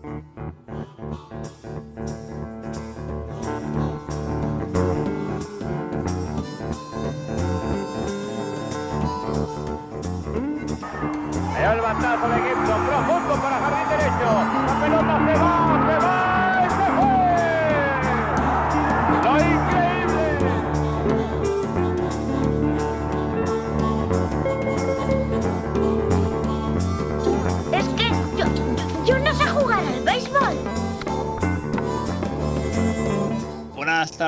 El 0.00 0.10
batazo 11.80 12.28
de 12.28 12.36
Gibson, 12.36 12.80
profundo 12.86 13.34
para 13.42 13.58
jardín 13.58 13.88
derecho. 13.88 14.28
La 14.66 14.74
pelota 14.80 15.14
se 15.26 15.34
va, 15.40 15.57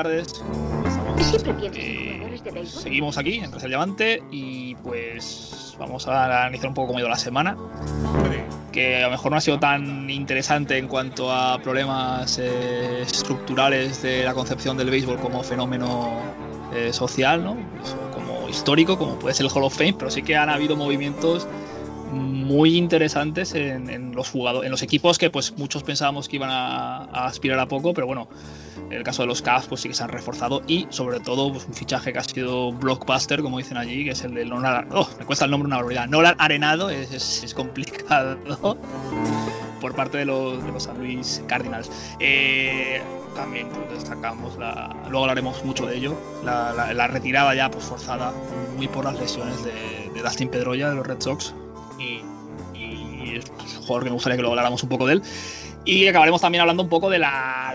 tardes. 0.03 0.43
Eh, 1.75 2.39
seguimos 2.65 3.17
aquí 3.17 3.35
en 3.35 3.51
Real 3.51 3.69
Levante 3.69 4.23
y 4.31 4.73
pues 4.75 5.75
vamos 5.77 6.07
a 6.07 6.25
analizar 6.25 6.69
un 6.69 6.73
poco 6.73 6.87
cómo 6.87 6.97
ha 6.97 7.01
ido 7.01 7.09
la 7.09 7.17
semana. 7.17 7.55
Que 8.71 8.97
a 8.97 9.07
lo 9.07 9.11
mejor 9.11 9.31
no 9.31 9.37
ha 9.37 9.41
sido 9.41 9.59
tan 9.59 10.09
interesante 10.09 10.77
en 10.77 10.87
cuanto 10.87 11.31
a 11.31 11.59
problemas 11.61 12.39
eh, 12.41 13.01
estructurales 13.01 14.01
de 14.01 14.23
la 14.23 14.33
concepción 14.33 14.77
del 14.77 14.89
béisbol 14.89 15.19
como 15.19 15.43
fenómeno 15.43 16.19
eh, 16.73 16.93
social, 16.93 17.43
¿no? 17.43 17.57
Como 18.13 18.49
histórico, 18.49 18.97
como 18.97 19.19
puede 19.19 19.35
ser 19.35 19.45
el 19.45 19.51
Hall 19.51 19.65
of 19.65 19.75
Fame, 19.75 19.95
pero 19.99 20.09
sí 20.09 20.23
que 20.23 20.35
han 20.35 20.49
habido 20.49 20.75
movimientos 20.75 21.47
muy 22.11 22.77
interesantes 22.77 23.53
en, 23.53 23.89
en 23.89 24.15
los 24.15 24.29
jugadores, 24.29 24.65
en 24.65 24.71
los 24.71 24.81
equipos 24.81 25.17
que 25.17 25.29
pues 25.29 25.57
muchos 25.57 25.83
pensábamos 25.83 26.27
que 26.27 26.37
iban 26.37 26.49
a, 26.49 27.03
a 27.05 27.25
aspirar 27.27 27.59
a 27.59 27.67
poco, 27.67 27.93
pero 27.93 28.07
bueno, 28.07 28.27
en 28.89 28.93
el 28.93 29.03
caso 29.03 29.23
de 29.23 29.27
los 29.27 29.41
Cavs, 29.41 29.67
pues 29.67 29.81
sí 29.81 29.89
que 29.89 29.93
se 29.93 30.03
han 30.03 30.09
reforzado 30.09 30.61
y 30.67 30.87
sobre 30.89 31.19
todo 31.19 31.51
pues, 31.51 31.65
un 31.65 31.73
fichaje 31.73 32.13
que 32.13 32.19
ha 32.19 32.23
sido 32.23 32.71
blockbuster, 32.71 33.41
como 33.41 33.57
dicen 33.57 33.77
allí, 33.77 34.03
que 34.03 34.11
es 34.11 34.23
el 34.23 34.33
de 34.33 34.45
Nolan. 34.45 34.87
Oh, 34.91 35.07
me 35.19 35.25
cuesta 35.25 35.45
el 35.45 35.51
nombre 35.51 35.67
una 35.67 35.77
barbaridad. 35.77 36.07
Nolan 36.07 36.35
Arenado 36.37 36.89
es, 36.89 37.11
es- 37.11 37.53
complicado 37.53 38.37
por 39.81 39.95
parte 39.95 40.19
de 40.19 40.25
los, 40.25 40.63
de 40.63 40.71
los 40.71 40.83
San 40.83 40.97
Luis 40.97 41.43
Cardinals. 41.47 41.89
Eh, 42.19 43.01
también 43.35 43.67
pues, 43.69 43.99
destacamos 43.99 44.57
la. 44.57 44.95
Luego 45.09 45.25
hablaremos 45.25 45.63
mucho 45.65 45.85
de 45.85 45.97
ello. 45.97 46.15
La, 46.43 47.07
retirada 47.07 47.53
ya 47.55 47.69
pues, 47.69 47.85
forzada, 47.85 48.33
muy 48.77 48.87
por 48.87 49.05
las 49.05 49.19
lesiones 49.19 49.63
de, 49.63 50.21
Dustin 50.21 50.49
Pedroya 50.49 50.89
de 50.89 50.95
los 50.95 51.07
Red 51.07 51.19
Sox. 51.21 51.53
Y, 51.99 52.21
y 52.77 53.35
es 53.35 53.45
un 53.77 53.81
jugador 53.81 54.03
que 54.03 54.09
me 54.09 54.13
gustaría 54.13 54.35
que 54.35 54.41
luego 54.41 54.53
habláramos 54.53 54.83
un 54.83 54.89
poco 54.89 55.07
de 55.07 55.13
él. 55.13 55.23
Y 55.83 56.07
acabaremos 56.07 56.41
también 56.41 56.61
hablando 56.61 56.83
un 56.83 56.89
poco 56.89 57.09
de 57.09 57.19
la, 57.19 57.73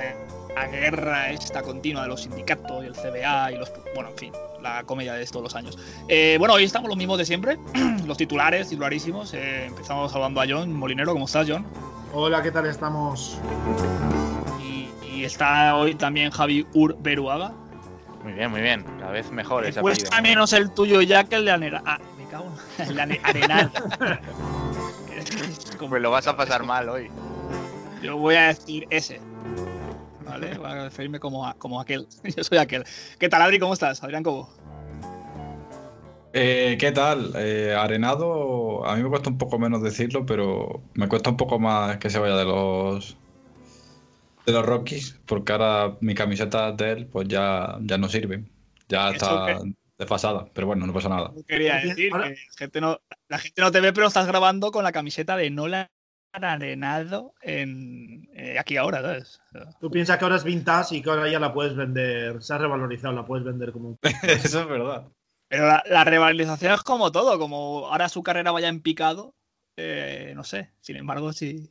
la 0.57 0.67
guerra 0.69 1.31
esta 1.31 1.61
continua 1.62 2.03
de 2.03 2.09
los 2.09 2.23
sindicatos 2.23 2.83
y 2.83 2.87
el 2.87 2.95
CBA 2.95 3.53
y 3.53 3.59
los. 3.59 3.71
Bueno, 3.95 4.09
en 4.11 4.17
fin, 4.17 4.33
la 4.63 4.83
comedia 4.85 5.13
de 5.13 5.25
todos 5.27 5.43
los 5.43 5.55
años. 5.55 5.79
Eh, 6.09 6.37
bueno, 6.39 6.55
hoy 6.55 6.65
estamos 6.65 6.89
los 6.89 6.97
mismos 6.97 7.19
de 7.19 7.27
siempre, 7.27 7.59
los 8.07 8.17
titulares, 8.17 8.69
titularísimos. 8.71 9.35
Eh, 9.35 9.67
empezamos 9.67 10.11
saludando 10.13 10.41
a 10.41 10.47
John 10.48 10.73
Molinero. 10.73 11.13
¿Cómo 11.13 11.27
estás, 11.27 11.47
John? 11.48 11.67
Hola, 12.15 12.43
¿qué 12.43 12.51
tal 12.51 12.65
estamos? 12.67 13.39
Y, 14.63 14.89
y 15.07 15.25
está 15.25 15.77
hoy 15.77 15.95
también 15.95 16.31
Javi 16.31 16.67
Ur 16.73 16.97
Beruaga. 17.01 17.53
Muy 18.25 18.33
bien, 18.33 18.51
muy 18.51 18.63
bien. 18.63 18.83
Cada 18.98 19.13
vez 19.13 19.31
mejor 19.31 19.63
Me 19.65 19.69
ese 19.69 19.83
cuesta 19.83 20.09
apellido. 20.09 20.23
menos 20.37 20.53
el 20.55 20.70
tuyo 20.73 21.03
ya 21.03 21.25
que 21.25 21.37
el 21.37 21.45
de 21.45 21.51
Anera. 21.53 21.83
Ah, 21.85 21.98
me 22.19 22.25
cago 22.25 22.51
en 22.79 22.89
el 22.89 22.97
de 23.11 23.20
Arenal. 23.23 23.70
Como- 25.79 25.91
Pues 25.91 26.03
lo 26.03 26.11
vas 26.11 26.27
a 26.27 26.35
pasar 26.37 26.65
mal 26.65 26.89
hoy. 26.89 27.11
Yo 28.03 28.17
voy 28.17 28.37
a 28.37 28.47
decir 28.48 28.87
ese. 28.89 29.20
¿Vale? 30.27 30.59
Voy 30.59 30.67
a 30.71 30.85
referirme 30.85 31.21
como, 31.21 31.47
a- 31.47 31.55
como 31.55 31.81
aquel. 31.81 32.07
Yo 32.37 32.45
soy 32.45 32.59
aquel. 32.59 32.85
¿Qué 33.19 33.29
tal, 33.29 33.43
Adri? 33.43 33.59
¿Cómo 33.59 33.73
estás? 33.75 34.03
Adrián 34.03 34.23
Cobo. 34.23 34.51
Eh, 36.33 36.77
¿Qué 36.79 36.92
tal? 36.92 37.33
Eh, 37.37 37.75
Arenado, 37.79 38.86
a 38.86 38.95
mí 38.97 39.03
me 39.03 39.09
cuesta 39.09 39.31
un 39.31 39.39
poco 39.39 39.59
menos 39.59 39.83
decirlo, 39.83 40.27
pero 40.27 40.83
me 40.95 41.09
cuesta 41.09 41.31
un 41.31 41.36
poco 41.39 41.59
más 41.59 41.97
que 41.97 42.11
se 42.11 42.19
vaya 42.19 42.36
de 42.36 42.45
los 42.45 43.17
de 44.45 44.53
los 44.53 44.65
Rockies, 44.65 45.19
porque 45.27 45.53
ahora 45.53 45.97
mi 46.01 46.15
camiseta 46.15 46.70
de 46.73 46.92
él 46.92 47.07
pues 47.07 47.27
ya, 47.27 47.79
ya 47.81 47.97
no 47.98 48.09
sirven. 48.09 48.48
Ya 48.89 49.11
¿Eso 49.11 49.47
está 49.47 49.61
desfasada, 49.98 50.47
pero 50.53 50.67
bueno, 50.69 50.86
no 50.86 50.92
pasa 50.92 51.09
nada. 51.09 51.33
Yo 51.35 51.42
Quería 51.45 51.77
decir 51.77 52.13
que 52.13 52.19
la 52.19 52.33
gente, 52.57 52.81
no, 52.81 53.01
la 53.29 53.39
gente 53.39 53.63
no 53.63 53.73
te 53.73 53.81
ve, 53.81 53.92
pero 53.95 54.07
estás 54.07 54.27
grabando 54.27 54.70
con 54.70 54.85
la 54.85 54.92
camiseta 54.92 55.36
de 55.36 55.51
Nolan 55.51 55.89
Arenado 56.45 57.35
en, 57.41 58.29
eh, 58.35 58.58
aquí 58.58 58.77
ahora, 58.77 59.02
¿sabes? 59.02 59.41
Tú 59.80 59.91
piensas 59.91 60.19
que 60.19 60.24
ahora 60.24 60.36
es 60.36 60.45
vintage 60.45 60.97
y 60.97 61.02
que 61.02 61.11
ahora 61.11 61.30
ya 61.30 61.41
la 61.41 61.52
puedes 61.52 61.74
vender, 61.74 62.42
se 62.42 62.55
ha 62.55 62.58
revalorizado, 62.58 63.14
la 63.14 63.27
puedes 63.27 63.45
vender 63.45 63.73
como 63.73 63.89
un... 63.89 63.98
Eso 64.23 64.61
es 64.61 64.69
verdad. 64.69 65.08
Pero 65.48 65.67
la, 65.67 65.83
la 65.89 66.05
revalorización 66.05 66.74
es 66.74 66.83
como 66.83 67.13
todo, 67.13 67.39
como 67.39 67.86
ahora 67.86 68.08
su 68.08 68.23
carrera 68.23 68.51
vaya 68.51 68.69
en 68.69 68.80
picado, 68.80 69.35
eh, 69.77 70.33
no 70.35 70.45
sé. 70.45 70.70
Sin 70.80 70.97
embargo, 70.97 71.33
sí. 71.33 71.70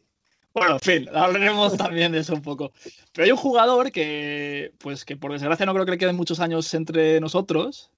Bueno, 0.54 0.74
en 0.74 0.80
fin, 0.80 1.10
hablaremos 1.14 1.76
también 1.78 2.12
de 2.12 2.20
eso 2.20 2.34
un 2.34 2.42
poco. 2.42 2.72
Pero 3.12 3.26
hay 3.26 3.32
un 3.32 3.38
jugador 3.38 3.92
que, 3.92 4.74
pues, 4.78 5.04
que 5.06 5.18
por 5.18 5.32
desgracia 5.32 5.66
no 5.66 5.74
creo 5.74 5.86
que 5.86 5.92
le 5.92 5.98
queden 5.98 6.16
muchos 6.16 6.40
años 6.40 6.74
entre 6.74 7.20
nosotros, 7.20 7.92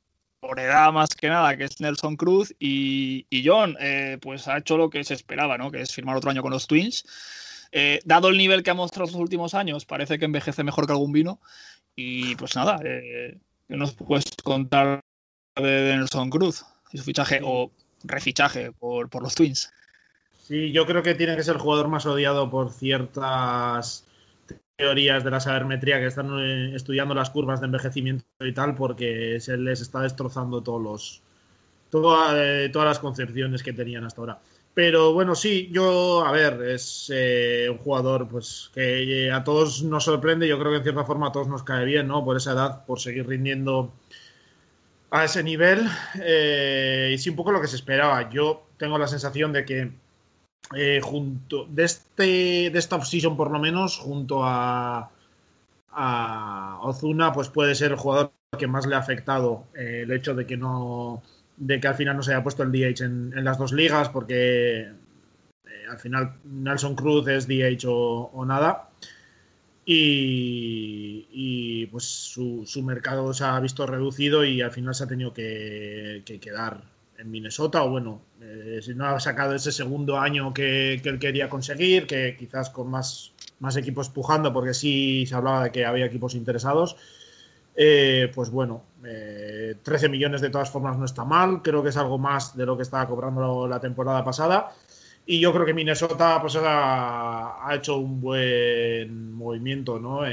por 0.47 0.61
edad 0.61 0.93
más 0.93 1.09
que 1.09 1.27
nada, 1.27 1.57
que 1.57 1.65
es 1.65 1.81
Nelson 1.81 2.15
Cruz. 2.15 2.55
Y, 2.57 3.25
y 3.29 3.45
John, 3.45 3.75
eh, 3.81 4.17
pues 4.21 4.47
ha 4.47 4.57
hecho 4.57 4.77
lo 4.77 4.89
que 4.89 5.03
se 5.03 5.13
esperaba, 5.13 5.57
¿no? 5.57 5.71
Que 5.71 5.81
es 5.81 5.93
firmar 5.93 6.15
otro 6.15 6.29
año 6.29 6.41
con 6.41 6.51
los 6.51 6.67
Twins. 6.67 7.03
Eh, 7.73 7.99
dado 8.05 8.29
el 8.29 8.37
nivel 8.37 8.63
que 8.63 8.69
ha 8.69 8.73
mostrado 8.73 9.09
en 9.09 9.13
los 9.13 9.21
últimos 9.21 9.53
años, 9.53 9.85
parece 9.85 10.17
que 10.17 10.23
envejece 10.23 10.63
mejor 10.63 10.85
que 10.85 10.93
algún 10.93 11.11
vino. 11.11 11.41
Y 11.97 12.35
pues 12.35 12.55
nada, 12.55 12.79
eh, 12.85 13.37
¿qué 13.67 13.75
nos 13.75 13.93
puedes 13.93 14.23
contar 14.41 15.01
de, 15.57 15.69
de 15.69 15.97
Nelson 15.97 16.29
Cruz 16.29 16.63
y 16.93 16.97
su 16.97 17.03
fichaje 17.03 17.41
o 17.43 17.69
refichaje 18.05 18.71
por, 18.71 19.09
por 19.09 19.23
los 19.23 19.35
Twins? 19.35 19.69
Sí, 20.47 20.71
yo 20.71 20.85
creo 20.85 21.03
que 21.03 21.13
tiene 21.13 21.35
que 21.35 21.43
ser 21.43 21.55
el 21.55 21.61
jugador 21.61 21.89
más 21.89 22.05
odiado 22.05 22.49
por 22.49 22.71
ciertas 22.71 24.06
teorías 24.77 25.23
de 25.23 25.31
la 25.31 25.39
sabermetría 25.39 25.99
que 25.99 26.05
están 26.05 26.29
eh, 26.39 26.75
estudiando 26.75 27.15
las 27.15 27.31
curvas 27.31 27.59
de 27.59 27.65
envejecimiento 27.65 28.25
y 28.39 28.53
tal, 28.53 28.75
porque 28.75 29.39
se 29.39 29.57
les 29.57 29.81
está 29.81 30.01
destrozando 30.01 30.61
todos 30.61 30.81
los 30.81 31.21
todo, 31.89 32.15
eh, 32.37 32.69
todas 32.69 32.87
las 32.87 32.99
concepciones 32.99 33.63
que 33.63 33.73
tenían 33.73 34.05
hasta 34.05 34.21
ahora. 34.21 34.39
Pero 34.75 35.13
bueno, 35.13 35.33
sí, 35.33 35.69
yo, 35.71 36.23
a 36.23 36.31
ver, 36.31 36.61
es 36.61 37.11
eh, 37.11 37.67
un 37.71 37.79
jugador 37.79 38.27
pues 38.27 38.69
que 38.75 39.31
a 39.31 39.43
todos 39.43 39.81
nos 39.81 40.03
sorprende, 40.03 40.47
yo 40.47 40.59
creo 40.59 40.71
que 40.71 40.77
en 40.77 40.83
cierta 40.83 41.03
forma 41.03 41.29
a 41.29 41.31
todos 41.31 41.47
nos 41.47 41.63
cae 41.63 41.83
bien, 41.83 42.07
¿no? 42.07 42.23
Por 42.23 42.37
esa 42.37 42.51
edad, 42.51 42.85
por 42.85 42.99
seguir 42.99 43.25
rindiendo 43.27 43.91
a 45.09 45.25
ese 45.25 45.41
nivel. 45.41 45.87
y 46.15 47.17
sí, 47.17 47.31
un 47.31 47.35
poco 47.35 47.51
lo 47.51 47.61
que 47.61 47.67
se 47.67 47.77
esperaba. 47.77 48.29
Yo 48.29 48.67
tengo 48.77 48.99
la 48.99 49.07
sensación 49.07 49.51
de 49.53 49.65
que 49.65 49.91
eh, 50.75 50.99
junto 51.01 51.65
de 51.65 51.83
este 51.85 52.69
de 52.69 52.79
esta 52.79 52.97
offseason 52.97 53.37
por 53.37 53.51
lo 53.51 53.59
menos 53.59 53.97
junto 53.97 54.41
a 54.43 55.09
Ozuna 56.81 57.33
pues 57.33 57.49
puede 57.49 57.73
ser 57.73 57.91
el 57.91 57.97
jugador 57.97 58.31
que 58.57 58.67
más 58.67 58.85
le 58.85 58.95
ha 58.95 58.99
afectado 58.99 59.65
eh, 59.75 60.01
el 60.03 60.11
hecho 60.11 60.35
de 60.35 60.45
que 60.45 60.57
no 60.57 61.23
de 61.57 61.79
que 61.79 61.87
al 61.87 61.95
final 61.95 62.17
no 62.17 62.23
se 62.23 62.33
haya 62.33 62.43
puesto 62.43 62.63
el 62.63 62.71
DH 62.71 63.01
en, 63.03 63.43
las 63.43 63.57
dos 63.57 63.71
ligas 63.71 64.09
porque 64.09 64.81
eh, 64.81 65.85
al 65.89 65.99
final 65.99 66.35
Nelson 66.43 66.95
Cruz 66.95 67.27
es 67.27 67.47
DH 67.47 67.85
o, 67.87 68.45
nada. 68.45 68.89
Y, 69.89 71.27
y, 71.31 71.85
pues 71.87 72.03
su, 72.03 72.83
mercado 72.83 73.33
se 73.33 73.45
ha 73.45 73.57
visto 73.61 73.87
reducido 73.87 74.43
y 74.43 74.61
al 74.61 74.71
final 74.71 74.93
se 74.93 75.05
ha 75.05 75.07
tenido 75.07 75.33
que 75.33 76.23
quedar 76.41 76.83
en 77.17 77.31
Minnesota 77.31 77.83
o 77.83 77.89
bueno, 77.89 78.21
eh, 78.41 78.79
si 78.81 78.93
no 78.93 79.07
ha 79.07 79.19
sacado 79.19 79.55
ese 79.55 79.71
segundo 79.71 80.19
año 80.19 80.53
que, 80.53 80.99
que 81.01 81.09
él 81.09 81.19
quería 81.19 81.49
conseguir, 81.49 82.07
que 82.07 82.35
quizás 82.37 82.69
con 82.69 82.89
más, 82.89 83.33
más 83.59 83.75
equipos 83.75 84.09
pujando, 84.09 84.53
porque 84.53 84.73
sí 84.73 85.25
se 85.25 85.35
hablaba 85.35 85.65
de 85.65 85.71
que 85.71 85.85
había 85.85 86.05
equipos 86.05 86.35
interesados, 86.35 86.95
eh, 87.75 88.31
pues 88.33 88.49
bueno, 88.49 88.83
eh, 89.05 89.75
13 89.83 90.09
millones 90.09 90.41
de 90.41 90.49
todas 90.49 90.69
formas 90.69 90.97
no 90.97 91.05
está 91.05 91.23
mal, 91.25 91.61
creo 91.61 91.83
que 91.83 91.89
es 91.89 91.97
algo 91.97 92.17
más 92.17 92.57
de 92.57 92.65
lo 92.65 92.75
que 92.75 92.83
estaba 92.83 93.07
cobrando 93.07 93.67
la 93.67 93.79
temporada 93.79 94.23
pasada. 94.23 94.73
Y 95.25 95.39
yo 95.39 95.53
creo 95.53 95.65
que 95.65 95.73
Minnesota 95.73 96.39
pues, 96.41 96.55
ha, 96.55 97.67
ha 97.67 97.75
hecho 97.75 97.97
un 97.97 98.21
buen 98.21 99.33
movimiento, 99.33 99.99
¿no? 99.99 100.25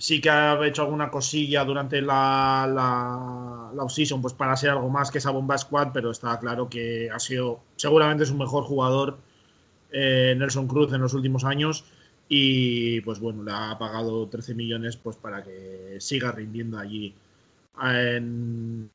Sí 0.00 0.18
que 0.22 0.30
ha 0.30 0.66
hecho 0.66 0.80
alguna 0.80 1.10
cosilla 1.10 1.62
durante 1.62 2.00
la, 2.00 2.66
la, 2.66 3.70
la 3.74 3.84
offseason 3.84 4.22
pues 4.22 4.32
para 4.32 4.56
ser 4.56 4.70
algo 4.70 4.88
más 4.88 5.10
que 5.10 5.18
esa 5.18 5.30
bomba 5.30 5.58
squad, 5.58 5.90
pero 5.92 6.10
está 6.10 6.38
claro 6.38 6.70
que 6.70 7.10
ha 7.10 7.18
sido 7.18 7.60
seguramente 7.76 8.24
su 8.24 8.34
mejor 8.34 8.64
jugador 8.64 9.18
eh, 9.92 10.34
Nelson 10.38 10.66
Cruz 10.66 10.90
en 10.94 11.02
los 11.02 11.12
últimos 11.12 11.44
años 11.44 11.84
y 12.30 13.02
pues 13.02 13.20
bueno, 13.20 13.42
le 13.42 13.52
ha 13.52 13.76
pagado 13.78 14.26
13 14.26 14.54
millones 14.54 14.96
pues 14.96 15.16
para 15.16 15.42
que 15.42 15.96
siga 16.00 16.32
rindiendo 16.32 16.78
allí 16.78 17.14
en, 17.82 18.90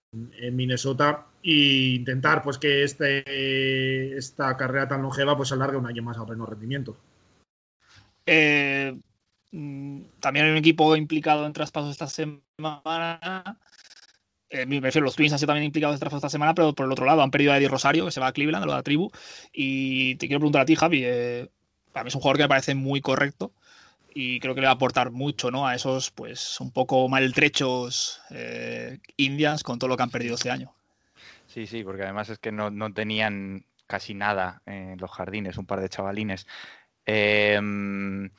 Minnesota 0.54 1.28
e 1.44 1.98
intentar 1.98 2.42
pues 2.42 2.58
que 2.58 2.84
este, 2.84 4.18
esta 4.18 4.58
carrera 4.58 4.88
tan 4.88 5.04
longeva 5.04 5.38
pues 5.38 5.52
alargue 5.52 5.78
un 5.78 5.86
año 5.86 6.02
más 6.02 6.18
a 6.18 6.26
pleno 6.26 6.48
rendimiento. 6.48 6.98
Eh, 8.26 8.98
también 10.20 10.46
hay 10.46 10.52
un 10.52 10.58
equipo 10.58 10.96
implicado 10.96 11.46
en 11.46 11.54
traspasos 11.54 11.92
esta 11.92 12.08
semana. 12.08 13.60
Eh, 14.50 14.66
me 14.66 14.80
refiero, 14.80 15.06
los 15.06 15.16
Twins 15.16 15.34
han 15.34 15.40
sido 15.40 15.48
también 15.48 15.66
implicados 15.66 15.96
en 15.96 16.00
traspasos 16.00 16.26
esta 16.26 16.30
semana, 16.30 16.54
pero 16.54 16.74
por 16.74 16.86
el 16.86 16.92
otro 16.92 17.06
lado 17.06 17.22
han 17.22 17.32
perdido 17.32 17.52
a 17.52 17.58
Eddie 17.58 17.68
Rosario, 17.68 18.06
que 18.06 18.12
se 18.12 18.20
va 18.20 18.28
a 18.28 18.34
Cleveland, 18.34 18.64
a 18.64 18.66
lo 18.66 18.72
de 18.74 18.78
la 18.78 18.84
tribu. 18.84 19.12
Y 19.52 20.16
te 20.16 20.28
quiero 20.28 20.40
preguntar 20.40 20.62
a 20.62 20.66
ti, 20.66 20.76
Javi. 20.76 21.02
eh, 21.04 21.50
para 21.92 22.04
mí 22.04 22.10
es 22.10 22.16
un 22.16 22.22
jugador 22.22 22.38
que 22.38 22.44
me 22.44 22.50
parece 22.50 22.76
muy 22.76 23.00
correcto 23.00 23.54
y 24.14 24.40
creo 24.40 24.56
que 24.56 24.62
le 24.62 24.68
va 24.68 24.72
a 24.72 24.76
aportar 24.76 25.12
mucho 25.12 25.52
¿no? 25.52 25.68
a 25.68 25.76
esos 25.76 26.10
pues 26.10 26.60
un 26.62 26.72
poco 26.72 27.08
maltrechos 27.10 28.22
eh, 28.32 29.00
Indians 29.18 29.62
con 29.62 29.78
todo 29.78 29.90
lo 29.90 29.98
que 29.98 30.04
han 30.04 30.10
perdido 30.10 30.36
este 30.36 30.50
año. 30.50 30.74
Sí, 31.48 31.68
sí, 31.68 31.84
porque 31.84 32.04
además 32.04 32.30
es 32.30 32.40
que 32.40 32.52
no, 32.52 32.72
no 32.72 32.94
tenían 32.94 33.66
casi 33.88 34.14
nada 34.14 34.62
en 34.66 34.98
los 34.98 35.12
jardines, 35.12 35.58
un 35.58 35.66
par 35.66 35.82
de 35.82 35.90
chavalines. 35.90 36.48
Em, 37.06 38.30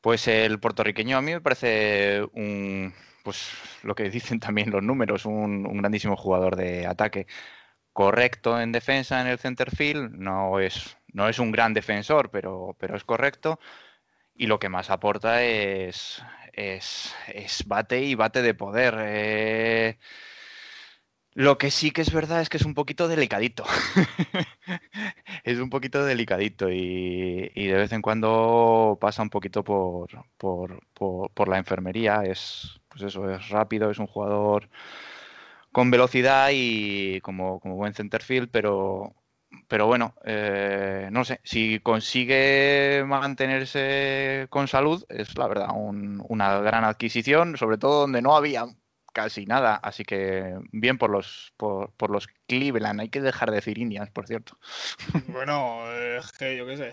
pues 0.00 0.28
el 0.28 0.60
puertorriqueño 0.60 1.16
a 1.16 1.22
mí 1.22 1.32
me 1.32 1.40
parece 1.40 2.22
un, 2.32 2.94
pues 3.26 3.50
lo 3.82 3.94
que 3.94 4.10
dicen 4.10 4.40
también 4.40 4.70
los 4.70 4.82
números, 4.82 5.26
un, 5.26 5.64
grandísimo 5.78 6.16
jugador 6.16 6.56
de 6.56 6.86
ataque. 6.86 7.26
Correcto 7.92 8.60
en 8.60 8.72
defensa 8.72 9.20
en 9.20 9.26
el 9.26 9.38
center 9.38 9.70
field, 9.74 10.12
no 10.12 10.60
es, 10.60 10.98
no 11.12 11.28
es 11.28 11.38
un 11.38 11.50
gran 11.52 11.74
defensor, 11.74 12.30
pero, 12.30 12.76
pero 12.78 12.96
es 12.96 13.04
correcto. 13.04 13.58
Y 14.34 14.46
lo 14.46 14.58
que 14.58 14.68
más 14.68 14.90
aporta 14.90 15.42
es, 15.42 16.22
es, 16.52 17.14
es 17.28 17.66
bate 17.66 18.02
y 18.02 18.14
bate 18.14 18.42
de 18.42 18.54
poder. 18.54 18.96
Eh, 19.00 19.98
lo 21.36 21.58
que 21.58 21.70
sí 21.70 21.90
que 21.90 22.00
es 22.00 22.12
verdad 22.14 22.40
es 22.40 22.48
que 22.48 22.56
es 22.56 22.64
un 22.64 22.72
poquito 22.72 23.08
delicadito. 23.08 23.64
es 25.44 25.58
un 25.58 25.68
poquito 25.68 26.02
delicadito 26.02 26.70
y, 26.70 27.50
de 27.54 27.74
vez 27.74 27.92
en 27.92 28.00
cuando 28.00 28.96
pasa 28.98 29.20
un 29.20 29.28
poquito 29.28 29.62
por, 29.62 30.08
por, 30.38 30.80
por, 30.94 31.30
por, 31.32 31.48
la 31.48 31.58
enfermería. 31.58 32.22
Es, 32.24 32.80
pues 32.88 33.02
eso, 33.02 33.30
es 33.30 33.50
rápido, 33.50 33.90
es 33.90 33.98
un 33.98 34.06
jugador 34.06 34.70
con 35.72 35.90
velocidad 35.90 36.48
y 36.54 37.20
como, 37.20 37.60
como 37.60 37.76
buen 37.76 37.92
centerfield, 37.92 38.48
pero, 38.50 39.14
pero 39.68 39.86
bueno, 39.86 40.14
eh, 40.24 41.10
no 41.12 41.26
sé, 41.26 41.40
si 41.44 41.80
consigue 41.80 43.04
mantenerse 43.06 44.46
con 44.48 44.68
salud, 44.68 45.04
es 45.10 45.36
la 45.36 45.48
verdad 45.48 45.68
un, 45.74 46.24
una 46.30 46.60
gran 46.60 46.84
adquisición, 46.84 47.58
sobre 47.58 47.76
todo 47.76 48.00
donde 48.00 48.22
no 48.22 48.36
había 48.36 48.64
casi 49.16 49.46
nada. 49.46 49.76
Así 49.76 50.04
que 50.04 50.58
bien 50.72 50.98
por 50.98 51.08
los 51.08 51.54
por, 51.56 51.90
por, 51.92 52.10
los 52.10 52.28
Cleveland. 52.46 53.00
Hay 53.00 53.08
que 53.08 53.22
dejar 53.22 53.48
de 53.48 53.56
decir 53.56 53.78
Indians, 53.78 54.10
por 54.10 54.26
cierto. 54.26 54.58
Bueno, 55.28 55.90
es 55.90 56.26
eh, 56.26 56.30
que 56.38 56.56
yo 56.58 56.66
qué 56.66 56.76
sé. 56.76 56.92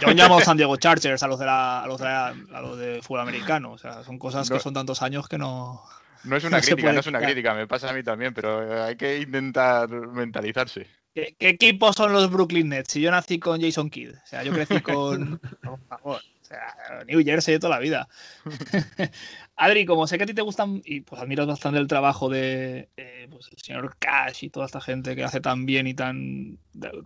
Yo 0.00 0.08
llamo 0.14 0.40
San 0.40 0.56
Diego 0.56 0.76
Chargers 0.76 1.22
a 1.22 1.28
los 1.28 1.38
de 1.38 1.44
la, 1.46 1.82
a 1.82 1.86
los 1.86 1.98
de, 1.98 2.04
la, 2.06 2.28
a 2.28 2.60
los 2.62 2.78
de 2.78 3.02
fútbol 3.02 3.20
americano. 3.20 3.72
O 3.72 3.78
sea, 3.78 4.02
son 4.02 4.18
cosas 4.18 4.48
No. 4.48 4.56
que 4.56 4.62
son 4.62 4.72
tantos 4.72 5.02
años 5.02 5.28
que 5.28 5.36
no. 5.36 5.82
No 6.24 6.36
es 6.36 6.44
una 6.44 6.56
No 6.58 6.62
crítica, 6.62 6.92
no 6.92 7.00
es 7.00 7.06
una 7.06 7.20
crítica, 7.20 7.54
me 7.54 7.66
pasa 7.66 7.90
a 7.90 7.92
mí 7.92 8.02
también, 8.02 8.32
pero 8.32 8.84
hay 8.84 8.96
que 8.96 9.18
intentar 9.18 9.90
mentalizarse. 9.90 10.86
¿Qué, 11.14 11.36
qué 11.38 11.50
equipos 11.50 11.96
son 11.96 12.14
los 12.14 12.30
Brooklyn 12.30 12.70
Nets? 12.70 12.92
Si 12.92 13.02
yo 13.02 13.10
nací 13.10 13.38
con 13.38 13.60
Jason 13.60 13.90
Kidd. 13.90 14.14
O 14.14 14.26
sea, 14.26 14.42
yo 14.42 14.52
crecí 14.52 14.80
con. 14.80 15.38
Por 15.62 15.78
favor. 15.86 16.22
Sea, 16.52 17.04
New 17.06 17.24
Jersey 17.24 17.54
de 17.54 17.60
toda 17.60 17.76
la 17.76 17.80
vida. 17.80 18.08
Adri, 19.56 19.86
como 19.86 20.06
sé 20.06 20.18
que 20.18 20.24
a 20.24 20.26
ti 20.26 20.34
te 20.34 20.42
gustan 20.42 20.82
y 20.84 21.00
pues 21.00 21.20
admiras 21.20 21.46
bastante 21.46 21.78
el 21.78 21.86
trabajo 21.86 22.28
de 22.28 22.88
eh, 22.96 23.26
pues, 23.30 23.48
el 23.50 23.58
señor 23.58 23.96
Cash 23.98 24.44
y 24.44 24.50
toda 24.50 24.66
esta 24.66 24.80
gente 24.80 25.16
que 25.16 25.24
hace 25.24 25.40
tan 25.40 25.64
bien 25.64 25.86
y 25.86 25.94
tan 25.94 26.58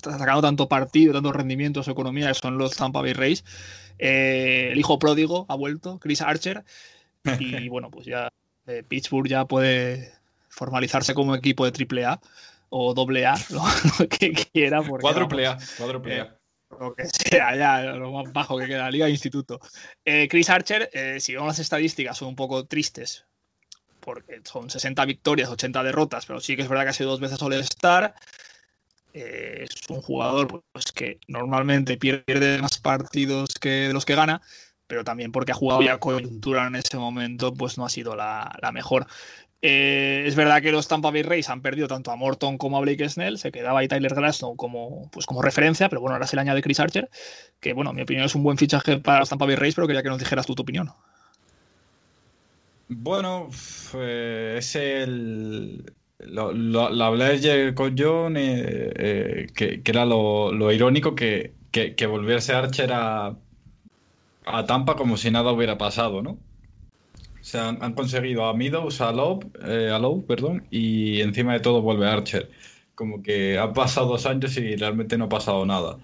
sacando 0.03 0.43
tanto 0.43 0.69
partido, 0.69 1.13
tanto 1.13 1.33
rendimiento 1.33 1.81
a 1.81 1.83
su 1.85 1.93
economía, 1.93 2.29
que 2.29 2.35
son 2.35 2.59
los 2.59 2.77
Tampa 2.77 3.03
Bay 3.03 3.13
Rays. 3.13 3.45
Eh, 3.99 4.71
el 4.73 4.79
hijo 4.79 4.99
pródigo 4.99 5.47
ha 5.49 5.55
vuelto, 5.55 5.99
Chris 6.01 6.23
Archer, 6.23 6.65
y 7.39 7.69
bueno, 7.69 7.91
pues 7.91 8.07
ya 8.07 8.29
eh, 8.67 8.83
Pittsburgh 8.87 9.29
ya 9.29 9.45
puede 9.45 10.13
formalizarse 10.49 11.15
como 11.15 11.37
equipo 11.37 11.71
de 11.71 12.05
AAA 12.05 12.21
o 12.71 12.95
AA, 12.97 13.35
lo, 13.51 13.63
lo 14.01 14.09
que 14.09 14.33
quiera. 14.33 14.83
Cuádruple 14.83 15.47
A, 15.47 15.59
cuádruple 15.79 16.21
A. 16.21 16.36
lo 16.79 16.95
que 16.95 17.05
sea, 17.07 17.57
ya 17.57 17.83
lo 17.83 18.13
más 18.13 18.33
bajo 18.33 18.59
que 18.59 18.67
queda, 18.67 18.91
Liga 18.91 19.07
de 19.07 19.13
Instituto. 19.13 19.61
Eh, 20.05 20.29
Chris 20.29 20.51
Archer, 20.51 20.91
eh, 20.93 21.19
si 21.21 21.35
vemos 21.35 21.49
las 21.49 21.59
estadísticas, 21.59 22.17
son 22.17 22.29
un 22.29 22.37
poco 22.37 22.67
tristes, 22.67 23.25
porque 24.01 24.41
son 24.45 24.71
60 24.71 25.05
victorias, 25.05 25.49
80 25.49 25.83
derrotas, 25.83 26.27
pero 26.27 26.41
sí 26.41 26.57
que 26.57 26.63
es 26.63 26.69
verdad 26.69 26.85
que 26.85 26.91
ha 26.91 26.95
sido 26.95 27.11
dos 27.11 27.21
veces 27.21 27.43
All-Star. 27.43 28.15
Eh, 29.13 29.65
es 29.65 29.89
un 29.89 30.03
jugador 30.03 30.63
pues, 30.73 30.93
que 30.93 31.19
normalmente 31.27 31.97
pierde 31.97 32.59
más 32.61 32.79
partidos 32.79 33.55
que 33.59 33.89
de 33.89 33.93
los 33.93 34.05
que 34.05 34.15
gana, 34.15 34.43
pero 34.87 35.05
también 35.05 35.33
porque 35.33 35.53
ha 35.53 35.55
jugado 35.55 35.83
ya 35.83 35.99
coyuntura 35.99 36.67
en 36.67 36.77
ese 36.77 36.99
momento, 36.99 37.55
pues 37.55 37.79
no 37.79 37.87
ha 37.87 37.89
sido 37.89 38.15
la, 38.15 38.55
la 38.61 38.73
mejor. 38.73 39.07
Eh, 39.63 40.25
es 40.27 40.37
verdad 40.37 40.61
que 40.61 40.71
los 40.71 40.87
Tampa 40.87 41.11
Bay 41.11 41.23
Rays 41.23 41.49
han 41.49 41.63
perdido 41.63 41.89
tanto 41.89 42.11
a 42.11 42.17
Morton 42.17 42.59
como 42.59 42.77
a 42.77 42.81
Blake 42.81 43.09
Snell, 43.09 43.39
se 43.39 43.51
quedaba 43.51 43.81
ahí 43.81 43.89
Tyler 43.89 44.15
Glasnow 44.15 44.55
como, 44.55 45.11
pues 45.11 45.25
como 45.25 45.43
referencia, 45.43 45.89
pero 45.89 46.01
bueno, 46.01 46.15
ahora 46.15 46.27
se 46.27 46.37
le 46.37 46.43
añade 46.43 46.63
Chris 46.63 46.79
Archer, 46.79 47.09
que 47.59 47.73
bueno, 47.73 47.91
en 47.91 47.97
mi 47.97 48.03
opinión 48.03 48.27
es 48.27 48.35
un 48.35 48.43
buen 48.43 48.59
fichaje 48.59 48.99
para 48.99 49.21
los 49.21 49.29
Tampa 49.29 49.47
Bay 49.47 49.57
Rays, 49.57 49.75
pero 49.75 49.87
quería 49.87 50.03
que 50.03 50.11
nos 50.11 50.19
dijeras 50.19 50.47
tú 50.47 50.55
tu 50.55 50.63
opinión. 50.63 50.91
Bueno, 52.89 53.49
eh, 53.95 54.57
es 54.59 54.77
el. 54.77 55.93
Lo, 56.19 56.53
lo, 56.53 56.89
lo 56.91 57.05
hablé 57.05 57.25
ayer 57.27 57.75
con 57.75 57.95
eh, 57.99 59.47
que, 59.55 59.83
era 59.85 60.07
lo, 60.07 60.51
lo 60.53 60.73
irónico 60.73 61.15
que, 61.15 61.53
que, 61.71 61.95
que, 61.95 62.07
volviese 62.07 62.55
Archer 62.55 62.91
a, 62.93 63.37
a 64.47 64.65
Tampa 64.65 64.97
como 64.97 65.17
si 65.19 65.31
nada 65.31 65.53
hubiera 65.53 65.77
pasado, 65.77 66.23
¿no? 66.23 66.39
O 67.47 67.49
sea, 67.49 67.69
han, 67.69 67.93
conseguido 67.95 68.45
a 68.47 68.55
Meadows, 68.55 69.01
a 69.01 69.13
Lowe, 69.13 69.39
eh, 69.65 69.89
a 69.93 70.01
Lowe, 70.01 70.27
perdón, 70.27 70.67
y 70.69 71.21
encima 71.21 71.53
de 71.53 71.61
todo 71.61 71.81
vuelve 71.81 72.09
Archer. 72.09 72.51
Como 72.97 73.23
que 73.23 73.57
han 73.57 73.73
pasado 73.73 74.09
dos 74.09 74.27
años 74.27 74.57
y 74.57 74.75
realmente 74.75 75.17
no 75.17 75.27
ha 75.27 75.29
pasado 75.29 75.65
nada. 75.65 75.99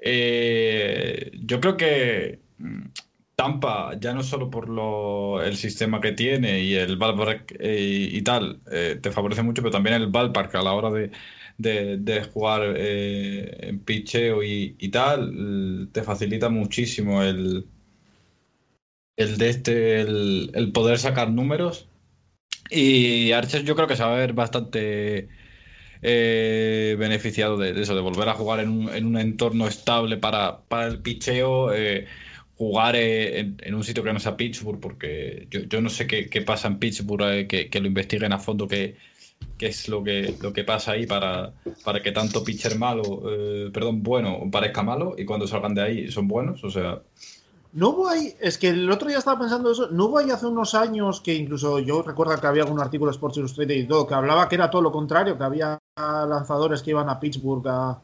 Eh, 0.00 1.32
yo 1.44 1.60
creo 1.60 1.76
que 1.76 2.40
mm, 2.58 2.86
Tampa, 3.34 3.98
ya 4.00 4.14
no 4.14 4.22
solo 4.22 4.50
por 4.50 4.68
lo, 4.68 5.42
el 5.42 5.56
sistema 5.56 6.00
que 6.00 6.12
tiene 6.12 6.60
y 6.60 6.74
el 6.74 6.96
ballpark 6.96 7.56
eh, 7.58 8.08
y, 8.12 8.22
tal, 8.22 8.60
eh, 8.70 8.98
te 9.02 9.10
favorece 9.10 9.42
mucho, 9.42 9.62
pero 9.62 9.72
también 9.72 9.96
el 9.96 10.08
ballpark 10.08 10.54
a 10.54 10.62
la 10.62 10.74
hora 10.74 10.90
de, 10.92 11.10
de, 11.58 12.24
jugar 12.24 12.76
en 12.76 13.80
picheo 13.80 14.44
y, 14.44 14.76
y, 14.78 14.88
tal, 14.90 15.88
te 15.92 16.02
facilita 16.04 16.48
muchísimo 16.48 17.22
el, 17.22 17.66
el 19.18 19.36
de 19.36 19.48
este, 19.50 20.00
el, 20.00 20.70
poder 20.72 20.98
sacar 20.98 21.30
números. 21.30 21.88
Y 22.70 23.32
Archer 23.32 23.64
yo 23.64 23.74
creo 23.74 23.88
que 23.88 23.96
se 23.96 24.04
va 24.04 24.14
a 24.14 24.18
ver 24.18 24.32
bastante 24.32 25.28
eh, 26.02 26.96
beneficiado 26.98 27.58
de, 27.58 27.80
eso, 27.80 27.94
de 27.94 28.00
volver 28.00 28.28
a 28.28 28.34
jugar 28.34 28.60
en 28.60 28.68
un, 28.70 28.88
en 28.94 29.06
un 29.06 29.18
entorno 29.18 29.66
estable 29.66 30.16
para, 30.18 30.60
para 30.68 30.86
el 30.86 31.00
picheo. 31.00 31.72
Eh, 31.74 32.06
jugar 32.56 32.94
eh, 32.96 33.40
en, 33.58 33.74
un 33.74 33.84
sitio 33.84 34.04
que 34.04 34.12
no 34.12 34.20
sea 34.20 34.36
Pittsburgh, 34.36 34.80
porque 34.80 35.48
yo, 35.50 35.60
yo 35.62 35.80
no 35.80 35.88
sé 35.88 36.06
qué, 36.06 36.28
qué, 36.28 36.42
pasa 36.42 36.68
en 36.68 36.78
Pittsburgh, 36.78 37.22
eh, 37.22 37.46
que, 37.48 37.68
que, 37.70 37.80
lo 37.80 37.88
investiguen 37.88 38.32
a 38.32 38.38
fondo 38.38 38.68
qué, 38.68 38.96
qué 39.58 39.66
es 39.66 39.88
lo 39.88 40.02
que, 40.04 40.34
lo 40.40 40.52
que 40.52 40.64
pasa 40.64 40.92
ahí 40.92 41.06
para, 41.06 41.54
para 41.84 42.02
que 42.02 42.12
tanto 42.12 42.44
pitcher 42.44 42.76
malo, 42.76 43.22
perdón, 43.72 44.02
bueno, 44.02 44.48
parezca 44.50 44.82
malo 44.82 45.14
y 45.16 45.24
cuando 45.24 45.46
salgan 45.46 45.74
de 45.74 45.82
ahí 45.82 46.10
son 46.10 46.28
buenos, 46.28 46.62
o 46.62 46.70
sea... 46.70 47.00
No 47.72 47.90
hubo 47.90 48.08
ahí, 48.08 48.34
es 48.40 48.56
que 48.56 48.70
el 48.70 48.90
otro 48.90 49.08
día 49.08 49.18
estaba 49.18 49.38
pensando 49.38 49.70
eso, 49.70 49.88
no 49.90 50.06
hubo 50.06 50.18
ahí 50.18 50.30
hace 50.30 50.46
unos 50.46 50.74
años 50.74 51.20
que 51.20 51.34
incluso 51.34 51.78
yo 51.80 52.02
recuerdo 52.02 52.40
que 52.40 52.46
había 52.46 52.62
algún 52.62 52.80
artículo 52.80 53.10
de 53.10 53.16
Sports 53.16 53.36
Illustrated 53.36 53.74
y 53.74 53.86
todo, 53.86 54.06
que 54.06 54.14
hablaba 54.14 54.48
que 54.48 54.54
era 54.54 54.70
todo 54.70 54.82
lo 54.82 54.90
contrario, 54.90 55.36
que 55.36 55.44
había 55.44 55.78
lanzadores 55.96 56.82
que 56.82 56.90
iban 56.90 57.10
a 57.10 57.20
Pittsburgh 57.20 57.66
a, 57.68 58.00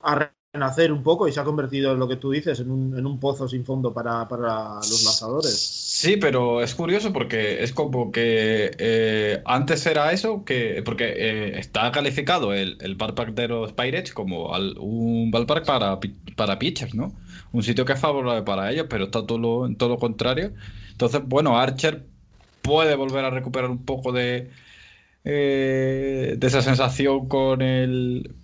a 0.00 0.30
nacer 0.56 0.92
un 0.92 1.02
poco 1.02 1.28
y 1.28 1.32
se 1.32 1.40
ha 1.40 1.44
convertido 1.44 1.92
en 1.92 1.98
lo 1.98 2.08
que 2.08 2.16
tú 2.16 2.30
dices, 2.30 2.60
en 2.60 2.70
un, 2.70 2.98
en 2.98 3.06
un 3.06 3.18
pozo 3.18 3.48
sin 3.48 3.64
fondo 3.64 3.92
para, 3.92 4.28
para, 4.28 4.74
los 4.76 5.04
lanzadores. 5.04 5.54
Sí, 5.56 6.16
pero 6.16 6.62
es 6.62 6.74
curioso 6.74 7.12
porque 7.12 7.62
es 7.62 7.72
como 7.72 8.12
que 8.12 8.70
eh, 8.78 9.42
antes 9.44 9.86
era 9.86 10.12
eso, 10.12 10.44
que 10.44 10.82
porque 10.84 11.04
eh, 11.16 11.58
está 11.58 11.90
calificado 11.92 12.52
el, 12.52 12.78
el 12.80 12.94
ballpark 12.94 13.34
de 13.34 13.48
los 13.48 13.72
Pirates 13.72 14.12
como 14.12 14.50
un 14.78 15.30
ballpark 15.30 15.64
para, 15.64 15.98
para 16.36 16.58
pitchers, 16.58 16.94
¿no? 16.94 17.12
Un 17.52 17.62
sitio 17.62 17.84
que 17.84 17.94
es 17.94 18.00
favorable 18.00 18.42
para 18.42 18.70
ellos, 18.70 18.86
pero 18.88 19.04
está 19.04 19.26
todo 19.26 19.38
lo, 19.38 19.74
todo 19.76 19.90
lo 19.90 19.98
contrario. 19.98 20.52
Entonces, 20.90 21.22
bueno, 21.24 21.58
Archer 21.58 22.04
puede 22.62 22.94
volver 22.96 23.24
a 23.24 23.30
recuperar 23.30 23.70
un 23.70 23.84
poco 23.84 24.12
de, 24.12 24.50
eh, 25.24 26.34
de 26.36 26.46
esa 26.46 26.62
sensación 26.62 27.28
con 27.28 27.62
el 27.62 28.34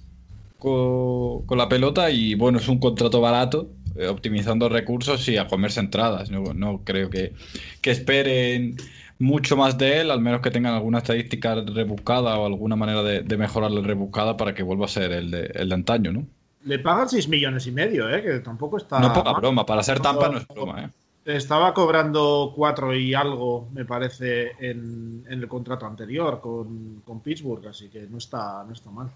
con, 0.62 1.44
con, 1.46 1.58
la 1.58 1.68
pelota 1.68 2.10
y 2.10 2.36
bueno, 2.36 2.58
es 2.58 2.68
un 2.68 2.78
contrato 2.78 3.20
barato, 3.20 3.70
eh, 3.96 4.06
optimizando 4.06 4.68
recursos 4.68 5.28
y 5.28 5.36
a 5.36 5.48
comerse 5.48 5.80
entradas. 5.80 6.30
No, 6.30 6.54
no 6.54 6.82
creo 6.84 7.10
que, 7.10 7.32
que, 7.80 7.90
esperen 7.90 8.76
mucho 9.18 9.56
más 9.56 9.76
de 9.76 10.00
él, 10.00 10.10
al 10.12 10.20
menos 10.20 10.40
que 10.40 10.52
tengan 10.52 10.74
alguna 10.74 10.98
estadística 10.98 11.56
rebuscada 11.56 12.38
o 12.38 12.46
alguna 12.46 12.76
manera 12.76 13.02
de, 13.02 13.22
de 13.22 13.36
mejorarle 13.36 13.82
rebuscada 13.82 14.36
para 14.36 14.54
que 14.54 14.62
vuelva 14.62 14.84
a 14.84 14.88
ser 14.88 15.10
el 15.10 15.30
de, 15.32 15.50
el 15.54 15.68
de 15.68 15.74
antaño, 15.74 16.12
¿no? 16.12 16.26
Le 16.64 16.78
pagan 16.78 17.08
6 17.08 17.28
millones 17.28 17.66
y 17.66 17.72
medio, 17.72 18.08
¿eh? 18.08 18.22
que 18.22 18.38
tampoco 18.38 18.76
está. 18.76 19.00
No 19.00 19.08
es 19.08 19.12
poca 19.12 19.32
broma, 19.32 19.66
para 19.66 19.82
ser 19.82 19.98
Tampa 19.98 20.28
no 20.28 20.38
es 20.38 20.46
broma, 20.46 20.84
¿eh? 20.84 20.90
Estaba 21.24 21.72
cobrando 21.74 22.52
4 22.54 22.96
y 22.96 23.14
algo, 23.14 23.68
me 23.72 23.84
parece, 23.84 24.52
en, 24.58 25.24
en 25.28 25.40
el 25.40 25.48
contrato 25.48 25.86
anterior 25.86 26.40
con, 26.40 27.02
con 27.04 27.20
Pittsburgh, 27.20 27.66
así 27.66 27.88
que 27.88 28.02
no 28.08 28.18
está, 28.18 28.64
no 28.64 28.72
está 28.72 28.90
mal. 28.90 29.08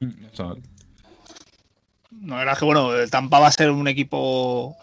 Eso- 0.32 0.56
No, 2.10 2.34
la 2.34 2.38
verdad 2.38 2.52
es 2.54 2.58
que 2.58 2.64
bueno, 2.64 2.94
el 2.94 3.10
Tampa 3.10 3.38
va 3.38 3.48
a 3.48 3.52
ser 3.52 3.70
un 3.70 3.86
equipo, 3.88 4.76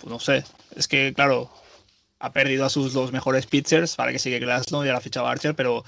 pues 0.00 0.10
no 0.10 0.18
sé, 0.18 0.44
es 0.74 0.88
que 0.88 1.12
claro, 1.14 1.50
ha 2.18 2.32
perdido 2.32 2.64
a 2.64 2.70
sus 2.70 2.92
dos 2.92 3.12
mejores 3.12 3.46
pitchers, 3.46 3.96
para 3.96 4.12
que 4.12 4.18
sigue 4.18 4.38
Glasnow 4.38 4.84
y 4.84 4.88
a 4.88 4.92
la 4.92 5.00
ficha 5.00 5.28
Archer, 5.28 5.54
pero 5.54 5.84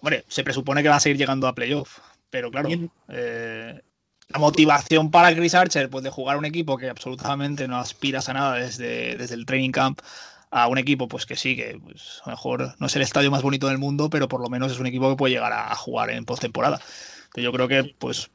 hombre, 0.00 0.24
se 0.28 0.42
presupone 0.44 0.82
que 0.82 0.88
va 0.88 0.96
a 0.96 1.00
seguir 1.00 1.18
llegando 1.18 1.46
a 1.46 1.54
playoff, 1.54 1.98
pero 2.30 2.50
claro, 2.50 2.68
eh, 3.08 3.80
la 4.28 4.38
motivación 4.38 5.10
para 5.10 5.34
Chris 5.34 5.54
Archer, 5.54 5.88
pues 5.90 6.04
de 6.04 6.10
jugar 6.10 6.36
a 6.36 6.38
un 6.38 6.44
equipo 6.44 6.76
que 6.76 6.88
absolutamente 6.88 7.68
no 7.68 7.78
aspiras 7.78 8.28
a 8.28 8.32
nada 8.34 8.54
desde, 8.54 9.16
desde 9.16 9.34
el 9.34 9.46
training 9.46 9.70
camp, 9.72 10.00
a 10.50 10.66
un 10.66 10.78
equipo 10.78 11.06
pues 11.08 11.26
que 11.26 11.36
sí, 11.36 11.54
que 11.56 11.78
pues, 11.82 12.20
a 12.24 12.30
lo 12.30 12.32
mejor 12.36 12.74
no 12.80 12.86
es 12.86 12.96
el 12.96 13.02
estadio 13.02 13.30
más 13.30 13.42
bonito 13.42 13.68
del 13.68 13.78
mundo, 13.78 14.10
pero 14.10 14.26
por 14.28 14.40
lo 14.40 14.48
menos 14.48 14.72
es 14.72 14.78
un 14.80 14.86
equipo 14.86 15.08
que 15.10 15.16
puede 15.16 15.34
llegar 15.34 15.52
a, 15.52 15.70
a 15.70 15.76
jugar 15.76 16.10
en 16.10 16.24
postemporada. 16.24 16.80
Que 17.32 17.42
Yo 17.42 17.52
creo 17.52 17.68
que 17.68 17.94
pues 17.98 18.30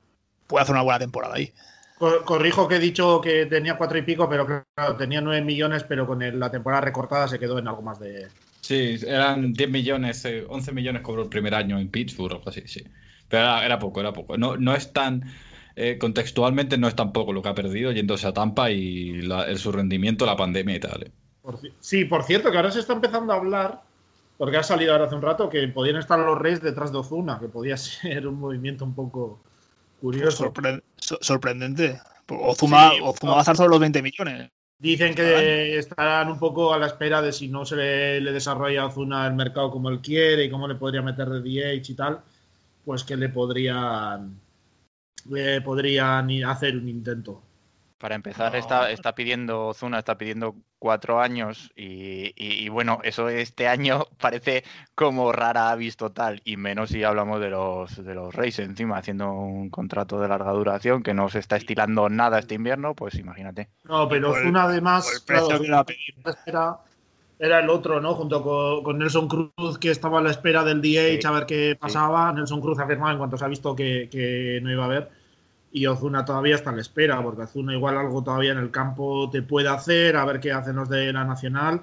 puede 0.47 0.63
hacer 0.63 0.73
una 0.73 0.83
buena 0.83 0.99
temporada 0.99 1.35
ahí. 1.35 1.51
Co- 1.97 2.23
Corrijo 2.25 2.67
que 2.67 2.75
he 2.75 2.79
dicho 2.79 3.21
que 3.21 3.45
tenía 3.45 3.77
4 3.77 3.97
y 3.97 4.01
pico, 4.01 4.27
pero 4.29 4.45
claro, 4.45 4.95
tenía 4.97 5.21
9 5.21 5.41
millones, 5.43 5.83
pero 5.83 6.05
con 6.05 6.21
el- 6.21 6.39
la 6.39 6.51
temporada 6.51 6.81
recortada 6.81 7.27
se 7.27 7.39
quedó 7.39 7.57
en 7.59 7.67
algo 7.67 7.81
más 7.81 7.99
de. 7.99 8.27
Sí, 8.61 8.97
eran 9.05 9.53
10 9.53 9.69
millones, 9.69 10.25
eh, 10.25 10.43
11 10.49 10.71
millones 10.71 11.01
cobró 11.03 11.23
el 11.23 11.29
primer 11.29 11.53
año 11.55 11.77
en 11.79 11.89
Pittsburgh 11.89 12.33
o 12.33 12.37
algo 12.37 12.49
así, 12.49 12.63
sí. 12.67 12.83
Pero 13.29 13.43
era, 13.43 13.65
era 13.65 13.79
poco, 13.79 13.99
era 13.99 14.11
poco. 14.13 14.37
No, 14.37 14.57
no 14.57 14.75
es 14.75 14.91
tan. 14.93 15.23
eh, 15.77 15.97
contextualmente 15.99 16.77
no 16.77 16.87
es 16.87 16.95
tan 16.95 17.11
poco 17.11 17.33
lo 17.33 17.41
que 17.41 17.49
ha 17.49 17.53
perdido 17.53 17.91
yéndose 17.91 18.25
a 18.27 18.33
Tampa 18.33 18.71
y 18.71 19.21
la- 19.23 19.43
el, 19.43 19.59
su 19.59 19.73
rendimiento, 19.73 20.25
la 20.25 20.37
pandemia 20.37 20.75
y 20.77 20.79
tal. 20.79 21.03
eh. 21.03 21.11
Por 21.41 21.59
sí, 21.81 22.05
por 22.05 22.23
cierto, 22.23 22.49
que 22.49 22.55
ahora 22.57 22.71
se 22.71 22.79
está 22.79 22.93
empezando 22.93 23.33
a 23.33 23.35
hablar, 23.35 23.81
porque 24.37 24.57
ha 24.57 24.63
salido 24.63 24.91
ahora 24.93 25.05
hace 25.05 25.15
un 25.15 25.21
rato, 25.21 25.49
que 25.49 25.67
podían 25.69 25.97
estar 25.97 26.19
los 26.19 26.37
Reyes 26.37 26.61
detrás 26.61 26.91
de 26.91 26.97
Ozuna, 26.97 27.39
que 27.39 27.47
podía 27.47 27.77
ser 27.77 28.27
un 28.27 28.39
movimiento 28.39 28.83
un 28.85 28.93
poco 28.95 29.39
curioso. 30.01 30.45
Sorpre- 30.51 30.81
so- 30.97 31.19
sorprendente. 31.21 31.99
Ozuma, 32.27 32.91
Sí, 32.91 32.99
Ozuma 33.03 33.31
va 33.33 33.37
a 33.37 33.41
estar 33.41 33.55
sobre 33.55 33.69
los 33.69 33.79
20 33.79 34.01
millones. 34.01 34.49
Dicen 34.77 35.15
que 35.15 35.77
estarán 35.77 36.29
un 36.29 36.37
poco 36.37 36.73
a 36.73 36.77
la 36.77 36.87
espera 36.87 37.21
de 37.21 37.31
si 37.31 37.47
no 37.47 37.65
se 37.65 37.75
le, 37.77 38.19
le 38.21 38.31
desarrolla 38.33 38.81
a 38.81 38.85
Ozuna 38.87 39.25
el 39.25 39.33
mercado 39.33 39.71
como 39.71 39.89
él 39.89 40.01
quiere 40.01 40.43
y 40.43 40.49
cómo 40.49 40.67
le 40.67 40.75
podría 40.75 41.01
meter 41.01 41.29
de 41.29 41.39
DH 41.41 41.91
y 41.91 41.95
tal, 41.95 42.19
pues 42.83 43.03
que 43.05 43.15
le 43.15 43.29
podrían, 43.29 44.37
le 45.29 45.61
podrían 45.61 46.29
hacer 46.43 46.75
un 46.75 46.89
intento. 46.89 47.41
Para 48.05 48.13
empezar, 48.13 48.51
No. 48.51 48.59
está, 48.59 48.91
está 48.91 49.15
pidiendo, 49.15 49.73
Zuna 49.73 49.97
está 49.97 50.15
pidiendo 50.15 50.53
cuatro 50.77 51.19
años 51.19 51.71
y, 51.75 52.25
y- 52.35 52.63
y 52.63 52.69
bueno, 52.69 52.99
eso 53.01 53.29
este 53.29 53.67
año 53.67 54.05
parece 54.21 54.63
como 54.93 55.31
rara 55.31 55.71
avis 55.71 55.97
total 55.97 56.39
y 56.45 56.55
menos 56.55 56.91
si 56.91 57.03
hablamos 57.03 57.41
de 57.41 57.49
los, 57.49 58.05
de 58.05 58.13
los 58.13 58.35
Rays 58.35 58.59
encima, 58.59 58.97
haciendo 58.99 59.31
un 59.31 59.71
contrato 59.71 60.19
de 60.19 60.27
larga 60.27 60.51
duración 60.51 61.01
que 61.01 61.15
no 61.15 61.29
se 61.29 61.39
está 61.39 61.55
estilando 61.55 62.07
nada 62.07 62.37
este 62.37 62.53
invierno, 62.53 62.93
pues 62.93 63.15
imagínate. 63.15 63.69
No, 63.85 64.07
pero 64.07 64.27
Por 64.29 64.37
el- 64.37 64.43
Ozuna 64.45 64.63
además, 64.65 65.11
el 65.11 65.25
precio 65.25 65.59
claro, 65.63 65.85
que 65.87 65.95
era, 66.45 66.77
era 67.39 67.59
el 67.59 67.69
otro, 67.71 67.99
¿no? 68.01 68.13
Junto 68.13 68.43
con, 68.43 68.83
con 68.83 68.99
Nelson 68.99 69.27
Cruz, 69.27 69.79
que 69.79 69.89
estaba 69.89 70.19
a 70.19 70.21
la 70.21 70.29
espera 70.29 70.63
del 70.63 70.79
DH 70.79 71.21
Sí, 71.21 71.27
a 71.27 71.31
ver 71.31 71.47
qué 71.47 71.75
pasaba. 71.79 72.31
Nelson 72.33 72.61
Cruz 72.61 72.77
ha 72.77 72.85
firmado 72.85 73.13
en 73.13 73.17
cuanto 73.17 73.35
se 73.35 73.45
ha 73.45 73.47
visto 73.47 73.75
que, 73.75 74.09
que 74.11 74.59
no 74.61 74.71
iba 74.71 74.83
a 74.83 74.85
haber. 74.85 75.24
Y 75.75 75.87
Ozuna 75.87 76.23
todavía 76.23 76.55
está 76.55 76.69
a 76.69 76.73
la 76.73 76.79
espera, 76.79 77.21
porque 77.21 77.41
Ozuna 77.41 77.73
igual 77.73 77.97
algo 77.97 78.23
todavía 78.23 78.53
en 78.53 78.59
el 78.59 78.71
campo 78.71 79.29
te 79.29 79.41
puede 79.41 79.67
hacer, 79.67 80.15
a 80.15 80.23
ver 80.23 80.39
qué 80.39 80.53
hacen 80.53 80.77
los 80.77 80.87
de 80.87 81.11
la 81.11 81.25
Nacional 81.25 81.81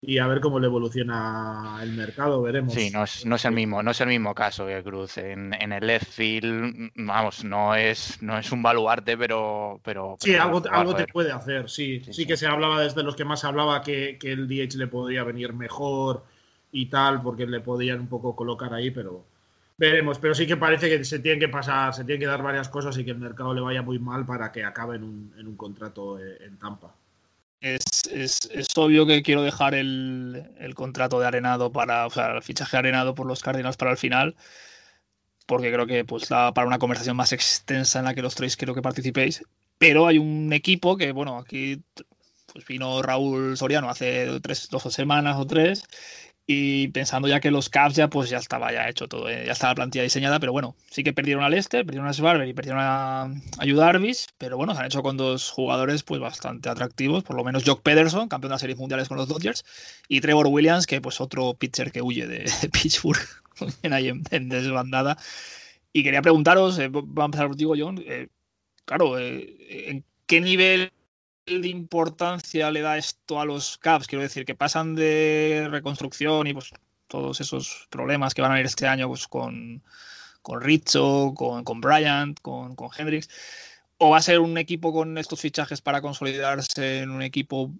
y 0.00 0.18
a 0.18 0.26
ver 0.26 0.40
cómo 0.40 0.58
le 0.58 0.66
evoluciona 0.66 1.78
el 1.84 1.92
mercado, 1.92 2.42
veremos. 2.42 2.74
Sí, 2.74 2.90
no 2.90 3.04
es, 3.04 3.24
no 3.24 3.36
es 3.36 3.44
el 3.44 3.52
mismo, 3.52 3.80
no 3.80 3.92
es 3.92 4.00
el 4.00 4.08
mismo 4.08 4.34
caso 4.34 4.66
que 4.66 4.82
Cruz. 4.82 5.18
En, 5.18 5.54
en 5.54 5.70
el 5.70 5.86
left 5.86 6.08
field, 6.10 6.90
vamos, 6.96 7.44
no 7.44 7.76
es, 7.76 8.20
no 8.20 8.36
es 8.36 8.50
un 8.50 8.60
baluarte, 8.60 9.16
pero, 9.16 9.78
pero, 9.84 10.16
Sí, 10.18 10.32
pero 10.32 10.42
algo, 10.42 10.62
algo 10.72 10.96
te 10.96 11.06
puede 11.06 11.30
hacer, 11.30 11.70
sí. 11.70 12.00
Sí, 12.00 12.06
Sí, 12.06 12.12
sí. 12.14 12.26
que 12.26 12.36
se 12.36 12.48
hablaba 12.48 12.82
desde 12.82 13.04
los 13.04 13.14
que 13.14 13.24
más 13.24 13.44
hablaba 13.44 13.82
que, 13.82 14.18
que 14.18 14.32
el 14.32 14.48
DH 14.48 14.76
le 14.78 14.88
podría 14.88 15.22
venir 15.22 15.52
mejor 15.52 16.24
y 16.72 16.86
tal, 16.86 17.22
porque 17.22 17.46
le 17.46 17.60
podían 17.60 18.00
un 18.00 18.08
poco 18.08 18.34
colocar 18.34 18.74
ahí, 18.74 18.90
pero 18.90 19.24
veremos. 19.90 20.18
Pero 20.18 20.34
sí 20.34 20.46
que 20.46 20.56
parece 20.56 20.88
que 20.88 21.04
se 21.04 21.18
tienen 21.18 21.40
que 21.40 21.48
pasar, 21.48 21.94
se 21.94 22.04
tienen 22.04 22.20
que 22.20 22.26
dar 22.26 22.42
varias 22.42 22.68
cosas 22.68 22.96
y 22.98 23.04
que 23.04 23.10
el 23.12 23.18
mercado 23.18 23.54
le 23.54 23.60
vaya 23.60 23.82
muy 23.82 23.98
mal 23.98 24.24
para 24.26 24.50
que 24.52 24.64
acabe 24.64 24.96
en 24.96 25.04
un, 25.04 25.34
en 25.38 25.46
un 25.46 25.56
contrato 25.56 26.18
eh, 26.18 26.38
en 26.46 26.58
Tampa. 26.58 26.94
Es, 27.60 28.06
es- 28.10 28.48
obvio 28.76 29.06
que 29.06 29.22
quiero 29.22 29.42
dejar 29.42 29.74
el, 29.74 30.50
el 30.58 30.74
contrato 30.74 31.20
de 31.20 31.26
Arenado 31.26 31.70
para, 31.70 32.06
o 32.06 32.10
sea, 32.10 32.32
el 32.34 32.42
fichaje 32.42 32.76
Arenado 32.76 33.14
por 33.14 33.26
los 33.26 33.40
Cardinals 33.42 33.76
para 33.76 33.92
el 33.92 33.96
final, 33.98 34.34
porque 35.46 35.72
creo 35.72 35.86
que 35.86 36.04
pues 36.04 36.26
para 36.28 36.66
una 36.66 36.78
conversación 36.78 37.16
más 37.16 37.32
extensa 37.32 37.98
en 37.98 38.04
la 38.06 38.14
que 38.14 38.22
los 38.22 38.34
tres 38.34 38.56
quiero 38.56 38.74
que 38.74 38.82
participéis. 38.82 39.44
Pero 39.78 40.06
hay 40.06 40.18
un 40.18 40.52
equipo 40.52 40.96
que, 40.96 41.12
bueno, 41.12 41.38
aquí 41.38 41.82
pues 42.52 42.66
vino 42.66 43.02
Raúl 43.02 43.56
Soriano 43.56 43.88
hace 43.88 44.40
tres, 44.40 44.68
dos 44.70 44.82
semanas 44.92 45.36
o 45.38 45.46
tres, 45.46 45.84
y 46.46 46.88
pensando 46.88 47.28
ya 47.28 47.40
que 47.40 47.50
los 47.50 47.68
Cavs 47.68 47.94
ya 47.94 48.08
pues 48.08 48.28
ya 48.28 48.38
estaba 48.38 48.72
ya 48.72 48.88
hecho 48.88 49.08
todo, 49.08 49.28
eh, 49.28 49.44
ya 49.46 49.52
estaba 49.52 49.72
la 49.72 49.76
plantilla 49.76 50.02
diseñada, 50.02 50.40
pero 50.40 50.52
bueno, 50.52 50.74
sí 50.90 51.04
que 51.04 51.12
perdieron 51.12 51.44
al 51.44 51.54
Este, 51.54 51.84
perdieron 51.84 52.08
a 52.08 52.12
Svarber 52.12 52.48
y 52.48 52.52
perdieron 52.52 52.80
a, 52.82 53.22
a 53.22 53.64
Yu 53.64 53.76
Darvish, 53.76 54.26
pero 54.38 54.56
bueno, 54.56 54.74
se 54.74 54.80
han 54.80 54.86
hecho 54.86 55.02
con 55.02 55.16
dos 55.16 55.50
jugadores 55.50 56.02
pues 56.02 56.20
bastante 56.20 56.68
atractivos, 56.68 57.22
por 57.22 57.36
lo 57.36 57.44
menos 57.44 57.64
Jock 57.64 57.82
Pederson, 57.82 58.28
campeón 58.28 58.50
de 58.50 58.54
las 58.54 58.60
series 58.60 58.78
mundiales 58.78 59.08
con 59.08 59.16
los 59.16 59.28
Dodgers, 59.28 59.64
y 60.08 60.20
Trevor 60.20 60.48
Williams, 60.48 60.86
que 60.86 61.00
pues 61.00 61.20
otro 61.20 61.54
pitcher 61.54 61.92
que 61.92 62.02
huye 62.02 62.26
de, 62.26 62.50
Pittsburgh, 62.72 63.20
ahí 63.90 64.08
en, 64.08 64.22
en 64.30 64.48
desbandada. 64.48 65.16
Y 65.92 66.02
quería 66.02 66.22
preguntaros, 66.22 66.78
eh, 66.78 66.90
a 67.16 67.24
empezar 67.24 67.48
contigo, 67.48 67.74
John, 67.76 68.02
eh, 68.06 68.28
claro, 68.84 69.18
eh, 69.18 69.88
¿en 69.88 70.04
qué 70.26 70.40
nivel 70.40 70.90
de 71.46 71.68
importancia 71.68 72.70
le 72.70 72.80
da 72.80 72.96
esto 72.96 73.40
a 73.40 73.44
los 73.44 73.78
Cavs? 73.78 74.06
Quiero 74.06 74.22
decir, 74.22 74.44
que 74.44 74.54
pasan 74.54 74.94
de 74.94 75.68
reconstrucción 75.70 76.46
y 76.46 76.54
pues 76.54 76.70
todos 77.08 77.40
esos 77.40 77.86
problemas 77.90 78.34
que 78.34 78.42
van 78.42 78.52
a 78.52 78.54
haber 78.54 78.66
este 78.66 78.86
año 78.86 79.08
pues 79.08 79.28
con, 79.28 79.82
con 80.40 80.60
Richo, 80.60 81.34
con, 81.36 81.64
con 81.64 81.80
Bryant, 81.80 82.40
con, 82.40 82.74
con 82.74 82.90
Hendricks, 82.96 83.28
o 83.98 84.10
va 84.10 84.18
a 84.18 84.22
ser 84.22 84.40
un 84.40 84.56
equipo 84.58 84.92
con 84.92 85.18
estos 85.18 85.40
fichajes 85.40 85.80
para 85.80 86.00
consolidarse 86.00 87.00
en 87.00 87.10
un 87.10 87.22
equipo 87.22 87.70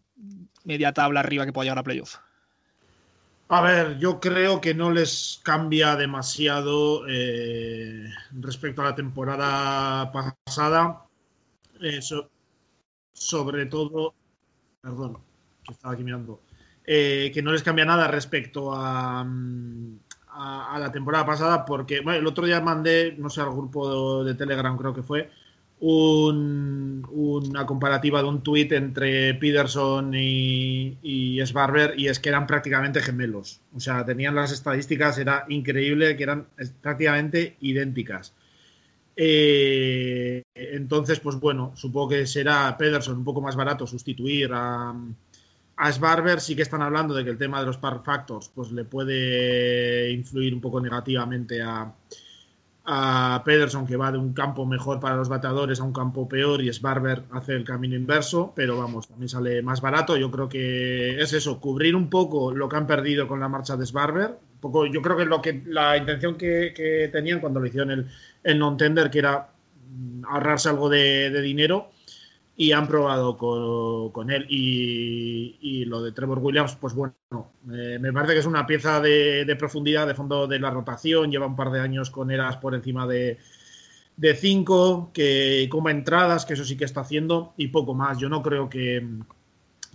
media 0.65 0.93
tabla 0.93 1.21
arriba 1.21 1.45
que 1.45 1.53
pueda 1.53 1.65
llegar 1.65 1.79
a 1.79 1.83
playoff. 1.83 2.17
A 3.49 3.61
ver, 3.61 3.99
yo 3.99 4.19
creo 4.19 4.61
que 4.63 4.73
no 4.73 4.91
les 4.91 5.41
cambia 5.43 5.95
demasiado 5.97 7.07
eh, 7.07 8.09
respecto 8.33 8.81
a 8.81 8.87
la 8.87 8.95
temporada 8.95 10.11
pasada. 10.11 11.05
Eso, 11.79 12.31
sobre 13.13 13.67
todo, 13.67 14.15
perdón, 14.81 15.19
que 15.65 15.73
estaba 15.73 15.95
aquí 15.95 16.05
mirando, 16.05 16.41
eh, 16.85 17.31
que 17.35 17.43
no 17.43 17.53
les 17.53 17.63
cambia 17.63 17.85
nada 17.85 18.09
respecto 18.09 18.73
a, 18.75 19.25
mm, 19.25 19.99
a, 20.29 20.75
a 20.77 20.79
la 20.79 20.91
temporada 20.93 21.27
pasada, 21.27 21.65
porque 21.65 22.01
bueno, 22.01 22.19
el 22.19 22.27
otro 22.27 22.47
día 22.47 22.61
mandé, 22.61 23.15
no 23.19 23.31
sé, 23.31 23.41
al 23.41 23.51
grupo 23.53 24.25
de 24.25 24.35
Telegram 24.35 24.77
creo 24.77 24.95
que 24.95 25.03
fue, 25.03 25.31
un- 25.81 27.07
una 27.11 27.67
comparativa 27.67 28.23
de 28.23 28.29
un 28.29 28.41
tuit 28.43 28.71
entre 28.73 29.35
Peterson 29.35 30.15
y, 30.15 30.97
y 31.03 31.45
Sbarber 31.45 31.99
y 31.99 32.07
es 32.09 32.21
que 32.21 32.29
eran 32.29 32.47
prácticamente 32.47 33.01
gemelos. 33.03 33.61
O 33.75 33.81
sea, 33.81 34.05
tenían 34.05 34.35
las 34.37 34.53
estadísticas, 34.53 35.19
era 35.19 35.45
increíble 35.49 36.17
que 36.17 36.23
eran 36.23 36.47
es- 36.57 36.71
prácticamente 36.71 37.57
idénticas. 37.61 38.33
Eh, 39.17 40.43
entonces, 40.55 41.21
pues 41.21 41.37
bueno, 41.37 41.73
supongo 41.75 42.11
que 42.11 42.27
será 42.27 42.77
Pederson 42.77 43.19
un 43.19 43.25
poco 43.25 43.41
más 43.41 43.57
barato 43.57 43.87
sustituir 43.87 44.51
a, 44.53 44.95
a 45.77 45.93
Sbarber. 45.93 46.41
Sí 46.41 46.57
que 46.57 46.63
están 46.63 46.83
hablando 46.83 47.15
de 47.15 47.25
que 47.25 47.31
el 47.31 47.39
tema 47.39 47.61
de 47.61 47.67
los 47.67 47.79
par 47.79 48.03
factors 48.05 48.51
pues 48.55 48.73
le 48.73 48.85
puede 48.85 50.11
influir 50.11 50.55
un 50.55 50.61
poco 50.61 50.81
negativamente 50.81 51.61
a, 51.63 51.93
a 52.85 53.43
Pederson, 53.45 53.87
que 53.87 53.97
va 53.97 54.11
de 54.11 54.19
un 54.19 54.33
campo 54.33 54.67
mejor 54.67 54.99
para 54.99 55.17
los 55.17 55.29
bateadores 55.29 55.81
a 55.81 55.85
un 55.85 55.93
campo 55.93 56.29
peor, 56.29 56.63
y 56.63 56.73
Sbarber 56.73 57.23
hace 57.31 57.55
el 57.55 57.65
camino 57.65 57.95
inverso, 57.95 58.53
pero 58.57 58.77
vamos, 58.77 59.09
también 59.09 59.29
sale 59.29 59.63
más 59.63 59.81
barato. 59.81 60.17
Yo 60.17 60.31
creo 60.31 60.49
que 60.49 61.21
es 61.21 61.33
eso, 61.33 61.61
cubrir 61.61 61.95
un 61.95 62.11
poco 62.11 62.53
lo 62.53 62.69
que 62.69 62.77
han 62.77 62.87
perdido 62.87 63.29
con 63.29 63.41
la 63.41 63.49
marcha 63.49 63.77
de 63.77 63.87
Sbarber. 63.87 64.37
Poco, 64.61 64.87
yo 64.87 65.03
creo 65.03 65.17
que 65.17 65.25
lo 65.25 65.43
que 65.43 65.63
la 65.67 65.97
intención 65.97 66.37
que, 66.37 66.73
que 66.75 67.09
tenían 67.13 67.41
cuando 67.41 67.61
lo 67.61 67.67
hicieron 67.67 67.91
el, 67.91 68.09
el 68.45 68.59
non-tender, 68.59 69.11
que 69.11 69.19
era 69.19 69.49
mm, 69.91 70.25
ahorrarse 70.25 70.69
algo 70.69 70.89
de 70.89 71.43
dinero, 71.43 71.91
y 72.57 72.73
han 72.73 72.87
probado 72.87 73.37
con, 73.37 74.11
con 74.11 74.31
él. 74.31 74.47
Y, 74.49 75.59
y 75.61 75.85
lo 75.85 76.03
de 76.03 76.13
Trevor 76.13 76.39
Williams, 76.39 76.77
pues 76.77 76.95
bueno, 76.95 77.15
eh, 77.73 77.99
me 78.01 78.13
parece 78.13 78.35
que 78.35 78.41
es 78.41 78.47
una 78.47 78.67
pieza 78.67 79.01
de, 79.01 79.45
de 79.45 79.57
profundidad 79.57 80.07
de 80.07 80.15
fondo 80.15 80.47
de 80.47 80.59
la 80.59 80.71
rotación. 80.71 81.31
Lleva 81.31 81.47
un 81.47 81.57
par 81.57 81.71
de 81.71 81.81
años 81.81 82.11
con 82.11 82.31
eras 82.31 82.57
por 82.59 82.75
encima 82.75 83.07
de, 83.07 83.39
de 84.17 84.35
5, 84.35 85.11
que 85.13 85.69
coma 85.71 85.91
entradas, 85.91 86.45
que 86.45 86.55
eso 86.55 86.65
sí 86.65 86.77
que 86.77 86.85
está 86.85 87.01
haciendo, 87.01 87.55
y 87.57 87.69
poco 87.69 87.95
más. 87.95 88.19
Yo 88.19 88.29
no 88.29 88.43
creo 88.43 88.69
que, 88.69 89.07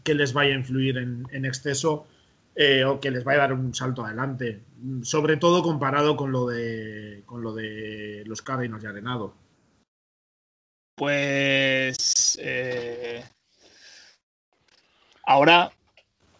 que 0.03 0.13
les 0.13 0.33
vaya 0.33 0.53
a 0.53 0.57
influir 0.57 0.97
en, 0.97 1.27
en 1.31 1.45
exceso 1.45 2.07
eh, 2.55 2.83
o 2.85 2.99
que 2.99 3.11
les 3.11 3.23
vaya 3.23 3.43
a 3.43 3.47
dar 3.47 3.53
un 3.53 3.73
salto 3.75 4.03
adelante. 4.03 4.61
Sobre 5.03 5.37
todo 5.37 5.61
comparado 5.61 6.17
con 6.17 6.31
lo 6.31 6.47
de, 6.47 7.21
con 7.27 7.43
lo 7.43 7.53
de 7.53 8.23
los 8.25 8.41
Cardinals 8.41 8.83
y 8.83 8.87
Arenado. 8.87 9.35
Pues. 10.97 12.37
eh, 12.41 13.23
Ahora, 15.25 15.71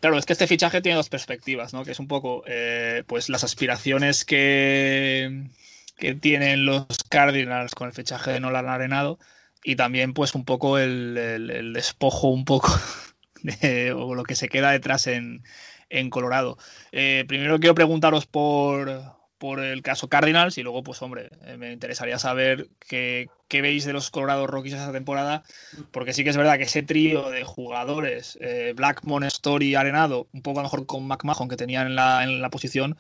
claro, 0.02 0.18
es 0.18 0.26
que 0.26 0.34
este 0.34 0.48
fichaje 0.48 0.82
tiene 0.82 0.98
dos 0.98 1.10
perspectivas, 1.10 1.74
¿no? 1.74 1.86
Que 1.86 1.92
es 1.92 2.00
un 2.00 2.08
poco, 2.08 2.44
eh, 2.48 3.04
pues, 3.08 3.30
las 3.30 3.44
aspiraciones 3.44 4.26
que, 4.26 5.50
que 5.98 6.16
tienen 6.16 6.66
los 6.66 6.88
Cardinals 7.10 7.76
con 7.76 7.88
el 7.88 7.94
fichaje 7.94 8.32
de 8.34 8.40
Nolan 8.42 8.70
Arenado 8.70 9.20
y 9.64 9.76
también, 9.76 10.14
pues, 10.14 10.36
un 10.36 10.46
poco 10.46 10.78
el, 10.80 11.18
el- 11.18 11.74
despojo, 11.74 12.30
un 12.30 12.46
poco, 12.46 12.70
de- 13.44 13.94
o 13.94 14.16
lo 14.16 14.24
que 14.24 14.36
se 14.36 14.50
queda 14.50 14.72
detrás 14.72 15.08
en, 15.08 15.44
en 15.90 16.10
Colorado. 16.12 16.58
Eh, 16.92 17.26
primero 17.28 17.60
quiero 17.60 17.76
preguntaros 17.76 18.26
por, 18.28 19.17
por 19.38 19.60
el 19.60 19.82
caso 19.82 20.10
Cardinals 20.10 20.58
y 20.58 20.64
luego, 20.64 20.84
pues, 20.84 21.02
hombre, 21.02 21.30
eh, 21.46 21.58
me 21.58 21.72
interesaría 21.72 22.20
saber 22.20 22.70
qué, 22.80 23.30
qué 23.48 23.62
veis 23.62 23.86
de 23.86 23.94
los 23.94 24.10
Colorado 24.10 24.48
Rockies 24.48 24.74
esta 24.74 24.92
temporada 24.92 25.44
porque 25.92 26.14
sí 26.14 26.24
que 26.24 26.30
es 26.32 26.38
verdad 26.38 26.58
que 26.58 26.64
ese 26.64 26.84
trío 26.84 27.30
de 27.30 27.44
jugadores, 27.44 28.38
eh, 28.42 28.74
Blackmon, 28.76 29.24
Story, 29.24 29.76
Arenado, 29.76 30.28
un 30.34 30.42
poco 30.42 30.60
a 30.60 30.64
lo 30.64 30.68
mejor 30.68 30.86
con 30.86 31.08
McMahon 31.08 31.50
que 31.50 31.58
tenían 31.58 31.88
en 31.88 31.96
la, 31.96 32.24
en 32.24 32.42
la 32.42 32.50
posición, 32.50 32.98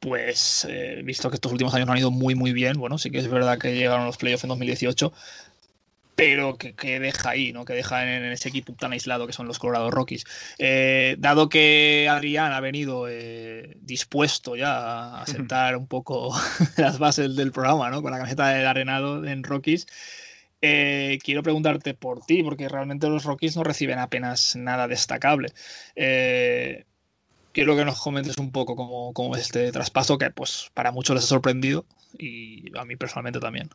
pues 0.00 0.66
eh, 0.68 1.02
visto 1.04 1.28
que 1.28 1.36
estos 1.36 1.52
últimos 1.52 1.74
años 1.74 1.86
no 1.86 1.92
han 1.92 1.98
ido 1.98 2.10
muy 2.10 2.34
muy 2.34 2.52
bien, 2.52 2.74
bueno, 2.78 2.98
sí 2.98 3.10
que 3.10 3.18
es 3.18 3.28
verdad 3.28 3.58
que 3.58 3.74
llegaron 3.74 4.06
los 4.06 4.16
playoffs 4.16 4.44
en 4.44 4.48
2018, 4.48 5.12
pero 6.18 6.58
que, 6.58 6.74
que 6.74 6.98
deja 6.98 7.30
ahí, 7.30 7.52
¿no? 7.52 7.64
Que 7.64 7.74
deja 7.74 8.02
en, 8.02 8.24
en 8.24 8.32
ese 8.32 8.48
equipo 8.48 8.72
tan 8.72 8.90
aislado 8.90 9.28
que 9.28 9.32
son 9.32 9.46
los 9.46 9.60
Colorado 9.60 9.92
Rockies. 9.92 10.24
Eh, 10.58 11.14
dado 11.20 11.48
que 11.48 12.08
Adrián 12.10 12.52
ha 12.52 12.58
venido 12.58 13.06
eh, 13.08 13.76
dispuesto 13.82 14.56
ya 14.56 15.20
a 15.20 15.26
sentar 15.28 15.76
un 15.76 15.86
poco 15.86 16.34
las 16.76 16.98
bases 16.98 17.36
del 17.36 17.52
programa, 17.52 17.88
¿no? 17.90 18.02
Con 18.02 18.10
la 18.10 18.18
camiseta 18.18 18.48
del 18.48 18.66
Arenado 18.66 19.24
en 19.24 19.44
Rockies. 19.44 19.86
Eh, 20.60 21.20
quiero 21.22 21.44
preguntarte 21.44 21.94
por 21.94 22.26
ti, 22.26 22.42
porque 22.42 22.68
realmente 22.68 23.08
los 23.08 23.22
Rockies 23.22 23.56
no 23.56 23.62
reciben 23.62 24.00
apenas 24.00 24.56
nada 24.56 24.88
destacable. 24.88 25.52
Quiero 25.94 27.76
que 27.76 27.84
nos 27.84 28.00
comentes 28.00 28.38
un 28.38 28.50
poco 28.50 28.74
cómo, 28.74 29.12
cómo 29.12 29.36
es 29.36 29.42
este 29.42 29.70
traspaso, 29.70 30.18
que 30.18 30.32
pues 30.32 30.72
para 30.74 30.90
muchos 30.90 31.14
les 31.14 31.26
ha 31.26 31.28
sorprendido 31.28 31.86
y 32.18 32.76
a 32.76 32.84
mí 32.84 32.96
personalmente 32.96 33.38
también. 33.38 33.70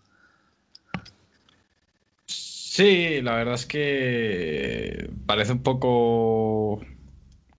Sí, 2.76 3.22
la 3.22 3.36
verdad 3.36 3.54
es 3.56 3.66
que 3.68 5.10
parece 5.28 5.52
un 5.52 5.62
poco 5.64 6.82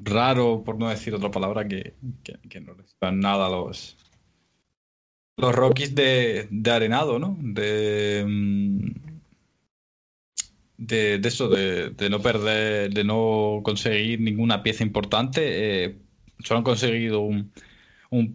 raro, 0.00 0.64
por 0.64 0.78
no 0.78 0.88
decir 0.88 1.14
otra 1.14 1.30
palabra, 1.30 1.68
que, 1.68 1.94
que- 2.25 2.38
que 2.49 2.61
no 2.61 2.75
reciban 2.75 3.21
nada 3.21 3.49
los, 3.49 3.97
los 5.37 5.54
Rockies 5.54 5.94
de, 5.94 6.49
de 6.50 6.71
Arenado, 6.73 7.18
¿no? 7.18 7.37
De, 7.40 8.25
mm, 8.26 8.88
de, 10.76 11.18
eso, 11.28 11.49
de, 11.49 11.90
no 12.11 12.21
perder, 12.21 12.92
de 12.92 13.04
no 13.04 13.61
conseguir 13.64 14.21
ninguna 14.21 14.62
pieza 14.62 14.83
importante. 14.83 15.85
eh, 15.85 15.99
solo 16.44 16.59
han 16.59 16.64
conseguido 16.64 17.21
un, 17.21 17.52
un 18.11 18.35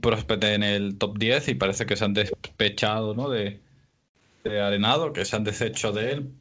en 0.55 0.63
el 0.63 0.98
top 0.98 1.17
10 1.19 1.48
y 1.50 1.55
parece 1.55 1.86
que 1.86 1.95
se 1.95 2.05
han 2.05 2.13
despechado, 2.13 3.13
¿no? 3.15 3.29
de, 3.29 3.62
de 4.43 4.62
Arenado, 4.62 5.13
que 5.13 5.25
se 5.25 5.36
han 5.36 5.43
deshecho 5.45 5.91
de 5.93 6.12
él 6.13 6.33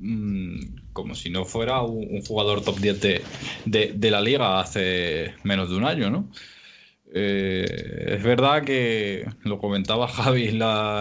mm, 0.00 0.58
como 0.92 1.14
si 1.14 1.30
no 1.30 1.44
fuera 1.44 1.82
un, 1.82 2.22
jugador 2.22 2.62
top 2.62 2.78
10 2.78 3.00
de, 3.00 3.22
de- 3.66 4.10
la 4.10 4.20
liga 4.20 4.60
hace 4.60 5.34
menos 5.44 5.70
de 5.70 5.76
un 5.76 5.84
año, 5.84 6.10
¿no? 6.10 6.28
Eh, 7.12 8.14
es 8.16 8.22
verdad 8.22 8.64
que 8.64 9.26
lo 9.44 9.58
comentaba 9.58 10.08
Javi 10.16 10.50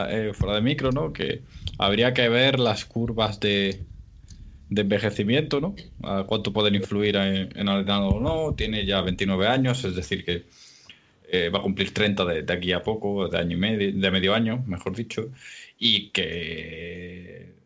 eh, 0.09 0.31
fuera 0.33 0.55
de 0.55 0.61
micro, 0.61 0.91
¿no? 0.91 1.13
Que 1.13 1.41
habría 1.77 2.13
que 2.13 2.29
ver 2.29 2.59
las 2.59 2.85
curvas 2.85 3.39
de, 3.39 3.85
de 4.69 4.81
envejecimiento, 4.81 5.61
¿no? 5.61 5.75
A 6.03 6.25
cuánto 6.27 6.53
pueden 6.53 6.75
influir 6.75 7.15
en, 7.17 7.57
en 7.57 7.67
o 7.69 8.19
no. 8.19 8.53
Tiene 8.55 8.85
ya 8.85 9.01
29 9.01 9.47
años, 9.47 9.83
es 9.85 9.95
decir, 9.95 10.25
que 10.25 10.45
eh, 11.31 11.49
va 11.49 11.59
a 11.59 11.63
cumplir 11.63 11.93
30 11.93 12.25
de, 12.25 12.43
de 12.43 12.53
aquí 12.53 12.71
a 12.71 12.81
poco, 12.83 13.27
de 13.27 13.37
año 13.37 13.55
y 13.57 13.59
medio, 13.59 13.93
de 13.93 14.11
medio 14.11 14.33
año, 14.33 14.63
mejor 14.67 14.95
dicho, 14.95 15.29
y 15.77 16.09
que 16.09 17.58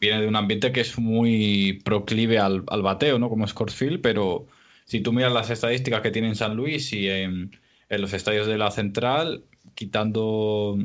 viene 0.00 0.22
de 0.22 0.28
un 0.28 0.36
ambiente 0.36 0.72
que 0.72 0.80
es 0.80 0.98
muy 0.98 1.80
proclive 1.84 2.38
al, 2.38 2.62
bateo, 2.62 3.18
¿no? 3.18 3.28
Como 3.28 3.46
Scoresfield, 3.46 4.00
pero 4.00 4.46
si 4.86 5.00
tú 5.00 5.12
miras 5.12 5.32
las 5.32 5.50
estadísticas 5.50 6.00
que 6.00 6.10
tiene 6.10 6.28
en 6.28 6.36
San 6.36 6.56
Luis 6.56 6.92
y 6.92 7.08
en, 7.08 7.52
los 7.90 8.12
estadios 8.12 8.46
de 8.46 8.56
la 8.56 8.70
central, 8.70 9.44
quitando 9.74 10.78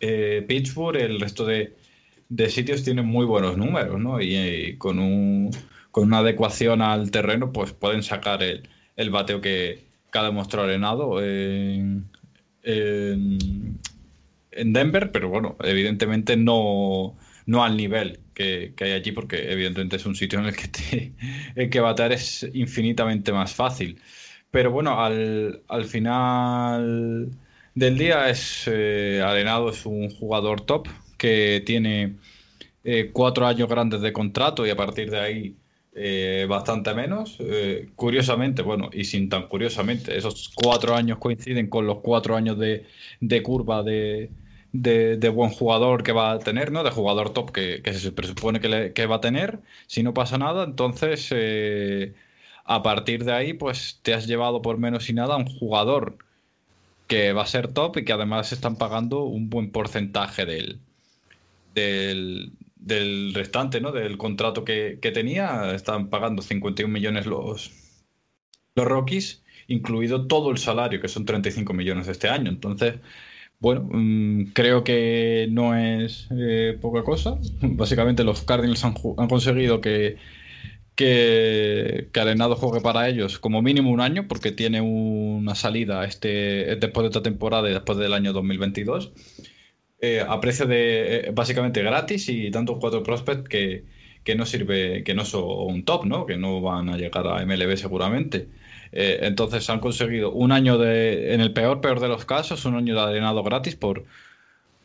eh, 0.00 0.44
Pittsburgh, 0.46 0.96
el 0.96 1.20
resto 1.20 1.46
de, 1.46 1.74
sitios 2.48 2.84
tienen 2.84 3.06
muy 3.06 3.24
buenos 3.24 3.56
números, 3.56 3.98
¿no? 3.98 4.20
Y, 4.20 4.34
eh, 4.34 4.74
con, 4.78 4.98
un, 4.98 5.50
con 5.90 6.04
una 6.04 6.18
adecuación 6.18 6.82
al 6.82 7.10
terreno, 7.10 7.52
pues 7.52 7.72
pueden 7.72 8.02
sacar 8.02 8.42
el, 8.42 8.68
el 8.96 9.10
bateo 9.10 9.40
que, 9.40 9.84
que 10.12 10.18
ha 10.18 10.24
demostrado 10.24 10.66
Arenado 10.66 11.22
en, 11.24 12.10
en, 12.62 13.78
en 14.50 14.72
Denver, 14.72 15.12
pero 15.12 15.30
bueno, 15.30 15.56
evidentemente 15.62 16.36
no, 16.36 17.16
no 17.48 17.64
al 17.64 17.76
nivel 17.76 18.20
que, 18.34 18.74
hay 18.80 18.92
allí, 18.92 19.12
porque 19.12 19.50
evidentemente 19.52 19.96
es 19.96 20.06
un 20.06 20.14
sitio 20.14 20.38
en 20.38 20.46
el 20.46 20.56
que, 20.56 20.68
te- 20.68 21.14
el 21.56 21.70
que 21.70 21.80
batear 21.80 22.12
es 22.12 22.46
infinitamente 22.54 23.32
más 23.32 23.54
fácil. 23.54 24.00
Pero 24.50 24.70
bueno, 24.70 25.00
al, 25.00 25.62
al 25.68 25.84
final 25.86 27.30
del 27.74 27.98
día 27.98 28.28
es 28.30 28.64
eh, 28.66 29.22
Arenado 29.24 29.70
es 29.70 29.86
un 29.86 30.10
jugador 30.10 30.60
top 30.62 30.88
que 31.18 31.62
tiene 31.66 32.16
eh, 32.84 33.10
cuatro 33.12 33.46
años 33.46 33.68
grandes 33.68 34.00
de 34.00 34.12
contrato 34.12 34.66
y 34.66 34.70
a 34.70 34.76
partir 34.76 35.10
de 35.10 35.18
ahí 35.20 35.56
eh, 35.94 36.46
bastante 36.48 36.94
menos. 36.94 37.36
Eh, 37.40 37.90
curiosamente, 37.96 38.62
bueno, 38.62 38.90
y 38.92 39.04
sin 39.04 39.28
tan 39.28 39.48
curiosamente, 39.48 40.16
esos 40.16 40.50
cuatro 40.54 40.94
años 40.94 41.18
coinciden 41.18 41.68
con 41.68 41.86
los 41.86 42.00
cuatro 42.00 42.36
años 42.36 42.58
de 42.58 43.42
curva 43.42 43.82
de, 43.82 44.32
de, 44.72 45.28
buen 45.30 45.50
jugador 45.50 46.02
que 46.02 46.12
va 46.12 46.32
a 46.32 46.38
tener, 46.38 46.72
¿no? 46.72 46.84
De 46.84 46.90
jugador 46.90 47.32
top 47.32 47.52
que, 47.52 47.82
se 47.92 48.12
presupone 48.12 48.60
que, 48.60 49.06
va 49.06 49.16
a 49.16 49.20
tener. 49.20 49.60
Si 49.86 50.02
no 50.02 50.14
pasa 50.14 50.38
nada, 50.38 50.64
entonces 50.64 51.28
eh, 51.32 52.14
a 52.64 52.82
partir 52.82 53.24
de 53.24 53.32
ahí, 53.32 53.52
pues 53.54 54.00
te 54.02 54.14
has 54.14 54.26
llevado 54.26 54.62
por 54.62 54.78
menos 54.78 55.08
y 55.08 55.14
nada 55.14 55.34
a 55.34 55.38
un 55.38 55.46
jugador 55.46 56.18
que 57.06 57.32
va 57.32 57.42
a 57.42 57.46
ser 57.46 57.68
top 57.72 57.98
y 57.98 58.04
que 58.04 58.12
además 58.12 58.52
están 58.52 58.76
pagando 58.76 59.24
un 59.24 59.50
buen 59.50 59.70
porcentaje 59.72 60.44
del, 60.46 60.80
del, 61.74 62.52
del 62.76 63.34
restante, 63.34 63.80
¿no? 63.80 63.92
Del 63.92 64.18
contrato 64.18 64.64
que, 64.64 64.98
que 65.00 65.10
tenía. 65.12 65.74
Están 65.74 66.08
pagando 66.10 66.42
51 66.42 66.92
millones 66.92 67.26
los, 67.26 67.72
los 68.74 68.86
Rockies, 68.86 69.42
incluido 69.68 70.26
todo 70.26 70.50
el 70.50 70.58
salario, 70.58 71.00
que 71.00 71.08
son 71.08 71.24
35 71.24 71.72
millones 71.72 72.08
este 72.08 72.28
año. 72.28 72.50
Entonces, 72.50 72.96
bueno, 73.60 73.88
mm, 73.90 74.52
creo 74.54 74.84
que 74.84 75.48
no 75.50 75.76
es 75.76 76.28
eh, 76.30 76.78
poca 76.80 77.02
cosa. 77.02 77.38
Básicamente 77.62 78.24
los 78.24 78.42
Cardinals 78.42 78.84
han, 78.84 78.94
conseguido 79.28 79.80
que, 79.80 80.16
que, 80.94 82.08
que 82.12 82.20
Arenado 82.20 82.56
juegue 82.56 82.80
para 82.80 83.08
ellos 83.08 83.38
como 83.38 83.62
mínimo 83.62 83.90
un 83.90 84.00
año, 84.00 84.28
porque 84.28 84.52
tiene 84.52 84.80
una 84.80 85.54
salida 85.54 86.04
este, 86.04 86.76
después 86.76 87.04
de 87.04 87.08
esta 87.08 87.22
temporada 87.22 87.68
y 87.70 87.72
después 87.72 87.98
del 87.98 88.14
año 88.14 88.32
2022 88.32 89.12
eh, 90.00 90.20
a 90.26 90.40
precio 90.40 90.66
de 90.66 91.28
eh, 91.28 91.30
básicamente 91.32 91.82
gratis 91.82 92.28
y 92.28 92.50
tantos 92.50 92.78
cuatro 92.80 93.02
prospects 93.02 93.48
que, 93.48 93.84
que 94.22 94.36
no 94.36 94.46
sirve, 94.46 95.02
que 95.04 95.14
no 95.14 95.24
son 95.24 95.42
un 95.44 95.84
top, 95.84 96.04
¿no? 96.04 96.26
Que 96.26 96.36
no 96.36 96.60
van 96.60 96.88
a 96.88 96.96
llegar 96.96 97.26
a 97.26 97.44
MLB 97.44 97.76
seguramente. 97.76 98.48
Eh, 98.92 99.20
entonces 99.22 99.68
han 99.70 99.80
conseguido 99.80 100.32
un 100.32 100.52
año 100.52 100.78
de, 100.78 101.34
en 101.34 101.40
el 101.40 101.52
peor, 101.52 101.80
peor 101.80 102.00
de 102.00 102.08
los 102.08 102.24
casos, 102.24 102.64
un 102.64 102.76
año 102.76 102.94
de 102.94 103.00
arenado 103.00 103.42
gratis 103.42 103.76
por, 103.76 104.04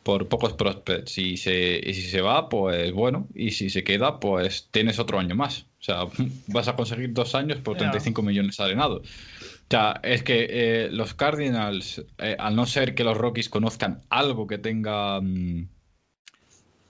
por 0.03 0.27
pocos 0.27 0.53
prospects. 0.53 1.17
Y, 1.17 1.37
se, 1.37 1.79
y 1.83 1.93
si 1.93 2.03
se 2.03 2.21
va, 2.21 2.49
pues 2.49 2.91
bueno, 2.91 3.27
y 3.33 3.51
si 3.51 3.69
se 3.69 3.83
queda, 3.83 4.19
pues 4.19 4.67
tienes 4.71 4.99
otro 4.99 5.19
año 5.19 5.35
más. 5.35 5.65
O 5.79 5.83
sea, 5.83 6.05
vas 6.47 6.67
a 6.67 6.75
conseguir 6.75 7.13
dos 7.13 7.35
años 7.35 7.59
por 7.59 7.77
35 7.77 8.21
millones 8.21 8.59
arenados. 8.59 9.01
O 9.01 9.65
sea, 9.69 9.99
es 10.03 10.23
que 10.23 10.47
eh, 10.49 10.89
los 10.91 11.13
Cardinals, 11.13 12.05
eh, 12.19 12.35
al 12.37 12.55
no 12.55 12.65
ser 12.65 12.93
que 12.95 13.03
los 13.03 13.17
Rockies 13.17 13.49
conozcan 13.49 14.01
algo 14.09 14.45
que 14.45 14.59
tenga 14.59 15.19
mm, 15.19 15.67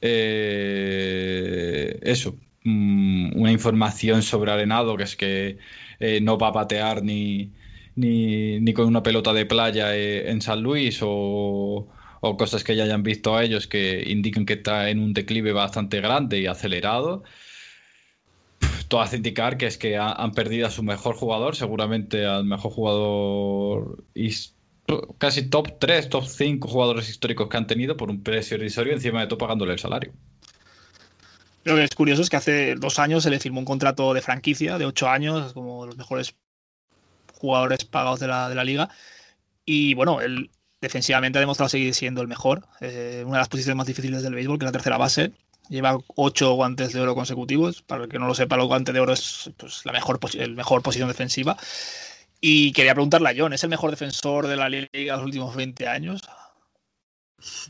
eh, 0.02 2.00
eso, 2.02 2.36
mm, 2.64 3.40
una 3.40 3.52
información 3.52 4.22
sobre 4.22 4.52
Arenado, 4.52 4.98
que 4.98 5.04
es 5.04 5.16
que 5.16 5.60
eh, 6.04 6.20
no 6.22 6.38
va 6.38 6.50
a 6.50 6.54
patear 6.54 7.02
ni, 7.04 7.54
ni, 7.96 8.60
ni 8.60 8.74
con 8.74 8.88
una 8.88 9.04
pelota 9.04 9.32
de 9.34 9.46
playa 9.46 9.96
eh, 9.96 10.30
en 10.32 10.42
San 10.42 10.62
Luis 10.62 11.00
o, 11.02 11.88
o 12.22 12.38
cosas 12.38 12.64
que 12.64 12.76
ya 12.76 12.84
hayan 12.84 13.04
visto 13.04 13.36
a 13.36 13.44
ellos 13.44 13.68
que 13.68 14.04
indican 14.08 14.46
que 14.46 14.54
está 14.54 14.90
en 14.90 15.00
un 15.00 15.14
declive 15.14 15.54
bastante 15.54 16.02
grande 16.02 16.40
y 16.40 16.48
acelerado. 16.48 17.24
Todo 18.90 19.02
hace 19.02 19.18
indicar 19.18 19.58
que 19.58 19.68
es 19.68 19.78
que 19.78 19.98
han 19.98 20.32
perdido 20.34 20.68
a 20.68 20.72
su 20.72 20.84
mejor 20.84 21.16
jugador, 21.16 21.56
seguramente 21.56 22.26
al 22.26 22.46
mejor 22.46 22.72
jugador 22.72 24.04
casi 25.18 25.50
top 25.50 25.80
3, 25.80 26.10
top 26.10 26.26
5 26.26 26.68
jugadores 26.68 27.10
históricos 27.10 27.48
que 27.50 27.58
han 27.58 27.68
tenido 27.68 27.96
por 27.98 28.10
un 28.10 28.24
precio 28.24 28.58
irrisorio 28.58 28.94
encima 28.94 29.22
de 29.22 29.28
todo 29.28 29.38
pagándole 29.38 29.74
el 29.74 29.80
salario. 29.80 30.14
Lo 31.64 31.76
que 31.76 31.84
es 31.84 31.96
curioso 31.96 32.22
es 32.22 32.30
que 32.30 32.38
hace 32.38 32.76
dos 32.76 33.00
años 33.00 33.24
se 33.24 33.30
le 33.30 33.40
firmó 33.40 33.60
un 33.60 33.66
contrato 33.66 34.14
de 34.14 34.22
franquicia 34.22 34.78
de 34.78 34.86
ocho 34.86 35.08
años, 35.10 35.54
como 35.54 35.86
los 35.86 35.98
mejores 35.98 36.36
jugadores 37.34 37.86
pagados 37.86 38.20
de 38.20 38.28
la, 38.28 38.50
de 38.50 38.56
la 38.56 38.64
liga. 38.64 38.90
Y 39.66 39.94
bueno, 39.94 40.22
él 40.22 40.50
defensivamente 40.82 41.40
ha 41.40 41.42
demostrado 41.42 41.70
seguir 41.70 41.94
siendo 41.94 42.22
el 42.22 42.28
mejor. 42.28 42.68
Eh, 42.82 43.24
una 43.26 43.38
de 43.38 43.42
las 43.42 43.50
posiciones 43.50 43.78
más 43.78 43.88
difíciles 43.88 44.22
del 44.22 44.36
béisbol, 44.36 44.60
que 44.60 44.66
es 44.66 44.68
la 44.68 44.74
tercera 44.74 44.98
base. 44.98 45.32
Lleva 45.70 45.98
ocho 46.16 46.54
guantes 46.54 46.92
de 46.92 47.00
oro 47.00 47.16
consecutivos. 47.16 47.82
Para 47.82 48.04
el 48.04 48.10
que 48.10 48.20
no 48.20 48.28
lo 48.28 48.36
sepa, 48.36 48.58
los 48.58 48.68
guantes 48.68 48.94
de 48.94 49.00
oro 49.00 49.14
es 49.14 49.50
pues, 49.58 49.86
la 49.86 49.94
mejor, 49.94 50.20
el 50.34 50.56
mejor 50.56 50.82
posición 50.82 51.08
defensiva. 51.08 51.58
Y 52.42 52.74
quería 52.74 52.94
preguntarle 52.94 53.30
a 53.30 53.34
John, 53.38 53.54
¿es 53.54 53.64
el 53.64 53.70
mejor 53.70 53.92
defensor 53.92 54.48
de 54.48 54.58
la 54.58 54.68
liga 54.68 54.90
de 54.92 55.12
los 55.12 55.24
últimos 55.24 55.56
20 55.56 55.88
años? 55.88 56.22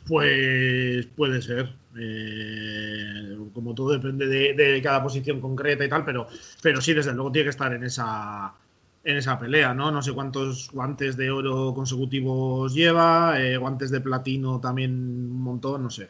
Pues 0.08 1.06
puede 1.16 1.42
ser. 1.44 1.76
Eh, 1.96 3.36
todo 3.76 3.92
depende 3.92 4.28
de, 4.28 4.82
cada 4.82 5.02
posición 5.04 5.42
concreta 5.42 5.86
y 5.86 5.90
tal, 5.90 6.06
pero, 6.06 6.28
pero 6.62 6.82
sí, 6.82 6.94
desde 6.94 7.14
luego 7.14 7.32
tiene 7.32 7.46
que 7.46 7.50
estar 7.52 7.74
en 7.74 7.84
esa, 7.84 8.54
en 9.04 9.18
esa 9.18 9.40
pelea, 9.40 9.74
¿no? 9.74 9.92
No 9.92 10.02
sé 10.02 10.14
cuántos 10.14 10.70
guantes 10.72 11.18
de 11.18 11.32
oro 11.32 11.74
consecutivos 11.74 12.74
lleva, 12.74 13.42
eh, 13.42 13.58
guantes 13.58 13.92
de 13.92 14.02
platino 14.02 14.60
también 14.60 14.92
un 14.92 15.42
montón, 15.42 15.84
no 15.84 15.90
sé. 15.90 16.10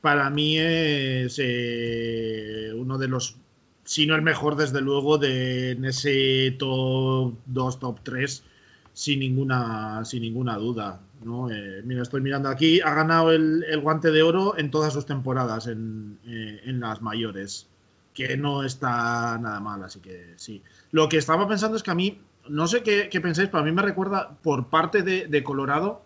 Para 0.00 0.30
mí 0.30 0.58
es 0.58 1.38
eh, 1.42 2.72
uno 2.74 2.96
de 2.96 3.08
los, 3.08 3.36
si 3.84 4.06
no 4.06 4.14
el 4.14 4.22
mejor, 4.22 4.56
desde 4.56 4.80
luego, 4.80 5.18
de, 5.18 5.72
en 5.72 5.84
ese 5.84 6.56
top 6.58 7.34
2, 7.46 7.80
top 7.80 8.00
3 8.02 8.44
sin 8.92 9.20
ninguna, 9.20 10.04
sin 10.04 10.22
ninguna 10.22 10.56
duda. 10.56 11.00
¿No? 11.24 11.50
Eh, 11.50 11.82
mira, 11.84 12.02
estoy 12.02 12.20
mirando 12.20 12.48
aquí, 12.48 12.80
ha 12.80 12.94
ganado 12.94 13.32
el, 13.32 13.64
guante 13.82 14.10
de 14.10 14.22
oro 14.22 14.56
en 14.58 14.70
todas 14.70 14.92
sus 14.92 15.06
temporadas 15.06 15.66
en, 15.66 16.18
eh, 16.26 16.60
las 16.64 17.02
mayores, 17.02 17.68
que 18.14 18.36
no 18.36 18.64
está 18.64 19.38
nada 19.38 19.60
mal, 19.60 19.82
así 19.84 20.00
que 20.00 20.34
sí. 20.36 20.62
Lo 20.90 21.08
que 21.08 21.18
estaba 21.18 21.46
pensando 21.46 21.76
es 21.76 21.82
que 21.82 21.90
a 21.90 21.94
mí, 21.94 22.20
no 22.48 22.66
sé 22.66 22.82
qué, 22.82 23.08
pensáis, 23.20 23.48
pero 23.48 23.62
a 23.62 23.64
mí 23.64 23.72
me 23.72 23.82
recuerda 23.82 24.36
por 24.42 24.68
parte 24.68 25.02
de, 25.02 25.44
Colorado 25.44 26.02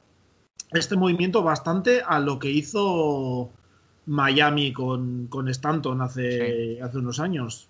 este 0.73 0.97
movimiento 0.97 1.43
bastante 1.43 2.03
a 2.05 2.19
lo 2.19 2.39
que 2.41 2.51
hizo 2.51 3.51
Miami 4.07 4.73
con, 4.73 5.29
con 5.29 5.49
Stanton 5.49 6.03
hace, 6.03 6.81
hace 6.83 6.99
unos 6.99 7.21
años. 7.21 7.69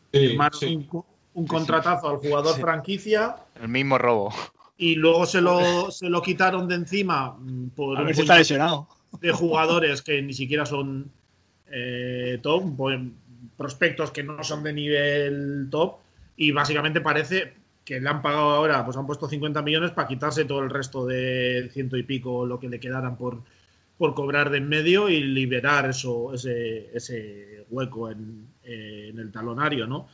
Un, 1.35 1.47
contratazo 1.47 2.09
al 2.09 2.17
jugador 2.17 2.59
franquicia. 2.59 3.37
El 3.61 3.69
mismo 3.69 3.99
robo 3.99 4.33
y 4.77 4.97
luego 4.97 5.27
se 5.27 5.41
lo, 5.41 5.91
se 5.91 6.09
lo 6.09 6.23
quitaron 6.23 6.69
de 6.69 6.75
encima 6.77 7.37
mm, 7.39 7.69
por 7.71 8.01
un 8.01 8.09
está 8.09 8.39
lesionado. 8.39 8.89
de 9.21 9.33
jugadores 9.33 10.03
que 10.03 10.21
ni 10.23 10.33
siquiera 10.33 10.67
son 10.67 11.11
eh, 11.71 12.39
top, 12.43 12.65
prospectos 13.57 14.11
que 14.11 14.23
no 14.23 14.43
son 14.43 14.63
de 14.63 14.73
nivel 14.73 15.69
top 15.71 15.97
y 16.37 16.51
básicamente 16.51 17.01
parece 17.01 17.55
que 17.85 18.01
le 18.01 18.09
han 18.09 18.23
pagado 18.23 18.51
ahora, 18.51 18.85
pues 18.85 18.97
han 18.97 19.07
puesto 19.07 19.29
50 19.29 19.63
millones 19.63 19.91
para 19.93 20.09
quitarse 20.09 20.45
todo 20.45 20.61
el 20.61 20.71
resto 20.71 21.05
de 21.05 21.71
ciento 21.73 21.97
y 21.97 22.03
pico 22.03 22.47
lo 22.47 22.59
que 22.59 22.69
le 22.69 22.81
quedaran 22.81 23.17
por, 23.17 23.43
por 23.99 24.15
cobrar 24.15 24.51
de 24.51 24.59
en 24.59 24.69
medio 24.69 25.09
y 25.09 25.23
liberar 25.23 25.91
eso, 25.91 26.33
ese, 26.33 26.91
ese 26.97 27.67
hueco 27.71 28.11
en, 28.11 28.49
en 28.65 29.19
el 29.19 29.31
talonario, 29.31 29.87
¿no? 29.87 30.09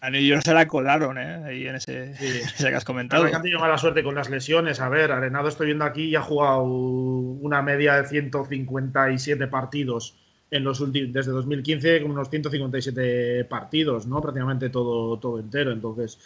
A 0.00 0.10
New 0.10 0.20
York 0.20 0.42
se 0.42 0.52
la 0.52 0.66
colaron, 0.66 1.16
¿eh? 1.16 1.42
Ahí 1.44 1.66
en 1.66 1.76
ese, 1.76 2.14
que 2.58 2.74
has 2.74 2.84
comentado. 2.84 3.24
Han 3.24 3.42
tenido 3.42 3.60
mala 3.60 3.78
suerte 3.78 4.02
con 4.02 4.14
las 4.14 4.28
lesiones. 4.28 4.80
A 4.80 4.88
ver, 4.88 5.10
Arenado 5.10 5.48
estoy 5.48 5.66
viendo 5.66 5.84
aquí 5.84 6.04
y 6.04 6.16
ha 6.16 6.22
jugado 6.22 6.62
una 6.62 7.62
media 7.62 7.94
de 7.96 8.06
157 8.06 9.46
partidos 9.46 10.16
en 10.50 10.64
los 10.64 10.80
últimos, 10.80 11.12
desde 11.12 11.32
2015 11.32 12.02
con 12.02 12.10
unos 12.10 12.28
157 12.28 13.44
partidos, 13.44 14.06
¿no? 14.06 14.20
Prácticamente 14.20 14.68
todo, 14.68 15.18
todo 15.18 15.38
entero. 15.38 15.72
Entonces, 15.72 16.18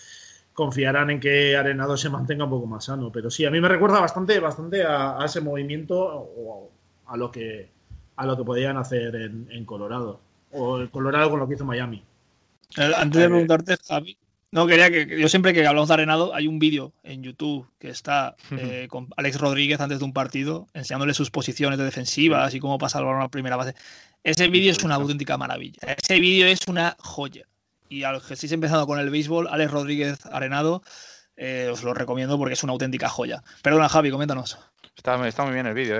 confiarán 0.52 1.10
en 1.10 1.20
que 1.20 1.56
Arenado 1.56 1.96
se 1.96 2.10
mantenga 2.10 2.44
un 2.44 2.50
poco 2.50 2.66
más 2.66 2.86
sano. 2.86 3.12
Pero 3.12 3.30
sí, 3.30 3.44
a 3.44 3.50
mí 3.52 3.60
me 3.60 3.68
recuerda 3.68 4.00
bastante, 4.00 4.40
bastante 4.40 4.82
a, 4.82 5.18
ese 5.24 5.40
movimiento 5.40 5.96
o 5.96 6.70
a 7.06 7.16
lo 7.16 7.30
que 7.30 7.72
a 8.16 8.26
lo 8.26 8.36
que 8.36 8.44
podían 8.44 8.76
hacer 8.76 9.14
en, 9.14 9.48
en 9.50 9.64
Colorado. 9.64 10.20
O 10.52 10.78
el 10.78 10.90
Colorado 10.90 11.30
con 11.30 11.40
lo 11.40 11.48
que 11.48 11.54
hizo 11.54 11.64
Miami. 11.64 12.02
Eh, 12.76 12.92
antes 12.96 13.20
de 13.20 13.28
preguntarte, 13.28 13.76
Javi, 13.86 14.18
no 14.54 14.68
quería 14.68 14.88
que 14.88 15.20
yo 15.20 15.28
siempre 15.28 15.52
que 15.52 15.66
hablamos 15.66 15.88
de 15.88 15.94
Arenado 15.94 16.32
hay 16.32 16.46
un 16.46 16.60
vídeo 16.60 16.92
en 17.02 17.24
YouTube 17.24 17.68
que 17.78 17.88
está 17.88 18.36
eh, 18.52 18.86
con 18.88 19.08
Alex 19.16 19.40
Rodríguez 19.40 19.80
antes 19.80 19.98
de 19.98 20.04
un 20.04 20.12
partido 20.12 20.68
enseñándole 20.74 21.12
sus 21.12 21.32
posiciones 21.32 21.76
de 21.76 21.84
defensivas 21.84 22.54
y 22.54 22.60
cómo 22.60 22.78
pasa 22.78 23.00
el 23.00 23.04
balón 23.04 23.20
a 23.20 23.24
la 23.24 23.30
primera 23.30 23.56
base. 23.56 23.74
Ese 24.22 24.46
vídeo 24.46 24.70
es 24.70 24.82
una 24.84 24.94
auténtica 24.94 25.36
maravilla. 25.36 25.80
Ese 26.00 26.20
vídeo 26.20 26.46
es 26.46 26.68
una 26.68 26.96
joya. 27.00 27.46
Y 27.88 28.04
a 28.04 28.12
los 28.12 28.24
que 28.24 28.34
estéis 28.34 28.52
empezando 28.52 28.86
con 28.86 29.00
el 29.00 29.10
béisbol, 29.10 29.48
Alex 29.50 29.72
Rodríguez 29.72 30.26
Arenado, 30.26 30.82
eh, 31.36 31.68
os 31.72 31.82
lo 31.82 31.92
recomiendo 31.92 32.38
porque 32.38 32.54
es 32.54 32.62
una 32.62 32.72
auténtica 32.74 33.08
joya. 33.08 33.42
Perdona, 33.60 33.88
Javi, 33.88 34.12
coméntanos. 34.12 34.56
Está, 34.96 35.26
está 35.26 35.44
muy 35.44 35.54
bien 35.54 35.66
el 35.66 35.74
vídeo, 35.74 35.98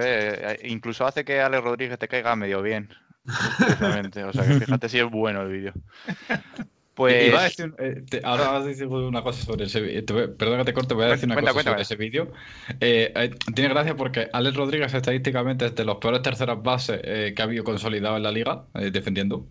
incluso 0.63 1.05
hace 1.05 1.25
que 1.25 1.41
Alex 1.41 1.65
Rodríguez 1.65 1.99
te 1.99 2.07
caiga 2.07 2.37
medio 2.37 2.63
bien. 2.63 2.89
O 3.27 4.33
sea 4.33 4.47
que 4.47 4.61
fíjate 4.61 4.89
si 4.89 4.99
es 4.99 5.11
bueno 5.11 5.43
el 5.43 5.53
vídeo. 5.53 5.73
Pues. 6.95 7.59
Eh, 7.59 8.21
ahora 8.23 8.51
vas 8.51 8.63
a 8.63 8.67
decir 8.67 8.87
una 8.87 9.23
cosa 9.23 9.45
sobre 9.45 9.65
ese 9.65 9.81
vídeo. 9.81 10.37
Perdón 10.37 10.59
que 10.59 10.65
te 10.65 10.73
corte, 10.73 10.95
voy 10.95 11.07
a 11.07 11.09
decir 11.09 11.29
una 11.29 11.41
cosa 11.41 11.65
sobre 11.65 11.83
ese 11.83 11.97
vídeo. 11.97 12.33
Eh, 12.79 13.13
eh, 13.17 13.35
tiene 13.53 13.71
gracia 13.71 13.97
porque 13.97 14.29
Alex 14.33 14.57
Rodríguez 14.57 14.95
estadísticamente 14.95 15.67
es 15.67 15.75
de 15.75 15.85
los 15.85 15.97
peores 15.97 16.23
terceras 16.23 16.63
bases 16.63 17.01
que 17.03 17.35
ha 17.37 17.43
habido 17.43 17.65
consolidado 17.65 18.17
en 18.17 18.23
la 18.23 18.31
liga, 18.31 18.67
defendiendo. 18.93 19.45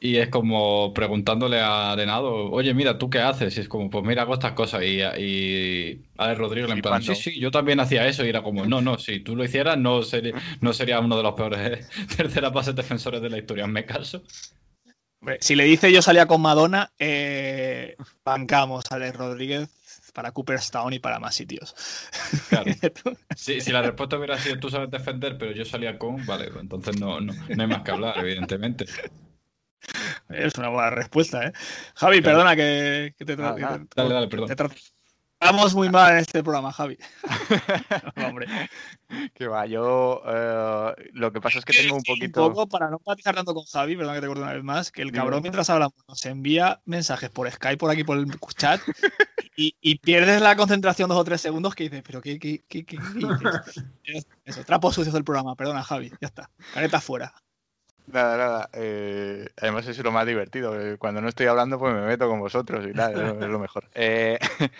Y 0.00 0.16
es 0.16 0.28
como 0.28 0.92
preguntándole 0.92 1.60
a 1.60 1.92
Arenado, 1.92 2.50
oye, 2.50 2.74
mira, 2.74 2.98
¿tú 2.98 3.08
qué 3.08 3.20
haces? 3.20 3.56
Y 3.56 3.60
es 3.60 3.68
como, 3.68 3.88
pues 3.88 4.04
mira, 4.04 4.22
hago 4.22 4.34
estas 4.34 4.52
cosas. 4.52 4.82
Y, 4.82 5.00
y 5.00 6.02
Alex 6.18 6.38
Rodríguez 6.38 6.70
en 6.70 6.82
plan, 6.82 7.02
sí, 7.02 7.14
sí, 7.14 7.40
yo 7.40 7.50
también 7.50 7.80
hacía 7.80 8.06
eso. 8.06 8.24
Y 8.24 8.28
era 8.28 8.42
como, 8.42 8.66
no, 8.66 8.82
no, 8.82 8.98
si 8.98 9.20
tú 9.20 9.34
lo 9.34 9.44
hicieras, 9.44 9.78
no 9.78 10.02
sería, 10.02 10.34
no 10.60 10.72
sería 10.72 11.00
uno 11.00 11.16
de 11.16 11.22
los 11.22 11.34
peores 11.34 11.88
terceras 12.16 12.52
bases 12.52 12.74
defensores 12.74 13.22
de 13.22 13.30
la 13.30 13.38
historia. 13.38 13.66
¿Me 13.66 13.86
caso? 13.86 14.22
Si 15.40 15.54
le 15.54 15.64
dice 15.64 15.90
yo 15.90 16.02
salía 16.02 16.26
con 16.26 16.42
Madonna, 16.42 16.92
eh, 16.98 17.96
bancamos 18.24 18.84
a 18.90 18.96
Alex 18.96 19.16
Rodríguez 19.16 19.68
para 20.12 20.32
Cooperstown 20.32 20.92
y 20.92 20.98
para 20.98 21.18
más 21.18 21.34
sitios. 21.34 21.74
Claro. 22.48 22.70
si, 23.36 23.60
la 23.72 23.82
respuesta 23.82 24.16
hubiera 24.16 24.38
sido 24.38 24.58
tú 24.58 24.70
sabes 24.70 24.90
defender, 24.90 25.36
pero 25.38 25.52
yo 25.52 25.64
salía 25.64 25.98
con, 25.98 26.24
vale, 26.26 26.50
entonces 26.60 27.00
no, 27.00 27.20
no, 27.20 27.32
no 27.32 27.62
hay 27.62 27.68
más 27.68 27.82
que 27.82 27.90
hablar, 27.90 28.18
evidentemente. 28.18 28.86
Es 30.28 30.54
una 30.58 30.68
buena 30.68 30.90
respuesta, 30.90 31.46
¿eh? 31.46 31.52
Javi, 31.94 32.20
perdona 32.20 32.56
que, 32.56 33.14
te, 33.18 33.32
ah, 33.34 33.56
ah. 33.62 33.80
dale, 33.94 34.14
dale, 34.14 34.28
perdón. 34.28 34.50
Estamos 35.44 35.74
muy 35.74 35.90
mal 35.90 36.12
en 36.12 36.18
este 36.20 36.42
programa, 36.42 36.72
Javi. 36.72 36.96
hombre. 38.26 38.46
Que 39.34 39.46
va, 39.46 39.66
yo 39.66 40.22
eh, 40.26 40.94
lo 41.12 41.32
que 41.32 41.40
pasa 41.42 41.58
es 41.58 41.66
que 41.66 41.74
tengo 41.74 41.96
un 41.96 42.02
poquito. 42.02 42.46
Un 42.46 42.54
poco 42.54 42.66
para 42.66 42.88
no 42.88 42.96
empatizar 42.96 43.34
tanto 43.34 43.52
con 43.52 43.64
Javi, 43.64 43.94
perdón 43.94 44.14
que 44.14 44.20
te 44.22 44.26
corte 44.26 44.42
una 44.42 44.54
vez 44.54 44.64
más, 44.64 44.90
que 44.90 45.02
el 45.02 45.12
cabrón 45.12 45.42
mientras 45.42 45.68
hablamos 45.68 45.94
nos 46.08 46.24
envía 46.24 46.80
mensajes 46.86 47.28
por 47.28 47.50
Skype, 47.50 47.76
por 47.76 47.90
aquí, 47.90 48.04
por 48.04 48.16
el 48.16 48.26
chat, 48.56 48.80
y, 49.54 49.98
pierdes 49.98 50.40
la 50.40 50.56
concentración 50.56 51.10
dos 51.10 51.18
o 51.18 51.24
tres 51.24 51.42
segundos 51.42 51.74
que 51.74 51.84
dices, 51.84 52.02
pero 52.06 52.22
¿qué, 52.22 52.38
qué, 52.38 52.64
qué, 52.66 52.86
qué? 52.86 52.98
Eso, 54.46 54.64
trapos 54.64 54.94
sucios 54.94 55.12
del 55.12 55.24
programa, 55.24 55.56
perdona, 55.56 55.82
Javi, 55.82 56.10
ya 56.22 56.28
está. 56.28 56.50
Careta 56.72 57.02
fuera. 57.02 57.34
Nada, 58.06 58.36
nada. 58.36 58.70
Eh, 58.74 59.48
además 59.56 59.86
es 59.88 59.98
lo 59.98 60.12
más 60.12 60.26
divertido. 60.26 60.74
Cuando 60.98 61.20
no 61.20 61.28
estoy 61.28 61.46
hablando, 61.46 61.78
pues 61.78 61.94
me 61.94 62.02
meto 62.02 62.28
con 62.28 62.40
vosotros 62.40 62.86
y 62.86 62.92
tal, 62.92 63.12
es, 63.42 63.48
lo 63.48 63.58
mejor. 63.58 63.88
Eh, 63.94 64.38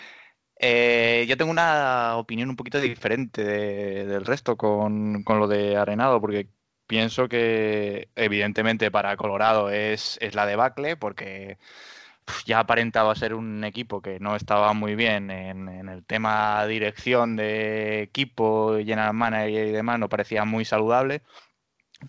eh, 0.59 1.25
yo 1.27 1.37
tengo 1.37 1.51
una 1.51 2.17
opinión 2.17 2.49
un 2.49 2.55
poquito 2.55 2.79
diferente 2.79 3.43
del 3.43 4.25
resto 4.25 4.57
con, 4.57 5.23
lo 5.27 5.47
de 5.47 5.77
Arenado, 5.77 6.21
porque 6.21 6.47
pienso 6.87 7.27
que 7.27 8.09
evidentemente 8.15 8.91
para 8.91 9.17
Colorado 9.17 9.71
es, 9.71 10.17
es 10.21 10.35
la 10.35 10.45
debacle, 10.45 10.95
porque 10.95 11.57
ya 12.45 12.59
aparentaba 12.59 13.15
ser 13.15 13.33
un 13.33 13.63
equipo 13.63 14.01
que 14.01 14.19
no 14.19 14.35
estaba 14.35 14.73
muy 14.73 14.95
bien 14.95 15.31
en, 15.31 15.67
en 15.67 15.89
el 15.89 16.05
tema 16.05 16.65
dirección 16.67 17.35
de 17.35 18.03
equipo, 18.03 18.77
general 18.77 19.13
manager 19.13 19.67
y 19.67 19.71
demás, 19.71 19.99
no 19.99 20.09
parecía 20.09 20.45
muy 20.45 20.65
saludable 20.65 21.21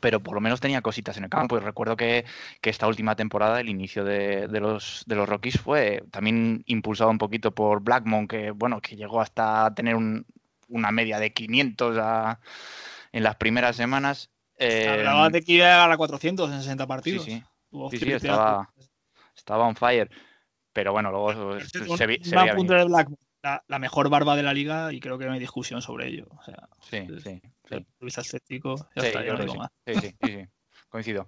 pero 0.00 0.22
por 0.22 0.34
lo 0.34 0.40
menos 0.40 0.60
tenía 0.60 0.82
cositas 0.82 1.16
en 1.16 1.24
el 1.24 1.30
campo. 1.30 1.56
Y 1.56 1.60
recuerdo 1.60 1.96
que, 1.96 2.24
esta 2.62 2.86
última 2.86 3.16
temporada, 3.16 3.60
el 3.60 3.68
inicio 3.68 4.04
de, 4.04 4.48
los, 4.60 5.04
de 5.06 5.14
los 5.14 5.28
Rockies, 5.28 5.60
fue 5.60 6.02
también 6.10 6.62
impulsado 6.66 7.10
un 7.10 7.18
poquito 7.18 7.52
por 7.54 7.82
Blackmon, 7.82 8.26
que 8.28 8.50
bueno, 8.50 8.80
que 8.80 8.96
llegó 8.96 9.20
hasta 9.20 9.72
tener 9.74 9.96
una 10.68 10.90
media 10.90 11.18
de 11.18 11.32
500 11.32 11.96
a, 11.98 12.40
en 13.12 13.22
las 13.22 13.36
primeras 13.36 13.76
semanas. 13.76 14.30
Eh, 14.58 14.86
Hablaba 14.88 15.30
de 15.30 15.42
que 15.42 15.52
iba 15.52 15.66
a 15.66 15.70
llegar 15.72 15.92
a 15.92 15.96
400 15.96 16.50
en 16.50 16.60
60 16.60 16.86
partidos. 16.86 17.24
sí, 17.24 17.42
sí, 17.90 18.12
estaba, 18.12 18.70
estaba 19.36 19.66
on 19.66 19.76
fire. 19.76 20.10
Pero 20.72 20.92
bueno, 20.92 21.10
luego 21.10 21.58
se, 21.60 21.84
Un- 21.84 21.96
se 21.98 22.04
un 22.04 22.08
veía 22.08 22.54
de 22.54 22.88
la, 23.42 23.62
la 23.66 23.78
mejor 23.78 24.10
barba 24.10 24.36
de 24.36 24.42
la 24.42 24.52
liga 24.52 24.92
y 24.92 25.00
creo 25.00 25.18
que 25.18 25.26
no 25.26 25.32
hay 25.32 25.38
discusión 25.38 25.80
sobre 25.80 26.08
ello. 26.08 26.26
O 26.38 26.42
sea, 26.42 26.68
Sí, 26.82 26.96
es- 27.08 27.22
sí, 27.22 27.40
el 27.70 27.80
sí. 27.80 27.86
punto 27.86 27.98
de 28.00 28.04
vista 28.06 28.20
estético, 28.22 28.76
ya 28.94 29.02
Sí, 29.02 29.08
está, 29.08 29.24
yo 29.24 29.36
no 29.38 29.54
más. 29.56 29.70
sí. 29.86 29.94
Sí, 29.94 29.96
sí, 30.10 30.16
sí, 30.20 30.32
sí, 30.42 30.48
coincido. 30.88 31.26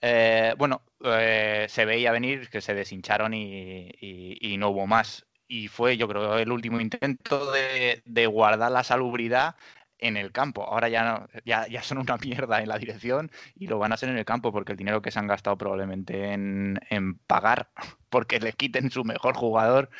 Eh, 0.00 0.54
bueno, 0.58 0.84
eh, 1.04 1.66
se 1.68 1.84
veía 1.86 2.12
venir 2.12 2.50
que 2.50 2.60
se 2.60 2.74
deshincharon 2.74 3.34
y, 3.34 3.88
y- 4.00 4.38
y 4.54 4.58
no 4.58 4.70
hubo 4.70 4.86
más. 4.86 5.26
Y 5.48 5.68
fue, 5.68 5.96
yo 5.96 6.08
creo, 6.08 6.38
el 6.38 6.52
último 6.52 6.80
intento 6.80 7.50
de, 7.52 8.02
de 8.04 8.26
guardar 8.26 8.72
la 8.72 8.84
salubridad 8.84 9.56
en 9.98 10.16
el 10.16 10.32
campo. 10.32 10.64
Ahora 10.64 10.88
ya, 10.88 11.04
no, 11.04 11.28
ya, 11.44 11.66
ya 11.68 11.82
son 11.82 11.98
una 11.98 12.16
mierda 12.18 12.60
en 12.62 12.68
la 12.68 12.78
dirección 12.78 13.30
y 13.54 13.66
lo 13.68 13.78
van 13.78 13.92
a 13.92 13.94
hacer 13.96 14.08
en 14.10 14.18
el 14.18 14.24
campo 14.26 14.52
porque 14.52 14.72
el 14.72 14.78
dinero 14.78 15.02
que 15.02 15.10
se 15.10 15.18
han 15.18 15.26
gastado 15.28 15.56
probablemente 15.58 16.32
en, 16.32 16.80
en 16.90 17.18
pagar 17.20 17.70
porque 18.10 18.40
les 18.40 18.56
quiten 18.56 18.90
su 18.90 19.04
mejor 19.04 19.36
jugador 19.36 19.90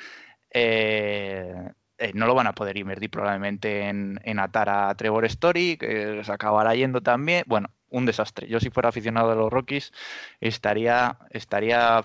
eh, 0.50 1.72
eh, 1.98 2.12
no 2.14 2.26
lo 2.26 2.34
van 2.34 2.46
a 2.46 2.54
poder 2.54 2.76
invertir 2.76 3.10
probablemente 3.10 3.88
en, 3.88 4.20
en 4.24 4.38
atar 4.38 4.68
a 4.68 4.94
Trevor 4.94 5.24
Story, 5.26 5.76
que 5.76 6.22
se 6.22 6.32
acabará 6.32 6.74
yendo 6.74 7.02
también. 7.02 7.44
Bueno, 7.46 7.70
un 7.90 8.06
desastre. 8.06 8.48
Yo 8.48 8.60
si 8.60 8.70
fuera 8.70 8.88
aficionado 8.90 9.30
de 9.30 9.36
los 9.36 9.52
Rockies 9.52 9.92
estaría, 10.40 11.18
estaría, 11.30 12.04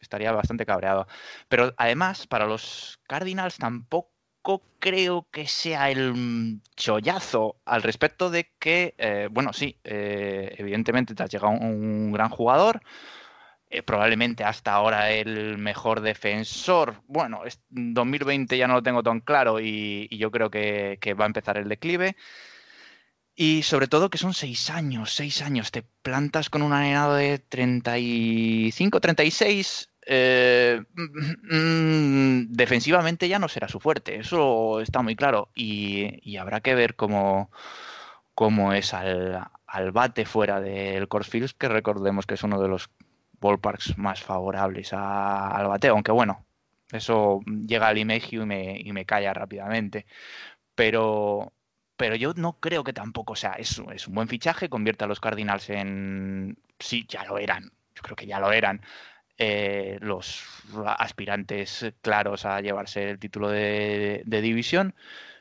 estaría 0.00 0.32
bastante 0.32 0.66
cabreado. 0.66 1.06
Pero 1.48 1.74
además, 1.76 2.26
para 2.26 2.46
los 2.46 3.00
Cardinals 3.06 3.56
tampoco 3.56 4.10
creo 4.78 5.26
que 5.30 5.46
sea 5.46 5.90
el 5.90 6.60
chollazo 6.76 7.56
al 7.64 7.82
respecto 7.82 8.30
de 8.30 8.50
que, 8.58 8.94
eh, 8.98 9.28
bueno, 9.30 9.52
sí, 9.52 9.78
eh, 9.84 10.54
evidentemente 10.58 11.14
te 11.14 11.22
has 11.22 11.30
llegado 11.30 11.52
un 11.52 12.12
gran 12.12 12.30
jugador, 12.30 12.80
eh, 13.72 13.82
probablemente 13.84 14.42
hasta 14.42 14.72
ahora 14.72 15.12
el 15.12 15.56
mejor 15.58 16.00
defensor. 16.00 17.02
Bueno, 17.06 17.44
es- 17.44 17.60
2020 17.68 18.58
ya 18.58 18.66
no 18.66 18.74
lo 18.74 18.82
tengo 18.82 19.02
tan 19.04 19.20
claro 19.20 19.60
y, 19.60 20.08
yo 20.10 20.30
creo 20.32 20.50
que, 20.50 20.98
va 21.18 21.24
a 21.24 21.28
empezar 21.28 21.56
el 21.56 21.68
declive. 21.68 22.16
Y 23.34 23.62
sobre 23.62 23.86
todo 23.88 24.10
que 24.10 24.18
son 24.18 24.34
seis 24.34 24.70
años, 24.70 25.12
seis 25.14 25.40
años. 25.40 25.70
Te 25.70 25.82
plantas 26.02 26.50
con 26.50 26.62
un 26.62 26.72
arenado 26.72 27.14
de 27.14 27.38
35, 27.38 29.00
36. 29.00 29.88
eh, 30.06 30.82
mm, 30.94 32.52
defensivamente 32.52 33.28
ya 33.28 33.38
no 33.38 33.48
será 33.48 33.68
su 33.68 33.80
fuerte, 33.80 34.16
eso 34.18 34.80
está 34.80 35.02
muy 35.02 35.14
claro. 35.16 35.50
Y, 35.54 36.36
habrá 36.38 36.60
que 36.60 36.74
ver 36.74 36.96
cómo, 36.96 37.50
cómo 38.34 38.72
es 38.72 38.94
al, 38.94 39.46
al 39.66 39.92
bate 39.92 40.24
fuera 40.26 40.60
del 40.60 41.08
Coors 41.08 41.28
Field, 41.28 41.52
que 41.58 41.68
recordemos 41.68 42.26
que 42.26 42.34
es 42.34 42.42
uno 42.42 42.60
de 42.60 42.68
los 42.68 42.90
ballparks 43.40 43.96
más 43.98 44.22
favorables 44.22 44.92
a- 44.92 45.48
al 45.56 45.68
bateo, 45.68 45.94
aunque 45.94 46.12
bueno, 46.12 46.46
eso 46.92 47.40
llega 47.46 47.88
al 47.88 47.98
Imegio 47.98 48.42
y 48.42 48.46
me, 48.46 48.78
y 48.80 48.92
me 48.92 49.04
calla 49.06 49.32
rápidamente. 49.34 50.06
Pero, 50.74 51.52
pero 51.96 52.14
yo 52.16 52.32
no 52.34 52.58
creo 52.60 52.84
que 52.84 52.92
tampoco, 52.92 53.36
sea, 53.36 53.52
es, 53.54 53.80
es 53.94 54.08
un 54.08 54.14
buen 54.14 54.28
fichaje, 54.28 54.68
convierte 54.68 55.04
a 55.04 55.08
los 55.08 55.20
Cardinals 55.20 55.68
en... 55.70 56.58
Sí, 56.78 57.06
ya 57.08 57.24
lo 57.24 57.38
eran, 57.38 57.64
yo 57.94 58.02
creo 58.02 58.16
que 58.16 58.26
ya 58.26 58.40
lo 58.40 58.52
eran. 58.52 58.80
eh, 59.38 59.98
los 60.02 60.44
aspirantes 60.86 61.92
claros 62.02 62.44
a 62.46 62.60
llevarse 62.60 63.10
el 63.10 63.18
título 63.18 63.48
de, 63.50 64.22
de 64.26 64.40
división. 64.42 64.94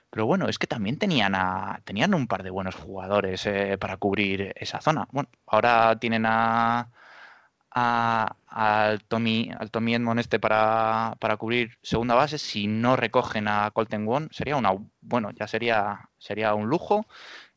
Pero 0.10 0.26
bueno, 0.26 0.48
es 0.50 0.58
que 0.60 0.68
también 0.68 0.98
tenían, 1.00 1.36
a, 1.36 1.82
tenían 1.86 2.14
un 2.16 2.28
par 2.28 2.44
de 2.44 2.50
buenos 2.52 2.76
jugadores 2.76 3.46
eh, 3.48 3.78
para 3.80 3.98
cubrir 3.98 4.54
esa 4.58 4.82
zona. 4.82 5.08
Bueno, 5.12 5.30
ahora 5.48 5.98
tienen 6.00 6.26
a, 6.28 6.90
a- 7.72 8.36
al 8.48 9.04
Tommy, 9.04 9.52
al 9.58 9.72
Tommy 9.72 9.96
Edmond 9.96 10.20
este 10.20 10.40
para, 10.40 11.16
para 11.20 11.38
cubrir 11.38 11.78
segunda 11.82 12.16
base. 12.16 12.38
Si 12.38 12.68
no 12.68 12.96
recogen 12.96 13.48
a 13.48 13.72
Colton 13.72 14.06
Wong, 14.06 14.30
sería 14.32 14.56
una 14.58 14.74
bueno, 15.02 15.32
ya 15.32 15.48
sería, 15.48 16.10
sería 16.18 16.54
un 16.56 16.68
lujo. 16.70 17.06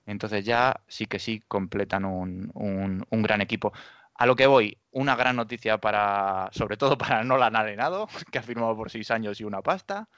Entonces 0.07 0.44
ya 0.44 0.81
sí 0.88 1.07
que 1.07 1.18
sí 1.18 1.42
completan 1.48 2.05
un, 2.05 2.51
un- 2.55 3.05
un 3.09 3.22
gran 3.22 3.40
equipo. 3.40 3.72
A 4.14 4.27
lo 4.27 4.37
que 4.37 4.46
voy, 4.46 4.79
una 4.92 5.16
gran 5.16 5.37
noticia 5.37 5.79
para, 5.79 6.48
sobre 6.53 6.77
todo 6.77 6.98
para 6.98 7.25
Nolan 7.25 7.57
Arenado, 7.57 8.09
que 8.33 8.38
ha 8.38 8.42
firmado 8.42 8.77
por 8.77 8.90
seis 8.90 9.11
años 9.11 9.40
y 9.40 9.44
una 9.44 9.62
pasta. 9.62 10.09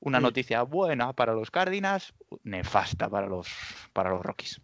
Una 0.00 0.18
Sí. 0.18 0.24
noticia 0.24 0.62
buena 0.62 1.12
para 1.12 1.32
los 1.34 1.50
Cardinals, 1.50 2.12
nefasta 2.42 3.08
para 3.08 3.26
los, 3.28 3.48
para 3.92 4.10
los 4.10 4.20
Rockies. 4.22 4.60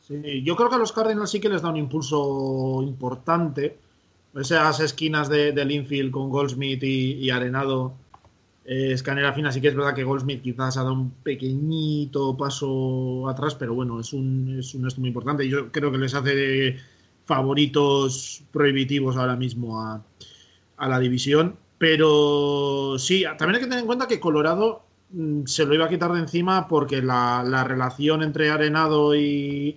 Sí, 0.00 0.42
yo 0.42 0.56
creo 0.56 0.68
que 0.68 0.74
a 0.74 0.78
los 0.78 0.92
Cardinals 0.92 1.30
sí 1.30 1.40
que 1.40 1.48
les 1.48 1.62
da 1.62 1.70
un 1.70 1.76
impulso 1.76 2.80
importante. 2.82 3.78
Esas 4.34 4.80
esquinas 4.80 5.28
de- 5.28 5.52
del 5.52 5.70
infield 5.70 6.10
con 6.10 6.30
Goldsmith 6.30 6.82
y, 6.84 7.28
Arenado, 7.30 7.94
eh, 8.64 8.92
escanera 8.92 9.32
fina, 9.34 9.52
sí 9.52 9.60
que 9.60 9.68
es 9.68 9.74
verdad 9.76 9.94
que 9.94 10.04
Goldsmith 10.04 10.42
quizás 10.42 10.76
ha 10.76 10.82
dado 10.82 10.94
un 10.94 11.10
pequeñito 11.10 12.36
paso 12.36 13.28
atrás, 13.28 13.54
pero 13.54 13.74
bueno, 13.74 14.00
es 14.00 14.12
un, 14.12 14.56
es 14.58 14.74
un 14.74 14.86
esto 14.86 15.00
muy 15.00 15.08
importante. 15.08 15.48
Yo 15.48 15.70
creo 15.70 15.92
que 15.92 15.98
les 15.98 16.14
hace 16.14 16.76
favoritos 17.26 18.42
prohibitivos 18.52 19.16
ahora 19.16 19.36
mismo 19.36 19.80
a, 19.80 20.02
a 20.76 20.88
la 20.88 20.98
división. 20.98 21.56
Pero 21.78 22.94
sí, 22.98 23.24
también 23.36 23.56
hay 23.56 23.60
que 23.60 23.66
tener 23.66 23.80
en 23.80 23.86
cuenta 23.86 24.06
que 24.06 24.20
Colorado 24.20 24.82
mm, 25.10 25.44
se 25.46 25.66
lo 25.66 25.74
iba 25.74 25.86
a 25.86 25.88
quitar 25.88 26.12
de 26.12 26.20
encima 26.20 26.68
porque 26.68 27.02
la, 27.02 27.44
la 27.46 27.64
relación 27.64 28.22
entre 28.22 28.50
Arenado 28.50 29.14
y 29.16 29.76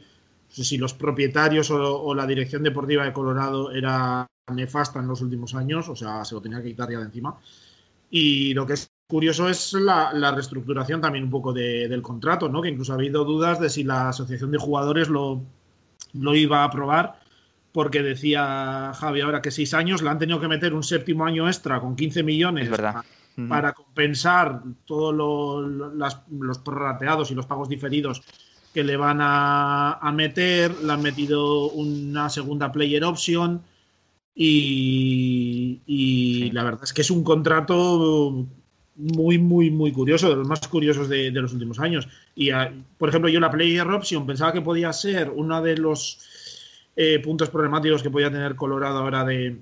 no 0.49 0.53
sé 0.55 0.63
si 0.63 0.77
los 0.77 0.93
propietarios 0.93 1.71
o 1.71 2.13
la 2.15 2.27
dirección 2.27 2.61
deportiva 2.63 3.03
de 3.05 3.11
Colorado 3.13 3.71
era 3.71 4.27
nefasta 4.55 4.99
en 4.99 5.07
los 5.07 5.21
últimos 5.21 5.55
años, 5.55 5.89
o 5.89 5.95
sea, 5.95 6.23
se 6.23 6.35
lo 6.35 6.41
tenía 6.41 6.61
que 6.61 6.69
quitar 6.69 6.89
ya 6.91 6.99
de 6.99 7.05
encima. 7.05 7.35
Y 8.11 8.53
lo 8.53 8.65
que 8.65 8.73
es 8.73 8.91
curioso 9.07 9.49
es 9.49 9.73
la, 9.73 10.13
la 10.13 10.31
reestructuración 10.31 11.01
también 11.01 11.23
un 11.25 11.31
poco 11.31 11.51
de- 11.53 11.87
del 11.87 12.01
contrato, 12.01 12.47
¿no? 12.49 12.61
Que 12.61 12.69
incluso 12.69 12.91
ha 12.93 12.95
habido 12.95 13.23
dudas 13.25 13.59
de 13.59 13.69
si 13.69 13.83
la 13.83 14.09
asociación 14.09 14.51
de 14.51 14.57
jugadores 14.59 15.09
lo, 15.09 15.41
lo 16.13 16.35
iba 16.35 16.59
a 16.61 16.65
aprobar, 16.65 17.19
porque 17.71 18.03
decía 18.03 18.91
Javi 18.95 19.21
ahora 19.21 19.41
que 19.41 19.51
seis 19.51 19.73
años, 19.73 20.01
le 20.01 20.09
han 20.09 20.19
tenido 20.19 20.39
que 20.39 20.47
meter 20.47 20.73
un 20.73 20.83
séptimo 20.83 21.25
año 21.25 21.47
extra 21.47 21.81
con 21.81 21.95
15 21.95 22.23
millones 22.23 22.65
Es 22.65 22.69
verdad. 22.71 22.93
pa- 22.93 23.05
para 23.49 23.73
compensar 23.73 24.61
todos 24.85 25.13
lo- 25.13 25.61
lo- 25.67 25.93
las- 25.95 26.21
los 26.31 26.59
prorrateados 26.59 27.31
y 27.31 27.35
los 27.35 27.45
pagos 27.47 27.67
diferidos 27.67 28.21
que 28.73 28.83
le 28.83 28.95
van 28.95 29.19
a, 29.21 29.93
a 29.93 30.11
meter. 30.11 30.73
Le 30.83 30.93
han 30.93 31.01
metido 31.01 31.69
una 31.71 32.29
segunda 32.29 32.71
player 32.71 33.03
option 33.03 33.61
y, 34.35 35.81
y 35.85 36.49
Sí. 36.49 36.51
la 36.51 36.63
verdad 36.63 36.83
es 36.83 36.93
que 36.93 37.01
es 37.01 37.09
un 37.11 37.23
contrato 37.23 38.45
muy, 38.97 39.37
muy, 39.37 39.71
muy 39.71 39.91
curioso, 39.91 40.29
de 40.29 40.35
los 40.35 40.47
más 40.47 40.67
curiosos 40.67 41.09
de, 41.09 41.31
de 41.31 41.41
los 41.41 41.53
últimos 41.53 41.79
años. 41.79 42.07
Y, 42.35 42.51
ah, 42.51 42.71
por 42.97 43.09
ejemplo, 43.09 43.29
yo 43.29 43.39
la 43.39 43.51
player 43.51 43.87
option 43.87 44.25
pensaba 44.25 44.53
que 44.53 44.61
podía 44.61 44.91
ser 44.93 45.29
uno 45.29 45.61
de 45.61 45.77
los 45.77 46.19
eh, 46.95 47.19
puntos 47.19 47.49
problemáticos 47.49 48.03
que 48.03 48.09
podía 48.09 48.31
tener 48.31 48.55
Colorado 48.55 48.99
ahora 48.99 49.23
de, 49.25 49.57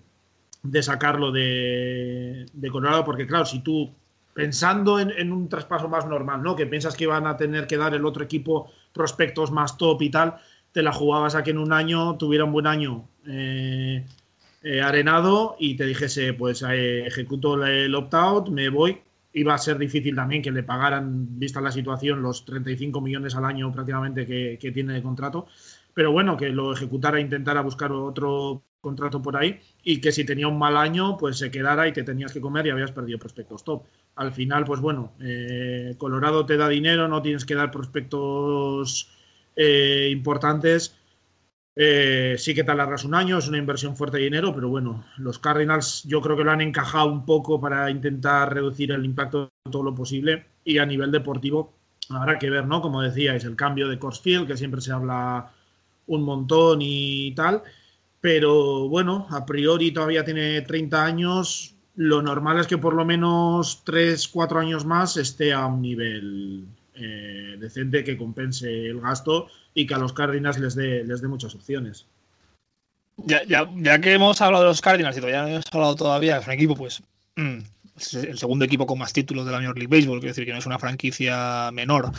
de 0.64 0.84
sacarlo 0.84 1.32
de, 1.32 2.46
de 2.54 2.70
Colorado, 2.70 3.04
porque 3.06 3.26
claro, 3.28 3.46
si 3.46 3.60
tú 3.60 3.92
pensando 4.34 5.00
en, 5.00 5.12
en 5.12 5.32
un 5.32 5.48
traspaso 5.50 5.88
más 5.88 6.08
normal, 6.08 6.42
¿no? 6.42 6.56
Que 6.56 6.66
piensas 6.66 6.96
que 6.96 7.06
van 7.08 7.28
a 7.28 7.38
tener 7.38 7.68
que 7.68 7.78
dar 7.78 7.94
el 7.94 8.06
otro 8.06 8.24
equipo 8.24 8.72
prospectos 8.92 9.52
más 9.52 9.78
top 9.78 10.02
y 10.02 10.10
tal, 10.10 10.36
te 10.72 10.82
la 10.82 10.92
jugabas 10.92 11.36
a 11.36 11.44
que 11.44 11.52
en 11.52 11.60
un 11.60 11.72
año 11.72 12.18
tuviera 12.18 12.44
un 12.46 12.52
buen 12.52 12.66
año 12.68 13.08
eh, 13.28 14.04
eh, 14.63 14.82
arenado 14.82 15.58
y 15.60 15.76
te 15.76 15.86
dijese, 15.86 16.34
pues 16.34 16.63
eh, 16.63 17.06
ejecuto 17.06 17.65
el 17.65 17.93
opt-out, 17.93 18.49
me 18.49 18.69
voy. 18.69 19.02
Iba 19.34 19.56
a 19.56 19.58
ser 19.58 19.78
difícil 19.78 20.15
también 20.15 20.41
que 20.41 20.52
le 20.52 20.63
pagaran, 20.63 21.38
vista 21.38 21.60
la 21.60 21.71
situación, 21.71 22.21
los 22.21 22.45
35 22.45 23.02
millones 23.02 23.36
al 23.36 23.45
año 23.45 23.71
prácticamente 23.73 24.26
que, 24.26 24.71
tiene 24.71 24.93
de 24.93 25.02
contrato. 25.02 25.47
Pero 25.93 26.12
bueno, 26.12 26.38
que 26.38 26.49
lo 26.49 26.71
ejecutara, 26.71 27.19
intentara 27.19 27.62
buscar 27.62 27.91
otro 27.91 28.63
contrato 28.80 29.21
por 29.21 29.36
ahí 29.38 29.60
y 29.84 29.99
que 29.99 30.12
si 30.12 30.23
tenía 30.26 30.47
un 30.47 30.58
mal 30.58 30.78
año, 30.78 31.17
pues 31.17 31.38
se 31.38 31.52
quedara 31.52 31.88
y 31.88 31.93
te 31.93 32.04
tenías 32.04 32.32
que 32.32 32.41
comer 32.41 32.67
y 32.67 32.69
habías 32.69 32.91
perdido 32.91 33.19
prospectos 33.19 33.63
top. 33.63 33.84
Al 34.15 34.32
final, 34.32 34.63
pues 34.65 34.80
bueno, 34.80 35.13
eh, 35.19 35.95
Colorado 35.97 36.45
te 36.45 36.58
da 36.58 36.69
dinero, 36.69 37.08
no 37.08 37.21
tienes 37.21 37.45
que 37.45 37.56
dar 37.56 37.71
prospectos 37.71 39.10
eh, 39.56 40.10
importantes. 40.12 40.95
Eh, 41.76 42.36
sí 42.38 42.54
que 42.54 42.62
alargas 42.62 43.04
un 43.04 43.16
año, 43.16 43.40
es 43.40 43.48
una 43.48 43.58
inversión 43.58 43.96
fuerte 43.96 44.18
de 44.18 44.26
dinero, 44.26 44.54
pero 44.54 44.70
bueno, 44.70 45.06
los 45.18 45.40
Cardinals 45.40 46.04
yo 46.04 46.22
creo 46.22 46.38
que 46.38 46.44
lo 46.44 46.52
han 46.52 46.62
encajado 46.62 47.08
un 47.08 47.26
poco 47.26 47.60
para 47.60 47.90
intentar 47.90 48.54
reducir 48.54 48.92
el 48.92 49.04
impacto 49.06 49.52
todo 49.72 49.82
lo 49.82 49.96
posible 49.96 50.46
y 50.64 50.78
a 50.78 50.86
nivel 50.86 51.12
deportivo 51.12 51.74
habrá 52.10 52.38
que 52.38 52.50
ver, 52.50 52.68
¿no? 52.68 52.82
Como 52.82 53.02
decíais, 53.02 53.44
el 53.46 53.56
cambio 53.56 53.88
de 53.88 53.98
Coors 53.98 54.20
Field, 54.20 54.48
que 54.48 54.58
siempre 54.58 54.82
se 54.82 54.92
habla 54.92 55.52
un 56.08 56.24
montón 56.24 56.80
y 56.82 57.34
tal, 57.34 57.64
pero 58.22 58.88
bueno, 58.88 59.26
a 59.32 59.46
priori 59.46 59.92
todavía 59.92 60.24
tiene 60.24 60.62
30 60.62 61.04
años, 61.04 61.76
lo 61.96 62.22
normal 62.22 62.60
es 62.60 62.68
que 62.68 62.78
por 62.78 62.94
lo 62.94 63.06
menos 63.06 63.84
3, 63.84 64.28
4 64.28 64.60
años 64.60 64.86
más 64.86 65.18
esté 65.18 65.54
a 65.54 65.66
un 65.66 65.82
nivel 65.82 66.66
eh, 66.95 67.56
decente 67.60 68.03
que 68.03 68.17
compense 68.17 68.88
el 68.88 69.01
gasto 69.01 69.47
y 69.73 69.88
que 69.88 69.93
a 69.93 69.97
los 69.97 70.13
Cardinals 70.13 70.60
les 70.60 70.75
dé, 70.75 71.03
les 71.03 71.21
dé 71.21 71.27
muchas 71.27 71.56
opciones. 71.56 72.06
Ya, 73.17 73.43
ya, 73.43 73.69
ya 73.75 73.99
que 73.99 74.13
hemos 74.13 74.41
hablado 74.41 74.63
de 74.63 74.69
los 74.69 74.82
Cardinals 74.82 75.17
y 75.17 75.19
todavía 75.19 75.43
no 75.43 75.47
hemos 75.49 75.65
hablado 75.71 75.95
todavía, 75.95 76.38
es 76.38 76.47
un 76.47 76.53
equipo, 76.53 76.75
pues, 76.75 77.03
mm, 77.36 77.60
es 77.97 78.13
el 78.15 78.38
segundo 78.38 78.65
equipo 78.65 78.88
con 78.88 78.99
más 78.99 79.13
títulos 79.13 79.45
de 79.45 79.51
la 79.51 79.60
Major 79.60 79.77
League 79.77 79.95
Baseball, 79.95 80.19
quiero 80.19 80.32
decir 80.32 80.45
que 80.45 80.51
no 80.51 80.60
es 80.60 80.65
una 80.65 80.79
franquicia 80.79 81.69
menor. 81.71 82.12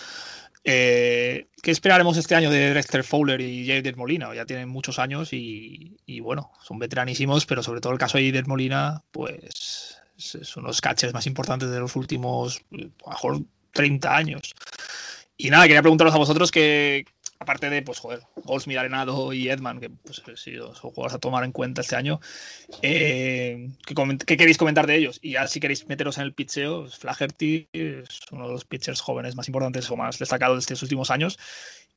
Eh, 0.67 1.49
¿Qué 1.63 1.71
esperaremos 1.71 2.17
este 2.17 2.35
año 2.35 2.51
de 2.51 2.73
Dexter 2.73 3.05
Fowler 3.05 3.41
y 3.41 3.67
Jader 3.67 3.97
Molina? 3.97 4.35
Ya 4.35 4.47
tienen 4.47 4.69
muchos 4.69 4.99
años 4.99 5.33
y, 5.33 5.99
y, 6.07 6.21
bueno, 6.21 6.53
son 6.63 6.79
veteranísimos, 6.79 7.45
pero 7.45 7.63
sobre 7.63 7.83
todo 7.83 7.93
el 7.93 7.99
caso 7.99 8.17
de 8.17 8.27
Jader 8.27 8.47
Molina, 8.47 9.03
pues 9.11 9.99
son 10.17 10.65
los 10.65 10.81
catchers 10.81 11.13
más 11.13 11.27
importantes 11.27 11.71
de 11.71 11.81
los 11.81 11.97
últimos, 11.97 12.63
a 13.05 13.11
mejor, 13.11 13.41
30 13.75 14.17
años. 14.17 14.55
Y 15.37 15.51
nada, 15.51 15.65
quería 15.65 15.83
preguntaros 15.83 16.15
a 16.15 16.19
vosotros 16.19 16.51
que, 16.51 17.05
aparte 17.39 17.69
de, 17.69 17.83
pues, 17.83 17.99
joder, 17.99 18.21
Goldsmith, 18.45 18.79
Arenado 18.79 19.33
y 19.33 19.49
Edman, 19.49 19.81
que 19.81 19.91
pues 19.91 20.23
sí, 20.37 20.57
son 20.57 20.73
jugadores 20.75 21.15
a 21.15 21.19
tomar 21.19 21.45
en 21.45 21.53
cuenta 21.53 21.81
este 21.81 21.97
año, 21.97 22.21
eh, 22.83 23.69
¿qué, 23.85 23.95
¿qué, 24.27 24.37
queréis 24.37 24.59
comentar 24.59 24.87
de 24.87 24.97
ellos? 24.97 25.19
Y 25.23 25.33
ya 25.33 25.47
si 25.49 25.61
queréis 25.61 25.87
meteros 25.89 26.19
en 26.19 26.25
el 26.25 26.35
pitcheo, 26.35 26.87
Flaherty 26.89 27.69
es 27.73 28.21
uno 28.31 28.47
de 28.47 28.53
los 28.53 28.65
pitchers 28.65 29.01
jóvenes 29.01 29.37
más 29.37 29.49
importantes 29.49 29.91
o 29.91 29.97
más 29.97 30.19
destacados 30.19 30.57
de 30.57 30.61
estos 30.61 30.83
últimos 30.83 31.11
años. 31.11 31.39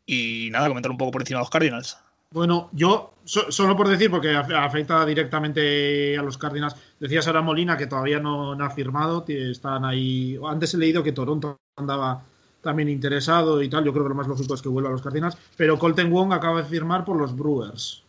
Y 0.06 0.50
nada, 0.52 0.68
comentar 0.68 0.92
un 0.92 0.98
poco 0.98 1.12
por 1.12 1.22
encima 1.22 1.40
de 1.40 1.42
los 1.42 1.50
Cardinals. 1.50 1.98
Bueno, 2.34 2.70
yo, 2.74 3.14
so, 3.24 3.52
solo 3.52 3.76
por 3.76 3.88
decir, 3.88 4.12
porque 4.12 4.36
afecta 4.36 5.06
directamente 5.06 6.18
a 6.18 6.22
los 6.22 6.38
Cardinals, 6.38 6.76
decía 7.00 7.22
Sara 7.22 7.42
Molina 7.42 7.78
que 7.78 7.88
todavía 7.88 8.20
no, 8.20 8.54
no 8.56 8.66
ha 8.66 8.70
firmado, 8.70 9.24
están 9.28 9.86
ahí, 9.86 10.38
antes 10.46 10.74
he 10.74 10.78
leído 10.78 11.04
que 11.04 11.14
Toronto 11.14 11.58
andaba 11.78 12.24
también 12.62 12.90
interesado 12.90 13.62
y 13.62 13.70
tal. 13.70 13.86
Yo 13.86 13.94
creo 13.94 14.04
que 14.04 14.10
lo 14.10 14.16
más 14.16 14.28
lógico 14.28 14.54
es 14.54 14.62
que 14.62 14.70
vuelva 14.70 14.90
a 14.90 14.92
los 14.92 15.02
Cardinals. 15.02 15.38
Pero 15.56 15.80
Colton 15.80 16.12
Wong 16.12 16.34
acaba 16.34 16.62
de 16.62 16.68
firmar 16.68 17.06
por 17.06 17.18
los 17.18 17.36
Brewers. 17.36 18.04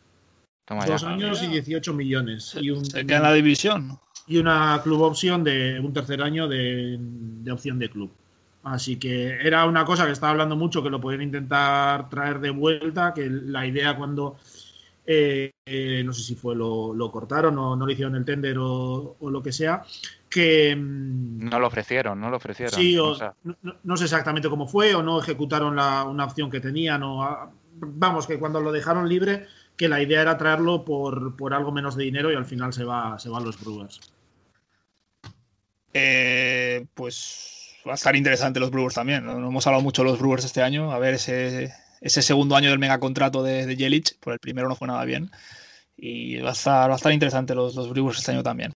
Toma 0.66 0.84
Dos 0.84 1.02
ya. 1.02 1.08
años 1.10 1.42
y 1.42 1.46
18 1.46 1.94
millones. 1.94 2.56
Y, 2.60 2.70
un, 2.70 2.84
Se 2.84 3.06
queda 3.06 3.18
en 3.18 3.22
la 3.22 3.32
división. 3.32 3.98
y 4.26 4.38
una 4.38 4.80
club 4.82 5.02
opción 5.02 5.44
de 5.44 5.80
un 5.80 5.92
tercer 5.92 6.22
año 6.22 6.48
de, 6.48 6.96
de 6.98 7.52
opción 7.52 7.78
de 7.78 7.88
club. 7.88 8.10
Así 8.72 8.98
que 8.98 9.38
era 9.40 9.66
una 9.66 9.84
cosa 9.84 10.06
que 10.06 10.12
estaba 10.12 10.32
hablando 10.32 10.56
mucho, 10.56 10.82
que 10.82 10.90
lo 10.90 11.00
podían 11.00 11.22
intentar 11.22 12.08
traer 12.08 12.40
de 12.40 12.50
vuelta, 12.50 13.12
que 13.14 13.28
la 13.28 13.66
idea 13.66 13.96
cuando, 13.96 14.36
eh, 15.06 15.52
eh, 15.64 16.02
no 16.04 16.12
sé 16.12 16.22
si 16.22 16.34
fue 16.34 16.54
lo, 16.54 16.92
lo 16.92 17.10
cortaron 17.10 17.58
o 17.58 17.76
no 17.76 17.86
le 17.86 17.94
hicieron 17.94 18.14
el 18.16 18.24
tender 18.24 18.58
o, 18.58 19.16
o 19.18 19.30
lo 19.30 19.42
que 19.42 19.52
sea, 19.52 19.82
que... 20.28 20.76
mm, 20.76 21.48
No 21.48 21.58
lo 21.60 21.66
ofrecieron, 21.66 22.20
no 22.20 22.30
lo 22.30 22.36
ofrecieron. 22.36 22.74
Sí, 22.74 22.98
o, 22.98 23.08
O 23.08 23.14
sea, 23.14 23.34
no, 23.82 23.96
sé 23.96 24.04
exactamente 24.04 24.48
cómo 24.48 24.66
fue, 24.66 24.94
o 24.94 25.02
no 25.02 25.20
ejecutaron 25.20 25.76
la, 25.76 26.04
una 26.04 26.24
opción 26.24 26.50
que 26.50 26.60
tenían, 26.60 27.02
o 27.02 27.22
ah, 27.22 27.50
vamos, 27.80 28.26
que 28.26 28.38
cuando 28.38 28.60
lo 28.60 28.72
dejaron 28.72 29.08
libre, 29.08 29.46
que 29.76 29.88
la 29.88 30.02
idea 30.02 30.22
era 30.22 30.36
traerlo 30.36 30.84
por, 30.84 31.36
por 31.36 31.54
algo 31.54 31.72
menos 31.72 31.96
de 31.96 32.04
dinero 32.04 32.32
y 32.32 32.34
al 32.34 32.46
final 32.46 32.72
se 32.72 32.84
va, 32.84 33.18
se 33.18 33.28
van 33.28 33.44
los 33.44 33.58
Brewers. 33.60 34.00
Eh, 35.94 36.86
pues 36.94 37.57
va 37.88 37.94
a 37.94 37.96
estar 37.96 38.14
interesante 38.14 38.60
los 38.60 38.70
Brewers 38.70 38.94
también. 38.94 39.24
No, 39.24 39.38
No 39.38 39.48
hemos 39.48 39.66
hablado 39.66 39.82
mucho 39.82 40.02
de 40.02 40.10
los 40.10 40.18
Brewers 40.18 40.44
este 40.44 40.62
año. 40.62 40.92
A 40.92 40.98
ver 40.98 41.14
ese, 41.14 41.72
ese 42.00 42.22
segundo 42.22 42.54
año 42.54 42.70
del 42.70 42.78
megacontrato 42.78 43.42
de, 43.42 43.66
de 43.66 43.76
Yelich, 43.76 44.18
por 44.20 44.34
el 44.34 44.38
primero 44.38 44.68
no 44.68 44.76
fue 44.76 44.86
nada 44.86 45.04
bien. 45.04 45.30
Y 45.96 46.38
va 46.38 46.50
a 46.50 46.52
estar, 46.52 46.88
va 46.88 46.94
a 46.94 46.96
estar 46.96 47.12
interesante 47.12 47.54
los, 47.54 47.74
los 47.74 47.88
Brewers 47.88 48.18
este 48.18 48.32
año 48.32 48.42
también. 48.42 48.72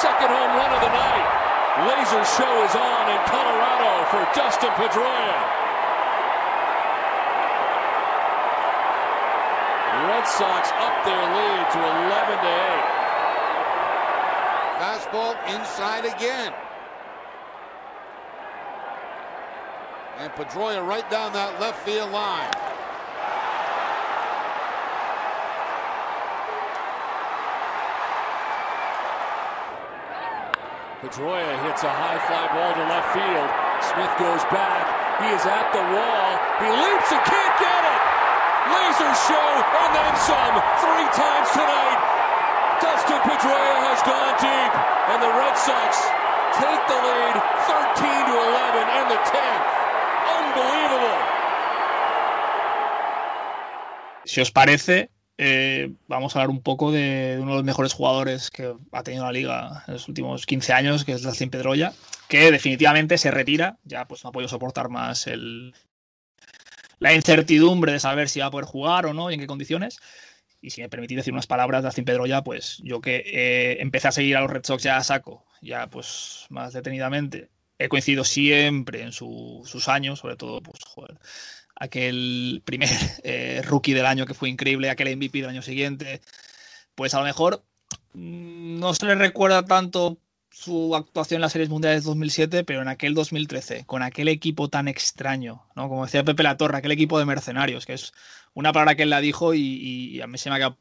Second 0.00 0.30
home 0.30 0.56
run 0.56 0.72
of 0.72 0.80
the 0.80 0.88
night. 0.88 1.26
Laser 1.86 2.24
show 2.24 2.64
is 2.64 2.74
on 2.74 3.08
in 3.10 3.20
Colorado 3.28 4.04
for 4.10 4.22
Dustin 4.34 4.70
Pedroia. 4.70 5.61
Red 10.22 10.28
Sox 10.28 10.70
up 10.78 11.04
their 11.04 11.18
lead 11.18 11.66
to 11.72 11.78
11 11.78 12.38
to 12.38 12.46
8. 12.46 12.86
Fastball 14.78 15.34
inside 15.50 16.04
again. 16.04 16.52
And 20.18 20.32
Pedroia 20.34 20.86
right 20.86 21.10
down 21.10 21.32
that 21.32 21.58
left 21.60 21.84
field 21.84 22.12
line. 22.12 22.50
Pedroia 31.02 31.66
hits 31.66 31.82
a 31.82 31.90
high 31.90 32.22
fly 32.30 32.46
ball 32.54 32.72
to 32.74 32.84
left 32.86 33.10
field. 33.10 33.50
Smith 33.90 34.14
goes 34.22 34.44
back. 34.54 34.86
He 35.18 35.34
is 35.34 35.44
at 35.46 35.72
the 35.74 35.82
wall. 35.82 36.38
He 36.62 36.70
leaps 36.70 37.10
and 37.10 37.24
can't 37.26 37.58
get 37.58 37.81
Laser 38.92 39.14
show 39.26 39.50
and 39.80 39.94
then 39.96 40.14
some. 40.20 40.56
Three 40.84 41.08
times 41.16 41.48
tonight. 41.56 42.00
Dustin 42.82 43.20
Pedroia 43.24 43.76
has 43.88 44.02
gone 44.04 44.36
deep. 44.36 44.72
And 45.08 45.22
the 45.22 45.32
Red 45.32 45.56
Sox 45.56 45.96
take 46.60 46.82
the 46.92 47.00
lead 47.00 47.36
13 47.72 48.28
to 48.28 48.34
11 48.36 48.84
and 48.92 49.06
the 49.08 49.16
10th. 49.32 49.64
Unbelievable. 50.36 51.18
Si 54.26 54.42
os 54.42 54.50
parece, 54.50 55.08
eh, 55.38 55.90
vamos 56.08 56.36
a 56.36 56.40
hablar 56.40 56.50
un 56.50 56.60
poco 56.60 56.92
de 56.92 57.38
uno 57.40 57.52
de 57.52 57.56
los 57.56 57.64
mejores 57.64 57.94
jugadores 57.94 58.50
que 58.50 58.74
ha 58.92 59.02
tenido 59.02 59.24
la 59.24 59.32
liga 59.32 59.84
en 59.86 59.94
los 59.94 60.06
últimos 60.06 60.44
15 60.44 60.74
años, 60.74 61.06
que 61.06 61.12
es 61.12 61.22
Dustin 61.22 61.48
Pedroia, 61.48 61.94
que 62.28 62.50
definitivamente 62.50 63.16
se 63.16 63.30
retira. 63.30 63.78
Ya 63.84 64.06
pues 64.06 64.22
no 64.22 64.28
ha 64.28 64.32
podido 64.32 64.50
soportar 64.50 64.90
más 64.90 65.26
el, 65.28 65.72
la 67.02 67.14
incertidumbre 67.14 67.92
de 67.92 68.00
saber 68.00 68.28
si 68.28 68.40
va 68.40 68.46
a 68.46 68.50
poder 68.50 68.66
jugar 68.66 69.06
o 69.06 69.14
no 69.14 69.30
y 69.30 69.34
en 69.34 69.40
qué 69.40 69.46
condiciones. 69.46 69.98
Y 70.60 70.70
si 70.70 70.80
me 70.80 70.88
permitís 70.88 71.16
decir 71.16 71.32
unas 71.32 71.46
palabras 71.48 71.82
de 71.82 71.88
Dustin 71.88 72.04
Pedroia, 72.04 72.42
pues 72.42 72.78
yo 72.84 73.00
que 73.00 73.22
eh, 73.26 73.82
empecé 73.82 74.08
a 74.08 74.12
seguir 74.12 74.36
a 74.36 74.40
los 74.42 74.50
Red 74.50 74.64
Sox 74.64 74.82
ya 74.82 74.96
a 74.96 75.04
saco, 75.04 75.44
ya 75.60 75.88
pues 75.88 76.46
más 76.50 76.72
detenidamente, 76.72 77.50
he 77.78 77.88
coincidido 77.88 78.24
siempre 78.24 79.02
en 79.02 79.12
su- 79.12 79.62
sus 79.66 79.88
años, 79.88 80.20
sobre 80.20 80.36
todo, 80.36 80.62
pues 80.62 80.78
joder, 80.86 81.18
aquel 81.76 82.62
primer 82.64 82.88
eh, 83.24 83.62
rookie 83.64 83.94
del 83.94 84.06
año 84.06 84.26
que 84.26 84.34
fue 84.34 84.48
increíble, 84.50 84.90
aquel 84.90 85.08
MVP 85.08 85.40
del 85.40 85.50
año 85.50 85.62
siguiente, 85.62 86.20
pues 86.94 87.14
a 87.14 87.18
lo 87.20 87.24
mejor 87.24 87.64
mm, 88.14 88.78
no 88.80 88.94
se 88.94 89.06
le 89.06 89.14
recuerda 89.16 89.64
tanto 89.64 90.18
su 90.52 90.94
actuación 90.94 91.38
en 91.38 91.42
las 91.42 91.52
series 91.52 91.70
mundiales 91.70 92.04
2007, 92.04 92.64
pero 92.64 92.82
en 92.82 92.88
aquel 92.88 93.14
2013, 93.14 93.84
con 93.86 94.02
aquel 94.02 94.28
equipo 94.28 94.68
tan 94.68 94.86
extraño, 94.86 95.66
¿no? 95.74 95.88
Como 95.88 96.04
decía 96.04 96.24
Pepe 96.24 96.42
La 96.42 96.56
Torre, 96.56 96.78
aquel 96.78 96.92
equipo 96.92 97.18
de 97.18 97.24
mercenarios, 97.24 97.86
que 97.86 97.94
es 97.94 98.12
una 98.54 98.72
palabra 98.72 98.94
que 98.94 99.04
él 99.04 99.10
la 99.10 99.20
dijo 99.20 99.54
y, 99.54 99.60
y 99.60 100.20
a 100.20 100.26
mí 100.26 100.38
se 100.38 100.50
me 100.50 100.56
ha 100.56 100.58
quedado 100.58 100.78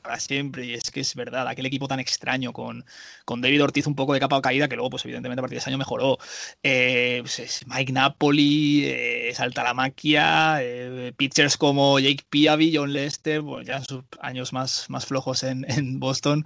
para 0.00 0.18
siempre, 0.18 0.66
y 0.66 0.74
es 0.74 0.90
que 0.90 1.00
es 1.00 1.14
verdad, 1.14 1.46
aquel 1.48 1.66
equipo 1.66 1.88
tan 1.88 2.00
extraño 2.00 2.52
con, 2.52 2.84
con 3.24 3.40
David 3.40 3.64
Ortiz 3.64 3.86
un 3.86 3.94
poco 3.94 4.14
de 4.14 4.20
capa 4.20 4.40
caída, 4.42 4.68
que 4.68 4.76
luego, 4.76 4.90
pues 4.90 5.04
evidentemente 5.04 5.40
a 5.40 5.42
partir 5.42 5.56
de 5.56 5.60
ese 5.60 5.70
año 5.70 5.78
mejoró. 5.78 6.18
Eh, 6.62 7.18
pues, 7.22 7.38
es 7.38 7.66
Mike 7.66 7.92
Napoli, 7.92 8.84
eh, 8.86 9.32
Saltalamaquia, 9.34 10.58
eh, 10.62 11.12
pitchers 11.16 11.56
como 11.56 11.98
Jake 11.98 12.24
Piavi, 12.28 12.74
John 12.74 12.92
Lester, 12.92 13.40
bueno, 13.40 13.62
ya 13.62 13.76
en 13.76 13.84
sus 13.84 14.02
años 14.20 14.52
más, 14.52 14.88
más 14.90 15.06
flojos 15.06 15.42
en, 15.42 15.64
en 15.70 16.00
Boston, 16.00 16.44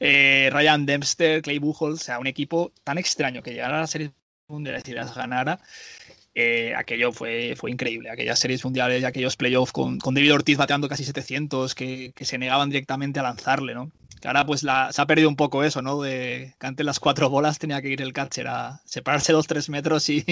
eh, 0.00 0.50
Ryan 0.52 0.86
Dempster, 0.86 1.42
Clay 1.42 1.58
Buchholz, 1.58 2.00
o 2.00 2.04
sea, 2.04 2.18
un 2.18 2.26
equipo 2.26 2.72
tan 2.84 2.98
extraño 2.98 3.42
que 3.42 3.52
llegara 3.52 3.78
a 3.78 3.80
la 3.80 3.86
serie 3.86 4.12
mundiales 4.50 4.86
y 4.88 4.92
las 4.92 5.14
ganara. 5.14 5.60
Eh, 6.34 6.74
aquello 6.76 7.12
fue, 7.12 7.54
fue 7.56 7.70
increíble, 7.70 8.10
aquellas 8.10 8.38
series 8.38 8.64
mundiales 8.64 9.04
aquellos 9.04 9.36
playoffs 9.36 9.72
con, 9.72 9.98
con 9.98 10.14
David 10.14 10.34
Ortiz 10.34 10.56
bateando 10.56 10.88
casi 10.88 11.04
700, 11.04 11.74
que, 11.74 12.12
se 12.20 12.38
negaban 12.38 12.70
directamente 12.70 13.18
a 13.20 13.24
lanzarle, 13.24 13.74
¿no? 13.74 13.90
Ahora 14.24 14.44
pues 14.44 14.60
se 14.60 14.68
ha 14.68 15.06
perdido 15.06 15.28
un 15.28 15.36
poco 15.36 15.64
eso, 15.64 15.80
¿no? 15.80 16.02
De 16.02 16.54
que 16.60 16.66
antes 16.66 16.84
las 16.84 17.00
cuatro 17.00 17.30
bolas 17.30 17.58
tenía 17.58 17.80
que 17.80 17.88
ir 17.88 18.02
el 18.02 18.12
catcher 18.12 18.48
a 18.48 18.80
separarse 18.84 19.32
dos, 19.32 19.46
tres 19.46 19.70
metros 19.70 20.08
y 20.10 20.24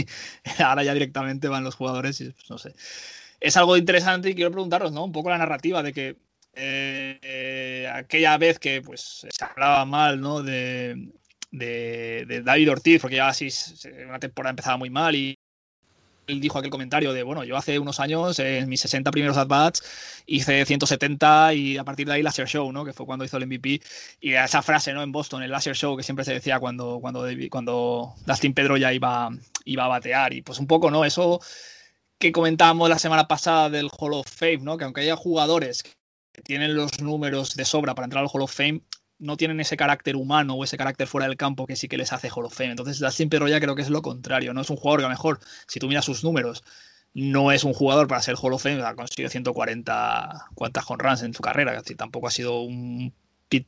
ahora 0.63 0.85
ya 0.85 0.93
directamente 0.93 1.49
van 1.49 1.65
los 1.65 1.75
jugadores 1.75 2.19
pues, 2.19 2.51
no 2.51 2.59
sé. 2.59 2.75
Es 3.41 3.57
algo 3.57 3.77
interesante 3.77 4.31
y 4.31 4.35
quiero 4.35 4.51
preguntaros, 4.51 4.93
¿no? 4.93 5.05
Un 5.05 5.13
poco 5.13 5.31
la 5.31 5.39
narrativa 5.39 5.83
de 5.83 5.93
que 5.93 6.17
eh, 6.55 7.19
eh, 7.23 7.91
aquella 7.93 8.37
vez 8.37 8.59
que 8.59 8.83
pues 8.83 9.27
se 9.31 9.45
hablaba 9.45 9.85
mal, 9.85 10.21
¿no? 10.21 10.43
De, 10.43 11.11
de, 11.51 12.43
David 12.45 12.71
Ortiz, 12.73 13.01
porque 13.01 13.17
ya 13.17 13.29
así 13.29 13.49
una 14.07 14.19
temporada 14.19 14.51
empezaba 14.51 14.77
muy 14.77 14.91
mal 14.91 15.15
y 15.15 15.39
dijo 16.29 16.59
aquel 16.59 16.71
comentario 16.71 17.13
de, 17.13 17.23
bueno, 17.23 17.45
yo 17.45 17.57
hace 17.57 17.79
unos 17.79 18.01
años, 18.01 18.39
en 18.39 18.69
mis 18.69 18.81
60 18.83 19.11
primeros 19.11 19.37
at-bats, 19.37 19.83
hice 20.27 20.65
170 20.65 21.55
y 21.55 21.79
a 21.79 21.85
partir 21.85 22.07
de 22.07 22.15
ahí 22.15 22.23
Laser 22.23 22.47
Show, 22.47 22.71
¿no? 22.73 22.85
Que 22.85 22.93
fue 22.93 23.07
cuando 23.07 23.25
hizo 23.25 23.37
el 23.39 23.47
MVP. 23.47 23.81
Y 24.21 24.35
esa 24.35 24.63
frase, 24.63 24.93
¿no? 24.93 25.03
En 25.03 25.13
Boston, 25.13 25.43
el 25.43 25.51
Laser 25.51 25.75
Show, 25.75 25.97
que 25.97 26.03
siempre 26.03 26.25
se 26.25 26.35
decía 26.35 26.61
cuando, 26.61 26.99
cuando, 27.01 27.27
cuando 27.51 28.15
Dustin 28.27 28.55
Pedro 28.55 28.77
ya 28.77 28.93
iba, 28.93 29.31
iba 29.65 29.85
a 29.85 29.89
batear. 29.89 30.35
Y 30.35 30.43
pues 30.43 30.59
un 30.59 30.67
poco, 30.67 30.91
¿no? 30.91 31.05
Eso 31.05 31.41
que 32.19 32.33
comentábamos 32.33 32.89
la 32.89 32.99
semana 32.99 33.29
pasada 33.29 33.71
del 33.71 33.91
Hall 33.99 34.15
of 34.15 34.29
Fame, 34.29 34.59
¿no? 34.59 34.77
Que 34.77 34.85
aunque 34.85 35.03
haya 35.03 35.17
jugadores 35.17 35.85
tienen 36.45 36.77
los 36.77 37.01
números 37.01 37.57
de 37.57 37.65
sobra 37.65 37.95
para 37.95 38.05
entrar 38.05 38.23
al 38.23 38.31
Hall 38.33 38.43
of 38.43 38.55
Fame, 38.55 38.83
no 39.19 39.37
tienen 39.37 39.61
ese 39.61 39.77
carácter 39.77 40.17
humano 40.17 40.55
o 40.55 40.65
ese 40.65 40.77
carácter 40.77 41.07
fuera 41.07 41.27
del 41.27 41.37
campo 41.37 41.67
que 41.67 41.77
sí 41.77 41.89
que 41.89 41.99
les 41.99 42.13
hace 42.13 42.31
Hall 42.35 42.45
of 42.45 42.55
Fame. 42.55 42.71
Entonces, 42.71 42.99
Dustin 42.99 43.29
Pedroia 43.29 43.61
creo 43.61 43.75
que 43.75 43.83
es 43.83 43.91
lo 43.91 44.03
contrario. 44.03 44.55
No 44.55 44.61
es 44.61 44.71
un 44.71 44.77
jugador 44.77 45.01
que 45.01 45.07
a 45.07 45.09
lo 45.09 45.15
mejor, 45.15 45.41
si 45.67 45.81
tú 45.81 45.89
miras 45.89 46.05
sus 46.05 46.25
números, 46.25 46.65
no 47.15 47.53
es 47.53 47.65
un 47.65 47.73
jugador 47.73 48.07
para 48.07 48.23
ser 48.23 48.37
Hall 48.41 48.53
of 48.53 48.63
Fame, 48.63 48.83
ha 48.83 48.95
conseguido 48.95 49.31
140 49.31 50.47
cuantas 50.55 50.85
home 50.89 51.03
runs 51.03 51.23
en 51.23 51.35
su 51.35 51.43
carrera, 51.43 51.73
decir, 51.73 51.97
tampoco 51.97 52.29
ha 52.29 52.31
sido 52.31 52.61
un, 52.61 53.13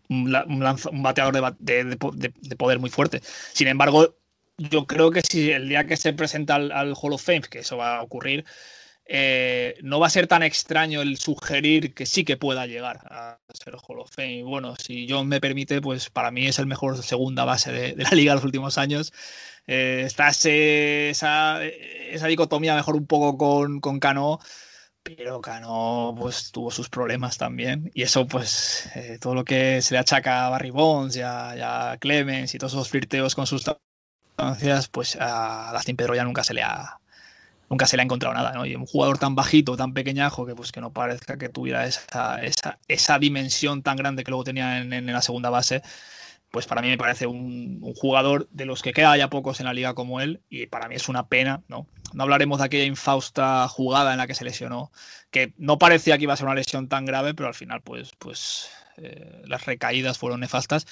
bateador 0.08 1.56
de, 1.58 1.84
de, 1.84 2.56
poder 2.56 2.78
muy 2.78 2.90
fuerte. 2.90 3.20
Sin 3.52 3.66
embargo, 3.66 4.14
yo 4.58 4.86
creo 4.86 5.10
que 5.10 5.22
si 5.22 5.50
el 5.50 5.68
día 5.68 5.86
que 5.86 5.96
se 5.96 6.12
presenta 6.12 6.56
al, 6.56 6.70
al 6.70 6.94
Hall 7.00 7.14
of 7.14 7.22
Fame, 7.22 7.42
que 7.42 7.60
eso 7.60 7.76
va 7.76 7.96
a 7.96 8.02
ocurrir, 8.02 8.44
eh, 9.12 9.76
no 9.82 9.98
va 9.98 10.06
a 10.06 10.10
ser 10.10 10.28
tan 10.28 10.44
extraño 10.44 11.02
el 11.02 11.18
sugerir 11.18 11.94
que 11.94 12.06
sí 12.06 12.24
que 12.24 12.36
pueda 12.36 12.66
llegar 12.66 13.00
a 13.10 13.40
ser 13.52 13.74
Hall 13.74 13.98
of 13.98 14.10
Fame. 14.14 14.38
Y 14.38 14.42
bueno, 14.42 14.76
si 14.76 15.08
John 15.10 15.26
me 15.26 15.40
permite, 15.40 15.80
pues 15.80 16.10
para 16.10 16.30
mí 16.30 16.46
es 16.46 16.60
el 16.60 16.66
mejor 16.66 17.02
segunda 17.02 17.44
base 17.44 17.72
de, 17.72 17.94
de 17.94 18.04
la 18.04 18.10
liga 18.12 18.32
en 18.32 18.36
los 18.36 18.44
últimos 18.44 18.78
años. 18.78 19.12
Eh, 19.66 20.02
está 20.06 20.28
ese, 20.28 21.10
esa, 21.10 21.64
esa, 21.64 22.26
dicotomía 22.28 22.76
mejor 22.76 22.94
un 22.94 23.06
poco 23.06 23.36
con, 23.36 23.80
con 23.80 23.98
Cano, 23.98 24.38
pero 25.02 25.40
Cano 25.40 26.14
pues 26.16 26.52
tuvo 26.52 26.70
sus 26.70 26.88
problemas 26.88 27.36
también. 27.36 27.90
Y 27.94 28.02
eso, 28.02 28.28
pues, 28.28 28.90
eh, 28.94 29.18
todo 29.20 29.34
lo 29.34 29.44
que 29.44 29.82
se 29.82 29.94
le 29.94 29.98
achaca 29.98 30.46
a 30.46 30.50
Barry 30.50 30.70
Bonds 30.70 31.16
y 31.16 31.22
a, 31.22 31.92
a 31.92 31.98
Clemens 31.98 32.54
y 32.54 32.58
todos 32.58 32.74
esos 32.74 32.88
flirteos 32.88 33.34
con 33.34 33.48
sus 33.48 33.64
pues 34.92 35.18
a 35.20 35.72
Dustin 35.74 35.96
Pedro 35.96 36.14
ya 36.14 36.24
nunca 36.24 36.44
se 36.44 36.54
le 36.54 36.62
ha 36.62 36.99
nunca 37.70 37.86
se 37.86 37.96
le 37.96 38.02
ha 38.02 38.04
encontrado 38.04 38.34
nada, 38.34 38.52
¿no? 38.52 38.66
Y 38.66 38.74
un 38.74 38.84
jugador 38.84 39.18
tan 39.18 39.36
bajito, 39.36 39.76
tan 39.76 39.94
pequeñajo, 39.94 40.44
que 40.44 40.54
pues 40.54 40.72
que 40.72 40.80
no 40.80 40.92
parezca 40.92 41.38
que 41.38 41.48
tuviera 41.48 41.86
esa, 41.86 42.42
esa, 42.42 42.78
esa 42.88 43.18
dimensión 43.18 43.82
tan 43.82 43.96
grande 43.96 44.24
que 44.24 44.32
luego 44.32 44.44
tenía 44.44 44.78
en, 44.78 44.92
en, 44.92 45.06
la 45.06 45.22
segunda 45.22 45.50
base, 45.50 45.82
pues 46.50 46.66
para 46.66 46.82
mí 46.82 46.88
me 46.88 46.98
parece 46.98 47.28
un, 47.28 47.78
un, 47.80 47.94
jugador 47.94 48.48
de 48.50 48.66
los 48.66 48.82
que 48.82 48.92
queda 48.92 49.16
ya 49.16 49.30
pocos 49.30 49.60
en 49.60 49.66
la 49.66 49.72
liga 49.72 49.94
como 49.94 50.20
él, 50.20 50.42
y 50.50 50.66
para 50.66 50.88
mí 50.88 50.96
es 50.96 51.08
una 51.08 51.28
pena, 51.28 51.62
¿no? 51.68 51.86
No 52.12 52.24
hablaremos 52.24 52.58
de 52.58 52.64
aquella 52.64 52.84
infausta 52.84 53.68
jugada 53.68 54.10
en 54.10 54.18
la 54.18 54.26
que 54.26 54.34
se 54.34 54.44
lesionó, 54.44 54.90
que 55.30 55.54
no 55.56 55.78
parecía 55.78 56.18
que 56.18 56.24
iba 56.24 56.34
a 56.34 56.36
ser 56.36 56.46
una 56.46 56.56
lesión 56.56 56.88
tan 56.88 57.04
grave, 57.04 57.34
pero 57.34 57.48
al 57.48 57.54
final, 57.54 57.82
pues, 57.82 58.10
pues 58.18 58.68
eh, 58.96 59.42
las 59.46 59.64
recaídas 59.64 60.18
fueron 60.18 60.40
nefastas 60.40 60.86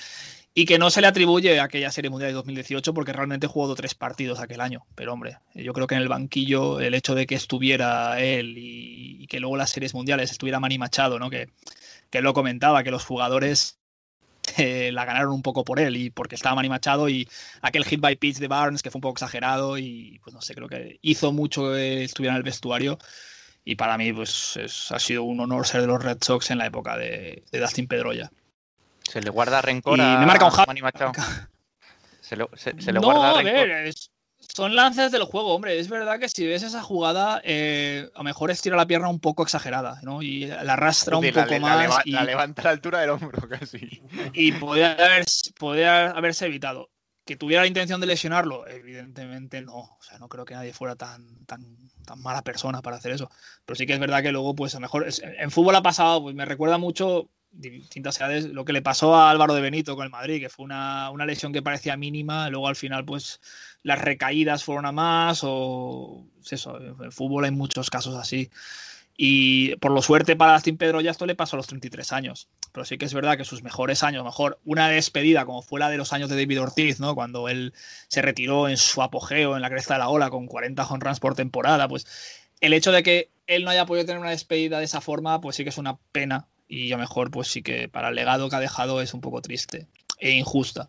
y 0.59 0.65
que 0.65 0.77
no 0.77 0.91
se 0.91 1.01
le 1.01 1.07
atribuye 1.07 1.61
a 1.61 1.63
aquella 1.63 1.93
Serie 1.93 2.11
Mundial 2.11 2.31
de 2.31 2.35
2018 2.35 2.93
porque 2.93 3.13
realmente 3.13 3.47
jugó 3.47 3.73
tres 3.77 3.95
partidos 3.95 4.41
aquel 4.41 4.61
año. 4.61 4.85
Pero 4.97 5.13
hombre, 5.13 5.39
yo 5.55 5.73
creo 5.73 5.87
que 5.87 5.95
en 5.95 6.03
el 6.03 6.09
banquillo 6.09 6.81
el 6.81 6.95
hecho 6.95 7.15
de 7.15 7.29
que 7.29 7.37
estuviera 7.37 8.21
él 8.21 8.55
y, 8.59 9.29
que 9.29 9.39
luego 9.39 9.57
las 9.57 9.71
Series 9.71 9.95
Mundiales 9.95 10.33
estuviera 10.33 10.59
Manny 10.59 10.77
Machado, 10.77 11.21
¿no? 11.21 11.31
que, 11.31 11.49
que 12.11 12.23
lo 12.23 12.35
comentaba, 12.35 12.83
que 12.83 12.91
los 12.91 13.05
jugadores 13.05 13.79
eh, 14.57 14.91
la 14.93 15.05
ganaron 15.05 15.33
un 15.33 15.43
poco 15.43 15.65
por 15.65 15.79
él 15.79 15.97
y 15.97 16.11
porque 16.11 16.35
estaba 16.35 16.57
Manny 16.57 16.71
Machado 16.71 17.09
y 17.09 17.29
aquel 17.63 17.85
hit 17.85 18.01
by 18.01 18.17
pitch 18.17 18.39
de 18.39 18.49
Barnes 18.49 18.83
que 18.83 18.91
fue 18.91 18.99
un 18.99 19.03
poco 19.03 19.15
exagerado 19.15 19.79
y 19.79 20.19
pues 20.25 20.35
no 20.35 20.43
sé, 20.43 20.57
creo 20.57 20.69
que 20.69 20.99
hizo 21.03 21.31
mucho 21.33 21.71
que 21.71 22.03
estuviera 22.03 22.35
en 22.35 22.39
el 22.39 22.43
vestuario 22.43 22.99
y 23.65 23.77
para 23.77 23.97
mí 23.97 24.13
pues 24.13 24.57
es, 24.57 24.91
ha 24.91 24.99
sido 24.99 25.23
un 25.23 25.39
honor 25.39 25.69
ser 25.69 25.83
de 25.83 25.87
los 25.87 26.03
Red 26.03 26.19
Sox 26.21 26.51
en 26.51 26.59
la 26.59 26.67
época 26.67 26.97
de, 26.97 27.45
de 27.53 27.61
Dustin 27.61 27.87
Pedroia. 27.87 28.33
Se 29.09 29.21
le 29.21 29.31
guarda 29.31 29.63
rencor 29.63 29.99
y 29.99 30.03
a 30.03 30.19
me 30.19 30.27
marca 30.27 30.47
un 30.47 30.53
Manny 30.67 30.83
Machado. 30.83 31.13
Se, 32.21 32.37
lo, 32.37 32.51
se, 32.55 32.79
se 32.81 32.93
le 32.93 33.01
no, 33.01 33.07
guarda 33.07 33.31
a 33.31 33.43
rencor. 33.43 33.69
ver, 33.69 33.87
es, 33.87 34.11
son 34.41 34.75
lances 34.75 35.13
del 35.13 35.25
juego, 35.25 35.55
hombre. 35.55 35.79
Es 35.79 35.89
verdad 35.89 36.19
que 36.19 36.29
si 36.29 36.47
ves 36.47 36.63
esa 36.63 36.83
jugada, 36.83 37.41
eh, 37.45 38.11
a 38.15 38.19
lo 38.19 38.25
mejor 38.25 38.51
estira 38.51 38.77
la 38.77 38.87
pierna 38.87 39.09
un 39.09 39.21
poco 39.21 39.43
exagerada, 39.43 40.01
¿no? 40.03 40.23
Y 40.23 40.47
la 40.47 40.75
arrastra 40.75 41.17
un 41.17 41.27
poco 41.27 41.47
la, 41.47 41.59
más. 41.59 41.89
La, 41.89 42.03
y, 42.05 42.11
la 42.13 42.25
levanta 42.25 42.63
a 42.63 42.65
la 42.67 42.71
altura 42.71 43.01
del 43.01 43.11
hombro 43.11 43.49
casi. 43.49 44.03
Y 44.33 44.53
podría, 44.53 44.93
haber, 44.93 45.25
podría 45.59 46.11
haberse 46.11 46.47
evitado. 46.47 46.91
Que 47.25 47.37
tuviera 47.37 47.63
la 47.63 47.69
intención 47.69 48.01
de 48.01 48.07
lesionarlo, 48.07 48.67
evidentemente 48.67 49.61
no. 49.61 49.77
O 49.77 49.99
sea, 50.01 50.19
no 50.19 50.29
creo 50.29 50.47
que 50.47 50.55
nadie 50.55 50.73
fuera 50.73 50.97
tan, 50.97 51.45
tan, 51.45 51.63
tan 52.07 52.23
mala 52.23 52.43
persona 52.43 52.81
para 52.81 52.97
hacer 52.97 53.13
eso. 53.13 53.31
Pero 53.67 53.77
sí 53.77 53.87
que 53.87 53.93
es 53.93 53.99
verdad 53.99 54.23
que 54.23 54.33
luego, 54.33 54.55
pues 54.55 54.75
a 54.75 54.79
lo 54.79 54.83
mejor 54.83 55.07
en 55.23 55.51
fútbol 55.51 55.77
ha 55.77 55.83
pasado, 55.83 56.23
pues 56.23 56.35
me 56.35 56.47
recuerda 56.47 56.79
mucho 56.79 57.29
distintas 57.51 58.19
edades, 58.21 58.45
lo 58.47 58.65
que 58.65 58.73
le 58.73 58.83
pasó 58.83 59.17
a 59.17 59.31
Álvaro 59.31 59.55
de 59.55 59.61
Benito 59.61 59.97
con 59.97 60.05
el 60.05 60.11
Madrid, 60.11 60.41
que 60.41 60.49
fue 60.49 60.65
una, 60.65 61.11
una, 61.11 61.27
lesión 61.27 61.53
que 61.53 61.63
parecía 61.63 61.97
mínima, 61.97 62.49
luego 62.51 62.69
al 62.69 62.77
final 62.77 63.05
pues 63.05 63.41
las 63.83 64.01
recaídas 64.01 64.65
fueron 64.65 64.87
a 64.87 64.93
más 64.93 65.41
o 65.43 66.27
pues 66.37 66.53
eso, 66.53 66.79
en 66.79 66.97
el 67.03 67.13
fútbol 67.13 67.45
hay 67.45 67.51
muchos 67.51 67.91
casos 67.91 68.15
así. 68.17 68.51
Y 69.21 69.75
por 69.77 69.91
lo 69.91 70.01
suerte 70.01 70.37
para 70.37 70.53
Dustin 70.53 70.77
Pedro 70.77 71.01
ya 71.01 71.11
esto 71.11 71.27
le 71.27 71.35
pasó 71.35 71.57
a 71.57 71.59
los 71.59 71.67
33 71.67 72.13
años. 72.13 72.49
Pero 72.73 72.85
sí 72.85 72.99
que 72.99 73.05
es 73.05 73.13
verdad 73.13 73.37
que 73.37 73.45
sus 73.45 73.65
mejores 73.65 74.05
años, 74.05 74.25
mejor 74.25 74.61
una 74.65 74.89
despedida 74.89 75.45
como 75.45 75.61
fue 75.61 75.81
la 75.81 75.91
de 75.91 75.97
los 75.97 76.13
años 76.13 76.31
de 76.31 76.37
David 76.37 76.63
Ortiz, 76.63 77.01
¿no? 77.01 77.17
Cuando 77.17 77.49
él 77.49 77.75
se 78.07 78.23
retiró 78.23 78.69
en 78.69 78.77
su 78.77 79.03
apogeo, 79.03 79.57
en 79.57 79.63
la 79.63 79.71
cresta 79.71 79.95
de 79.95 80.01
la 80.01 80.09
ola, 80.09 80.31
con 80.31 80.47
40 80.47 80.87
home 80.87 81.05
runs 81.05 81.19
por 81.19 81.35
temporada, 81.35 81.89
pues 81.89 82.07
el 82.61 82.73
hecho 82.73 82.93
de 82.93 83.03
que 83.03 83.31
él 83.49 83.65
no 83.65 83.71
haya 83.71 83.87
podido 83.87 84.07
tener 84.07 84.21
una 84.21 84.31
despedida 84.31 84.79
de 84.79 84.85
esa 84.85 85.01
forma, 85.01 85.41
pues 85.41 85.57
sí 85.57 85.65
que 85.65 85.71
es 85.71 85.79
una 85.79 85.97
pena 86.13 86.47
y 86.69 86.93
a 86.93 86.97
lo 86.97 87.01
mejor 87.01 87.31
pues 87.31 87.49
sí 87.49 87.63
que 87.63 87.89
para 87.89 88.11
el 88.11 88.15
legado 88.15 88.49
que 88.49 88.57
ha 88.57 88.61
dejado 88.61 89.01
es 89.01 89.15
un 89.15 89.21
poco 89.21 89.43
triste 89.43 89.87
e 90.19 90.33
injusta. 90.33 90.89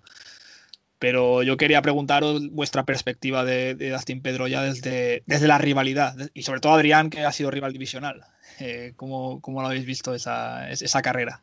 Pero 0.99 1.43
yo 1.43 1.55
quería 1.55 1.81
preguntaros 1.81 2.49
vuestra 2.51 2.83
perspectiva 2.83 3.45
de, 3.45 3.73
de 3.73 3.89
Dustin 3.91 4.21
Pedroia 4.21 4.61
desde, 4.61 5.23
desde 5.25 5.47
la 5.47 5.57
rivalidad 5.57 6.15
y 6.33 6.43
sobre 6.43 6.59
todo 6.59 6.73
Adrián 6.73 7.09
que 7.09 7.23
ha 7.23 7.31
sido 7.31 7.51
rival 7.51 7.71
divisional. 7.71 8.25
Eh, 8.59 8.93
¿cómo, 8.97 9.39
¿cómo, 9.39 9.61
lo 9.61 9.67
habéis 9.67 9.85
visto 9.85 10.13
esa, 10.13 10.69
esa 10.69 11.01
carrera? 11.01 11.41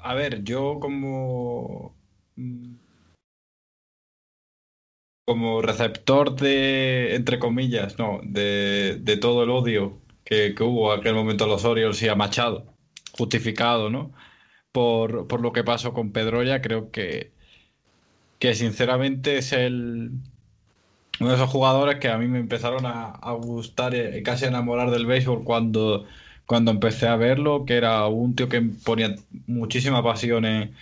A 0.00 0.14
ver, 0.14 0.44
yo 0.44 0.78
como 0.78 1.92
como 5.28 5.60
receptor 5.60 6.36
de, 6.36 7.14
entre 7.14 7.38
comillas, 7.38 7.98
no, 7.98 8.20
de, 8.24 9.18
todo 9.20 9.42
el 9.44 9.50
odio 9.50 10.00
que, 10.24 10.54
que, 10.54 10.62
hubo 10.62 10.94
en 10.94 11.00
aquel 11.00 11.14
momento 11.14 11.44
a 11.44 11.46
los 11.46 11.66
Orioles 11.66 12.00
y 12.02 12.08
a 12.08 12.14
Machado, 12.14 12.64
justificado, 13.12 13.90
¿no? 13.90 14.10
Por, 14.72 15.28
por 15.28 15.42
lo 15.42 15.52
que 15.52 15.64
pasó 15.64 15.92
con 15.92 16.12
Pedroya, 16.12 16.62
creo 16.62 16.90
que, 16.90 17.30
que 18.38 18.54
sinceramente 18.54 19.36
es 19.36 19.52
el 19.52 20.12
uno 21.20 21.28
de 21.28 21.36
esos 21.36 21.50
jugadores 21.50 21.98
que 22.00 22.08
a 22.08 22.16
mí 22.16 22.26
me 22.26 22.38
empezaron 22.38 22.86
a, 22.86 23.10
a 23.10 23.32
gustar 23.32 23.94
y 23.94 24.22
casi 24.22 24.46
a 24.46 24.48
enamorar 24.48 24.90
del 24.90 25.04
béisbol 25.04 25.44
cuando, 25.44 26.06
cuando 26.46 26.70
empecé 26.70 27.06
a 27.06 27.16
verlo, 27.16 27.66
que 27.66 27.76
era 27.76 28.06
un 28.06 28.34
tío 28.34 28.48
que 28.48 28.62
ponía 28.62 29.14
muchísima 29.46 30.02
pasión 30.02 30.46
en, 30.46 30.74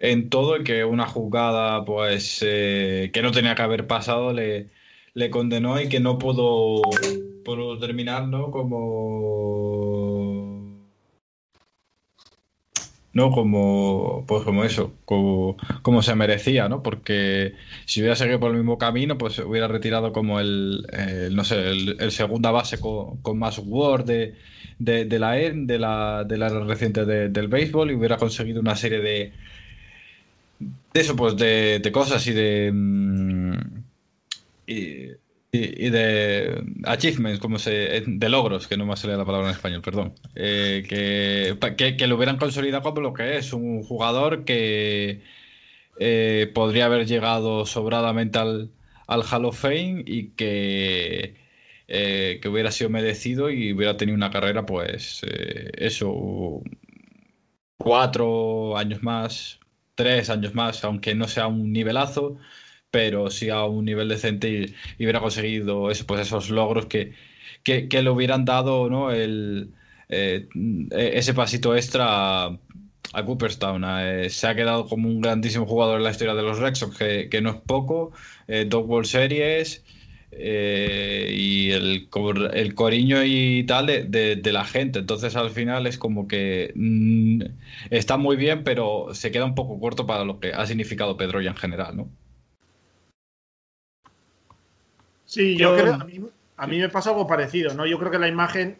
en 0.00 0.30
todo 0.30 0.56
y 0.58 0.64
que 0.64 0.84
una 0.84 1.06
jugada 1.06 1.84
pues 1.84 2.40
eh, 2.46 3.10
que 3.12 3.22
no 3.22 3.32
tenía 3.32 3.54
que 3.54 3.62
haber 3.62 3.86
pasado 3.86 4.32
le, 4.32 4.70
condenó 5.30 5.80
y 5.80 5.88
que 5.88 6.00
no 6.00 6.18
pudo, 6.18 6.82
pudo 7.44 7.78
terminar 7.78 8.28
¿no? 8.28 8.50
como 8.50 10.42
no 13.16 13.30
como 13.30 14.24
pues 14.28 14.44
como 14.44 14.64
eso 14.64 14.92
como, 15.06 15.56
como, 15.80 16.02
se 16.02 16.14
merecía 16.14 16.68
no 16.68 16.82
porque 16.82 17.54
si 17.86 18.00
hubiera 18.00 18.14
seguido 18.14 18.40
por 18.40 18.50
el 18.50 18.58
mismo 18.58 18.76
camino 18.76 19.16
pues 19.16 19.38
hubiera 19.38 19.68
retirado 19.68 20.12
como 20.12 20.38
el, 20.38 20.86
no 21.32 21.44
sé 21.44 21.70
el, 21.70 21.96
el, 21.98 22.12
segunda 22.12 22.50
base 22.50 22.78
con, 22.78 23.38
más 23.38 23.58
Word 23.58 24.04
de, 24.04 24.34
de, 24.78 25.06
de, 25.06 25.18
la 25.18 25.32
de 25.32 25.78
la 25.78 26.24
de 26.24 26.36
la 26.36 26.48
reciente 26.50 27.06
de, 27.06 27.30
del 27.30 27.48
béisbol 27.48 27.90
y 27.90 27.94
hubiera 27.94 28.18
conseguido 28.18 28.60
una 28.60 28.76
serie 28.76 29.00
de 29.00 29.32
de 30.58 31.00
eso, 31.00 31.16
pues 31.16 31.36
de, 31.36 31.90
cosas 31.92 32.26
y 32.26 32.32
de. 32.32 32.70
mm, 32.72 33.52
Y, 34.66 35.90
de 35.90 36.64
achievements, 36.84 37.40
como 37.40 37.58
se. 37.58 38.02
de 38.06 38.28
logros, 38.28 38.66
que 38.66 38.76
no 38.76 38.86
me 38.86 38.96
sale 38.96 39.16
la 39.16 39.24
palabra 39.24 39.48
en 39.48 39.54
español, 39.54 39.82
perdón. 39.82 40.14
Eh, 40.34 40.84
que, 40.88 41.96
que, 41.96 42.06
lo 42.06 42.16
hubieran 42.16 42.36
consolidado 42.38 42.82
como 42.82 43.00
lo 43.00 43.14
que 43.14 43.38
es, 43.38 43.52
un 43.52 43.82
jugador 43.82 44.44
que 44.44 45.22
eh, 45.98 46.50
podría 46.54 46.86
haber 46.86 47.06
llegado 47.06 47.64
sobradamente 47.66 48.38
al, 48.38 48.70
al 49.06 49.22
Hall 49.22 49.46
of 49.46 49.58
Fame 49.60 50.04
y 50.06 50.28
que. 50.30 51.46
Eh, 51.88 52.40
que 52.42 52.48
hubiera 52.48 52.72
sido 52.72 52.90
merecido 52.90 53.48
y 53.48 53.72
hubiera 53.72 53.96
tenido 53.96 54.16
una 54.16 54.30
carrera, 54.32 54.66
pues, 54.66 55.22
eh, 55.24 55.70
eso, 55.76 56.62
cuatro 57.78 58.76
años 58.76 59.02
más, 59.02 59.60
tres 59.96 60.30
años 60.30 60.54
más, 60.54 60.84
aunque 60.84 61.14
no 61.16 61.28
sea 61.28 61.48
un 61.48 61.72
nivelazo, 61.72 62.38
pero 62.90 63.30
sí 63.30 63.50
a 63.50 63.64
un 63.64 63.84
nivel 63.84 64.08
decente 64.08 64.48
y, 64.98 65.04
hubiera 65.04 65.20
conseguido 65.20 65.90
eso, 65.90 66.06
pues 66.06 66.20
esos 66.22 66.50
logros 66.50 66.86
que, 66.86 67.14
que, 67.64 67.88
le 68.02 68.10
hubieran 68.10 68.44
dado 68.44 68.88
¿no? 68.90 69.10
El, 69.10 69.74
eh, 70.08 70.48
ese 70.92 71.34
pasito 71.34 71.74
extra 71.76 72.44
a, 72.46 72.58
a 73.12 73.24
Cooperstown. 73.24 73.84
Eh, 73.84 74.30
se 74.30 74.46
ha 74.46 74.54
quedado 74.54 74.86
como 74.88 75.08
un 75.08 75.20
grandísimo 75.20 75.66
jugador 75.66 75.98
en 75.98 76.04
la 76.04 76.10
historia 76.10 76.34
de 76.34 76.42
los 76.42 76.58
Red 76.58 76.74
Sox, 76.74 76.96
que, 76.96 77.28
que 77.28 77.40
no 77.40 77.50
es 77.50 77.56
poco, 77.56 78.12
eh, 78.48 78.66
dos 78.68 78.84
World 78.86 79.06
Series. 79.08 79.84
Eh, 80.38 81.30
y 81.34 81.70
el, 81.72 82.08
cor- 82.10 82.50
el 82.54 82.74
coriño 82.74 83.24
y 83.24 83.64
tal 83.66 83.86
de, 83.86 84.04
de- 84.04 84.36
de 84.36 84.52
la 84.52 84.64
gente. 84.64 84.98
Entonces 85.00 85.36
al 85.36 85.50
final 85.50 85.86
es 85.86 85.98
como 85.98 86.28
que 86.28 86.72
mm, 86.74 87.42
está 87.90 88.16
muy 88.16 88.36
bien, 88.36 88.64
pero 88.64 89.08
se 89.14 89.30
queda 89.30 89.44
un 89.44 89.54
poco 89.54 89.78
corto 89.80 90.06
para 90.06 90.24
lo 90.24 90.40
que 90.40 90.52
ha 90.52 90.66
significado 90.66 91.16
Pedroya 91.16 91.50
en 91.50 91.56
general, 91.56 91.96
¿no? 91.96 92.08
Sí, 95.24 95.56
yo 95.56 95.76
Yo- 95.76 95.82
creo, 95.82 95.94
a 95.94 96.04
mí, 96.04 96.20
a 96.56 96.66
mí 96.66 96.78
me 96.78 96.88
pasa 96.88 97.10
algo 97.10 97.26
parecido, 97.26 97.74
¿no? 97.74 97.86
Yo 97.86 97.98
creo 97.98 98.10
que 98.10 98.18
la 98.18 98.28
imagen 98.28 98.78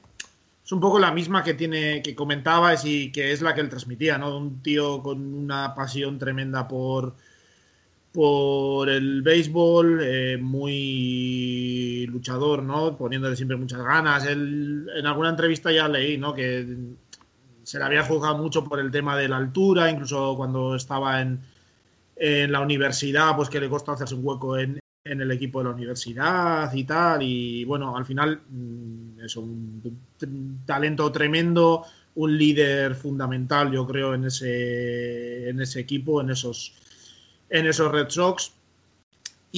es 0.64 0.72
un 0.72 0.80
poco 0.80 0.98
la 0.98 1.12
misma 1.12 1.42
que 1.44 1.54
tiene, 1.54 2.02
que 2.02 2.14
comentabas 2.14 2.84
y 2.84 3.10
que 3.12 3.32
es 3.32 3.42
la 3.42 3.54
que 3.54 3.60
él 3.60 3.68
transmitía, 3.68 4.18
¿no? 4.18 4.36
Un 4.36 4.62
tío 4.62 5.02
con 5.02 5.34
una 5.34 5.74
pasión 5.74 6.18
tremenda 6.18 6.68
por, 6.68 7.14
por 8.16 8.88
el 8.88 9.20
béisbol, 9.20 10.00
eh, 10.02 10.38
muy 10.38 12.06
luchador, 12.06 12.62
¿no? 12.62 12.96
Poniéndole 12.96 13.36
siempre 13.36 13.58
muchas 13.58 13.84
ganas. 13.84 14.24
Él, 14.24 14.88
en 14.96 15.06
alguna 15.06 15.28
entrevista 15.28 15.70
ya 15.70 15.86
leí, 15.86 16.16
¿no? 16.16 16.32
Que 16.32 16.66
se 17.62 17.78
le 17.78 17.84
había 17.84 18.04
juzgado 18.04 18.38
mucho 18.38 18.64
por 18.64 18.80
el 18.80 18.90
tema 18.90 19.18
de 19.18 19.28
la 19.28 19.36
altura, 19.36 19.90
incluso 19.90 20.34
cuando 20.34 20.76
estaba 20.76 21.20
en, 21.20 21.40
en 22.16 22.52
la 22.52 22.60
universidad, 22.62 23.36
pues 23.36 23.50
que 23.50 23.60
le 23.60 23.68
costó 23.68 23.92
hacerse 23.92 24.14
un 24.14 24.24
hueco 24.24 24.56
en, 24.56 24.80
en 25.04 25.20
el 25.20 25.30
equipo 25.30 25.58
de 25.58 25.64
la 25.64 25.74
universidad 25.74 26.72
y 26.72 26.84
tal. 26.84 27.22
Y 27.22 27.66
bueno, 27.66 27.94
al 27.98 28.06
final 28.06 28.40
mm, 28.48 29.20
es 29.26 29.36
un, 29.36 29.82
un 30.22 30.62
talento 30.64 31.12
tremendo, 31.12 31.84
un 32.14 32.38
líder 32.38 32.94
fundamental, 32.94 33.70
yo 33.70 33.86
creo, 33.86 34.14
en 34.14 34.24
ese, 34.24 35.50
en 35.50 35.60
ese 35.60 35.80
equipo, 35.80 36.22
en 36.22 36.30
esos, 36.30 36.72
en 37.50 37.66
esos 37.66 37.90
Red 37.90 38.08
Sox. 38.10 38.52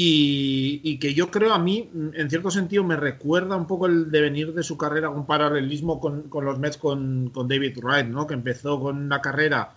Y, 0.01 0.99
que 0.99 1.13
yo 1.13 1.29
creo 1.29 1.53
a 1.53 1.59
mí, 1.59 1.91
en 2.13 2.31
cierto 2.31 2.53
sentido, 2.53 2.85
me 2.85 2.95
recuerda 2.95 3.57
un 3.57 3.67
poco 3.67 3.87
el 3.87 4.13
devenir 4.13 4.55
de 4.55 4.63
su 4.63 4.79
carrera, 4.79 5.11
un 5.11 5.27
paralelismo 5.27 5.99
con, 5.99 6.31
los 6.31 6.59
Mets 6.59 6.77
con, 6.77 7.33
David 7.33 7.79
Wright, 7.83 8.07
¿no? 8.07 8.25
Que 8.25 8.35
empezó 8.35 8.79
con 8.79 8.97
una 8.97 9.21
carrera 9.21 9.75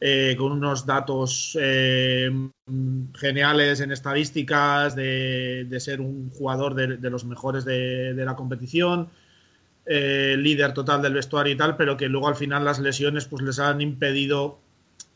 eh, 0.00 0.36
con 0.38 0.52
unos 0.52 0.86
datos 0.86 1.58
eh, 1.60 2.30
geniales 3.14 3.80
en 3.80 3.92
estadísticas, 3.92 4.96
de, 4.96 5.76
ser 5.80 6.00
un 6.00 6.30
jugador 6.30 6.74
de, 6.74 7.10
los 7.10 7.26
mejores 7.26 7.66
de, 7.66 8.14
de 8.14 8.24
la 8.24 8.36
competición, 8.36 9.10
eh, 9.90 10.36
líder 10.38 10.74
total 10.74 11.00
del 11.00 11.14
vestuario 11.14 11.54
y 11.54 11.56
tal, 11.56 11.74
pero 11.78 11.96
que 11.96 12.08
luego 12.08 12.28
al 12.28 12.36
final 12.36 12.62
las 12.62 12.78
lesiones 12.78 13.24
pues 13.24 13.42
les 13.42 13.58
han 13.58 13.80
impedido 13.80 14.58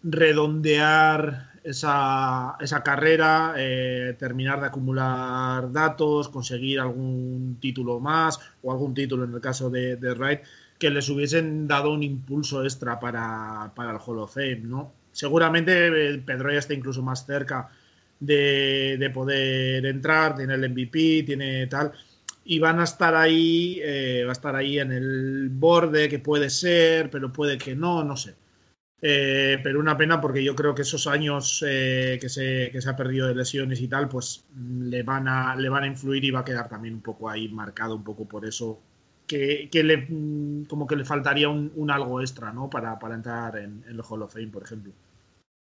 redondear 0.02 1.51
esa, 1.64 2.56
esa 2.60 2.82
carrera, 2.82 3.54
eh, 3.56 4.16
terminar 4.18 4.60
de 4.60 4.66
acumular 4.66 5.70
datos, 5.72 6.28
conseguir 6.28 6.80
algún 6.80 7.58
título 7.60 8.00
más 8.00 8.40
o 8.62 8.72
algún 8.72 8.94
título 8.94 9.24
en 9.24 9.34
el 9.34 9.40
caso 9.40 9.70
de, 9.70 9.96
de 9.96 10.14
Wright 10.14 10.40
que 10.78 10.90
les 10.90 11.08
hubiesen 11.08 11.68
dado 11.68 11.92
un 11.92 12.02
impulso 12.02 12.64
extra 12.64 12.98
para, 12.98 13.72
para 13.76 13.92
el 13.92 13.98
Hall 14.04 14.18
of 14.18 14.34
Fame, 14.34 14.62
¿no? 14.64 14.92
Seguramente 15.12 15.86
eh, 15.86 16.18
Pedro 16.18 16.50
ya 16.52 16.58
está 16.58 16.74
incluso 16.74 17.02
más 17.02 17.24
cerca 17.24 17.70
de, 18.18 18.96
de 18.98 19.10
poder 19.10 19.86
entrar, 19.86 20.36
tiene 20.36 20.54
el 20.54 20.68
MVP, 20.70 21.22
tiene 21.24 21.66
tal, 21.68 21.92
y 22.44 22.58
van 22.58 22.80
a 22.80 22.84
estar 22.84 23.14
ahí, 23.14 23.80
eh, 23.82 24.22
va 24.24 24.30
a 24.30 24.32
estar 24.32 24.56
ahí 24.56 24.78
en 24.78 24.92
el 24.92 25.48
borde, 25.50 26.08
que 26.08 26.18
puede 26.18 26.50
ser, 26.50 27.10
pero 27.10 27.32
puede 27.32 27.58
que 27.58 27.76
no, 27.76 28.02
no 28.02 28.16
sé. 28.16 28.34
Eh, 29.04 29.58
pero 29.64 29.80
una 29.80 29.96
pena 29.96 30.20
porque 30.20 30.44
yo 30.44 30.54
creo 30.54 30.74
que 30.74 30.82
esos 30.82 31.06
años 31.08 31.64
eh, 31.66 32.18
que, 32.20 32.28
se, 32.28 32.70
que 32.70 32.80
se 32.80 32.88
ha 32.88 32.94
perdido 32.96 33.26
de 33.26 33.34
lesiones 33.34 33.80
y 33.80 33.88
tal, 33.88 34.08
pues 34.08 34.44
mm, 34.54 34.82
le 34.88 35.02
van, 35.02 35.26
a, 35.28 35.56
le 35.56 35.68
van 35.68 35.82
a 35.84 35.86
influir 35.88 36.24
y 36.24 36.30
va 36.30 36.40
a 36.40 36.44
quedar 36.44 36.68
también 36.68 36.94
un 36.94 37.00
poco 37.02 37.28
ahí 37.28 37.48
marcado 37.48 37.96
un 37.96 38.04
poco 38.04 38.26
por 38.26 38.46
eso 38.46 38.80
que, 39.26 39.68
que 39.72 39.82
le, 39.82 40.06
mm, 40.08 40.66
como 40.66 40.86
que 40.86 40.96
le 40.96 41.04
faltaría 41.04 41.48
un, 41.48 41.72
un 41.74 41.90
algo 41.90 42.20
extra, 42.20 42.52
¿no? 42.52 42.70
Para, 42.70 42.98
para 42.98 43.16
entrar 43.16 43.56
en, 43.56 43.82
en 43.88 43.94
el 43.94 44.02
Hall 44.08 44.22
of 44.22 44.32
Fame, 44.34 44.48
por 44.48 44.62
ejemplo. 44.62 44.92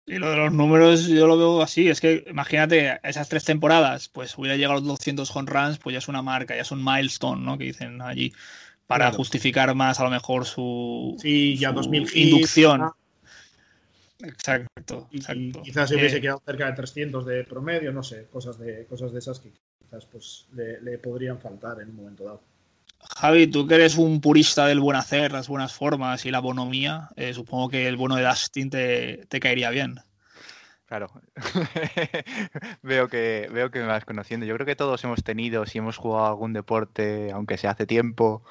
Y 0.07 0.17
lo 0.19 0.31
de 0.31 0.37
los 0.39 0.53
números 0.53 1.07
yo 1.07 1.27
lo 1.27 1.37
veo 1.37 1.63
así, 1.63 1.89
es 1.89 2.01
que 2.01 2.25
imagínate, 2.29 2.99
esas 3.03 3.29
tres 3.29 3.45
temporadas, 3.45 4.09
pues 4.09 4.37
hubiera 4.39 4.57
llegado 4.57 4.79
a 4.79 4.81
los 4.81 4.89
200 4.89 5.35
home 5.37 5.51
runs, 5.51 5.79
pues 5.79 5.93
ya 5.93 5.99
es 5.99 6.09
una 6.09 6.23
marca, 6.23 6.57
ya 6.57 6.63
es 6.63 6.73
un 6.73 6.83
milestone, 6.83 7.45
¿no? 7.45 7.59
Que 7.59 7.65
dicen 7.65 8.01
allí, 8.01 8.33
para 8.87 9.11
Claro. 9.11 9.17
justificar 9.19 9.75
más 9.75 10.01
a 10.01 10.05
lo 10.05 10.11
mejor 10.11 10.47
su, 10.47 11.15
Sí, 11.19 11.57
ya 11.59 11.69
su 11.71 11.75
2000 11.77 12.03
hits, 12.05 12.17
inducción. 12.17 12.91
Exacto, 14.21 15.09
Y, 15.13 15.53
quizás 15.53 15.89
se 15.89 15.97
hubiese 15.97 16.17
Eh, 16.17 16.21
quedado 16.21 16.43
cerca 16.45 16.67
de 16.67 16.73
300 16.73 17.25
de 17.25 17.45
promedio, 17.45 17.93
no 17.93 18.03
sé, 18.03 18.27
cosas 18.27 18.59
de, 18.59 18.85
cosas 18.87 19.13
de 19.13 19.21
esas 19.21 19.39
que 19.39 19.53
quizás 19.79 20.07
pues 20.07 20.49
le, 20.53 20.81
le 20.81 20.99
podrían 20.99 21.39
faltar 21.39 21.81
en 21.81 21.91
un 21.91 21.97
momento 21.97 22.25
dado. 22.25 22.43
Javi, 23.17 23.47
tú 23.47 23.67
que 23.67 23.77
eres 23.77 23.97
un 23.97 24.21
purista 24.21 24.67
del 24.67 24.81
buen 24.81 24.97
hacer, 24.97 25.31
las 25.31 25.49
buenas 25.49 25.73
formas 25.73 26.27
y 26.27 26.33
la 26.33 26.41
bonomía, 26.41 27.09
eh, 27.17 27.33
supongo 27.33 27.69
que 27.69 27.87
el 27.87 27.97
bueno 27.97 28.17
de 28.17 28.25
Dustin 28.25 28.71
te, 28.71 29.27
te 29.29 29.39
caería 29.39 29.71
bien. 29.71 30.01
Claro. 30.87 31.09
veo 32.83 33.09
que 33.09 33.49
veo 33.53 33.71
que 33.71 33.81
me 33.81 33.87
vas 33.87 34.05
conociendo. 34.05 34.47
Yo 34.47 34.55
creo 34.55 34.67
que 34.67 34.75
todos 34.75 35.05
hemos 35.05 35.23
tenido, 35.23 35.67
si 35.67 35.79
hemos 35.79 35.97
jugado 35.97 36.27
algún 36.27 36.55
deporte, 36.55 37.31
aunque 37.31 37.59
sea 37.59 37.73
hace 37.73 37.87
tiempo, 37.87 38.43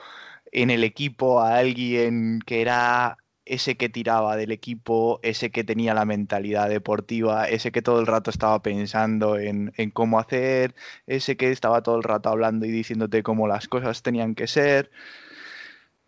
en 0.51 0.69
el 0.69 0.83
equipo 0.83 1.41
a 1.41 1.57
alguien 1.57 2.39
que 2.45 2.61
era 2.61 3.17
ese 3.49 3.77
que 3.77 3.89
tiraba 3.89 4.35
del 4.35 4.51
equipo, 4.51 5.19
ese 5.23 5.49
que 5.51 5.63
tenía 5.63 5.93
la 5.93 6.05
mentalidad 6.05 6.69
deportiva, 6.69 7.47
ese 7.49 7.71
que 7.71 7.81
todo 7.81 7.99
el 7.99 8.07
rato 8.07 8.29
estaba 8.31 8.61
pensando 8.61 9.37
en, 9.39 9.73
cómo 9.93 10.19
hacer, 10.19 10.75
ese 11.07 11.37
que 11.37 11.51
estaba 11.51 11.81
todo 11.83 11.97
el 11.97 12.03
rato 12.03 12.29
hablando 12.29 12.65
y 12.65 12.71
diciéndote 12.71 13.23
cómo 13.23 13.47
las 13.47 13.67
cosas 13.67 14.01
tenían 14.03 14.35
que 14.35 14.47
ser. 14.47 14.91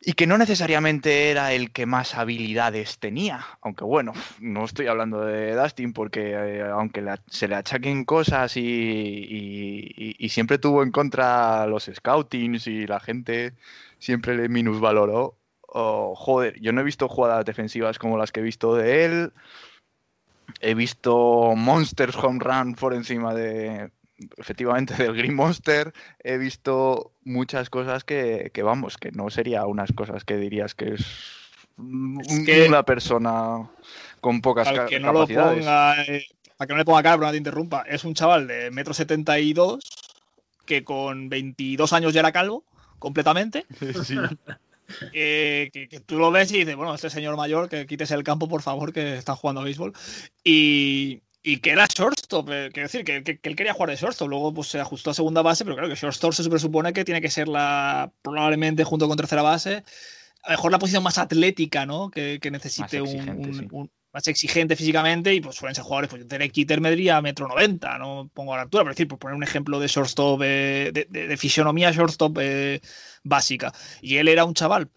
Y 0.02 0.14
que 0.14 0.28
no 0.28 0.38
necesariamente 0.38 1.30
era 1.30 1.52
el 1.54 1.72
que 1.74 1.86
más 1.86 2.16
habilidades 2.16 3.00
tenía, 3.00 3.46
aunque 3.62 3.84
bueno, 3.84 4.14
no 4.40 4.64
estoy 4.64 4.88
hablando 4.88 5.26
de 5.26 5.54
Dustin 5.56 5.92
porque 5.92 6.32
eh, 6.32 6.62
aunque 6.64 7.02
le- 7.02 7.20
se 7.28 7.50
le 7.50 7.56
achaquen 7.56 8.06
cosas 8.06 8.56
y 8.56 10.30
siempre 10.30 10.58
tuvo 10.58 10.84
en 10.84 10.92
contra 10.92 11.68
los 11.68 11.90
scoutings 11.94 12.68
y 12.68 12.88
la 12.88 13.00
gente 13.02 13.56
siempre 13.98 14.38
le 14.38 14.48
minusvaloró, 14.50 15.38
oh, 15.74 16.14
joder, 16.16 16.60
yo 16.62 16.72
no 16.72 16.82
he 16.82 16.84
visto 16.84 17.08
jugadas 17.08 17.46
defensivas 17.46 18.00
como 18.00 18.18
las 18.18 18.32
que 18.32 18.40
he 18.40 18.44
visto 18.44 18.76
de 18.76 19.06
él, 19.06 19.34
he 20.62 20.74
visto 20.74 21.54
Monsters 21.56 22.16
Home 22.18 22.40
Run 22.42 22.76
por 22.76 22.94
encima 22.94 23.34
de, 23.34 23.92
efectivamente, 24.38 24.94
del 24.98 25.16
Green 25.16 25.36
Monster, 25.36 25.94
he 26.24 26.38
visto 26.38 27.12
muchas 27.24 27.70
cosas 27.70 28.04
que, 28.04 28.52
que, 28.54 28.64
vamos, 28.64 28.98
que 28.98 29.12
no 29.12 29.30
sería 29.30 29.66
unas 29.66 29.92
cosas 29.94 30.24
que 30.26 30.38
dirías 30.38 30.76
que 30.76 30.94
es, 30.96 31.06
un- 31.78 32.20
Es 32.26 32.40
que- 32.46 32.68
una 32.68 32.84
persona 32.84 33.70
con 34.22 34.42
pocas 34.42 34.68
Al 34.68 34.76
ca- 34.76 34.86
que 34.88 35.00
no 35.00 35.08
lo 35.14 35.20
capacidades. 35.20 35.60
ponga, 35.66 36.04
eh, 36.04 36.26
para 36.58 36.68
que 36.68 36.74
no 36.74 36.78
le 36.80 36.86
ponga 36.86 37.04
cara, 37.04 37.16
pero 37.16 37.28
no 37.28 37.32
te 37.32 37.38
interrumpa, 37.38 37.84
es 37.88 38.04
un 38.04 38.14
chaval 38.14 38.48
de 38.48 38.70
metro 38.72 38.94
setenta 38.94 39.40
y 39.40 39.54
dos 39.54 39.80
que 40.66 40.84
con 40.84 41.30
22 41.30 41.94
años 41.94 42.14
ya 42.14 42.20
era 42.20 42.32
calvo, 42.32 42.64
completamente. 43.00 43.66
Sí. 44.04 44.18
Eh, 45.14 45.70
que, 45.74 45.88
que 45.88 46.00
tú 46.00 46.18
lo 46.18 46.32
ves 46.32 46.52
y 46.52 46.60
dices, 46.60 46.76
bueno, 46.76 46.94
este 46.96 47.10
señor 47.10 47.36
mayor, 47.38 47.70
que 47.70 47.86
quites 47.86 48.12
el 48.12 48.24
campo, 48.24 48.48
por 48.48 48.62
favor, 48.62 48.94
que 48.94 49.16
está 49.18 49.36
jugando 49.36 49.62
a 49.62 49.64
béisbol. 49.64 49.94
Y, 50.44 51.22
y 51.44 51.58
que 51.58 51.72
era 51.72 51.86
shortstop, 51.88 52.50
eh, 52.52 52.70
quiero 52.74 52.88
decir, 52.88 53.04
que, 53.04 53.24
que- 53.24 53.40
que 53.40 53.50
él 53.50 53.56
quería 53.56 53.74
jugar 53.74 53.90
de 53.92 53.96
shortstop, 53.96 54.28
luego 54.30 54.54
pues 54.54 54.68
se 54.68 54.80
ajustó 54.80 55.12
a 55.12 55.14
segunda 55.14 55.42
base, 55.42 55.64
pero 55.64 55.76
claro 55.76 55.90
que 55.90 55.96
shortstop 55.96 56.34
se 56.34 56.50
presupone 56.50 56.94
que 56.94 57.06
tiene 57.06 57.22
que 57.22 57.30
ser 57.30 57.48
la, 57.48 58.12
probablemente 58.22 58.84
junto 58.84 59.08
con 59.08 59.18
tercera 59.18 59.42
base, 59.42 59.84
a 60.44 60.52
lo 60.52 60.58
mejor 60.58 60.72
la 60.72 60.80
posición 60.80 61.04
más 61.04 61.18
atlética, 61.18 61.86
¿no? 61.86 62.10
Que, 62.10 62.40
que 62.42 62.52
necesite 62.52 63.02
Más 63.02 63.10
un, 63.10 63.16
exigente, 63.18 63.50
un- 63.50 63.60
sí. 63.60 63.68
un- 63.72 63.92
más 64.14 64.28
exigente 64.28 64.76
físicamente 64.76 65.34
y 65.34 65.42
pues 65.42 65.56
suelen 65.56 65.76
ser 65.76 65.84
jugadores, 65.84 66.10
pues 66.10 66.28
Derek 66.28 66.54
Jeter 66.54 66.82
medría 66.82 67.22
metro 67.22 67.48
90, 67.48 67.98
no 68.00 68.30
pongo 68.34 68.56
la 68.56 68.64
altura, 68.64 68.84
pero 68.84 68.94
decir, 68.94 69.08
por 69.08 69.20
poner 69.20 69.36
un 69.36 69.44
ejemplo 69.44 69.80
de 69.80 69.88
shortstop, 69.88 70.42
eh, 70.44 70.92
de, 70.94 71.08
de- 71.10 71.28
de 71.28 71.38
fisionomía 71.38 71.92
shortstop 71.92 72.38
eh, 72.42 72.82
básica. 73.24 73.72
Y 74.02 74.18
él 74.18 74.28
era 74.28 74.46
un 74.46 74.54
chaval 74.56 74.88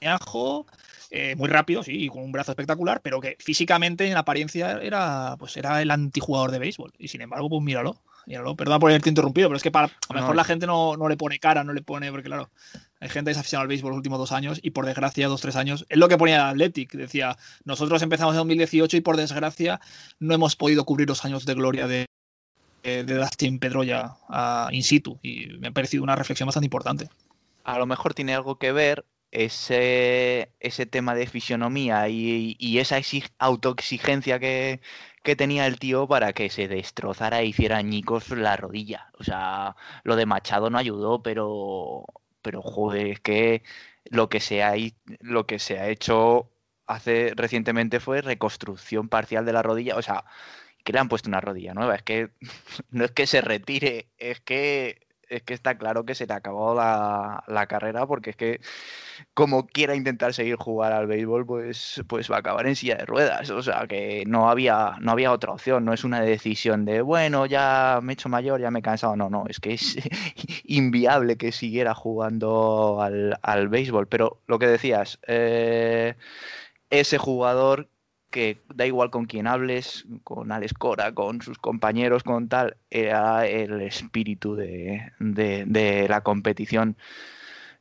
pequeñajo, 0.00 0.66
eh, 1.10 1.34
muy 1.36 1.48
rápido, 1.48 1.82
sí, 1.82 2.04
y 2.04 2.08
con 2.08 2.22
un 2.22 2.32
brazo 2.32 2.52
espectacular, 2.52 3.00
pero 3.02 3.20
que 3.20 3.36
físicamente 3.38 4.06
en 4.08 4.16
apariencia 4.16 4.78
era, 4.82 5.36
pues 5.38 5.56
era 5.56 5.82
el 5.82 5.90
antijugador 5.90 6.50
de 6.52 6.58
béisbol. 6.60 6.92
Y 6.98 7.08
sin 7.08 7.20
embargo, 7.22 7.48
pues 7.48 7.62
míralo. 7.62 7.96
Míralo, 8.30 8.54
perdona 8.54 8.78
por 8.78 8.90
haberte 8.90 9.08
interrumpido, 9.08 9.48
pero 9.48 9.56
es 9.56 9.62
que 9.64 9.72
para, 9.72 9.86
a 9.86 9.90
lo 10.10 10.14
mejor 10.14 10.30
No. 10.30 10.34
la 10.36 10.44
gente 10.44 10.64
no, 10.64 10.96
no 10.96 11.08
le 11.08 11.16
pone 11.16 11.40
cara, 11.40 11.64
no 11.64 11.72
le 11.72 11.82
pone, 11.82 12.12
porque 12.12 12.28
claro, 12.28 12.48
hay 13.00 13.08
gente 13.08 13.30
que 13.30 13.34
se 13.34 13.38
ha 13.38 13.40
aficionado 13.40 13.62
al 13.62 13.68
béisbol 13.68 13.90
los 13.90 13.96
últimos 13.96 14.20
dos 14.20 14.30
años 14.30 14.60
y 14.62 14.70
por 14.70 14.86
desgracia, 14.86 15.26
dos, 15.26 15.40
tres 15.40 15.56
años, 15.56 15.84
es 15.88 15.98
lo 15.98 16.06
que 16.08 16.16
ponía 16.16 16.48
Athletic, 16.48 16.92
decía, 16.92 17.36
nosotros 17.64 18.00
empezamos 18.02 18.34
en 18.34 18.38
2018 18.38 18.96
y 18.96 19.00
por 19.00 19.16
desgracia 19.16 19.80
no 20.20 20.32
hemos 20.32 20.54
podido 20.54 20.84
cubrir 20.84 21.08
los 21.08 21.24
años 21.24 21.44
de 21.44 21.54
gloria 21.54 21.88
de, 21.88 22.06
de 22.84 23.02
Dustin 23.02 23.58
Pedroya 23.58 24.12
ah, 24.28 24.68
in 24.70 24.84
situ 24.84 25.18
y 25.22 25.48
me 25.58 25.68
ha 25.68 25.72
parecido 25.72 26.04
una 26.04 26.14
reflexión 26.14 26.46
bastante 26.46 26.66
importante. 26.66 27.08
a 27.64 27.78
lo 27.80 27.86
mejor 27.86 28.14
tiene 28.14 28.32
algo 28.32 28.58
que 28.58 28.70
ver 28.70 29.04
ese, 29.32 30.50
ese 30.60 30.86
tema 30.86 31.14
de 31.14 31.26
fisionomía 31.26 32.08
y, 32.08 32.56
y 32.58 32.78
esa 32.78 32.98
exig- 32.98 33.30
autoexigencia 33.38 34.38
que, 34.40 34.80
que 35.22 35.36
tenía 35.36 35.66
el 35.66 35.78
tío 35.78 36.08
para 36.08 36.32
que 36.32 36.50
se 36.50 36.68
destrozara 36.68 37.40
e 37.40 37.46
hiciera 37.46 37.76
añicos 37.78 38.30
la 38.30 38.56
rodilla. 38.56 39.10
O 39.18 39.24
sea, 39.24 39.76
lo 40.04 40.16
de 40.16 40.26
Machado 40.26 40.70
no 40.70 40.78
ayudó, 40.78 41.22
pero, 41.22 42.04
pero 42.42 42.62
joder, 42.62 43.06
es 43.08 43.20
que 43.20 43.62
lo 44.04 44.28
que 44.28 44.40
se 44.40 44.62
ha, 44.62 44.74
lo 45.20 45.46
que 45.46 45.58
se 45.58 45.78
ha 45.78 45.88
hecho 45.88 46.50
hace 46.86 47.32
recientemente 47.36 48.00
fue 48.00 48.22
reconstrucción 48.22 49.08
parcial 49.08 49.44
de 49.44 49.52
la 49.52 49.62
rodilla. 49.62 49.96
O 49.96 50.02
sea, 50.02 50.24
que 50.84 50.92
le 50.92 50.98
han 51.00 51.08
puesto 51.08 51.28
una 51.28 51.40
rodilla 51.40 51.74
nueva. 51.74 51.94
Es 51.96 52.02
que 52.02 52.30
no 52.90 53.04
es 53.04 53.12
que 53.12 53.26
se 53.26 53.40
retire, 53.40 54.08
es 54.18 54.40
que 54.40 55.06
es 55.30 55.42
que 55.42 55.54
está 55.54 55.78
claro 55.78 56.04
que 56.04 56.14
se 56.14 56.26
le 56.26 56.34
acabó 56.34 56.74
la, 56.74 57.44
la, 57.46 57.66
carrera 57.66 58.06
porque 58.06 58.30
es 58.30 58.36
que 58.36 58.60
como 59.34 59.66
quiera 59.66 59.94
intentar 59.94 60.34
seguir 60.34 60.56
jugar 60.56 60.92
al 60.92 61.06
béisbol, 61.06 61.46
pues, 61.46 62.02
pues 62.08 62.30
va 62.30 62.36
a 62.36 62.38
acabar 62.40 62.66
en 62.66 62.76
silla 62.76 62.96
de 62.96 63.06
ruedas. 63.06 63.50
O 63.50 63.62
sea 63.62 63.86
que 63.88 64.24
no 64.26 64.50
había, 64.50 64.96
no 65.00 65.12
había 65.12 65.32
otra 65.32 65.52
opción, 65.52 65.84
no 65.84 65.92
es 65.92 66.04
una 66.04 66.20
decisión 66.20 66.84
de 66.84 67.02
bueno, 67.02 67.46
ya 67.46 68.00
me 68.02 68.12
he 68.12 68.14
hecho 68.14 68.28
mayor, 68.28 68.60
ya 68.60 68.70
me 68.70 68.80
he 68.80 68.82
cansado. 68.82 69.16
No, 69.16 69.30
no, 69.30 69.44
es 69.48 69.60
que 69.60 69.74
es 69.74 69.96
inviable 70.64 71.36
que 71.36 71.52
siguiera 71.52 71.94
jugando 71.94 73.00
al, 73.00 73.38
al 73.42 73.68
béisbol. 73.68 74.08
Pero 74.08 74.40
lo 74.46 74.58
que 74.58 74.66
decías, 74.66 75.20
eh, 75.26 76.16
ese 76.90 77.18
jugador 77.18 77.88
que 78.30 78.60
da 78.74 78.86
igual 78.86 79.10
con 79.10 79.26
quién 79.26 79.46
hables, 79.46 80.06
con 80.24 80.52
Alex 80.52 80.74
Cora, 80.74 81.12
con 81.12 81.42
sus 81.42 81.58
compañeros, 81.58 82.22
con 82.22 82.48
tal, 82.48 82.76
era 82.90 83.46
el 83.46 83.80
espíritu 83.82 84.54
de, 84.54 85.12
de, 85.18 86.06
la 86.08 86.22
competición. 86.22 86.96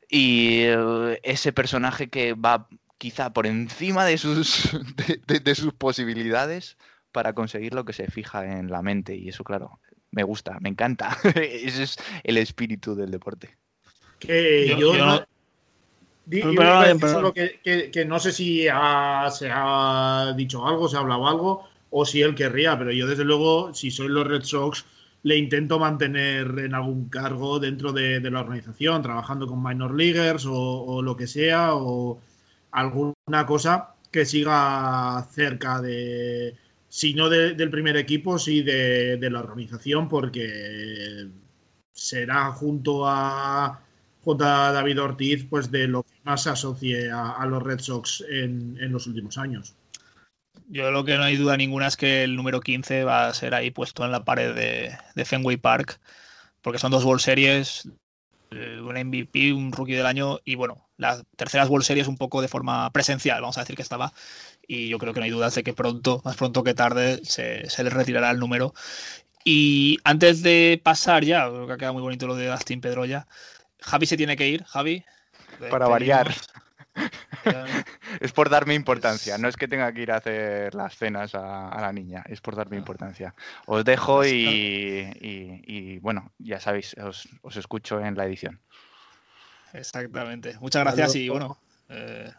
Y 0.09 0.61
eh, 0.63 1.19
ese 1.23 1.53
personaje 1.53 2.09
que 2.09 2.33
va 2.33 2.67
quizá 2.97 3.31
por 3.31 3.45
encima 3.45 4.05
de 4.05 4.17
sus, 4.17 4.69
de, 5.27 5.55
sus 5.55 5.73
posibilidades 5.73 6.77
para 7.11 7.33
conseguir 7.33 7.73
lo 7.73 7.85
que 7.85 7.93
se 7.93 8.09
fija 8.09 8.59
en 8.59 8.69
la 8.71 8.81
mente. 8.81 9.15
Y 9.15 9.29
eso, 9.29 9.43
claro, 9.43 9.79
me 10.11 10.23
gusta, 10.23 10.57
me 10.59 10.69
encanta. 10.69 11.17
Ese 11.35 11.83
es 11.83 11.97
el 12.23 12.37
espíritu 12.37 12.95
del 12.95 13.11
deporte. 13.11 13.55
Que 14.19 14.75
yo, 14.77 14.97
no 14.97 15.25
que, 16.29 18.05
no 18.07 18.19
sé 18.19 18.31
si 18.31 18.63
se 18.63 18.69
ha 19.51 20.33
dicho 20.35 20.65
algo, 20.65 20.87
se 20.87 20.97
ha 20.97 20.99
hablado 20.99 21.27
algo, 21.27 21.69
o 21.89 22.05
si 22.05 22.21
él 22.21 22.35
querría, 22.35 22.77
pero 22.77 22.91
yo 22.91 23.07
desde 23.07 23.25
luego, 23.25 23.73
si 23.73 23.91
soy 23.91 24.09
los 24.09 24.27
Red 24.27 24.43
Sox, 24.43 24.85
le 25.23 25.37
intento 25.37 25.79
mantener 25.79 26.59
en 26.59 26.73
algún 26.73 27.09
cargo 27.09 27.59
dentro 27.59 27.91
de, 27.91 28.21
la 28.21 28.41
organización, 28.41 29.01
trabajando 29.01 29.47
con 29.47 29.61
minor 29.61 29.95
leaguers 29.95 30.45
o, 30.47 31.01
lo 31.01 31.17
que 31.17 31.27
sea, 31.27 31.75
o 31.75 32.21
alguna 32.71 33.45
cosa 33.45 33.95
que 34.11 34.25
siga 34.25 35.27
cerca 35.31 35.81
de, 35.81 36.55
si 36.87 37.13
no 37.13 37.29
del 37.29 37.69
primer 37.69 37.97
equipo, 37.97 38.39
sí 38.39 38.61
de, 38.61 39.17
de 39.17 39.29
la 39.29 39.39
organización, 39.39 40.07
porque 40.07 41.27
será 41.91 42.51
junto 42.51 43.05
a 43.05 43.81
David 44.35 45.01
Ortiz, 45.01 45.45
pues 45.49 45.71
de 45.71 45.87
lo 45.87 46.03
que 46.03 46.13
más 46.23 46.43
se 46.43 46.49
asocie 46.49 47.11
a, 47.11 47.45
los 47.45 47.63
Red 47.63 47.79
Sox 47.79 48.23
en, 48.29 48.91
los 48.91 49.07
últimos 49.07 49.37
años. 49.37 49.75
Yo 50.67 50.91
lo 50.91 51.03
que 51.03 51.17
no 51.17 51.23
hay 51.23 51.35
duda 51.35 51.57
ninguna 51.57 51.87
es 51.87 51.97
que 51.97 52.23
el 52.23 52.35
número 52.35 52.59
15 52.61 53.03
va 53.03 53.27
a 53.27 53.33
ser 53.33 53.55
ahí 53.55 53.71
puesto 53.71 54.05
en 54.05 54.11
la 54.11 54.23
pared 54.23 54.53
de, 54.53 55.25
Fenway 55.25 55.57
Park, 55.57 55.99
porque 56.61 56.79
son 56.79 56.91
dos 56.91 57.05
World 57.05 57.21
Series, 57.21 57.89
eh, 58.51 58.79
un 58.81 58.95
MVP, 58.95 59.53
un 59.53 59.71
Rookie 59.71 59.93
del 59.93 60.05
año 60.05 60.39
y 60.45 60.55
bueno, 60.55 60.89
las 60.99 61.23
terceras 61.35 61.69
World 61.69 61.85
Series 61.85 62.07
un 62.07 62.17
poco 62.17 62.41
de 62.41 62.47
forma 62.47 62.91
presencial, 62.91 63.41
vamos 63.41 63.57
a 63.57 63.61
decir 63.61 63.75
que 63.75 63.81
estaba. 63.81 64.11
Y 64.67 64.89
yo 64.89 64.99
creo 64.99 65.13
que 65.13 65.19
no 65.19 65.23
hay 65.23 65.31
dudas 65.31 65.55
de 65.55 65.63
que 65.63 65.73
pronto, 65.73 66.21
más 66.25 66.35
pronto 66.35 66.63
que 66.63 66.75
tarde, 66.75 67.21
se, 67.23 67.63
les 67.63 67.93
retirará 67.93 68.29
el 68.29 68.39
número. 68.39 68.73
Y 69.43 69.97
antes 70.03 70.43
de 70.43 70.79
pasar 70.83 71.23
ya, 71.23 71.47
creo 71.49 71.65
que 71.65 71.73
ha 71.73 71.77
quedado 71.77 71.93
muy 71.93 72.03
bonito 72.03 72.27
lo 72.27 72.35
de 72.35 72.47
Dustin 72.47 72.81
Pedroya. 72.81 73.27
Javi 73.81 74.05
se 74.05 74.17
tiene 74.17 74.35
que 74.35 74.47
ir, 74.47 74.63
Javi. 74.65 75.03
Para 75.69 75.87
variar. 75.87 76.33
es 78.19 78.31
por 78.31 78.49
darme 78.49 78.73
importancia, 78.73 79.37
no 79.37 79.47
es 79.47 79.55
que 79.55 79.67
tenga 79.67 79.91
que 79.93 80.01
ir 80.01 80.11
a 80.11 80.17
hacer 80.17 80.75
las 80.75 80.97
cenas 80.97 81.35
a, 81.35 81.77
la 81.79 81.93
niña, 81.93 82.23
es 82.27 82.41
por 82.41 82.55
darme 82.55 82.75
ah. 82.77 82.79
importancia. 82.79 83.35
Os 83.65 83.85
dejo 83.85 84.17
pues, 84.17 84.31
y, 84.31 85.99
bueno, 85.99 86.31
ya 86.37 86.59
sabéis, 86.59 86.95
os, 86.97 87.57
escucho 87.57 87.99
en 87.99 88.15
la 88.15 88.25
edición. 88.25 88.59
Exactamente. 89.73 90.57
Muchas 90.59 90.83
gracias 90.83 91.15
y 91.15 91.29
bueno, 91.29 91.57
eh, 91.89 92.31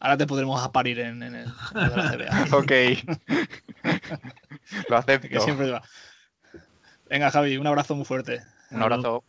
ahora 0.00 0.16
te 0.16 0.26
podremos 0.26 0.62
aparir 0.62 0.98
en, 1.00 1.22
en 1.22 1.34
el 1.36 1.46
de 1.46 1.96
la 1.96 2.12
CBA. 2.12 2.56
ok. 2.56 2.72
Lo 4.88 4.96
acepto. 4.96 5.40
siempre 5.40 5.70
va. 5.70 5.82
Venga, 7.08 7.30
Javi, 7.30 7.56
un 7.56 7.66
abrazo 7.66 7.94
muy 7.94 8.04
fuerte. 8.04 8.42
Un 8.70 8.82
abrazo. 8.82 9.24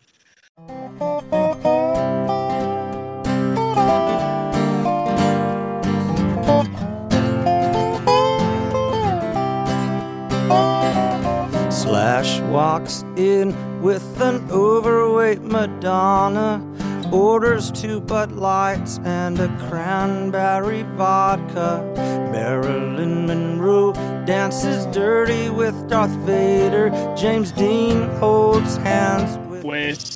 Slash 11.69 12.39
walks 12.43 13.03
in 13.17 13.81
with 13.81 14.21
an 14.21 14.49
overweight 14.49 15.41
Madonna, 15.41 16.65
orders 17.11 17.69
two 17.71 17.99
Bud 17.99 18.31
Lights 18.31 18.99
and 19.03 19.37
a 19.39 19.47
cranberry 19.67 20.83
vodka. 20.95 21.83
Marilyn 22.31 23.27
Monroe 23.27 23.91
dances 24.25 24.85
dirty 24.95 25.49
with 25.49 25.89
Darth 25.89 26.15
Vader. 26.25 26.91
James 27.17 27.51
Dean 27.51 28.09
holds 28.19 28.77
hands 28.77 29.37
with. 29.65 30.14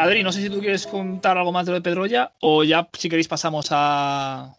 Adri, 0.00 0.22
no 0.22 0.32
sé 0.32 0.40
si 0.40 0.48
tú 0.48 0.60
quieres 0.60 0.86
contar 0.86 1.36
algo 1.36 1.52
más 1.52 1.66
de 1.66 1.72
lo 1.72 1.76
de 1.76 1.82
Pedroya 1.82 2.32
o 2.40 2.64
ya, 2.64 2.88
si 2.94 3.10
queréis, 3.10 3.28
pasamos 3.28 3.68
a, 3.70 4.56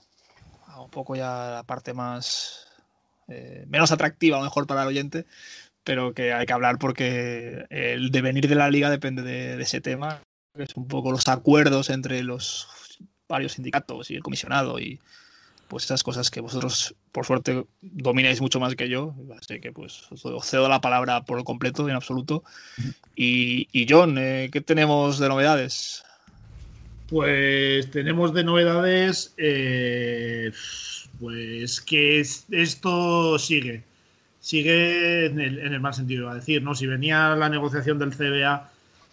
un 0.77 0.89
poco 0.91 1.15
ya 1.15 1.49
la 1.55 1.63
parte 1.63 1.93
más 1.93 2.67
eh, 3.27 3.65
menos 3.67 3.91
atractiva, 3.91 4.37
a 4.37 4.39
lo 4.39 4.45
mejor 4.45 4.67
para 4.67 4.83
el 4.83 4.89
oyente, 4.89 5.25
pero 5.83 6.13
que 6.13 6.31
hay 6.31 6.45
que 6.45 6.53
hablar 6.53 6.77
porque 6.77 7.65
el 7.71 8.11
devenir 8.11 8.47
de 8.47 8.53
la 8.53 8.69
liga 8.69 8.91
depende 8.91 9.23
de, 9.23 9.59
ese 9.59 9.81
tema, 9.81 10.21
que 10.55 10.63
es 10.63 10.75
un 10.75 10.87
poco 10.87 11.11
los 11.11 11.27
acuerdos 11.27 11.89
entre 11.89 12.21
los 12.21 12.67
varios 13.27 13.53
sindicatos 13.53 14.11
y 14.11 14.15
el 14.15 14.23
comisionado 14.23 14.79
y 14.79 14.99
pues 15.71 15.85
esas 15.85 16.03
cosas 16.03 16.29
que 16.29 16.41
vosotros 16.41 16.95
por 17.13 17.25
suerte 17.25 17.63
domináis 17.81 18.41
mucho 18.41 18.59
más 18.59 18.75
que 18.75 18.89
yo, 18.89 19.15
así 19.39 19.61
que 19.61 19.71
pues 19.71 20.03
os 20.11 20.45
cedo 20.45 20.67
la 20.67 20.81
palabra 20.81 21.23
por 21.23 21.41
completo, 21.45 21.87
en 21.87 21.95
absoluto. 21.95 22.43
Y, 23.15 23.87
John, 23.87 24.17
eh, 24.17 24.49
¿qué 24.51 24.59
tenemos 24.59 25.17
de 25.17 25.29
novedades? 25.29 26.03
Pues 27.07 27.89
tenemos 27.89 28.33
de 28.33 28.43
novedades, 28.43 29.33
eh, 29.37 30.51
pues 31.21 31.79
que 31.79 32.19
esto 32.19 33.39
sigue, 33.39 33.85
sigue 34.41 35.27
en 35.27 35.39
el, 35.39 35.59
en 35.59 35.81
mal 35.81 35.93
sentido, 35.93 36.29
a 36.29 36.35
decir, 36.35 36.61
¿no? 36.63 36.75
Si 36.75 36.85
venía 36.85 37.33
la 37.37 37.47
negociación 37.47 37.97
del 37.97 38.11
CBA 38.11 38.69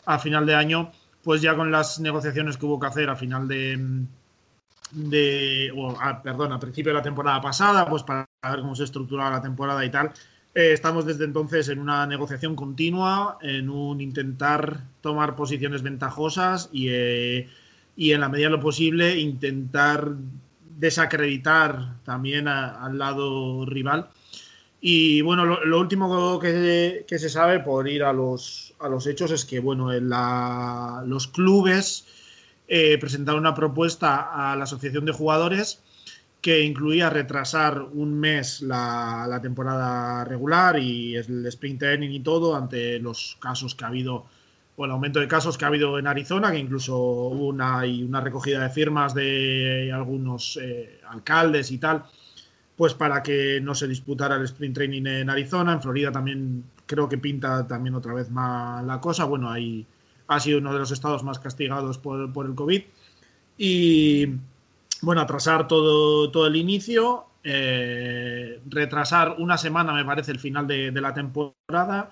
a 0.07 0.19
final 0.19 0.45
de 0.45 0.57
año, 0.57 0.91
pues 1.23 1.41
ya 1.41 1.55
con 1.55 1.71
las 1.71 2.01
negociaciones 2.01 2.57
que 2.57 2.67
hubo 2.67 2.81
que 2.81 2.89
hacer 2.89 3.11
a 3.11 3.15
final 3.15 3.47
de 3.47 3.79
de, 4.91 5.73
perdón, 6.23 6.53
a 6.53 6.61
principio 6.61 6.91
de 6.91 6.99
la 6.99 7.03
temporada 7.03 7.41
pasada, 7.41 7.89
pues 7.89 8.03
para 8.03 8.29
ver 8.43 8.61
cómo 8.61 8.75
se 8.75 8.85
estructuraba 8.85 9.31
la 9.31 9.43
temporada 9.43 9.85
y 9.85 9.91
tal. 9.91 10.13
Eh, 10.55 10.73
estamos 10.73 11.05
desde 11.05 11.25
entonces 11.25 11.69
en 11.69 11.79
una 11.79 12.07
negociación 12.07 12.57
continua, 12.57 13.39
en 13.43 13.71
un 13.71 14.01
intentar 14.01 14.81
tomar 15.01 15.37
posiciones 15.37 15.83
ventajosas 15.83 16.69
y, 16.73 16.89
eh, 16.91 17.49
y 17.97 18.13
en 18.13 18.21
la 18.21 18.29
medida 18.29 18.47
de 18.47 18.53
lo 18.57 18.61
posible 18.61 19.19
intentar 19.19 20.15
desacreditar 20.79 21.97
también 22.05 22.49
al 22.49 22.99
lado 22.99 23.67
rival. 23.67 24.09
Y 24.81 25.23
bueno, 25.23 25.45
lo, 25.45 25.81
último 25.81 26.39
que, 26.39 27.05
que, 27.07 27.19
se 27.19 27.29
sabe, 27.29 27.59
por 27.59 27.89
ir 27.89 28.05
a 28.05 28.13
los, 28.13 28.75
a 28.79 28.89
los 28.89 29.07
hechos, 29.09 29.33
es 29.33 29.45
que 29.45 29.59
bueno, 29.59 29.93
en 29.93 30.09
la, 30.09 31.03
los 31.05 31.27
clubes 31.27 32.07
eh, 32.69 32.99
una 33.35 33.55
propuesta 33.55 34.51
a 34.53 34.55
la 34.55 34.65
Asociación 34.65 35.05
de 35.07 35.13
Jugadores 35.13 35.83
que 36.41 36.63
incluía 36.63 37.11
retrasar 37.11 37.83
un 37.83 38.19
mes 38.19 38.63
la, 38.63 39.39
temporada 39.43 40.25
regular 40.25 40.79
y 40.79 41.17
el 41.17 41.47
sprint 41.47 41.81
training 41.81 42.11
y 42.11 42.21
todo 42.21 42.55
ante 42.55 42.99
los 43.01 43.37
casos 43.41 43.75
que 43.75 43.85
ha 43.85 43.89
habido 43.89 44.27
o 44.77 44.85
el 44.85 44.93
aumento 44.93 45.19
de 45.19 45.27
casos 45.27 45.59
que 45.59 45.65
ha 45.65 45.69
habido 45.69 45.99
en 45.99 46.07
Arizona, 46.07 46.53
que 46.53 46.59
incluso 46.59 46.97
hubo 46.97 47.49
una, 47.49 47.83
una 47.83 48.21
recogida 48.21 48.63
de 48.63 48.71
firmas 48.71 49.13
de 49.13 49.91
algunos 49.93 50.57
eh, 50.63 51.01
alcaldes 51.09 51.73
y 51.73 51.79
tal, 51.79 52.05
pues 52.77 52.95
para 52.95 53.21
que 53.21 53.61
no 53.61 53.75
se 53.75 53.89
disputara 53.89 54.37
el 54.37 54.45
sprint 54.45 54.77
training 54.77 55.07
en 55.07 55.31
Arizona. 55.31 55.73
En 55.73 55.83
Florida 55.83 56.13
también 56.13 56.63
creo 56.87 57.09
que 57.09 57.19
pinta 57.19 57.67
también 57.67 57.97
otra 57.97 58.15
vez 58.15 58.31
más 58.31 58.85
la 58.85 59.01
cosa. 59.01 59.25
Bueno, 59.25 59.51
hay 59.51 59.85
ha 60.29 60.41
sido 60.41 60.59
uno 60.59 60.73
de 60.73 60.79
los 60.79 60.91
estados 60.91 61.25
más 61.25 61.39
castigados 61.39 61.99
por, 61.99 62.47
el 62.47 62.55
COVID. 62.55 62.83
Y 63.57 64.27
bueno, 65.03 65.21
atrasar 65.21 65.67
todo, 65.67 66.31
todo 66.31 66.47
el 66.47 66.57
inicio. 66.57 67.25
eh, 67.45 68.61
retrasar 68.69 69.37
una 69.39 69.57
semana, 69.57 69.95
me 69.95 70.05
parece, 70.05 70.33
el 70.33 70.39
final 70.39 70.67
de, 70.67 70.91
de 70.91 71.01
la 71.01 71.15
temporada, 71.15 72.11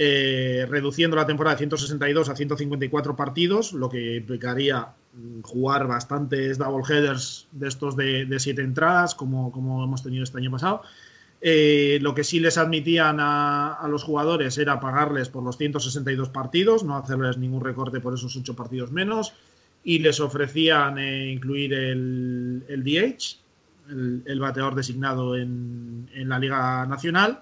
eh, 0.00 0.64
reduciendo 0.68 1.16
la 1.16 1.26
temporada 1.26 1.54
de 1.56 1.58
162 1.58 2.28
a 2.28 2.36
154 2.36 3.16
partidos, 3.16 3.72
lo 3.72 3.88
que 3.88 4.16
implicaría 4.16 4.94
mm, 5.12 5.40
jugar 5.42 5.88
bastantes 5.88 6.56
double 6.56 6.84
headers 6.88 7.48
de 7.50 7.66
estos 7.66 7.96
de, 7.96 8.24
de 8.24 8.38
siete 8.38 8.62
entradas, 8.62 9.16
como, 9.16 9.50
como 9.50 9.82
hemos 9.82 10.04
tenido 10.04 10.22
este 10.22 10.38
año 10.38 10.52
pasado. 10.52 10.82
Eh, 11.40 11.98
lo 12.02 12.14
que 12.14 12.24
sí 12.24 12.40
les 12.40 12.58
admitían 12.58 13.18
a, 13.20 13.86
los 13.88 14.02
jugadores 14.02 14.58
era 14.58 14.80
pagarles 14.80 15.28
por 15.28 15.44
los 15.44 15.56
162 15.56 16.30
partidos, 16.30 16.82
no 16.82 16.96
hacerles 16.96 17.38
ningún 17.38 17.62
recorte 17.62 18.00
por 18.00 18.14
esos 18.14 18.36
8 18.36 18.56
partidos 18.56 18.90
menos, 18.90 19.32
y 19.84 20.00
les 20.00 20.18
ofrecían 20.18 20.98
eh, 20.98 21.30
incluir 21.30 21.72
el, 21.72 22.64
DH, 22.68 23.38
el, 24.26 24.40
bateador 24.40 24.74
designado 24.74 25.36
en, 25.36 26.08
la 26.12 26.38
Liga 26.40 26.84
Nacional, 26.86 27.40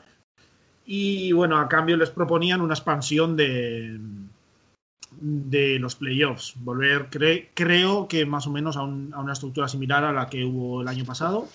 y 0.84 1.32
bueno, 1.32 1.59
a 1.59 1.68
cambio 1.68 1.97
les 1.97 2.11
proponían 2.11 2.61
una 2.61 2.74
expansión 2.74 3.34
de, 3.34 3.99
los 5.80 5.97
playoffs, 5.97 6.53
volver, 6.57 7.09
cre, 7.09 7.51
creo 7.55 8.07
que 8.07 8.26
más 8.26 8.47
o 8.47 8.51
menos 8.51 8.76
a 8.76 8.82
una 8.82 9.32
estructura 9.32 9.68
similar 9.68 10.05
a 10.05 10.12
la 10.12 10.28
que 10.28 10.44
hubo 10.44 10.82
el 10.82 10.88
año 10.88 11.07
pasado. 11.07 11.49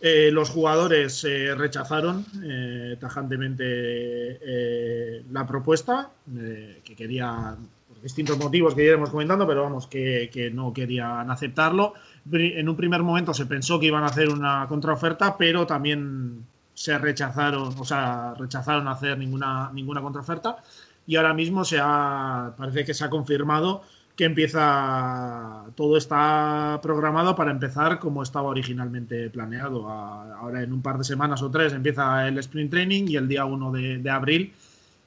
Eh, 0.00 0.30
los 0.32 0.50
jugadores 0.50 1.24
eh, 1.24 1.56
rechazaron 1.56 2.24
eh, 2.44 2.96
tajantemente 3.00 3.64
la 5.30 5.44
propuesta, 5.46 6.10
que 6.84 6.94
quería, 6.96 7.56
por 7.88 8.00
distintos 8.00 8.38
motivos 8.38 8.74
que 8.74 8.84
iremos 8.84 9.10
comentando, 9.10 9.46
pero 9.46 9.64
vamos, 9.64 9.86
que, 9.86 10.30
que, 10.32 10.50
no 10.50 10.72
querían 10.72 11.30
aceptarlo. 11.30 11.94
En 12.30 12.68
un 12.68 12.76
primer 12.76 13.02
momento 13.02 13.34
se 13.34 13.46
pensó 13.46 13.80
que 13.80 13.86
iban 13.86 14.04
a 14.04 14.06
hacer 14.06 14.28
una 14.28 14.66
contraoferta, 14.68 15.36
pero 15.36 15.66
también 15.66 16.44
se 16.74 16.96
rechazaron, 16.96 17.74
o 17.76 17.84
sea, 17.84 18.34
rechazaron 18.38 18.86
hacer 18.86 19.18
ninguna, 19.18 19.70
ninguna 19.72 20.00
contraoferta. 20.00 20.58
Y 21.08 21.16
ahora 21.16 21.34
mismo 21.34 21.64
se 21.64 21.78
ha, 21.80 22.54
parece 22.56 22.84
que 22.84 22.94
se 22.94 23.04
ha 23.04 23.10
confirmado 23.10 23.82
que 24.18 24.24
empieza, 24.24 25.66
todo 25.76 25.96
está 25.96 26.80
programado 26.82 27.36
para 27.36 27.52
empezar 27.52 28.00
como 28.00 28.24
estaba 28.24 28.48
originalmente 28.48 29.30
planeado. 29.30 29.88
Ahora 29.88 30.64
en 30.64 30.72
un 30.72 30.82
par 30.82 30.98
de 30.98 31.04
semanas 31.04 31.40
o 31.40 31.52
tres 31.52 31.72
empieza 31.72 32.26
el 32.26 32.36
sprint 32.38 32.72
training 32.72 33.04
y 33.06 33.14
el 33.14 33.28
día 33.28 33.44
1 33.44 33.70
de, 33.70 34.10
abril 34.10 34.52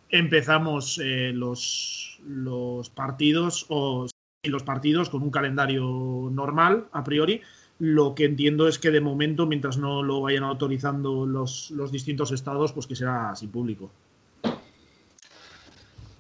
empezamos 0.10 0.98
eh, 1.04 1.34
los, 1.34 2.22
los 2.26 2.90
partidos 2.90 3.66
o 3.68 4.08
los 4.44 4.64
partidos 4.64 5.10
con 5.10 5.24
un 5.24 5.30
calendario 5.30 6.30
normal 6.32 6.86
a 6.94 7.04
priori. 7.04 7.42
Lo 7.80 8.16
que 8.16 8.24
entiendo 8.24 8.70
es 8.70 8.80
que 8.80 8.92
de 8.92 9.02
momento, 9.02 9.46
mientras 9.46 9.78
no 9.78 10.04
lo 10.04 10.22
vayan 10.22 10.46
autorizando 10.46 11.26
los, 11.26 11.70
los 11.72 11.92
distintos 11.92 12.32
estados, 12.32 12.72
pues 12.72 12.88
que 12.88 12.96
será 12.96 13.36
sin 13.36 13.50
público. 13.50 13.92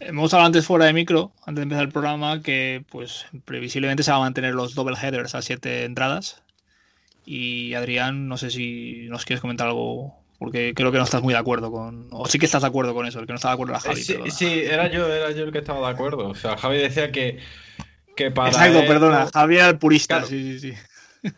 Hemos 0.03 0.33
hablado 0.33 0.47
antes 0.47 0.65
fuera 0.65 0.85
de 0.85 0.93
micro, 0.93 1.31
antes 1.45 1.57
de 1.57 1.63
empezar 1.63 1.83
el 1.83 1.91
programa, 1.91 2.41
que 2.41 2.83
pues 2.89 3.27
previsiblemente 3.45 4.01
se 4.01 4.11
van 4.11 4.21
a 4.21 4.23
mantener 4.23 4.55
los 4.55 4.73
double 4.73 4.97
headers 5.01 5.35
a 5.35 5.41
siete 5.41 5.85
entradas. 5.85 6.41
Y 7.23 7.75
Adrián, 7.75 8.27
no 8.27 8.37
sé 8.37 8.49
si 8.49 9.07
nos 9.09 9.25
quieres 9.25 9.41
comentar 9.41 9.67
algo, 9.67 10.15
porque 10.39 10.73
creo 10.73 10.91
que 10.91 10.97
no 10.97 11.03
estás 11.03 11.21
muy 11.21 11.33
de 11.33 11.39
acuerdo 11.39 11.71
con. 11.71 12.07
O 12.11 12.25
sí 12.27 12.39
que 12.39 12.47
estás 12.47 12.63
de 12.63 12.67
acuerdo 12.67 12.95
con 12.95 13.05
eso, 13.05 13.19
el 13.19 13.27
que 13.27 13.33
no 13.33 13.35
está 13.35 13.49
de 13.49 13.53
acuerdo 13.53 13.73
era 13.73 13.79
Javi. 13.79 14.01
Sí, 14.01 14.17
sí 14.29 14.61
era 14.65 14.89
yo, 14.89 15.07
era 15.07 15.31
yo 15.31 15.43
el 15.43 15.51
que 15.51 15.59
estaba 15.59 15.87
de 15.87 15.93
acuerdo. 15.93 16.29
O 16.29 16.35
sea, 16.35 16.57
Javi 16.57 16.79
decía 16.79 17.11
que, 17.11 17.37
que 18.15 18.31
para. 18.31 18.49
Exacto, 18.49 18.79
él, 18.79 18.87
perdona, 18.87 19.29
Javi 19.31 19.57
era 19.57 19.69
el 19.69 19.77
purista, 19.77 20.15
claro. 20.15 20.27
sí, 20.27 20.59
sí, 20.59 20.71
sí. 20.71 21.29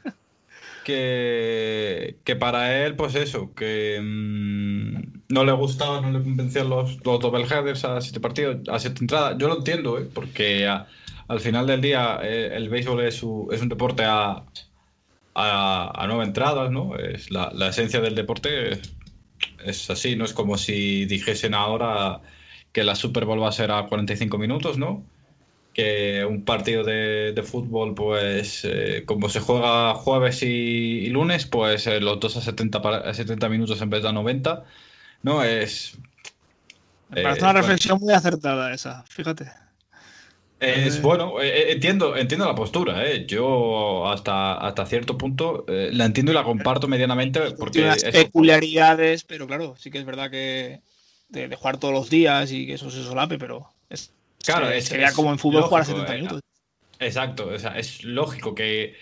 Que, 0.83 2.17
que 2.23 2.35
para 2.35 2.85
él, 2.85 2.95
pues 2.95 3.15
eso, 3.15 3.53
que 3.53 3.99
mmm, 4.01 5.23
no 5.29 5.43
le 5.43 5.51
gustaba, 5.53 6.01
no 6.01 6.17
le 6.17 6.23
convencían 6.23 6.69
los, 6.69 7.03
los 7.05 7.19
double 7.19 7.45
headers 7.45 7.85
a 7.85 8.01
siete 8.01 8.19
partidos, 8.19 8.67
a 8.69 8.79
siete 8.79 9.01
entradas. 9.01 9.37
Yo 9.37 9.47
lo 9.47 9.57
entiendo, 9.57 9.97
¿eh? 9.99 10.07
porque 10.13 10.67
al 10.67 11.39
final 11.39 11.67
del 11.67 11.81
día 11.81 12.19
eh, 12.21 12.51
el 12.53 12.69
béisbol 12.69 13.01
es, 13.01 13.15
su, 13.15 13.49
es 13.51 13.61
un 13.61 13.69
deporte 13.69 14.03
a, 14.05 14.43
a, 15.35 16.05
nueve 16.07 16.25
entradas, 16.25 16.71
¿no? 16.71 16.95
Es 16.95 17.31
la, 17.31 17.51
la 17.53 17.69
esencia 17.69 18.01
del 18.01 18.15
deporte 18.15 18.79
es, 19.65 19.89
así, 19.89 20.15
¿no? 20.15 20.25
Es 20.25 20.33
como 20.33 20.57
si 20.57 21.05
dijesen 21.05 21.53
ahora 21.53 22.21
que 22.71 22.83
la 22.83 22.95
Super 22.95 23.25
Bowl 23.25 23.41
va 23.41 23.49
a 23.49 23.51
ser 23.51 23.71
a 23.71 23.87
45 23.87 24.37
minutos, 24.37 24.77
¿no? 24.77 25.03
Que 25.73 26.23
un 26.25 26.45
partido 26.45 26.83
de, 26.83 27.33
de 27.33 27.43
fútbol, 27.43 27.95
pues 27.95 28.61
eh, 28.63 29.03
como 29.05 29.27
se 29.29 29.39
juega 29.39 29.95
jueves 29.95 30.43
y, 30.43 30.45
y 30.45 31.09
lunes, 31.09 31.47
pues 31.47 31.87
eh, 31.87 31.99
los 31.99 32.19
dos 32.19 32.37
a 32.37 32.41
70, 32.41 32.81
para, 32.81 32.97
a 32.97 33.13
70, 33.13 33.49
minutos 33.49 33.81
en 33.81 33.89
vez 33.89 34.03
de 34.03 34.09
a 34.09 34.11
90, 34.11 34.63
¿no? 35.23 35.43
Es... 35.43 35.97
Me 37.09 37.23
parece 37.23 37.41
eh, 37.41 37.43
una 37.43 37.53
reflexión 37.53 37.97
bueno. 37.97 38.05
muy 38.05 38.13
acertada 38.13 38.73
esa, 38.73 39.03
fíjate. 39.09 39.45
Es 40.59 41.01
bueno, 41.01 41.41
entiendo, 41.41 42.15
entiendo 42.15 42.45
la 42.45 42.55
postura, 42.55 43.05
¿eh? 43.05 43.25
yo 43.25 44.07
hasta, 44.09 44.53
hasta 44.53 44.85
cierto 44.85 45.17
punto 45.17 45.65
la 45.67 46.05
entiendo 46.05 46.31
y 46.31 46.35
la 46.35 46.45
comparto 46.45 46.87
medianamente 46.87 47.51
porque... 47.51 47.79
Tiene 47.79 47.89
unas 47.89 48.03
peculiaridades, 48.05 49.25
pero 49.25 49.45
claro, 49.45 49.75
sí 49.77 49.91
que 49.91 49.97
es 49.97 50.05
verdad 50.05 50.31
que 50.31 50.79
de, 51.27 51.49
de 51.49 51.55
jugar 51.57 51.79
todos 51.79 51.93
los 51.93 52.09
días 52.09 52.49
y 52.53 52.65
que 52.65 52.75
eso 52.75 52.89
se 52.91 53.03
solape, 53.03 53.37
pero 53.37 53.67
es, 53.89 54.13
Claro, 54.43 54.69
es, 54.69 54.85
sería 54.85 55.07
es 55.07 55.13
como 55.13 55.31
en 55.31 55.39
fútbol 55.39 55.61
lógico, 55.61 55.69
jugar 55.69 55.81
a 55.81 55.85
70 55.85 56.13
minutos. 56.13 56.41
Exacto, 56.99 57.47
o 57.47 57.59
sea, 57.59 57.77
es 57.77 58.03
lógico 58.03 58.55
que, 58.55 58.95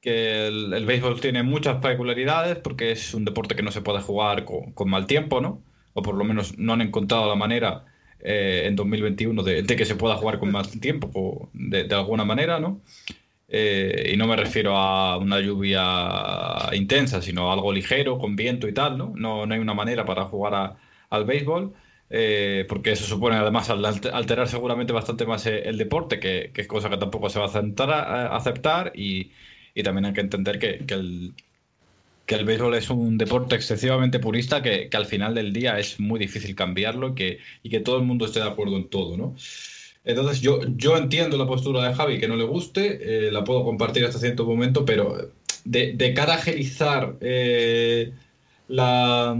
que 0.00 0.46
el, 0.46 0.72
el, 0.72 0.86
béisbol 0.86 1.20
tiene 1.20 1.42
muchas 1.42 1.76
peculiaridades 1.78 2.58
porque 2.58 2.92
es 2.92 3.14
un 3.14 3.24
deporte 3.24 3.56
que 3.56 3.62
no 3.62 3.72
se 3.72 3.82
puede 3.82 4.00
jugar 4.00 4.44
con, 4.44 4.72
con 4.72 4.88
mal 4.88 5.06
tiempo, 5.06 5.40
¿no? 5.40 5.62
O 5.94 6.02
por 6.02 6.14
lo 6.14 6.24
menos 6.24 6.58
no 6.58 6.74
han 6.74 6.82
encontrado 6.82 7.28
la 7.28 7.34
manera 7.34 7.84
eh, 8.20 8.62
en 8.66 8.76
2021 8.76 9.42
de, 9.42 9.62
de, 9.62 9.76
que 9.76 9.84
se 9.84 9.94
pueda 9.94 10.16
jugar 10.16 10.38
con 10.38 10.50
más 10.50 10.70
tiempo, 10.80 11.50
de, 11.52 11.84
de 11.84 11.94
alguna 11.94 12.24
manera, 12.24 12.60
¿no? 12.60 12.80
Eh, 13.48 14.10
y 14.12 14.16
no 14.16 14.26
me 14.26 14.36
refiero 14.36 14.76
a 14.76 15.18
una 15.18 15.38
lluvia 15.40 16.74
intensa, 16.74 17.22
sino 17.22 17.52
algo 17.52 17.72
ligero, 17.72 18.18
con 18.18 18.34
viento 18.36 18.66
y 18.68 18.74
tal, 18.74 18.98
¿no? 18.98 19.12
No, 19.14 19.46
no 19.46 19.54
hay 19.54 19.60
una 19.60 19.74
manera 19.74 20.04
para 20.04 20.24
jugar 20.24 20.54
a, 20.54 20.76
al 21.10 21.24
béisbol. 21.24 21.72
Eh, 22.08 22.64
porque 22.68 22.92
eso 22.92 23.04
supone 23.04 23.36
además 23.36 23.68
alterar 23.68 24.48
seguramente 24.48 24.92
bastante 24.92 25.26
más 25.26 25.44
eh, 25.46 25.62
el 25.68 25.76
deporte, 25.76 26.20
que, 26.20 26.52
es 26.54 26.66
cosa 26.68 26.88
que 26.88 26.98
tampoco 26.98 27.28
se 27.30 27.40
va 27.40 27.46
a 27.46 27.48
aceptar, 27.48 27.90
a 27.90 28.36
aceptar 28.36 28.92
y, 28.94 29.32
también 29.82 30.06
hay 30.06 30.12
que 30.12 30.20
entender 30.20 30.58
que, 30.58 30.78
que, 30.86 30.94
el, 30.94 32.44
béisbol 32.44 32.74
es 32.76 32.90
un 32.90 33.18
deporte 33.18 33.56
excesivamente 33.56 34.20
purista 34.20 34.62
que, 34.62 34.88
al 34.92 35.06
final 35.06 35.34
del 35.34 35.52
día 35.52 35.78
es 35.78 35.98
muy 35.98 36.20
difícil 36.20 36.54
cambiarlo 36.54 37.08
y 37.08 37.14
que, 37.14 37.38
y 37.62 37.70
que 37.70 37.80
todo 37.80 37.98
el 37.98 38.04
mundo 38.04 38.26
esté 38.26 38.40
de 38.40 38.48
acuerdo 38.48 38.76
en 38.76 38.88
todo, 38.88 39.16
¿no? 39.16 39.34
Entonces 40.04 40.40
yo, 40.40 40.60
yo 40.76 40.96
entiendo 40.96 41.36
la 41.36 41.48
postura 41.48 41.88
de 41.88 41.94
Javi 41.94 42.20
que 42.20 42.28
no 42.28 42.36
le 42.36 42.44
guste, 42.44 43.26
eh, 43.26 43.32
la 43.32 43.42
puedo 43.42 43.64
compartir 43.64 44.04
hasta 44.04 44.20
cierto 44.20 44.46
momento, 44.46 44.84
pero 44.84 45.32
de, 45.64 45.92
de 45.94 46.14
cara 46.14 46.34
a 46.34 46.36
agilizar 46.36 47.16
eh, 47.20 48.12
la 48.68 49.36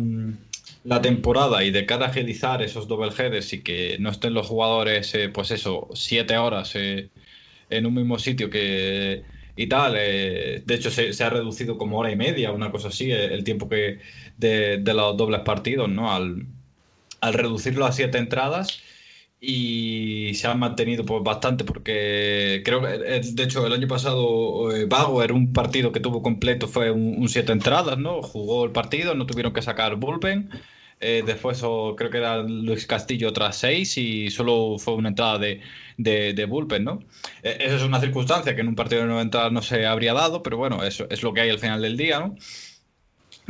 la 0.86 1.02
temporada 1.02 1.64
y 1.64 1.72
de 1.72 1.84
cara 1.84 2.06
a 2.06 2.08
agilizar 2.10 2.62
esos 2.62 2.86
double 2.86 3.10
headers 3.18 3.52
y 3.52 3.62
que 3.62 3.96
no 3.98 4.10
estén 4.10 4.34
los 4.34 4.46
jugadores, 4.46 5.14
eh, 5.16 5.28
pues 5.30 5.50
eso, 5.50 5.88
siete 5.94 6.38
horas 6.38 6.72
eh, 6.76 7.10
en 7.70 7.86
un 7.86 7.94
mismo 7.94 8.18
sitio 8.20 8.50
que 8.50 9.24
y 9.56 9.68
tal, 9.68 9.94
eh, 9.98 10.62
de 10.64 10.74
hecho 10.74 10.90
se, 10.90 11.12
ha 11.24 11.30
reducido 11.30 11.78
como 11.78 11.98
hora 11.98 12.12
y 12.12 12.16
media, 12.16 12.52
una 12.52 12.70
cosa 12.70 12.88
así, 12.88 13.10
el 13.10 13.42
tiempo 13.44 13.68
que 13.68 13.98
de, 14.38 14.78
los 14.94 15.16
dobles 15.16 15.40
partidos, 15.40 15.88
¿no? 15.88 16.12
Al, 16.12 16.46
al 17.20 17.34
reducirlo 17.34 17.86
a 17.86 17.92
siete 17.92 18.18
entradas 18.18 18.80
y 19.40 20.34
se 20.34 20.46
han 20.48 20.58
mantenido 20.58 21.04
pues 21.04 21.22
bastante 21.22 21.64
porque 21.64 22.62
creo 22.64 22.80
que 22.82 22.88
de 22.88 23.42
hecho 23.42 23.66
el 23.66 23.72
año 23.72 23.86
pasado 23.88 24.68
Bauer 24.88 25.32
un 25.32 25.52
partido 25.52 25.92
que 25.92 26.00
tuvo 26.00 26.22
completo 26.22 26.68
fue 26.68 26.90
un, 26.90 27.16
un, 27.18 27.28
siete 27.28 27.52
entradas 27.52 27.98
no 27.98 28.22
jugó 28.22 28.64
el 28.64 28.72
partido 28.72 29.14
no 29.14 29.26
tuvieron 29.26 29.52
que 29.52 29.60
sacar 29.62 29.96
bullpen 29.96 30.50
eh, 30.98 31.22
después 31.26 31.62
o, 31.62 31.94
creo 31.94 32.10
que 32.10 32.18
era 32.18 32.38
Luis 32.42 32.86
Castillo 32.86 33.28
otras 33.28 33.56
seis 33.58 33.98
y 33.98 34.30
solo 34.30 34.78
fue 34.78 34.94
una 34.94 35.10
entrada 35.10 35.38
de, 35.38 35.60
de, 35.98 36.32
de 36.32 36.44
bullpen, 36.46 36.84
¿no? 36.84 37.00
Eh, 37.42 37.58
esa 37.60 37.76
es 37.76 37.82
una 37.82 38.00
circunstancia 38.00 38.54
que 38.54 38.62
en 38.62 38.68
un 38.68 38.74
partido 38.74 39.02
de 39.02 39.08
90 39.08 39.50
no 39.50 39.60
se 39.60 39.86
habría 39.86 40.14
dado, 40.14 40.42
pero 40.42 40.56
bueno, 40.56 40.82
eso 40.84 41.06
es 41.10 41.22
lo 41.22 41.34
que 41.34 41.42
hay 41.42 41.50
al 41.50 41.58
final 41.58 41.82
del 41.82 41.98
día, 41.98 42.20
¿no? 42.20 42.36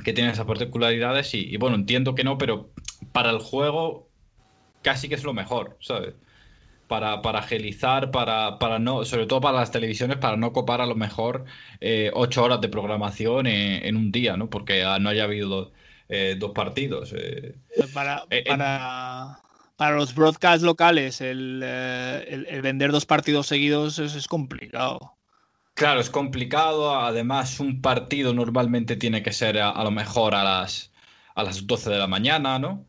Que 0.05 0.13
tiene 0.13 0.31
esas 0.31 0.47
particularidades 0.47 1.35
y, 1.35 1.57
bueno, 1.57 1.77
entiendo 1.77 2.15
que 2.15 2.25
no, 2.25 2.37
pero 2.37 2.71
para 3.13 3.31
el 3.31 3.39
juego 3.39 4.09
casi 4.83 5.09
que 5.09 5.15
es 5.15 5.25
lo 5.25 5.33
mejor, 5.33 5.77
¿sabes? 5.81 6.15
Para, 6.89 7.23
para 7.23 7.41
agilizar, 7.41 8.11
para, 8.11 8.59
para 8.59 8.79
no, 8.79 9.05
sobre 9.05 9.27
todo 9.27 9.41
para 9.41 9.59
las 9.59 9.73
televisiones, 9.73 10.19
para 10.19 10.37
no 10.37 10.53
copar 10.53 10.81
a 10.81 10.87
lo 10.87 10.95
mejor 10.95 11.45
eh, 11.81 12.11
ocho 12.15 12.45
horas 12.45 12.61
de 12.61 12.69
programación 12.69 13.47
en, 13.47 13.87
en, 13.87 13.97
un 13.97 14.13
día, 14.13 14.37
¿no? 14.37 14.51
Porque 14.51 14.85
no 15.01 15.09
haya 15.09 15.25
habido 15.25 15.73
eh, 16.09 16.37
dos 16.39 16.53
partidos. 16.53 17.13
Eh. 17.17 17.55
Para, 17.93 18.25
para, 18.47 19.41
para, 19.77 19.97
los 19.97 20.15
broadcasts 20.15 20.63
locales, 20.63 21.21
el, 21.21 21.63
el, 21.63 22.47
el, 22.49 22.63
vender 22.63 22.93
dos 22.93 23.07
partidos 23.07 23.47
seguidos 23.47 23.99
es, 23.99 24.15
es 24.15 24.27
complicado. 24.29 25.17
Claro, 25.75 26.01
es 26.01 26.11
complicado. 26.11 26.99
Además, 26.99 27.61
un 27.61 27.83
partido 27.83 28.33
normalmente 28.33 28.97
tiene 28.97 29.23
que 29.23 29.33
ser 29.33 29.59
a, 29.59 29.71
a 29.71 29.85
lo 29.85 29.91
mejor 29.91 30.35
a 30.35 30.43
las, 30.43 30.91
a 31.35 31.43
las 31.43 31.67
12 31.67 31.91
de 31.91 31.99
la 31.99 32.07
mañana, 32.07 32.59
¿no? 32.59 32.87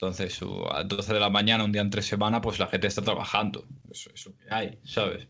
Entonces, 0.00 0.40
a 0.70 0.78
las 0.78 0.88
12 0.88 1.14
de 1.14 1.20
la 1.20 1.30
mañana, 1.30 1.64
un 1.64 1.72
día 1.72 1.82
entre 1.82 2.02
semana, 2.02 2.40
pues 2.40 2.60
la 2.60 2.68
gente 2.68 2.86
está 2.86 3.02
trabajando. 3.02 3.66
Eso 3.90 4.10
es 4.14 4.26
lo 4.26 4.36
que 4.36 4.44
hay, 4.48 4.78
¿sabes? 4.84 5.26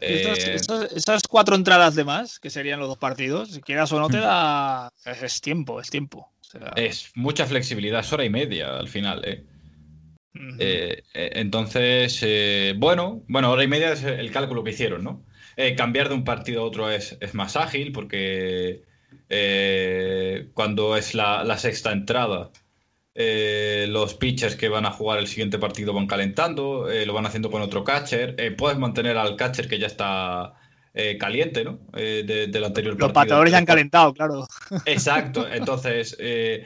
Estas, 0.00 0.38
Eh, 0.38 0.88
esas 0.94 1.22
cuatro 1.28 1.54
entradas 1.54 1.94
de 1.94 2.04
más, 2.04 2.38
que 2.38 2.50
serían 2.50 2.80
los 2.80 2.88
dos 2.88 2.98
partidos, 2.98 3.52
si 3.52 3.62
quieras 3.62 3.92
o 3.92 4.00
no 4.00 4.08
te 4.08 4.18
da. 4.18 4.92
Es 5.06 5.40
tiempo, 5.40 5.80
es 5.80 5.88
tiempo. 5.88 6.33
Sea, 6.58 6.72
es 6.76 7.12
mucha 7.14 7.46
flexibilidad, 7.46 8.00
es 8.00 8.12
hora 8.12 8.24
y 8.24 8.30
media 8.30 8.78
al 8.78 8.88
final, 8.88 9.24
¿eh? 9.24 9.44
Eh, 10.58 11.02
eh, 11.14 11.30
entonces, 11.34 12.18
eh, 12.22 12.74
bueno, 12.76 13.22
bueno, 13.28 13.52
hora 13.52 13.62
y 13.62 13.68
media 13.68 13.92
es 13.92 14.02
el 14.02 14.32
cálculo 14.32 14.64
que 14.64 14.70
hicieron, 14.70 15.04
¿no? 15.04 15.24
Cambiar 15.76 16.08
de 16.08 16.16
un 16.16 16.24
partido 16.24 16.62
a 16.62 16.64
otro 16.64 16.90
es, 16.90 17.16
es 17.20 17.32
más 17.34 17.56
ágil 17.56 17.92
porque 17.92 18.82
cuando 20.54 20.96
es 20.96 21.14
la, 21.14 21.44
la 21.44 21.58
sexta 21.58 21.92
entrada, 21.92 22.50
los 23.14 24.14
pitchers 24.14 24.56
que 24.56 24.68
van 24.68 24.84
a 24.84 24.90
jugar 24.90 25.20
el 25.20 25.28
siguiente 25.28 25.60
partido 25.60 25.92
van 25.92 26.08
calentando, 26.08 26.88
lo 27.06 27.12
van 27.12 27.26
haciendo 27.26 27.52
con 27.52 27.62
otro 27.62 27.84
catcher. 27.84 28.56
puedes 28.56 28.78
mantener 28.78 29.16
al 29.16 29.36
catcher 29.36 29.68
que 29.68 29.78
ya 29.78 29.86
está 29.86 30.54
eh, 30.94 31.18
caliente, 31.18 31.64
¿no? 31.64 31.78
Eh, 31.94 32.22
de- 32.26 32.46
del 32.46 32.64
anterior 32.64 32.92
los 32.94 32.98
partido. 33.12 33.14
bateadores 33.22 33.52
ya 33.52 33.58
han 33.58 33.66
calentado, 33.66 34.14
claro. 34.14 34.46
Exacto, 34.86 35.46
entonces 35.52 36.16
eh, 36.20 36.64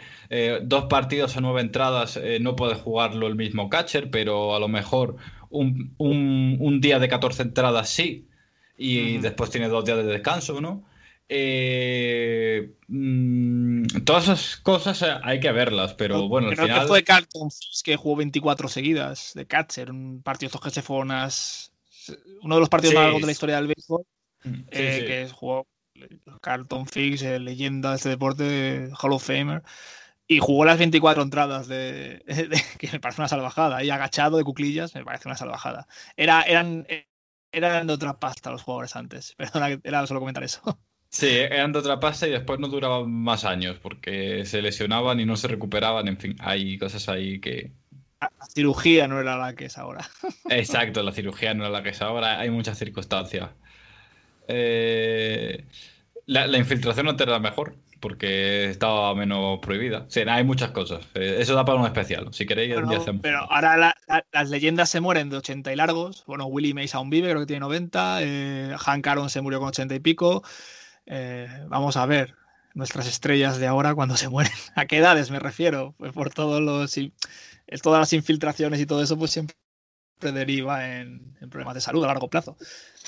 dos 0.62 0.84
partidos 0.84 1.36
a 1.36 1.40
nueve 1.40 1.60
entradas 1.62 2.20
no 2.40 2.54
puede 2.54 2.74
jugarlo 2.74 3.26
el 3.26 3.34
mismo 3.36 3.68
catcher, 3.70 4.10
pero 4.10 4.54
a 4.54 4.60
lo 4.60 4.68
mejor 4.68 5.16
un, 5.50 5.94
un- 5.98 6.56
un 6.60 6.80
día 6.80 6.98
de 6.98 7.08
14 7.08 7.42
entradas 7.42 7.88
sí, 7.88 8.26
y 8.76 9.18
después 9.18 9.50
tiene 9.50 9.68
dos 9.68 9.84
días 9.84 9.98
de 9.98 10.04
descanso, 10.04 10.60
¿no? 10.60 10.84
Eh, 11.30 12.72
mm, 12.88 13.86
todas 14.04 14.24
esas 14.24 14.56
cosas 14.58 15.02
hay 15.22 15.40
que 15.40 15.52
verlas, 15.52 15.94
pero 15.94 16.28
bueno, 16.28 16.48
al 16.48 16.54
Creo 16.54 16.66
final... 16.66 16.82
que 16.82 16.86
fue 16.88 17.04
Carlton 17.04 17.48
que 17.84 17.96
jugó 17.96 18.16
24 18.16 18.68
seguidas 18.68 19.32
de 19.34 19.46
catcher, 19.46 19.90
un 19.90 20.22
partido 20.22 20.48
estos 20.48 20.60
que 20.60 20.70
se 20.70 20.82
fue 20.82 20.98
unas. 20.98 21.72
Uno 22.42 22.54
de 22.54 22.60
los 22.60 22.68
partidos 22.68 22.92
Sí. 22.92 22.96
más 22.96 23.04
largos 23.04 23.20
de 23.20 23.26
la 23.26 23.32
historia 23.32 23.56
del 23.56 23.66
béisbol, 23.66 24.04
Sí, 24.42 24.66
eh, 24.70 24.92
sí. 25.00 25.06
que 25.06 25.28
jugó 25.32 25.66
Carlton 26.40 26.86
Fisk, 26.86 27.24
eh, 27.24 27.38
leyenda 27.38 27.90
de 27.90 27.96
este 27.96 28.08
deporte, 28.10 28.90
Hall 29.00 29.12
of 29.12 29.24
Famer, 29.24 29.62
y 30.26 30.38
jugó 30.40 30.64
las 30.64 30.78
24 30.78 31.22
entradas 31.22 31.68
de, 31.68 32.22
de- 32.26 32.62
que 32.78 32.88
me 32.92 33.00
parece 33.00 33.20
una 33.20 33.28
salvajada, 33.28 33.82
y 33.84 33.90
agachado 33.90 34.36
de 34.36 34.44
cuclillas, 34.44 34.94
me 34.94 35.04
parece 35.04 35.28
una 35.28 35.36
salvajada. 35.36 35.88
Era, 36.16 36.42
eran, 36.42 36.86
eran 37.52 37.86
de 37.86 37.92
otra 37.92 38.18
pasta 38.20 38.50
los 38.50 38.62
jugadores 38.62 38.96
antes, 38.96 39.34
perdona, 39.36 39.68
que 39.68 39.80
era 39.88 40.06
solo 40.06 40.20
comentar 40.20 40.44
eso. 40.44 40.78
Sí, 41.10 41.28
eran 41.28 41.72
de 41.72 41.78
otra 41.78 42.00
pasta 42.00 42.28
y 42.28 42.30
después 42.32 42.60
no 42.60 42.68
duraban 42.68 43.10
más 43.10 43.44
años 43.44 43.78
porque 43.78 44.44
se 44.44 44.60
lesionaban 44.60 45.18
y 45.20 45.24
no 45.24 45.36
se 45.36 45.48
recuperaban, 45.48 46.06
en 46.06 46.18
fin, 46.18 46.36
hay 46.40 46.78
cosas 46.78 47.08
ahí 47.08 47.40
que, 47.40 47.72
La 48.20 48.46
cirugía 48.52 49.06
no 49.08 49.20
era 49.20 49.36
la 49.36 49.54
que 49.54 49.66
es 49.66 49.78
ahora. 49.78 50.06
Exacto, 50.50 51.02
la 51.02 51.12
cirugía 51.12 51.54
no 51.54 51.64
es 51.64 51.70
la 51.70 51.82
que 51.82 51.90
es 51.90 52.02
ahora, 52.02 52.38
hay 52.40 52.50
muchas 52.50 52.78
circunstancias. 52.78 53.50
Eh, 54.48 55.64
la, 56.26 56.46
la 56.46 56.58
infiltración 56.58 57.06
no 57.06 57.16
era 57.18 57.38
mejor, 57.38 57.74
porque 58.00 58.68
estaba 58.70 59.14
menos 59.14 59.58
prohibida. 59.60 60.06
Sí, 60.08 60.20
hay 60.26 60.44
muchas 60.44 60.70
cosas. 60.72 61.04
Eh, 61.14 61.36
eso 61.40 61.54
da 61.54 61.64
para 61.64 61.78
un 61.78 61.86
especial. 61.86 62.28
Si 62.32 62.46
queréis, 62.46 62.68
día 62.70 62.80
Bueno, 62.80 63.00
hacemos. 63.00 63.22
pero 63.22 63.38
ahora 63.50 63.76
la- 63.76 63.94
la- 64.06 64.24
las 64.32 64.50
leyendas 64.50 64.90
se 64.90 65.00
mueren 65.00 65.30
de 65.30 65.36
80 65.38 65.72
y 65.72 65.76
largos. 65.76 66.24
Bueno, 66.26 66.46
Willie 66.46 66.74
Mays 66.74 66.94
aún 66.94 67.10
vive, 67.10 67.28
creo 67.30 67.40
que 67.40 67.46
tiene 67.46 67.60
90. 67.60 68.18
eh, 68.22 68.74
Hank 68.78 69.06
Aaron 69.06 69.30
se 69.30 69.40
murió 69.40 69.58
con 69.58 69.68
80 69.68 69.94
y 69.94 70.00
pico. 70.00 70.42
Eh, 71.06 71.48
vamos 71.68 71.96
a 71.96 72.04
ver 72.06 72.34
nuestras 72.74 73.06
estrellas 73.08 73.58
de 73.58 73.66
ahora 73.66 73.94
cuando 73.94 74.16
se 74.16 74.28
mueren. 74.28 74.52
¿A 74.74 74.86
qué 74.86 74.98
edades 74.98 75.30
me 75.30 75.38
refiero? 75.38 75.94
Pues 75.98 76.12
por 76.12 76.30
todos 76.32 76.60
los, 76.60 76.94
todas 77.82 78.00
las 78.00 78.12
infiltraciones 78.12 78.80
y 78.80 78.86
todo 78.86 79.02
eso, 79.02 79.18
pues 79.18 79.30
siempre 79.30 79.56
deriva 80.20 80.96
en, 80.98 81.36
en 81.40 81.48
problemas 81.50 81.74
de 81.74 81.80
salud 81.80 82.04
a 82.04 82.08
largo 82.08 82.28
plazo. 82.28 82.56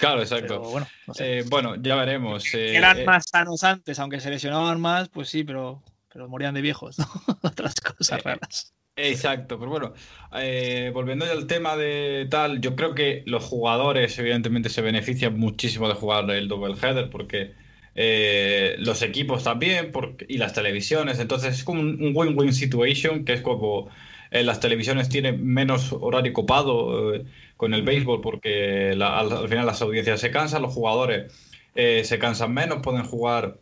Claro, 0.01 0.21
Pero 0.39 0.49
exacto. 0.49 0.61
bueno, 0.71 0.93
no 1.07 1.15
sé. 1.15 1.31
Eh, 1.39 1.45
bueno, 1.49 1.77
ya 1.77 1.97
veremos. 1.97 2.55
eh, 2.55 2.77
Eran 2.79 3.03
eh, 3.03 3.05
más 3.05 3.27
sanos 3.31 3.65
antes, 3.65 3.99
aunque 3.99 4.21
se 4.21 4.31
lesionaban 4.31 4.81
más, 4.81 5.09
pues 5.09 5.29
sí, 5.29 5.45
pero, 5.45 5.83
pero 6.13 6.29
morían 6.29 6.55
de 6.55 6.63
viejos, 6.63 6.99
¿no? 6.99 7.07
Otras 7.43 7.75
cosas 7.81 8.19
Eh, 8.19 8.25
raras. 8.25 8.75
Exacto, 8.97 9.59
pero 9.59 9.71
bueno, 9.71 9.95
eh, 10.35 10.91
volviendo 10.95 11.25
ya 11.27 11.33
al 11.33 11.47
tema 11.47 11.77
de 11.77 12.27
tal, 12.31 12.61
yo 12.61 12.77
creo 12.77 12.95
que 12.95 13.23
los 13.27 13.45
jugadores 13.45 14.19
evidentemente 14.19 14.69
se 14.69 14.83
benefician 14.83 15.39
muchísimo 15.39 15.89
de 15.89 15.95
jugar 15.95 16.31
el 16.31 16.49
double 16.49 16.75
header 16.81 17.11
porque 17.11 17.55
eh, 17.95 18.77
los 18.79 19.03
equipos 19.03 19.45
también 19.45 19.93
porque, 19.93 20.27
y 20.29 20.39
las 20.39 20.53
televisiones, 20.55 21.19
entonces 21.21 21.55
es 21.57 21.65
como 21.65 21.81
un 21.83 22.13
win-win 22.15 22.53
situation 22.53 23.25
que 23.25 23.35
es 23.35 23.43
como 23.43 23.89
eh, 24.31 24.43
las 24.45 24.61
televisiones 24.61 25.09
tienen 25.09 25.47
menos 25.47 25.93
horario 25.93 26.33
copado 26.35 27.15
con 27.61 27.75
el 27.75 27.83
béisbol 27.83 28.23
porque 28.23 28.95
la- 28.97 29.19
al, 29.19 29.31
al 29.31 29.49
final 29.51 29.67
las 29.67 29.83
audiencias 29.83 30.19
se 30.19 30.31
cansan, 30.31 30.63
los 30.63 30.73
jugadores 30.73 31.31
eh, 31.75 32.03
se 32.05 32.19
cansan 32.19 32.55
menos, 32.55 32.79
pueden 32.83 33.05
jugar 33.05 33.59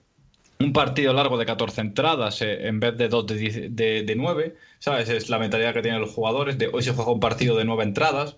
un 0.60 0.72
partido 0.72 1.12
largo 1.12 1.36
de 1.36 1.44
14 1.44 1.80
entradas 1.80 2.40
eh, 2.42 2.68
en 2.68 2.78
vez 2.78 2.96
de 2.96 3.08
2 3.08 3.26
de, 3.26 3.34
10 3.34 3.76
de, 3.76 4.02
de 4.04 4.14
9, 4.14 4.54
¿sabes? 4.78 5.08
Es 5.08 5.28
la 5.30 5.40
mentalidad 5.40 5.74
que 5.74 5.82
tienen 5.82 6.00
los 6.00 6.10
jugadores. 6.12 6.58
De, 6.58 6.68
hoy 6.72 6.82
se 6.84 6.92
juega 6.92 7.10
un 7.10 7.18
partido 7.18 7.56
de 7.56 7.64
9 7.64 7.82
entradas. 7.82 8.36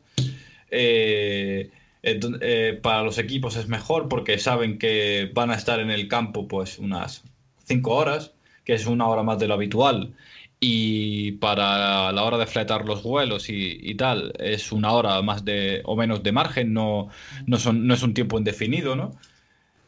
Eh, 0.70 1.70
eh, 2.02 2.78
para 2.82 3.02
los 3.02 3.18
equipos 3.18 3.56
es 3.56 3.68
mejor 3.68 4.08
porque 4.08 4.38
saben 4.38 4.78
que 4.78 5.30
van 5.34 5.50
a 5.50 5.54
estar 5.56 5.78
en 5.80 5.90
el 5.90 6.08
campo 6.08 6.48
pues 6.48 6.78
unas 6.78 7.22
5 7.64 7.94
horas, 7.94 8.32
que 8.64 8.72
es 8.72 8.86
una 8.86 9.06
hora 9.08 9.22
más 9.22 9.38
de 9.38 9.46
lo 9.48 9.54
habitual. 9.54 10.14
Y 10.62 11.32
para 11.32 12.12
la 12.12 12.22
hora 12.22 12.36
de 12.36 12.46
fletar 12.46 12.84
los 12.84 13.02
vuelos 13.02 13.48
y, 13.48 13.78
y 13.80 13.94
tal, 13.94 14.34
es 14.38 14.72
una 14.72 14.92
hora 14.92 15.22
más 15.22 15.44
de 15.44 15.80
o 15.84 15.96
menos 15.96 16.22
de 16.22 16.32
margen, 16.32 16.74
no, 16.74 17.08
no, 17.46 17.58
son, 17.58 17.86
no 17.86 17.94
es 17.94 18.02
un 18.02 18.12
tiempo 18.12 18.36
indefinido, 18.38 18.94
¿no? 18.94 19.18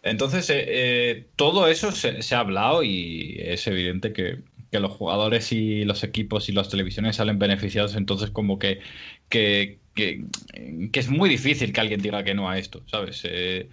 Entonces, 0.03 0.51
eh, 0.51 0.65
eh, 0.69 1.27
todo 1.37 1.69
eso 1.69 1.93
se, 1.93 2.35
ha 2.35 2.39
hablado 2.41 2.83
y 2.83 3.37
es 3.39 3.67
evidente 3.67 4.13
que, 4.13 4.41
que 4.71 4.81
los 4.81 4.93
jugadores 4.93 5.53
y 5.53 5.85
los 5.85 6.03
equipos 6.05 6.49
y 6.49 6.53
las 6.53 6.69
televisiones 6.69 7.17
salen 7.17 7.39
beneficiados. 7.39 7.95
Entonces, 7.95 8.31
como 8.31 8.59
que, 8.59 8.81
que, 9.29 9.79
que, 9.95 10.25
que 10.91 11.01
es 11.01 11.09
muy 11.09 11.29
difícil 11.29 11.73
que 11.73 11.81
alguien 11.81 12.03
diga 12.03 12.25
que 12.25 12.35
no 12.35 12.49
a 12.51 12.59
esto, 12.59 12.83
¿sabes? 12.87 13.23
Eh, 13.25 13.69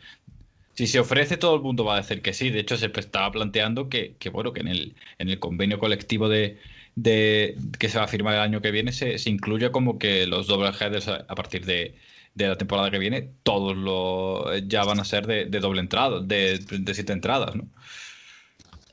si 0.76 0.88
se 0.88 1.00
ofrece, 1.00 1.38
todo 1.38 1.56
el 1.56 1.62
mundo 1.62 1.84
va 1.84 1.96
a 1.96 2.02
decir 2.02 2.22
que 2.22 2.34
sí. 2.34 2.52
De 2.52 2.60
hecho, 2.60 2.78
se 2.78 2.92
estaba 2.96 3.32
planteando 3.32 3.90
que, 3.90 4.16
que 4.20 4.30
bueno, 4.30 4.54
que 4.54 4.62
en 4.62 4.68
el, 4.68 4.96
en 5.18 5.30
el 5.30 5.40
convenio 5.40 5.80
colectivo 5.80 6.30
de, 6.30 6.58
de 6.96 7.58
que 7.78 7.90
se 7.90 7.98
va 7.98 8.06
a 8.06 8.08
firmar 8.08 8.36
el 8.36 8.42
año 8.42 8.62
que 8.62 8.72
viene 8.72 8.92
se, 8.92 9.18
se 9.18 9.30
incluye 9.30 9.72
como 9.72 9.98
que 9.98 10.28
los 10.28 10.48
double 10.48 10.72
headers 10.80 11.08
a, 11.08 11.24
partir 11.36 11.66
de, 11.66 11.96
de 12.36 12.48
la 12.48 12.58
temporada 12.58 12.92
que 12.92 13.00
viene, 13.00 13.30
todos 13.44 13.76
lo, 13.78 14.56
ya 14.58 14.84
van 14.84 15.00
a 15.00 15.06
ser 15.06 15.28
de, 15.28 15.46
doble 15.46 15.82
entrada, 15.82 16.20
de, 16.22 16.60
de 16.60 16.94
siete 16.94 17.14
entradas, 17.14 17.56
¿no? 17.56 17.68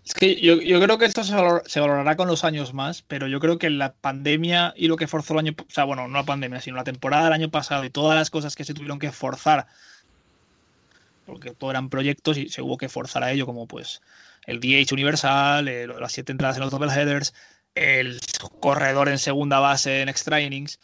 Es 0.05 0.15
que 0.15 0.37
yo, 0.37 0.63
yo 0.63 0.81
creo 0.81 0.99
que 0.99 1.05
esto 1.05 1.25
se, 1.25 1.35
valor- 1.35 1.65
se 1.67 1.81
valorará 1.81 2.15
con 2.15 2.29
los 2.29 2.45
años 2.45 2.73
más, 2.73 3.03
pero 3.03 3.27
yo 3.27 3.41
creo 3.41 3.59
que 3.59 3.71
la 3.71 3.93
pandemia 3.93 4.73
y 4.77 4.87
lo 4.87 4.97
que 4.97 5.09
forzó 5.09 5.33
el 5.35 5.41
año, 5.41 5.55
o 5.59 5.65
sea, 5.69 5.83
bueno, 5.83 6.07
no 6.07 6.17
la 6.17 6.25
pandemia, 6.25 6.61
sino 6.61 6.77
la 6.77 6.85
temporada 6.85 7.25
del 7.25 7.33
año 7.33 7.51
pasado 7.51 7.85
y 7.85 7.91
todas 7.91 8.17
las 8.17 8.31
cosas 8.31 8.55
que 8.55 8.63
se 8.65 8.73
tuvieron 8.73 9.01
que 9.01 9.11
forzar, 9.11 9.67
porque 11.25 11.51
todo 11.51 11.71
eran 11.73 11.91
proyectos 11.91 12.39
y 12.39 12.49
se 12.49 12.63
hubo 12.63 12.79
que 12.79 12.89
forzar 12.89 13.25
a 13.25 13.33
ello, 13.33 13.47
como 13.47 13.67
pues 13.67 14.01
el 14.47 14.61
DH 14.61 14.93
universal, 14.93 15.67
eh, 15.67 15.89
las 15.89 16.13
siete 16.13 16.31
entradas 16.31 16.57
en 16.57 16.63
los 16.63 16.71
double 16.71 16.93
headers, 16.93 17.35
el 17.77 18.21
corredor 18.61 19.09
en 19.09 19.19
segunda 19.19 19.61
base 19.61 20.03
en 20.03 20.09
extra 20.09 20.41
innings. 20.41 20.81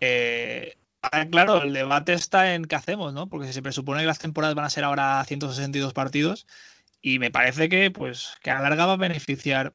eh, 0.00 0.76
ah, 1.02 1.26
claro, 1.30 1.62
el 1.62 1.72
debate 1.72 2.12
está 2.12 2.54
en 2.54 2.66
qué 2.66 2.76
hacemos, 2.76 3.14
¿no? 3.14 3.28
Porque 3.28 3.52
se 3.52 3.62
presupone 3.62 4.00
que 4.00 4.06
las 4.06 4.18
temporadas 4.18 4.54
van 4.54 4.66
a 4.66 4.70
ser 4.70 4.84
ahora 4.84 5.24
162 5.26 5.94
partidos 5.94 6.46
y 7.00 7.18
me 7.18 7.30
parece 7.30 7.68
que, 7.68 7.90
pues, 7.90 8.34
que 8.42 8.50
a 8.50 8.54
la 8.56 8.62
larga 8.62 8.86
va 8.86 8.94
a 8.94 8.96
beneficiar, 8.96 9.74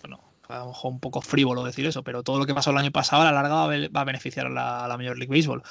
bueno, 0.00 0.20
a 0.48 0.58
lo 0.60 0.66
mejor 0.68 0.92
un 0.92 1.00
poco 1.00 1.20
frívolo 1.20 1.64
decir 1.64 1.86
eso, 1.86 2.02
pero 2.02 2.22
todo 2.22 2.38
lo 2.38 2.46
que 2.46 2.54
pasó 2.54 2.70
el 2.70 2.78
año 2.78 2.92
pasado 2.92 3.22
a 3.22 3.26
la 3.26 3.32
larga 3.32 3.54
va 3.54 4.00
a, 4.00 4.04
beneficiar 4.04 4.46
a 4.46 4.50
la, 4.50 4.84
a 4.84 4.88
la 4.88 4.96
Major 4.96 5.18
League 5.18 5.34
Baseball. 5.34 5.62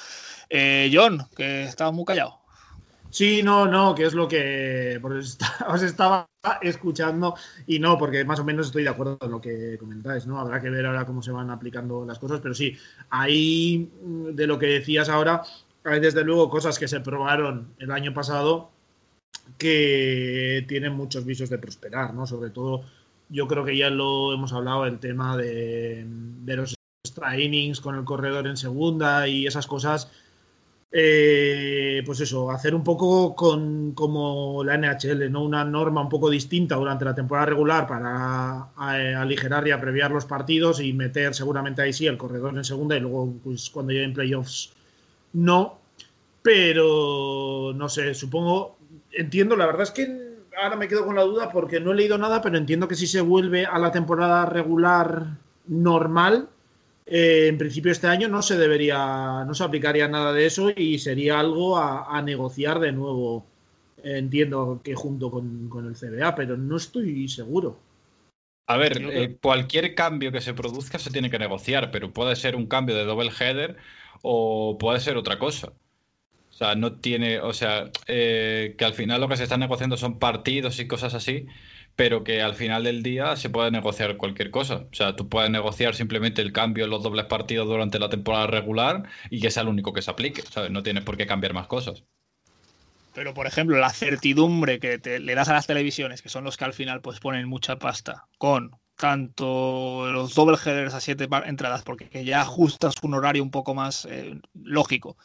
Eh, 0.48 0.90
John, 0.92 1.26
que 1.36 1.64
estaba 1.64 1.90
muy 1.90 2.04
callado. 2.04 2.43
Sí, 3.14 3.44
no, 3.44 3.66
no, 3.68 3.94
que 3.94 4.06
es 4.06 4.12
lo 4.12 4.26
que 4.26 5.00
os 5.68 5.82
estaba 5.84 6.26
escuchando 6.60 7.36
y 7.64 7.78
no, 7.78 7.96
porque 7.96 8.24
más 8.24 8.40
o 8.40 8.44
menos 8.44 8.66
estoy 8.66 8.82
de 8.82 8.88
acuerdo 8.88 9.18
con 9.18 9.30
lo 9.30 9.40
que 9.40 9.78
comentáis, 9.78 10.26
¿no? 10.26 10.40
Habrá 10.40 10.60
que 10.60 10.68
ver 10.68 10.84
ahora 10.84 11.06
cómo 11.06 11.22
se 11.22 11.30
van 11.30 11.48
aplicando 11.48 12.04
las 12.04 12.18
cosas, 12.18 12.40
pero 12.40 12.54
sí, 12.54 12.76
ahí 13.10 13.88
mm, 14.02 14.30
de 14.30 14.48
lo 14.48 14.58
que 14.58 14.66
decías 14.66 15.08
ahora, 15.08 15.42
hay 15.84 16.00
desde 16.00 16.24
luego 16.24 16.50
cosas 16.50 16.76
que 16.76 16.88
se 16.88 16.98
probaron 16.98 17.76
el 17.78 17.92
año 17.92 18.12
pasado 18.12 18.72
que 19.58 20.64
tienen 20.66 20.96
muchos 20.96 21.24
visos 21.24 21.48
de 21.48 21.58
prosperar, 21.58 22.14
¿no? 22.14 22.26
Sobre 22.26 22.50
todo, 22.50 22.82
yo 23.28 23.46
creo 23.46 23.64
que 23.64 23.76
ya 23.76 23.90
lo 23.90 24.34
hemos 24.34 24.52
hablado, 24.52 24.86
el 24.86 24.98
tema 24.98 25.36
de, 25.36 26.04
de 26.04 26.56
los 26.56 26.74
extra 27.04 27.38
innings 27.38 27.80
con 27.80 27.94
el 27.94 28.04
corredor 28.04 28.48
en 28.48 28.56
segunda 28.56 29.28
y 29.28 29.46
esas 29.46 29.68
cosas 29.68 30.10
eh, 30.96 32.04
pues 32.06 32.20
eso, 32.20 32.52
hacer 32.52 32.72
un 32.72 32.84
poco 32.84 33.34
con 33.34 33.94
como 33.94 34.62
la 34.62 34.78
NHL, 34.78 35.28
¿no? 35.28 35.42
Una 35.42 35.64
norma 35.64 36.00
un 36.00 36.08
poco 36.08 36.30
distinta 36.30 36.76
durante 36.76 37.04
la 37.04 37.16
temporada 37.16 37.46
regular 37.46 37.88
para 37.88 38.68
eh, 38.96 39.12
aligerar 39.12 39.66
y 39.66 39.72
abreviar 39.72 40.12
los 40.12 40.24
partidos 40.24 40.78
y 40.78 40.92
meter 40.92 41.34
seguramente 41.34 41.82
ahí 41.82 41.92
sí 41.92 42.06
el 42.06 42.16
corredor 42.16 42.56
en 42.56 42.62
segunda 42.62 42.96
y 42.96 43.00
luego 43.00 43.34
pues 43.42 43.70
cuando 43.70 43.92
lleguen 43.92 44.14
playoffs 44.14 44.72
no. 45.32 45.80
Pero 46.42 47.72
no 47.74 47.88
sé, 47.88 48.14
supongo, 48.14 48.78
entiendo, 49.10 49.56
la 49.56 49.66
verdad 49.66 49.82
es 49.82 49.90
que 49.90 50.36
ahora 50.62 50.76
me 50.76 50.86
quedo 50.86 51.04
con 51.06 51.16
la 51.16 51.22
duda 51.22 51.50
porque 51.50 51.80
no 51.80 51.90
he 51.90 51.96
leído 51.96 52.18
nada, 52.18 52.40
pero 52.40 52.56
entiendo 52.56 52.86
que 52.86 52.94
si 52.94 53.08
se 53.08 53.20
vuelve 53.20 53.66
a 53.66 53.80
la 53.80 53.90
temporada 53.90 54.46
regular 54.46 55.38
normal, 55.66 56.50
eh, 57.06 57.48
en 57.48 57.58
principio 57.58 57.92
este 57.92 58.06
año 58.06 58.28
no 58.28 58.42
se 58.42 58.56
debería, 58.56 59.44
no 59.46 59.54
se 59.54 59.64
aplicaría 59.64 60.08
nada 60.08 60.32
de 60.32 60.46
eso 60.46 60.70
y 60.74 60.98
sería 60.98 61.38
algo 61.40 61.76
a, 61.76 62.16
a 62.16 62.22
negociar 62.22 62.80
de 62.80 62.92
nuevo. 62.92 63.46
Entiendo 64.02 64.80
que 64.84 64.94
junto 64.94 65.30
con, 65.30 65.68
con, 65.70 65.86
el 65.86 65.94
CBA, 65.94 66.34
pero 66.34 66.56
no 66.58 66.76
estoy 66.76 67.26
seguro. 67.28 67.78
A 68.66 68.76
ver, 68.76 68.98
eh, 68.98 69.36
cualquier 69.40 69.94
cambio 69.94 70.32
que 70.32 70.40
se 70.40 70.54
produzca 70.54 70.98
se 70.98 71.10
tiene 71.10 71.30
que 71.30 71.38
negociar, 71.38 71.90
pero 71.90 72.12
puede 72.12 72.36
ser 72.36 72.56
un 72.56 72.66
cambio 72.66 72.96
de 72.96 73.04
double 73.04 73.30
header 73.38 73.76
o 74.22 74.76
puede 74.78 75.00
ser 75.00 75.16
otra 75.16 75.38
cosa. 75.38 75.72
O 76.50 76.52
sea, 76.56 76.74
no 76.74 77.00
tiene, 77.00 77.40
o 77.40 77.52
sea, 77.52 77.90
eh, 78.06 78.74
que 78.78 78.84
al 78.84 78.94
final 78.94 79.20
lo 79.20 79.28
que 79.28 79.36
se 79.36 79.42
está 79.42 79.56
negociando 79.56 79.96
son 79.96 80.18
partidos 80.18 80.78
y 80.80 80.86
cosas 80.86 81.12
así, 81.14 81.46
pero 81.96 82.24
que 82.24 82.42
al 82.42 82.54
final 82.54 82.84
del 82.84 83.02
día 83.02 83.36
se 83.36 83.50
puede 83.50 83.70
negociar 83.70 84.16
cualquier 84.16 84.50
cosa. 84.50 84.86
O 84.90 84.94
sea, 84.94 85.16
tú 85.16 85.28
puedes 85.28 85.50
negociar 85.50 85.94
simplemente 85.94 86.42
el 86.42 86.52
cambio 86.52 86.84
en 86.84 86.90
los 86.90 87.02
dobles 87.02 87.26
partidos 87.26 87.68
durante 87.68 87.98
la 87.98 88.08
temporada 88.08 88.46
regular 88.46 89.04
y 89.30 89.40
que 89.40 89.50
sea 89.50 89.62
el 89.62 89.68
único 89.68 89.92
que 89.92 90.02
se 90.02 90.10
aplique, 90.10 90.42
¿sabes? 90.42 90.70
No 90.70 90.82
tienes 90.82 91.04
por 91.04 91.16
qué 91.16 91.26
cambiar 91.26 91.54
más 91.54 91.66
cosas. 91.66 92.02
Pero, 93.14 93.32
por 93.32 93.46
ejemplo, 93.46 93.78
la 93.78 93.90
certidumbre 93.90 94.80
que 94.80 94.98
te, 94.98 95.20
le 95.20 95.36
das 95.36 95.48
a 95.48 95.52
las 95.52 95.68
televisiones, 95.68 96.20
que 96.20 96.28
son 96.28 96.42
los 96.42 96.56
que 96.56 96.64
al 96.64 96.74
final 96.74 97.00
pues 97.00 97.20
ponen 97.20 97.48
mucha 97.48 97.78
pasta, 97.78 98.26
con 98.38 98.72
tanto 98.96 100.10
los 100.10 100.34
double 100.34 100.56
headers 100.56 100.94
a 100.94 101.00
siete 101.00 101.28
entradas, 101.46 101.82
porque 101.82 102.24
ya 102.24 102.40
ajustas 102.40 102.94
un 103.02 103.14
horario 103.14 103.42
un 103.42 103.52
poco 103.52 103.74
más 103.74 104.04
eh, 104.10 104.40
lógico, 104.54 105.16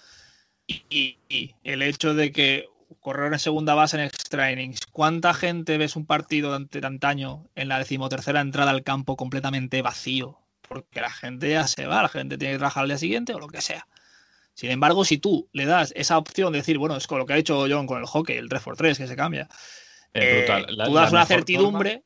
y, 0.68 1.18
y, 1.30 1.56
el 1.64 1.82
hecho 1.82 2.14
de 2.14 2.32
que 2.32 2.68
correr 3.00 3.32
en 3.32 3.40
segunda 3.40 3.76
base 3.76 3.98
en 3.98 4.04
extra 4.04 4.52
innings, 4.52 4.86
¿cuánta 4.88 5.34
gente 5.34 5.78
ves 5.78 5.96
un 5.96 6.06
partido 6.06 6.58
de 6.58 6.88
antaño 6.88 7.48
en 7.56 7.68
la 7.68 7.78
decimotercera 7.78 8.42
entrada 8.42 8.72
al 8.72 8.84
campo 8.84 9.16
completamente 9.16 9.82
vacío? 9.82 10.40
Porque 10.68 11.02
la 11.02 11.10
gente 11.10 11.50
ya 11.50 11.68
se 11.68 11.86
va, 11.86 12.02
la 12.02 12.10
gente 12.10 12.38
tiene 12.38 12.54
que 12.54 12.60
trabajar 12.60 12.84
al 12.84 12.90
día 12.90 12.98
siguiente 12.98 13.34
o 13.34 13.40
lo 13.40 13.48
que 13.48 13.62
sea. 13.62 13.88
Sin 14.54 14.72
embargo, 14.72 15.06
si 15.06 15.18
tú 15.18 15.48
le 15.54 15.66
das 15.66 15.94
esa 15.96 16.18
opción 16.18 16.52
de 16.52 16.60
decir, 16.60 16.78
bueno, 16.78 16.98
es 16.98 17.08
con 17.08 17.20
lo 17.20 17.26
que 17.26 17.34
ha 17.34 17.38
hecho 17.38 17.66
John 17.70 17.88
con 17.88 18.00
el 18.00 18.06
hockey, 18.06 18.38
el 18.38 18.50
3x3 18.50 18.98
que 18.98 19.08
se 19.08 19.16
cambia, 19.16 19.48
eh, 20.14 20.46
la, 20.70 20.86
tú 20.86 20.94
das 20.94 21.12
una 21.12 21.26
certidumbre. 21.26 21.92
Norma, 21.92 22.06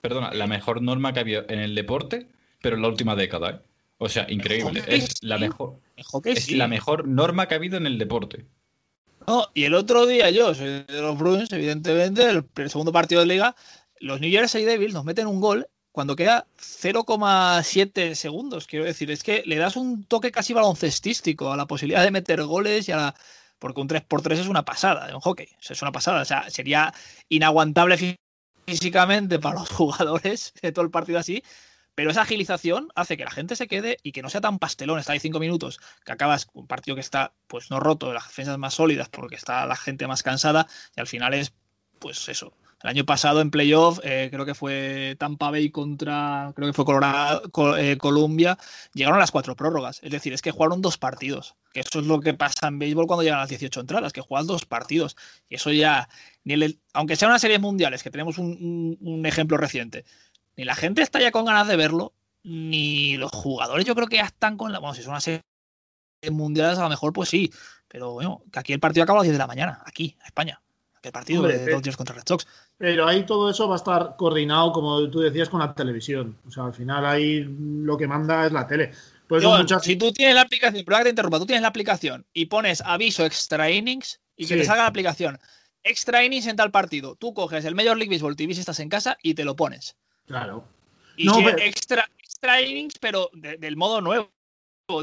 perdona, 0.00 0.32
la 0.32 0.46
mejor 0.46 0.82
norma 0.82 1.12
que 1.12 1.18
ha 1.18 1.22
habido 1.22 1.44
en 1.48 1.58
el 1.58 1.74
deporte, 1.74 2.28
pero 2.62 2.76
en 2.76 2.82
la 2.82 2.88
última 2.88 3.16
década, 3.16 3.50
¿eh? 3.50 3.60
O 4.02 4.08
sea, 4.08 4.24
increíble. 4.30 4.82
Es 4.86 5.22
la 5.22 5.36
mejor. 5.36 5.78
es 6.24 6.44
sí. 6.44 6.54
la 6.54 6.68
mejor 6.68 7.06
norma 7.06 7.46
que 7.46 7.54
ha 7.54 7.58
habido 7.58 7.76
en 7.76 7.86
el 7.86 7.98
deporte. 7.98 8.46
No, 9.26 9.46
y 9.54 9.64
el 9.64 9.74
otro 9.74 10.06
día 10.06 10.30
yo 10.30 10.54
soy 10.54 10.84
de 10.84 11.00
los 11.02 11.18
Bruins, 11.18 11.52
evidentemente, 11.52 12.28
el, 12.28 12.70
segundo 12.70 12.92
partido 12.92 13.20
de 13.20 13.26
liga, 13.26 13.54
los 13.98 14.20
New 14.20 14.30
Jersey 14.30 14.64
Devils 14.64 14.94
nos 14.94 15.04
meten 15.04 15.26
un 15.26 15.40
gol 15.40 15.68
cuando 15.92 16.16
queda 16.16 16.46
0,7 16.58 18.14
segundos. 18.14 18.66
Quiero 18.66 18.84
decir, 18.84 19.10
es 19.10 19.22
que 19.22 19.42
le 19.44 19.56
das 19.56 19.76
un 19.76 20.04
toque 20.04 20.30
casi 20.30 20.52
baloncestístico 20.52 21.52
a 21.52 21.56
la 21.56 21.66
posibilidad 21.66 22.02
de 22.02 22.10
meter 22.10 22.42
goles 22.44 22.88
y 22.88 22.92
a 22.92 22.96
la, 22.96 23.14
porque 23.58 23.80
un 23.80 23.88
3x3 23.88 24.32
es 24.38 24.48
una 24.48 24.64
pasada 24.64 25.10
en 25.10 25.20
hockey. 25.20 25.48
Es 25.68 25.82
una 25.82 25.92
pasada. 25.92 26.22
O 26.22 26.24
sea, 26.24 26.48
sería 26.48 26.92
inaguantable 27.28 28.18
físicamente 28.66 29.38
para 29.38 29.60
los 29.60 29.68
jugadores 29.70 30.52
de 30.62 30.72
todo 30.72 30.84
el 30.84 30.90
partido 30.90 31.18
así. 31.18 31.42
Pero 32.00 32.12
esa 32.12 32.22
agilización 32.22 32.88
hace 32.94 33.18
que 33.18 33.24
la 33.24 33.30
gente 33.30 33.56
se 33.56 33.68
quede 33.68 33.98
y 34.02 34.12
que 34.12 34.22
no 34.22 34.30
sea 34.30 34.40
tan 34.40 34.58
pastelón. 34.58 34.98
Está 34.98 35.12
ahí 35.12 35.20
cinco 35.20 35.38
minutos, 35.38 35.78
que 36.02 36.12
acabas 36.12 36.48
un 36.54 36.66
partido 36.66 36.94
que 36.94 37.02
está 37.02 37.34
pues 37.46 37.70
no 37.70 37.78
roto, 37.78 38.14
las 38.14 38.26
defensas 38.26 38.56
más 38.56 38.72
sólidas 38.72 39.10
porque 39.10 39.36
está 39.36 39.66
la 39.66 39.76
gente 39.76 40.06
más 40.06 40.22
cansada 40.22 40.66
y 40.96 41.00
al 41.00 41.06
final 41.06 41.34
es 41.34 41.52
pues 41.98 42.26
eso. 42.30 42.54
El 42.82 42.88
año 42.88 43.04
pasado 43.04 43.42
en 43.42 43.50
playoff, 43.50 44.00
eh, 44.02 44.30
creo 44.32 44.46
que 44.46 44.54
fue 44.54 45.14
Tampa 45.18 45.50
Bay 45.50 45.68
contra, 45.68 46.54
creo 46.56 46.68
que 46.68 46.72
fue 46.72 46.86
Colorado, 46.86 47.42
eh, 47.76 47.98
Columbia, 47.98 48.56
llegaron 48.94 49.18
a 49.18 49.20
las 49.20 49.30
cuatro 49.30 49.54
prórrogas. 49.54 50.00
Es 50.02 50.10
decir, 50.10 50.32
es 50.32 50.40
que 50.40 50.52
jugaron 50.52 50.80
dos 50.80 50.96
partidos. 50.96 51.56
Que 51.74 51.80
eso 51.80 52.00
es 52.00 52.06
lo 52.06 52.20
que 52.20 52.32
pasa 52.32 52.68
en 52.68 52.78
béisbol 52.78 53.06
cuando 53.06 53.24
llegan 53.24 53.40
a 53.40 53.42
las 53.42 53.50
18 53.50 53.80
entradas, 53.80 54.14
que 54.14 54.22
juegan 54.22 54.46
dos 54.46 54.64
partidos. 54.64 55.18
Y 55.50 55.56
eso 55.56 55.70
ya, 55.70 56.08
aunque 56.94 57.16
sea 57.16 57.28
una 57.28 57.38
serie 57.38 57.58
mundiales, 57.58 58.02
que 58.02 58.10
tenemos 58.10 58.38
un 58.38 59.22
ejemplo 59.26 59.58
reciente, 59.58 60.06
ni 60.60 60.66
la 60.66 60.74
gente 60.74 61.00
está 61.00 61.18
ya 61.18 61.30
con 61.30 61.46
ganas 61.46 61.66
de 61.68 61.76
verlo, 61.76 62.12
ni 62.42 63.16
los 63.16 63.32
jugadores 63.32 63.86
yo 63.86 63.94
creo 63.94 64.08
que 64.08 64.16
ya 64.16 64.26
están 64.26 64.58
con 64.58 64.72
la... 64.72 64.78
Bueno, 64.78 64.94
si 64.94 65.00
es 65.00 65.06
una 65.06 65.18
serie 65.18 65.40
mundiales 66.30 66.78
a 66.78 66.82
lo 66.82 66.90
mejor 66.90 67.14
pues 67.14 67.30
sí, 67.30 67.50
pero 67.88 68.12
bueno, 68.12 68.42
que 68.52 68.58
aquí 68.58 68.74
el 68.74 68.78
partido 68.78 69.04
acaba 69.04 69.20
a 69.20 69.22
las 69.22 69.28
10 69.28 69.32
de 69.32 69.38
la 69.38 69.46
mañana, 69.46 69.82
aquí, 69.86 70.14
en 70.20 70.26
España. 70.26 70.60
El 71.02 71.12
partido 71.12 71.40
Hombre, 71.40 71.56
de 71.56 71.72
Dodgers 71.72 71.96
contra 71.96 72.14
Red 72.14 72.24
Sox. 72.26 72.46
Pero 72.76 73.08
ahí 73.08 73.24
todo 73.24 73.48
eso 73.48 73.66
va 73.66 73.76
a 73.76 73.78
estar 73.78 74.16
coordinado, 74.18 74.70
como 74.72 75.08
tú 75.08 75.20
decías, 75.20 75.48
con 75.48 75.60
la 75.60 75.74
televisión. 75.74 76.36
O 76.46 76.50
sea, 76.50 76.66
al 76.66 76.74
final 76.74 77.06
ahí 77.06 77.42
lo 77.48 77.96
que 77.96 78.06
manda 78.06 78.44
es 78.44 78.52
la 78.52 78.66
tele. 78.66 78.92
Pues 79.26 79.42
Yo, 79.42 79.56
muchas... 79.56 79.82
Si 79.82 79.96
tú 79.96 80.12
tienes 80.12 80.34
la 80.34 80.42
aplicación, 80.42 80.84
perdón 80.84 81.00
que 81.00 81.04
te 81.04 81.10
interrumpa, 81.10 81.38
tú 81.38 81.46
tienes 81.46 81.62
la 81.62 81.68
aplicación 81.68 82.26
y 82.34 82.46
pones 82.46 82.82
aviso 82.82 83.24
extra 83.24 83.70
innings 83.70 84.20
y 84.36 84.46
que 84.46 84.54
sí. 84.54 84.60
te 84.60 84.66
salga 84.66 84.82
la 84.82 84.88
aplicación 84.88 85.38
extra 85.82 86.24
innings 86.24 86.46
en 86.46 86.56
tal 86.56 86.70
partido, 86.70 87.16
tú 87.16 87.34
coges 87.34 87.64
el 87.64 87.74
Major 87.74 87.96
League 87.96 88.12
Baseball 88.12 88.36
TV 88.36 88.54
si 88.54 88.60
estás 88.60 88.80
en 88.80 88.88
casa 88.88 89.16
y 89.22 89.34
te 89.34 89.44
lo 89.44 89.56
pones. 89.56 89.96
Claro. 90.30 90.64
Y 91.16 91.24
no, 91.24 91.38
pero... 91.44 91.58
extra, 91.58 92.08
extra 92.20 92.62
innings, 92.62 92.94
pero 93.00 93.30
de, 93.32 93.56
del 93.56 93.76
modo 93.76 94.00
nuevo. 94.00 94.30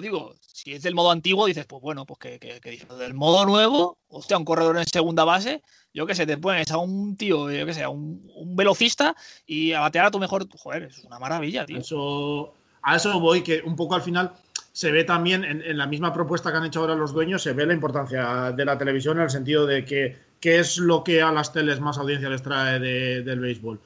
Digo, 0.02 0.36
si 0.42 0.74
es 0.74 0.84
del 0.84 0.96
modo 0.96 1.12
antiguo, 1.12 1.46
dices, 1.46 1.66
pues 1.66 1.82
bueno, 1.82 2.06
pues 2.06 2.18
que, 2.18 2.40
que, 2.40 2.62
que 2.62 2.86
del 2.98 3.14
modo 3.14 3.46
nuevo, 3.46 3.98
hostia, 4.08 4.38
un 4.38 4.46
corredor 4.46 4.78
en 4.78 4.86
segunda 4.86 5.26
base, 5.26 5.62
yo 5.94 6.06
que 6.06 6.16
sé, 6.16 6.26
te 6.26 6.38
pones 6.38 6.72
a 6.72 6.78
un 6.78 7.18
tío, 7.18 7.52
yo 7.52 7.66
que 7.66 7.74
sé, 7.74 7.84
a 7.84 7.90
un, 7.90 8.30
un, 8.36 8.56
velocista 8.56 9.16
y 9.46 9.74
a 9.74 9.82
batear 9.82 10.06
a 10.06 10.12
tu 10.12 10.20
mejor. 10.20 10.48
Joder, 10.50 10.84
es 10.84 11.04
una 11.04 11.20
maravilla, 11.20 11.66
tío. 11.66 11.80
Eso, 11.80 12.54
a 12.82 12.96
eso 12.96 13.20
voy, 13.20 13.44
que 13.44 13.62
un 13.66 13.76
poco 13.76 13.96
al 13.96 14.02
final 14.02 14.32
se 14.72 14.92
ve 14.92 15.04
también 15.04 15.44
en, 15.44 15.62
en, 15.62 15.78
la 15.78 15.88
misma 15.88 16.14
propuesta 16.14 16.52
que 16.52 16.58
han 16.58 16.66
hecho 16.66 16.82
ahora 16.82 16.96
los 16.96 17.12
dueños, 17.14 17.42
se 17.44 17.52
ve 17.52 17.66
la 17.66 17.74
importancia 17.74 18.54
de 18.54 18.66
la 18.66 18.78
televisión 18.78 19.18
en 19.18 19.24
el 19.24 19.30
sentido 19.30 19.66
de 19.66 19.84
que 19.84 20.18
qué 20.40 20.60
es 20.60 20.78
lo 20.78 21.04
que 21.04 21.22
a 21.22 21.32
las 21.34 21.52
teles 21.52 21.82
más 21.82 21.98
audiencia 21.98 22.30
les 22.30 22.44
trae 22.44 22.80
de, 22.80 23.24
del 23.24 23.40
béisbol 23.40 23.82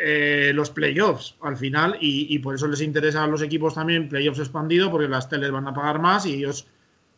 eh, 0.00 0.52
los 0.54 0.70
playoffs 0.70 1.34
al 1.42 1.56
final 1.56 1.96
y, 2.00 2.38
por 2.38 2.54
eso 2.54 2.68
les 2.68 2.82
interesa 2.82 3.24
a 3.24 3.26
los 3.26 3.42
equipos 3.42 3.74
también 3.74 4.08
playoffs 4.08 4.38
expandido 4.38 4.92
porque 4.92 5.08
las 5.08 5.28
teles 5.28 5.50
van 5.50 5.66
a 5.66 5.74
pagar 5.74 6.00
más 6.00 6.24
y 6.24 6.34
ellos 6.34 6.66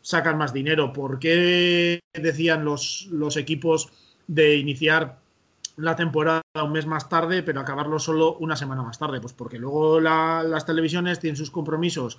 sacan 0.00 0.38
más 0.38 0.54
dinero. 0.54 0.92
¿Por 0.92 1.18
qué 1.18 2.00
decían 2.14 2.64
los, 2.64 3.06
los 3.10 3.36
equipos 3.36 3.90
de 4.26 4.56
iniciar 4.56 5.18
la 5.76 5.94
temporada 5.94 6.42
un 6.54 6.72
mes 6.72 6.86
más 6.86 7.08
tarde 7.08 7.42
pero 7.42 7.60
acabarlo 7.60 7.98
solo 7.98 8.38
una 8.38 8.56
semana 8.56 8.82
más 8.82 8.98
tarde? 8.98 9.20
Pues 9.20 9.34
porque 9.34 9.58
luego 9.58 10.00
la, 10.00 10.42
las 10.42 10.64
televisiones 10.64 11.20
tienen 11.20 11.36
sus 11.36 11.50
compromisos 11.50 12.18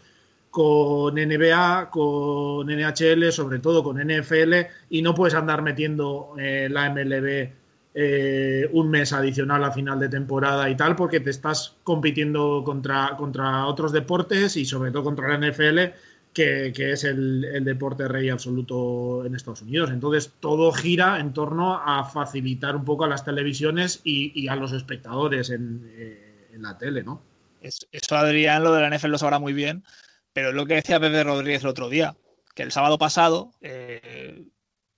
con 0.52 1.16
NBA, 1.16 1.90
con 1.90 2.68
NHL, 2.68 3.32
sobre 3.32 3.58
todo 3.58 3.84
con 3.84 3.98
NFL 3.98 4.54
y 4.92 5.02
no 5.02 5.16
puedes 5.16 5.34
andar 5.34 5.64
metiendo 5.64 6.36
eh, 6.38 6.68
la 6.70 6.90
MLB 6.92 7.61
eh, 7.94 8.70
un 8.72 8.90
mes 8.90 9.12
adicional 9.12 9.64
a 9.66 9.72
final 9.72 10.00
de 10.00 10.08
temporada 10.08 10.70
y 10.70 10.78
tal, 10.78 10.96
porque 10.96 11.20
te 11.20 11.30
estás 11.30 11.76
compitiendo 11.84 12.64
contra, 12.64 13.16
contra 13.18 13.66
otros 13.66 13.92
deportes 13.92 14.56
y 14.56 14.66
sobre 14.66 14.92
todo 14.92 15.04
contra 15.04 15.28
la 15.28 15.50
NFL, 15.50 15.80
que, 16.34 16.72
es 16.74 17.04
el, 17.04 17.64
deporte 17.66 18.08
rey 18.08 18.30
absoluto 18.30 19.26
en 19.26 19.36
Estados 19.36 19.62
Unidos. 19.62 19.92
Entonces, 19.92 20.32
todo 20.40 20.72
gira 20.72 21.20
en 21.20 21.34
torno 21.34 21.76
a 21.78 22.06
facilitar 22.06 22.76
un 22.76 22.86
poco 22.86 23.04
a 23.04 23.10
las 23.10 23.26
televisiones 23.26 24.00
y, 24.04 24.48
a 24.48 24.56
los 24.56 24.72
espectadores 24.72 25.50
en, 25.50 25.92
eh, 25.94 26.52
la 26.58 26.78
tele, 26.78 27.04
¿no? 27.04 27.22
Eso, 27.62 28.16
Adrián, 28.16 28.64
lo 28.64 28.74
de 28.74 28.82
la 28.82 28.96
NFL 28.96 29.10
lo 29.10 29.18
sabrá 29.18 29.38
muy 29.38 29.54
bien, 29.54 29.84
pero 30.34 30.50
es 30.50 30.56
lo 30.56 30.66
que 30.66 30.76
decía 30.76 31.00
Pepe 31.00 31.24
Rodríguez 31.24 31.64
el 31.64 31.70
otro 31.70 31.90
día, 31.90 32.16
que 32.56 32.64
el 32.64 32.72
sábado 32.72 32.98
pasado 32.98 33.52
eh, 33.62 34.46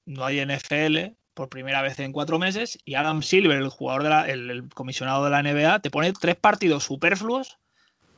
no 0.05 0.23
hay 0.23 0.45
NFL, 0.45 1.15
por 1.33 1.49
primera 1.49 1.81
vez 1.81 1.99
en 1.99 2.11
cuatro 2.11 2.39
meses 2.39 2.77
y 2.85 2.95
Adam 2.95 3.21
Silver, 3.21 3.57
el 3.57 3.69
jugador 3.69 4.03
de 4.03 4.09
la, 4.09 4.27
el, 4.27 4.69
comisionado 4.73 5.23
de 5.23 5.31
la 5.31 5.43
NBA, 5.43 5.79
te 5.79 5.89
pone 5.89 6.13
tres 6.13 6.35
partidos 6.35 6.83
superfluos 6.83 7.57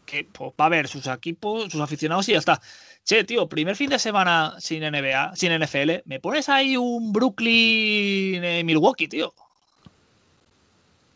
que 0.05 0.24
pues, 0.24 0.51
va 0.59 0.66
a 0.66 0.70
ver 0.70 0.88
sus 0.88 1.07
equipos, 1.07 1.72
sus 1.72 1.82
aficionados 1.82 2.30
y 2.30 2.34
ya 2.34 2.39
está. 2.39 2.61
Che, 3.03 3.24
tío, 3.24 3.47
primer 3.47 3.76
fin 3.76 3.89
de 3.89 3.99
semana 3.99 4.55
sin 4.59 4.84
NBA, 4.84 5.36
sin 5.36 5.57
NFL, 5.57 6.01
me 6.05 6.20
pones 6.20 6.49
ahí 6.49 6.78
un 6.78 7.13
Brooklyn 7.13 8.43
eh, 8.43 8.63
Milwaukee, 8.63 9.07
tío. 9.07 9.34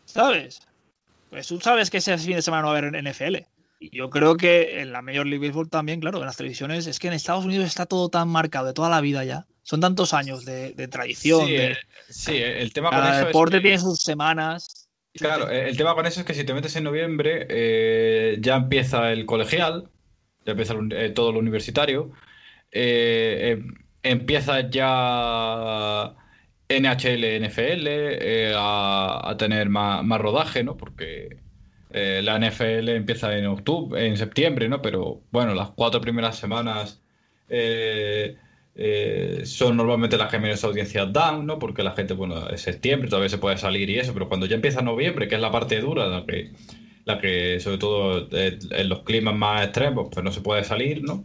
¿Sabes? 0.04 0.62
Pues 1.30 1.46
tú 1.46 1.60
sabes 1.60 1.90
que 1.90 1.98
ese 1.98 2.16
fin 2.18 2.36
de 2.36 2.42
semana 2.42 2.62
no 2.62 2.68
va 2.68 2.74
a 2.74 2.78
haber 2.78 3.04
NFL. 3.04 3.46
Y 3.82 3.96
yo 3.96 4.10
creo 4.10 4.36
que 4.36 4.80
en 4.80 4.92
la 4.92 5.00
Major 5.00 5.26
League 5.26 5.44
Baseball 5.44 5.70
también, 5.70 6.00
claro, 6.00 6.18
en 6.18 6.26
las 6.26 6.36
televisiones, 6.36 6.86
es 6.86 6.98
que 6.98 7.08
en 7.08 7.14
Estados 7.14 7.46
Unidos 7.46 7.64
está 7.66 7.86
todo 7.86 8.10
tan 8.10 8.28
marcado 8.28 8.66
de 8.66 8.74
toda 8.74 8.90
la 8.90 9.00
vida 9.00 9.24
ya. 9.24 9.46
Son 9.62 9.80
tantos 9.80 10.12
años 10.12 10.44
de, 10.44 10.72
de 10.74 10.86
tradición. 10.86 11.46
Sí, 11.46 11.54
de, 11.54 11.72
eh, 11.72 11.76
sí, 12.10 12.36
el 12.36 12.72
tema 12.74 12.90
con 12.90 12.98
eso 13.04 13.20
es 13.20 13.26
deporte 13.26 13.56
que- 13.56 13.62
tiene 13.62 13.78
sus 13.78 14.00
semanas. 14.00 14.88
Claro, 15.14 15.50
el 15.50 15.76
tema 15.76 15.94
con 15.94 16.06
eso 16.06 16.20
es 16.20 16.26
que 16.26 16.34
si 16.34 16.44
te 16.44 16.54
metes 16.54 16.76
en 16.76 16.84
noviembre, 16.84 17.46
eh, 17.48 18.36
ya 18.40 18.56
empieza 18.56 19.10
el 19.10 19.26
colegial, 19.26 19.88
ya 20.44 20.52
empieza 20.52 20.74
el 20.74 20.92
eh, 20.92 21.10
todo 21.10 21.32
lo 21.32 21.40
universitario, 21.40 22.12
eh, 22.70 23.58
eh, 23.58 23.64
empieza 24.04 24.70
ya 24.70 26.14
NHL, 26.68 27.24
NFL 27.44 28.54
a, 28.56 29.20
a 29.30 29.36
tener 29.36 29.68
más, 29.68 30.04
más 30.04 30.20
rodaje, 30.20 30.62
¿no? 30.62 30.76
Porque 30.76 31.38
eh, 31.92 32.20
la 32.22 32.38
NFL 32.38 32.88
empieza 32.90 33.36
en 33.36 33.46
octubre, 33.46 34.06
en 34.06 34.16
septiembre, 34.16 34.68
¿no? 34.68 34.80
Pero 34.82 35.22
bueno, 35.30 35.54
las 35.54 35.70
cuatro 35.70 36.00
primeras 36.00 36.36
semanas 36.36 37.00
eh, 37.48 38.36
eh, 38.76 39.42
son 39.44 39.76
normalmente 39.76 40.16
las 40.16 40.30
que 40.30 40.38
menos 40.38 40.62
audiencias 40.64 41.12
dan, 41.12 41.46
¿no? 41.46 41.58
Porque 41.58 41.82
la 41.82 41.92
gente, 41.92 42.14
bueno, 42.14 42.48
es 42.48 42.62
septiembre, 42.62 43.08
todavía 43.08 43.28
se 43.28 43.38
puede 43.38 43.58
salir 43.58 43.90
y 43.90 43.98
eso, 43.98 44.12
pero 44.14 44.28
cuando 44.28 44.46
ya 44.46 44.54
empieza 44.54 44.82
noviembre, 44.82 45.26
que 45.28 45.34
es 45.34 45.40
la 45.40 45.50
parte 45.50 45.80
dura, 45.80 46.06
la 46.06 46.24
que, 46.26 46.52
la 47.04 47.18
que 47.18 47.58
sobre 47.60 47.78
todo 47.78 48.28
en 48.30 48.88
los 48.88 49.00
climas 49.02 49.34
más 49.34 49.64
extremos, 49.64 50.08
pues 50.12 50.24
no 50.24 50.32
se 50.32 50.40
puede 50.42 50.64
salir, 50.64 51.02
¿no? 51.02 51.24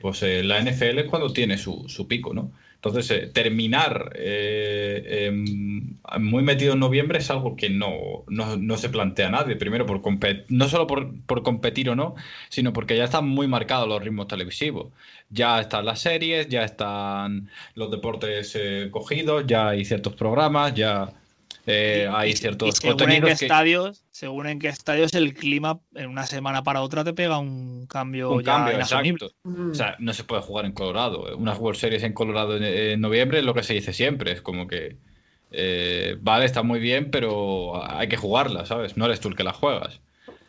Pues 0.00 0.22
la 0.22 0.60
NFL 0.60 0.98
es 1.00 1.04
cuando 1.06 1.32
tiene 1.32 1.58
su, 1.58 1.84
su 1.88 2.08
pico, 2.08 2.34
¿no? 2.34 2.50
Entonces, 2.84 3.10
eh, 3.10 3.26
terminar 3.28 4.12
eh, 4.14 5.26
em, 5.26 5.96
muy 6.20 6.42
metido 6.42 6.74
en 6.74 6.80
noviembre 6.80 7.18
es 7.18 7.30
algo 7.30 7.56
que 7.56 7.70
no, 7.70 8.24
no, 8.28 8.58
no 8.58 8.76
se 8.76 8.90
plantea 8.90 9.30
nadie. 9.30 9.56
Primero, 9.56 9.86
por 9.86 10.02
no 10.48 10.68
solo 10.68 10.86
por, 10.86 11.18
por 11.24 11.42
competir 11.42 11.88
o 11.88 11.96
no, 11.96 12.14
sino 12.50 12.74
porque 12.74 12.98
ya 12.98 13.04
están 13.04 13.26
muy 13.26 13.48
marcados 13.48 13.88
los 13.88 14.02
ritmos 14.02 14.28
televisivos. 14.28 14.92
Ya 15.30 15.60
están 15.60 15.86
las 15.86 16.00
series, 16.00 16.48
ya 16.48 16.62
están 16.64 17.48
los 17.74 17.90
deportes 17.90 18.54
eh, 18.54 18.88
cogidos, 18.90 19.44
ya 19.46 19.70
hay 19.70 19.86
ciertos 19.86 20.14
programas, 20.14 20.74
ya 20.74 21.10
eh, 21.66 22.08
hay 22.12 22.30
Y 22.30 22.36
ciertos 22.36 22.76
según 22.76 23.10
en 23.10 23.22
qué 23.22 23.26
que... 23.28 23.32
estadios, 23.32 24.04
según 24.10 24.46
en 24.46 24.58
qué 24.58 24.68
estadios 24.68 25.14
el 25.14 25.34
clima 25.34 25.80
en 25.94 26.10
una 26.10 26.26
semana 26.26 26.62
para 26.62 26.82
otra 26.82 27.04
te 27.04 27.12
pega 27.14 27.38
un 27.38 27.86
cambio 27.86 28.32
Un 28.32 28.42
ya 28.42 28.56
cambio, 28.56 28.74
exacto. 28.74 29.30
O 29.70 29.74
sea, 29.74 29.96
no 29.98 30.12
se 30.12 30.24
puede 30.24 30.42
jugar 30.42 30.66
en 30.66 30.72
Colorado. 30.72 31.36
Unas 31.36 31.58
World 31.58 31.78
Series 31.78 32.02
en 32.02 32.12
Colorado 32.12 32.56
en, 32.56 32.64
en 32.64 33.00
noviembre 33.00 33.38
es 33.38 33.44
lo 33.44 33.54
que 33.54 33.62
se 33.62 33.74
dice 33.74 33.92
siempre. 33.92 34.32
Es 34.32 34.42
como 34.42 34.66
que, 34.66 34.98
eh, 35.52 36.16
vale, 36.20 36.44
está 36.44 36.62
muy 36.62 36.80
bien, 36.80 37.10
pero 37.10 37.82
hay 37.90 38.08
que 38.08 38.16
jugarla, 38.16 38.66
¿sabes? 38.66 38.96
No 38.96 39.06
eres 39.06 39.20
tú 39.20 39.28
el 39.28 39.36
que 39.36 39.44
la 39.44 39.52
juegas. 39.52 40.00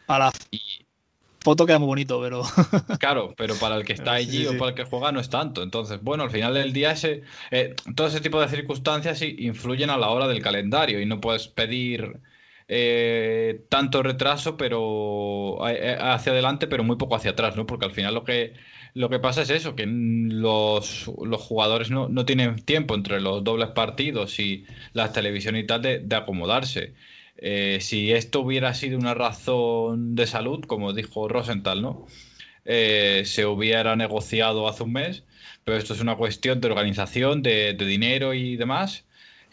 Para 0.05 0.25
la 0.25 0.31
foto 1.45 1.67
queda 1.67 1.77
muy 1.77 1.87
bonito, 1.87 2.19
pero 2.19 2.41
Claro, 2.99 3.35
pero 3.37 3.53
para 3.55 3.75
el 3.75 3.85
que 3.85 3.93
está 3.93 4.13
allí 4.13 4.39
sí, 4.39 4.47
o 4.47 4.57
para 4.57 4.71
el 4.71 4.75
que 4.75 4.83
juega 4.83 5.11
no 5.11 5.19
es 5.19 5.29
tanto. 5.29 5.61
Entonces, 5.61 6.01
bueno, 6.01 6.23
al 6.23 6.31
final 6.31 6.55
del 6.55 6.73
día 6.73 6.91
ese, 6.91 7.21
eh, 7.51 7.75
todo 7.95 8.07
ese 8.07 8.19
tipo 8.19 8.41
de 8.41 8.49
circunstancias 8.49 9.21
influyen 9.21 9.91
a 9.91 9.97
la 9.97 10.09
hora 10.09 10.27
del 10.27 10.41
calendario 10.41 10.99
y 10.99 11.05
no 11.05 11.21
puedes 11.21 11.47
pedir 11.47 12.19
eh, 12.67 13.63
tanto 13.69 14.01
retraso, 14.01 14.57
pero 14.57 15.59
eh, 15.69 15.95
hacia 16.01 16.31
adelante, 16.31 16.65
pero 16.67 16.83
muy 16.83 16.97
poco 16.97 17.15
hacia 17.15 17.31
atrás, 17.31 17.55
¿no? 17.55 17.67
Porque 17.67 17.85
al 17.85 17.91
final 17.91 18.15
lo 18.15 18.23
que 18.23 18.53
lo 18.95 19.09
que 19.09 19.19
pasa 19.19 19.41
es 19.41 19.49
eso, 19.49 19.75
que 19.75 19.85
los, 19.85 21.11
los 21.21 21.41
jugadores 21.41 21.91
no, 21.91 22.07
no 22.07 22.25
tienen 22.25 22.55
tiempo 22.63 22.95
entre 22.95 23.19
los 23.21 23.43
dobles 23.43 23.69
partidos 23.71 24.39
y 24.39 24.65
las 24.93 25.11
televisiones 25.13 25.63
y 25.63 25.67
tal 25.67 25.81
de, 25.81 25.99
de 25.99 26.15
acomodarse. 26.15 26.93
Eh, 27.37 27.79
si 27.81 28.11
esto 28.13 28.41
hubiera 28.41 28.73
sido 28.73 28.97
una 28.97 29.13
razón 29.13 30.15
de 30.15 30.27
salud, 30.27 30.61
como 30.65 30.93
dijo 30.93 31.27
Rosenthal, 31.27 31.81
¿no? 31.81 32.07
Eh, 32.65 33.23
se 33.25 33.45
hubiera 33.45 33.95
negociado 33.95 34.67
hace 34.67 34.83
un 34.83 34.93
mes, 34.93 35.23
pero 35.63 35.77
esto 35.77 35.93
es 35.93 36.01
una 36.01 36.15
cuestión 36.15 36.61
de 36.61 36.67
organización, 36.67 37.41
de, 37.43 37.73
dinero 37.73 38.33
y 38.33 38.55
demás, 38.57 39.05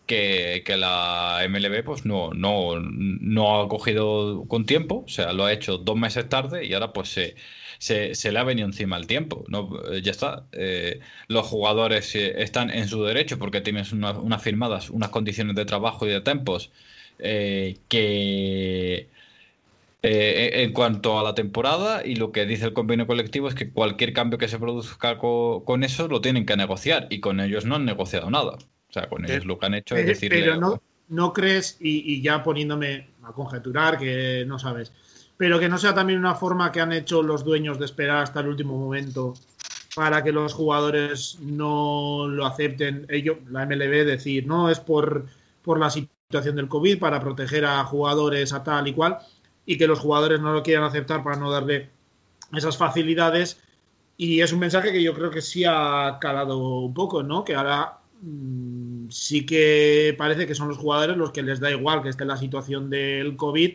que, 0.06 0.62
la 0.78 1.40
MLB 1.44 1.84
pues 1.84 2.04
no, 2.06 2.30
no, 2.34 2.78
no 2.80 3.60
ha 3.62 3.68
cogido 3.68 4.44
con 4.48 4.66
tiempo, 4.66 5.04
o 5.06 5.08
sea, 5.08 5.32
lo 5.32 5.44
ha 5.46 5.52
hecho 5.52 5.78
dos 5.78 5.96
meses 5.96 6.28
tarde 6.28 6.64
y 6.66 6.74
ahora 6.74 6.92
pues 6.92 7.08
se, 7.10 7.36
se, 7.78 8.14
se 8.14 8.32
le 8.32 8.38
ha 8.38 8.44
venido 8.44 8.66
encima 8.66 8.96
el 8.96 9.06
tiempo. 9.06 9.44
Eh, 9.92 10.02
ya 10.02 10.10
está. 10.12 10.46
Los 11.28 11.46
jugadores 11.46 12.14
están 12.14 12.70
en 12.70 12.88
su 12.88 13.02
derecho 13.04 13.38
porque 13.38 13.60
tienes 13.60 13.92
una- 13.92 14.12
unas 14.18 14.42
firmadas, 14.42 14.90
unas 14.90 15.10
condiciones 15.10 15.56
de 15.56 15.64
trabajo 15.64 16.06
y 16.06 16.10
de 16.10 16.20
tempos 16.20 16.70
eh, 17.22 17.78
que 17.88 19.08
eh, 20.02 20.50
en 20.62 20.72
cuanto 20.72 21.18
a 21.18 21.22
la 21.22 21.34
temporada 21.34 22.04
y 22.04 22.16
lo 22.16 22.32
que 22.32 22.44
dice 22.46 22.64
el 22.66 22.72
convenio 22.72 23.06
colectivo 23.06 23.48
es 23.48 23.54
que 23.54 23.70
cualquier 23.70 24.12
cambio 24.12 24.38
que 24.38 24.48
se 24.48 24.58
produzca 24.58 25.18
co- 25.18 25.62
con, 25.64 25.84
eso 25.84 26.08
lo 26.08 26.20
tienen 26.20 26.44
que 26.46 26.56
negociar 26.56 27.06
y 27.10 27.20
con 27.20 27.40
ellos 27.40 27.64
no 27.64 27.76
han 27.76 27.84
negociado 27.84 28.30
nada. 28.30 28.52
O 28.52 28.92
sea, 28.92 29.08
con 29.08 29.24
ellos 29.24 29.46
lo 29.46 29.58
que 29.58 29.66
han 29.66 29.74
hecho 29.74 29.96
es 29.96 30.06
decirle... 30.06 30.40
pero 30.40 30.56
no, 30.56 30.82
no 31.08 31.32
crees, 31.32 31.78
y, 31.80 32.14
y 32.14 32.20
ya 32.22 32.42
poniéndome 32.42 33.08
a 33.22 33.32
conjeturar, 33.32 33.98
que 33.98 34.44
no 34.46 34.58
sabes, 34.58 34.92
pero 35.36 35.58
que 35.58 35.68
no 35.68 35.78
sea 35.78 35.94
también 35.94 36.18
una 36.18 36.34
forma 36.34 36.72
que 36.72 36.80
han 36.80 36.92
hecho 36.92 37.22
los 37.22 37.44
dueños 37.44 37.78
de 37.78 37.84
esperar 37.86 38.18
hasta 38.22 38.40
el 38.40 38.48
último 38.48 38.76
momento 38.76 39.34
para 39.94 40.22
que 40.24 40.32
los 40.32 40.54
jugadores 40.54 41.38
no 41.40 42.26
lo 42.28 42.46
acepten. 42.46 43.06
Ellos, 43.08 43.38
la 43.50 43.64
MLB, 43.64 44.04
decir, 44.04 44.46
no, 44.46 44.70
es 44.70 44.80
por, 44.80 45.26
por 45.62 45.78
la 45.78 45.90
situación 45.90 46.21
del 46.40 46.68
COVID, 46.68 46.98
para 46.98 47.20
proteger 47.20 47.64
a 47.64 47.84
jugadores 47.84 48.52
a 48.52 48.62
tal 48.64 48.88
y 48.88 48.94
cual, 48.94 49.18
y 49.66 49.78
que 49.78 49.86
los 49.86 50.00
jugadores 50.00 50.40
no 50.40 50.52
lo 50.52 50.62
quieran 50.62 50.84
aceptar 50.84 51.22
para 51.22 51.36
no 51.36 51.50
darle 51.50 51.90
esas 52.56 52.76
facilidades. 52.76 53.60
Y 54.16 54.40
es 54.40 54.52
un 54.52 54.60
mensaje 54.60 54.92
que 54.92 55.02
yo 55.02 55.14
creo 55.14 55.30
que 55.30 55.42
sí 55.42 55.64
ha 55.66 56.18
calado 56.20 56.80
un 56.80 56.94
poco, 56.94 57.22
¿no? 57.22 57.44
Que 57.44 57.54
ahora 57.54 57.98
mm, 58.20 59.08
sí 59.10 59.46
que 59.46 60.14
parece 60.18 60.46
que 60.46 60.54
son 60.54 60.68
los 60.68 60.78
jugadores 60.78 61.16
los 61.16 61.32
que 61.32 61.42
les 61.42 61.60
da 61.60 61.70
igual 61.70 62.02
que 62.02 62.08
esté 62.10 62.24
la 62.24 62.36
situación 62.36 62.90
del 62.90 63.36
COVID 63.36 63.72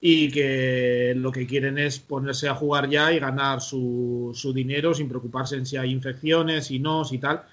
y 0.00 0.30
que 0.30 1.14
lo 1.16 1.32
que 1.32 1.46
quieren 1.46 1.78
es 1.78 1.98
ponerse 1.98 2.48
a 2.48 2.54
jugar 2.54 2.90
ya 2.90 3.12
y 3.12 3.18
ganar 3.18 3.60
su, 3.62 4.32
su 4.34 4.52
dinero 4.52 4.92
sin 4.94 5.08
preocuparse 5.08 5.56
en 5.56 5.64
si 5.66 5.76
hay 5.76 5.90
infecciones, 5.90 6.66
si 6.66 6.78
no, 6.78 7.04
si 7.04 7.18
tal. 7.18 7.44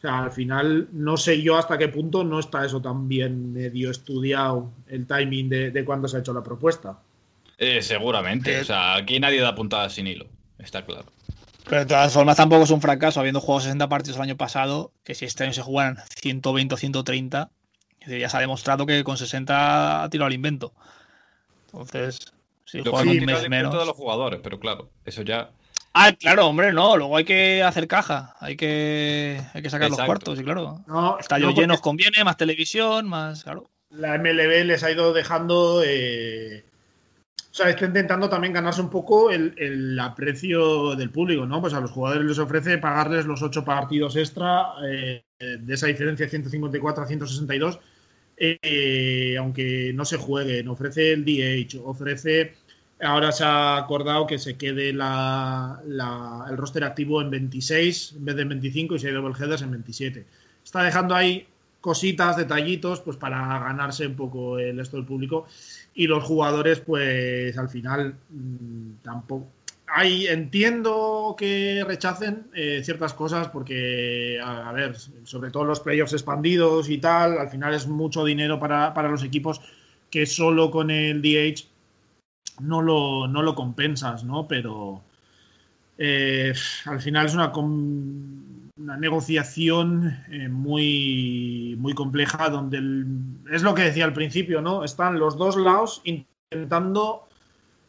O 0.00 0.02
sea, 0.02 0.20
al 0.20 0.32
final 0.32 0.88
no 0.92 1.18
sé 1.18 1.42
yo 1.42 1.58
hasta 1.58 1.76
qué 1.76 1.88
punto 1.88 2.24
no 2.24 2.40
está 2.40 2.64
eso 2.64 2.80
tan 2.80 3.06
bien 3.06 3.52
medio 3.52 3.90
estudiado 3.90 4.70
el 4.88 5.06
timing 5.06 5.50
de, 5.50 5.70
de 5.70 5.84
cuándo 5.84 6.08
se 6.08 6.16
ha 6.16 6.20
hecho 6.20 6.32
la 6.32 6.42
propuesta. 6.42 6.98
Eh, 7.58 7.82
seguramente. 7.82 8.60
O 8.60 8.64
sea, 8.64 8.96
aquí 8.96 9.20
nadie 9.20 9.40
da 9.40 9.54
puntadas 9.54 9.92
sin 9.92 10.06
hilo. 10.06 10.26
Está 10.58 10.86
claro. 10.86 11.04
Pero 11.68 11.82
de 11.82 11.86
todas 11.86 12.12
formas 12.12 12.38
tampoco 12.38 12.64
es 12.64 12.70
un 12.70 12.80
fracaso, 12.80 13.20
habiendo 13.20 13.40
jugado 13.40 13.60
60 13.60 13.88
partidos 13.90 14.16
el 14.16 14.22
año 14.22 14.36
pasado, 14.38 14.92
que 15.04 15.14
si 15.14 15.26
este 15.26 15.44
año 15.44 15.52
se 15.52 15.60
juegan 15.60 15.98
120 16.20 16.74
o 16.74 16.78
130, 16.78 17.50
es 18.00 18.06
decir, 18.06 18.20
ya 18.20 18.30
se 18.30 18.36
ha 18.38 18.40
demostrado 18.40 18.86
que 18.86 19.04
con 19.04 19.18
60 19.18 20.02
ha 20.02 20.08
tirado 20.08 20.26
al 20.26 20.32
invento. 20.32 20.72
Entonces, 21.66 22.32
si 22.64 22.80
juegan 22.80 23.08
un 23.08 23.24
mes 23.26 23.48
menos... 23.50 23.78
de 23.78 23.84
los 23.84 23.96
jugadores, 23.96 24.40
pero 24.42 24.58
claro, 24.58 24.88
eso 25.04 25.20
ya. 25.20 25.50
Ah, 25.92 26.12
claro, 26.12 26.46
hombre, 26.46 26.72
no, 26.72 26.96
luego 26.96 27.16
hay 27.16 27.24
que 27.24 27.62
hacer 27.62 27.88
caja, 27.88 28.36
hay 28.38 28.56
que, 28.56 29.40
hay 29.52 29.62
que 29.62 29.70
sacar 29.70 29.90
los 29.90 30.00
cuartos, 30.00 30.38
y 30.38 30.44
claro. 30.44 30.84
No, 30.86 31.18
Estadios 31.18 31.54
no, 31.54 31.60
llenos 31.60 31.80
conviene, 31.80 32.22
más 32.22 32.36
televisión, 32.36 33.08
más, 33.08 33.42
claro. 33.42 33.68
la 33.90 34.16
MLB 34.16 34.64
les 34.66 34.84
ha 34.84 34.90
ido 34.92 35.12
dejando. 35.12 35.82
eh, 35.84 36.64
o 37.50 37.54
sea, 37.54 37.68
está 37.68 37.84
intentando 37.86 38.28
también 38.28 38.52
ganarse 38.52 38.80
un 38.80 38.90
poco 38.90 39.32
el, 39.32 39.54
el 39.58 39.98
aprecio 39.98 40.94
del 40.94 41.10
público, 41.10 41.46
¿no? 41.46 41.60
Pues 41.60 41.74
a 41.74 41.80
los 41.80 41.90
jugadores 41.90 42.24
les 42.24 42.38
ofrece 42.38 42.78
pagarles 42.78 43.26
los 43.26 43.42
ocho 43.42 43.64
partidos 43.64 44.14
extra 44.14 44.68
eh, 44.88 45.24
de 45.40 45.74
esa 45.74 45.88
diferencia 45.88 46.26
de 46.26 46.30
154 46.30 47.02
a 47.02 47.06
162, 47.08 47.80
eh, 48.36 49.34
aunque 49.36 49.90
no 49.92 50.04
se 50.04 50.16
jueguen. 50.16 50.68
Ofrece 50.68 51.12
el 51.12 51.24
DH, 51.24 51.80
ofrece. 51.84 52.54
Ahora 53.02 53.32
se 53.32 53.44
ha 53.44 53.78
acordado 53.78 54.26
que 54.26 54.38
se 54.38 54.56
quede 54.56 54.90
el 54.90 56.56
roster 56.56 56.84
activo 56.84 57.22
en 57.22 57.30
26 57.30 58.14
en 58.16 58.24
vez 58.24 58.36
de 58.36 58.42
en 58.42 58.48
25 58.50 58.94
y 58.94 58.98
si 58.98 59.06
hay 59.06 59.14
double 59.14 59.34
headers 59.38 59.62
en 59.62 59.70
27. 59.70 60.26
Está 60.62 60.82
dejando 60.82 61.14
ahí 61.14 61.46
cositas, 61.80 62.36
detallitos, 62.36 63.00
pues 63.00 63.16
para 63.16 63.58
ganarse 63.58 64.06
un 64.06 64.16
poco 64.16 64.58
el 64.58 64.78
esto 64.80 64.96
del 64.96 65.06
público. 65.06 65.46
Y 65.94 66.06
los 66.06 66.24
jugadores, 66.24 66.80
pues 66.80 67.56
al 67.56 67.68
final 67.70 68.16
mm, 68.28 69.02
tampoco. 69.02 69.48
Hay, 69.92 70.28
entiendo 70.28 71.34
que 71.36 71.82
rechacen 71.84 72.46
eh, 72.54 72.82
ciertas 72.84 73.12
cosas 73.14 73.48
porque, 73.48 74.38
a, 74.40 74.68
a 74.68 74.72
ver, 74.72 74.94
sobre 75.24 75.50
todo 75.50 75.64
los 75.64 75.80
playoffs 75.80 76.12
expandidos 76.12 76.88
y 76.90 76.98
tal, 76.98 77.38
al 77.38 77.48
final 77.48 77.74
es 77.74 77.88
mucho 77.88 78.24
dinero 78.24 78.60
para, 78.60 78.94
para 78.94 79.08
los 79.08 79.24
equipos 79.24 79.60
que 80.08 80.26
solo 80.26 80.70
con 80.70 80.90
el 80.90 81.22
DH 81.22 81.70
no 82.60 82.82
lo, 82.82 83.26
no 83.28 83.42
lo 83.42 83.54
compensas, 83.54 84.24
¿no? 84.24 84.46
Pero 84.48 85.02
eh, 85.98 86.52
al 86.86 87.00
final 87.00 87.26
es 87.26 87.34
una, 87.34 87.52
una 87.56 88.96
negociación 88.96 90.18
eh, 90.30 90.48
muy, 90.48 91.76
muy 91.78 91.92
compleja 91.94 92.48
donde 92.48 92.78
el- 92.78 93.06
es 93.52 93.62
lo 93.62 93.74
que 93.74 93.82
decía 93.82 94.04
al 94.04 94.12
principio, 94.14 94.60
¿no? 94.62 94.84
Están 94.84 95.18
los 95.18 95.36
dos 95.36 95.56
lados 95.56 96.00
intentando 96.04 97.26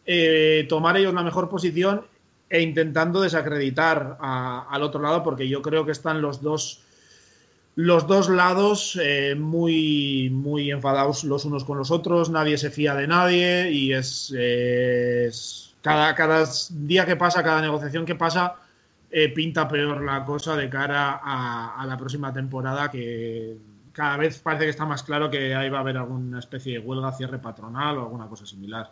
eh, 0.05 0.65
tomar 0.67 0.97
ellos 0.97 1.13
la 1.13 1.23
mejor 1.23 1.47
posición 1.49 2.01
e 2.49 2.61
intentando 2.61 3.21
desacreditar 3.21 4.17
a- 4.19 4.67
al 4.69 4.83
otro 4.83 5.01
lado, 5.01 5.23
porque 5.23 5.47
yo 5.47 5.61
creo 5.61 5.85
que 5.85 5.91
están 5.93 6.21
los 6.21 6.41
dos 6.41 6.81
los 7.75 8.07
dos 8.07 8.29
lados 8.29 8.99
eh, 9.01 9.35
muy, 9.35 10.29
muy 10.31 10.71
enfadados 10.71 11.23
los 11.23 11.45
unos 11.45 11.63
con 11.63 11.77
los 11.77 11.91
otros, 11.91 12.29
nadie 12.29 12.57
se 12.57 12.69
fía 12.69 12.95
de 12.95 13.07
nadie 13.07 13.71
y 13.71 13.93
es, 13.93 14.33
cada, 15.81 16.13
cada 16.15 16.45
día 16.71 17.05
que 17.05 17.15
pasa, 17.15 17.43
cada 17.43 17.61
negociación 17.61 18.05
que 18.05 18.15
pasa, 18.15 18.55
eh, 19.09 19.29
pinta 19.29 19.67
peor 19.67 20.03
la 20.03 20.25
cosa 20.25 20.55
de 20.55 20.69
cara 20.69 21.19
a, 21.23 21.85
la 21.85 21.97
próxima 21.97 22.33
temporada 22.33 22.91
que 22.91 23.57
cada 23.93 24.17
vez 24.17 24.39
parece 24.39 24.65
que 24.65 24.69
está 24.69 24.85
más 24.85 25.03
claro 25.03 25.29
que 25.29 25.53
ahí 25.53 25.69
va 25.69 25.79
a 25.79 25.81
haber 25.81 25.97
alguna 25.97 26.39
especie 26.39 26.73
de 26.73 26.79
huelga, 26.79 27.11
cierre 27.13 27.39
patronal 27.39 27.97
o 27.97 28.01
alguna 28.01 28.27
cosa 28.27 28.45
similar. 28.45 28.91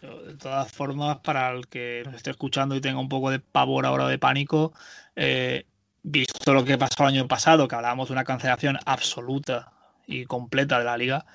De 0.00 0.34
todas 0.34 0.70
formas, 0.70 1.18
para 1.18 1.50
el 1.50 1.66
que 1.66 2.02
nos 2.04 2.14
esté 2.14 2.30
escuchando 2.30 2.76
y 2.76 2.80
tenga 2.80 3.00
un 3.00 3.08
poco 3.08 3.30
de 3.30 3.40
pavor 3.40 3.86
ahora 3.86 4.06
de 4.06 4.18
pánico, 4.18 4.72
eh, 5.16 5.66
visto 6.06 6.54
lo 6.54 6.64
que 6.64 6.78
pasó 6.78 7.02
el 7.02 7.14
año 7.14 7.26
pasado, 7.26 7.66
que 7.66 7.74
hablábamos 7.74 8.08
de 8.08 8.12
una 8.12 8.24
cancelación 8.24 8.78
absoluta 8.86 9.72
y 10.06 10.24
completa 10.24 10.78
de 10.78 10.84
la 10.84 10.96
liga, 10.96 11.26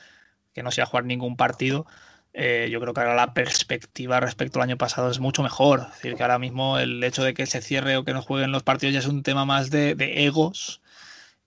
que 0.53 0.64
no 0.64 0.72
se 0.72 0.80
iba 0.80 0.85
a 0.85 0.88
jugar 0.88 1.03
ningún 1.06 1.35
partido, 1.35 1.85
eh, 2.34 2.69
yo 2.72 2.80
creo 2.80 2.93
que 2.93 3.02
ahora 3.02 3.15
la 3.15 3.34
perspectiva 3.34 4.22
respecto 4.22 4.60
al 4.60 4.69
año 4.69 4.77
pasado 4.77 5.11
es 5.11 5.19
mucho 5.19 5.43
mejor. 5.43 5.81
Es 5.81 5.95
decir, 5.95 6.15
que 6.15 6.23
ahora 6.23 6.39
mismo 6.39 6.80
el 6.80 7.03
hecho 7.03 7.23
de 7.23 7.34
que 7.34 7.45
se 7.45 7.61
cierre 7.61 7.98
o 7.98 8.06
que 8.06 8.14
no 8.14 8.22
jueguen 8.22 8.53
los 8.53 8.64
partidos 8.64 8.93
ya 8.93 8.99
es 8.99 9.07
un 9.07 9.23
tema 9.23 9.43
más 9.43 9.69
de, 9.69 9.95
de 9.95 10.26
egos 10.26 10.81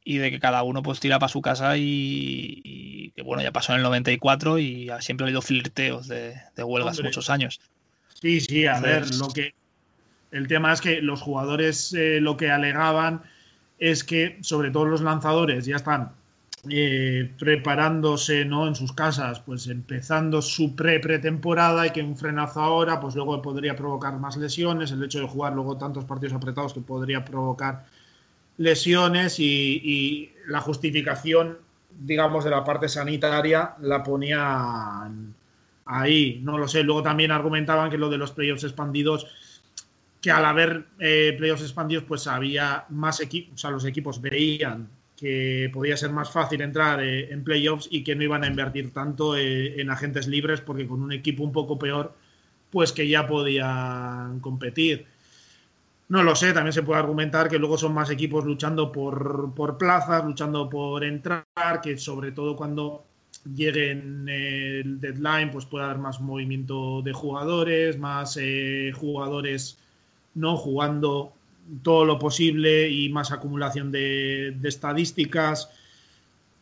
y 0.05 0.19
de 0.19 0.31
que 0.31 0.39
cada 0.39 0.63
uno 0.63 0.83
pues 0.83 1.01
tira 1.01 1.19
para 1.19 1.33
su 1.33 1.41
casa 1.41 1.79
y, 1.79 2.61
y 2.63 3.11
que 3.13 3.23
bueno, 3.23 3.43
ya 3.43 3.53
pasó 3.53 3.73
en 3.73 3.79
el 3.79 3.85
94 3.85 4.59
y 4.59 4.91
siempre 5.01 5.25
ha 5.25 5.29
habido 5.29 5.41
flirteos 5.41 6.09
de, 6.09 6.35
de 6.55 6.63
huelgas 6.63 6.99
Hombre. 6.99 7.09
muchos 7.09 7.31
años. 7.31 7.61
Sí, 8.21 8.43
sí, 8.43 8.67
a 8.67 8.81
ver, 8.81 9.15
lo 9.15 9.29
que. 9.29 9.55
El 10.35 10.49
tema 10.49 10.73
es 10.73 10.81
que 10.81 11.01
los 11.01 11.23
jugadores 11.23 11.93
eh, 11.93 12.19
lo 12.21 12.37
que 12.37 12.51
alegaban 12.51 13.23
es 13.79 14.03
que, 14.03 14.37
sobre 14.41 14.73
todo 14.73 14.85
los 14.85 15.01
lanzadores, 15.01 15.65
ya 15.65 15.77
están 15.77 16.11
eh, 16.69 17.31
preparándose 17.39 18.45
¿no? 18.45 18.67
en 18.67 18.75
sus 18.75 18.93
casas, 18.93 19.39
pues 19.39 19.69
empezando 19.69 20.43
su 20.43 20.75
pre-pretemporada 20.75 21.87
y 21.87 21.91
que 21.91 22.03
un 22.03 22.17
frenazo 22.17 22.63
ahora, 22.63 22.99
pues 22.99 23.15
luego 23.15 23.41
podría 23.41 23.77
provocar 23.77 24.19
más 24.19 24.37
lesiones. 24.37 24.91
El 24.91 25.05
hecho 25.05 25.21
de 25.21 25.29
jugar 25.29 25.53
luego 25.53 25.77
tantos 25.77 26.05
partidos 26.05 26.35
apretados 26.35 26.75
que 26.75 26.81
podría 26.81 27.25
provocar 27.25 27.85
lesiones 28.57 29.39
y, 29.39 29.45
y 29.85 30.33
la 30.49 30.61
justificación, 30.61 31.59
digamos, 31.97 32.43
de 32.43 32.51
la 32.51 32.65
parte 32.65 32.89
sanitaria 32.89 33.77
la 33.83 34.03
ponían 34.03 35.33
ahí, 35.85 36.41
no 36.43 36.59
lo 36.59 36.67
sé. 36.67 36.83
Luego 36.83 37.05
también 37.05 37.31
argumentaban 37.31 37.89
que 37.89 37.99
lo 37.99 38.11
de 38.11 38.19
los 38.19 38.33
playoffs 38.33 38.65
expandidos, 38.65 39.29
que 40.25 40.31
al 40.31 40.47
haber 40.47 40.87
eh, 41.01 41.35
playoffs 41.37 41.61
expandidos, 41.61 42.05
pues 42.05 42.27
había 42.27 42.87
más 42.89 43.21
equipos, 43.21 43.57
o 43.57 43.59
sea, 43.59 43.71
los 43.71 43.85
equipos 43.85 44.23
veían 44.23 44.89
que 45.15 45.69
podía 45.71 45.99
ser 45.99 46.13
más 46.13 46.31
fácil 46.31 46.63
entrar 46.63 47.05
eh, 47.05 47.31
en 47.31 47.45
playoffs 47.45 47.89
y 47.91 48.03
que 48.03 48.15
no 48.15 48.23
iban 48.23 48.43
a 48.43 48.47
invertir 48.47 48.91
tanto 48.91 49.37
eh, 49.37 49.79
en 49.79 49.91
agentes 49.91 50.27
libres, 50.27 50.63
porque 50.63 50.87
con 50.87 51.03
un 51.03 51.13
equipo 51.13 51.45
un 51.45 51.53
poco 51.53 51.79
peor, 51.79 52.15
pues 52.71 52.93
que 52.93 53.07
ya 53.07 53.27
podían 53.27 54.41
competir. 54.41 55.05
No 56.09 56.23
lo 56.23 56.35
sé, 56.35 56.55
también 56.55 56.73
se 56.73 56.83
puede 56.83 57.01
argumentar 57.01 57.51
que 57.51 57.59
luego 57.59 57.77
son 57.77 57.93
más 57.93 58.09
equipos 58.09 58.47
luchando 58.47 58.91
por, 58.91 59.53
por 59.55 59.77
plazas, 59.77 60.25
luchando 60.25 60.71
por 60.71 61.05
entrar, 61.05 61.45
que 61.83 61.99
sobre 61.99 62.33
todo 62.33 62.57
cuando 62.57 63.05
lleguen 63.55 64.27
el 64.27 64.99
deadline, 65.03 65.51
pues 65.51 65.67
puede 65.67 65.85
haber 65.85 65.99
más 65.99 66.19
movimiento 66.23 67.03
de 67.03 67.13
jugadores, 67.13 67.99
más 67.99 68.39
jugadores 68.95 69.84
no 70.35 70.57
jugando 70.57 71.33
todo 71.83 72.05
lo 72.05 72.19
posible 72.19 72.89
y 72.91 73.09
más 73.09 73.33
acumulación 73.33 73.91
de, 73.93 74.57
estadísticas. 74.65 75.71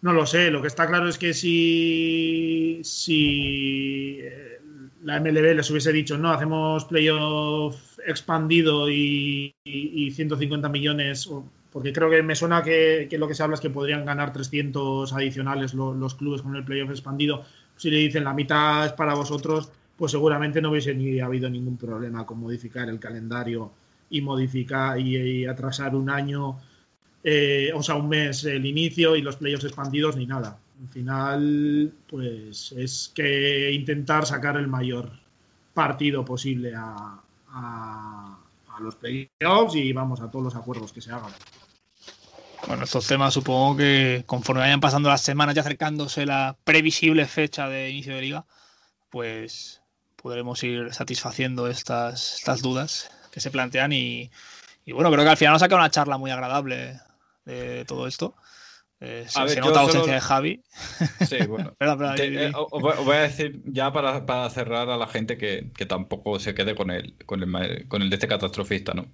No 0.00 0.12
lo 0.12 0.26
sé, 0.26 0.50
lo 0.50 0.60
que 0.62 0.68
está 0.68 0.86
claro 0.88 1.08
es 1.08 1.16
que 1.18 1.32
si, 1.32 2.80
si 2.82 4.18
eh, 4.20 4.58
la 5.04 5.16
MLB 5.18 5.54
les 5.54 5.70
hubiese 5.70 5.92
dicho, 5.92 6.18
no, 6.18 6.30
hacemos 6.32 6.84
playoff 6.86 7.98
expandido 8.06 8.90
y, 8.90 9.54
y- 9.64 10.06
y 10.06 10.10
150 10.10 10.68
millones, 10.68 11.30
porque 11.72 11.92
creo 11.92 12.10
que 12.10 12.22
me 12.22 12.34
suena 12.34 12.62
que, 12.64 13.08
lo 13.18 13.28
que 13.28 13.34
se 13.34 13.42
habla 13.44 13.54
es 13.54 13.60
que 13.60 13.70
podrían 13.70 14.04
ganar 14.04 14.32
300 14.32 15.12
adicionales 15.12 15.72
lo- 15.74 15.94
los 15.94 16.14
clubes 16.16 16.42
con 16.42 16.56
el 16.56 16.64
playoff 16.64 16.90
expandido. 16.90 17.44
Si 17.76 17.88
le 17.90 17.98
dicen 17.98 18.24
la 18.24 18.34
mitad 18.34 18.86
es 18.86 18.92
para 18.92 19.14
vosotros, 19.14 19.70
pues 20.02 20.10
seguramente 20.10 20.60
no 20.60 20.70
hubiese 20.70 20.96
ni 20.96 21.20
habido 21.20 21.48
ningún 21.48 21.76
problema 21.76 22.26
con 22.26 22.40
modificar 22.40 22.88
el 22.88 22.98
calendario 22.98 23.70
y 24.10 24.20
modificar 24.20 24.98
y, 24.98 25.46
atrasar 25.46 25.94
un 25.94 26.10
año, 26.10 26.58
eh, 27.22 27.70
o 27.72 27.84
sea, 27.84 27.94
un 27.94 28.08
mes 28.08 28.42
el 28.46 28.66
inicio 28.66 29.14
y 29.14 29.22
los 29.22 29.36
playoffs 29.36 29.62
expandidos 29.62 30.16
ni 30.16 30.26
nada. 30.26 30.58
Al 30.80 30.88
final, 30.88 31.92
pues 32.08 32.72
es 32.72 33.12
que 33.14 33.70
intentar 33.70 34.26
sacar 34.26 34.56
el 34.56 34.66
mayor 34.66 35.08
partido 35.72 36.24
posible 36.24 36.72
a 36.74 37.22
los 38.80 38.96
playoffs 38.96 39.76
y 39.76 39.92
vamos 39.92 40.20
a 40.20 40.28
todos 40.32 40.46
los 40.46 40.56
acuerdos 40.56 40.92
que 40.92 41.00
se 41.00 41.12
hagan. 41.12 41.30
Bueno, 42.66 42.82
estos 42.82 43.06
temas 43.06 43.34
supongo 43.34 43.76
que 43.76 44.24
conforme 44.26 44.62
vayan 44.62 44.80
pasando 44.80 45.10
las 45.10 45.22
semanas 45.22 45.54
y 45.54 45.60
acercándose 45.60 46.26
la 46.26 46.56
previsible 46.64 47.24
fecha 47.26 47.68
de 47.68 47.90
inicio 47.90 48.16
de 48.16 48.22
liga, 48.22 48.46
pues 49.08 49.81
podremos 50.22 50.62
ir 50.62 50.92
satisfaciendo 50.94 51.66
estas, 51.68 52.36
estas 52.36 52.62
dudas 52.62 53.10
que 53.32 53.40
se 53.40 53.50
plantean 53.50 53.92
y, 53.92 54.30
y 54.84 54.92
bueno, 54.92 55.10
creo 55.10 55.24
que 55.24 55.30
al 55.30 55.36
final 55.36 55.52
nos 55.54 55.60
saca 55.60 55.74
una 55.76 55.90
charla 55.90 56.18
muy 56.18 56.30
agradable 56.30 56.98
de 57.44 57.84
todo 57.86 58.06
esto. 58.06 58.34
Eh, 59.00 59.24
se, 59.28 59.38
A 59.40 59.44
ver, 59.44 59.54
se 59.54 59.60
nota 59.60 59.70
la 59.82 59.86
solo- 59.88 59.98
ausencia 59.98 60.14
de 60.14 60.20
Javi. 60.20 60.62
Sí, 61.28 61.38
bueno. 61.46 61.74
Perdón, 61.78 61.98
perdón, 61.98 62.16
Te- 62.16 62.30
di- 62.30 62.36
di. 62.36 62.44
eh, 62.44 62.52
os 62.54 63.04
voy 63.04 63.16
a 63.16 63.20
decir 63.22 63.60
ya 63.64 63.92
para, 63.92 64.24
para 64.26 64.48
cerrar 64.50 64.88
a 64.90 64.96
la 64.96 65.08
gente 65.08 65.36
que, 65.36 65.70
que 65.76 65.86
tampoco 65.86 66.38
se 66.38 66.54
quede 66.54 66.74
con 66.76 66.90
el, 66.92 67.16
con 67.26 67.42
el, 67.42 67.88
con 67.88 68.02
el 68.02 68.10
de 68.10 68.16
este 68.16 68.28
catastrofista, 68.28 68.94
¿no? 68.94 69.06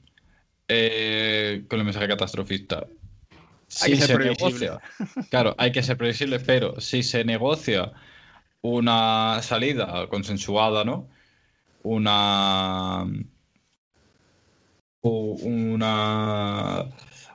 Eh, 0.69 1.65
con 1.69 1.79
el 1.79 1.85
mensaje 1.87 2.09
catastrofista. 2.09 2.87
Hay 3.81 3.91
que 3.93 3.97
Si 3.97 3.97
ser 3.97 4.07
se 4.09 4.15
previsible. 4.17 4.71
negocia, 4.71 4.81
claro, 5.31 5.55
hay 5.59 5.73
que 5.73 5.83
ser 5.83 5.97
previsible, 5.97 6.41
pero 6.41 6.81
si 6.81 7.03
se 7.03 7.25
negocia 7.25 7.93
una 8.63 9.41
salida 9.43 10.09
consensuada, 10.09 10.85
¿no? 10.85 11.09
Una 11.83 13.07
una 15.03 16.87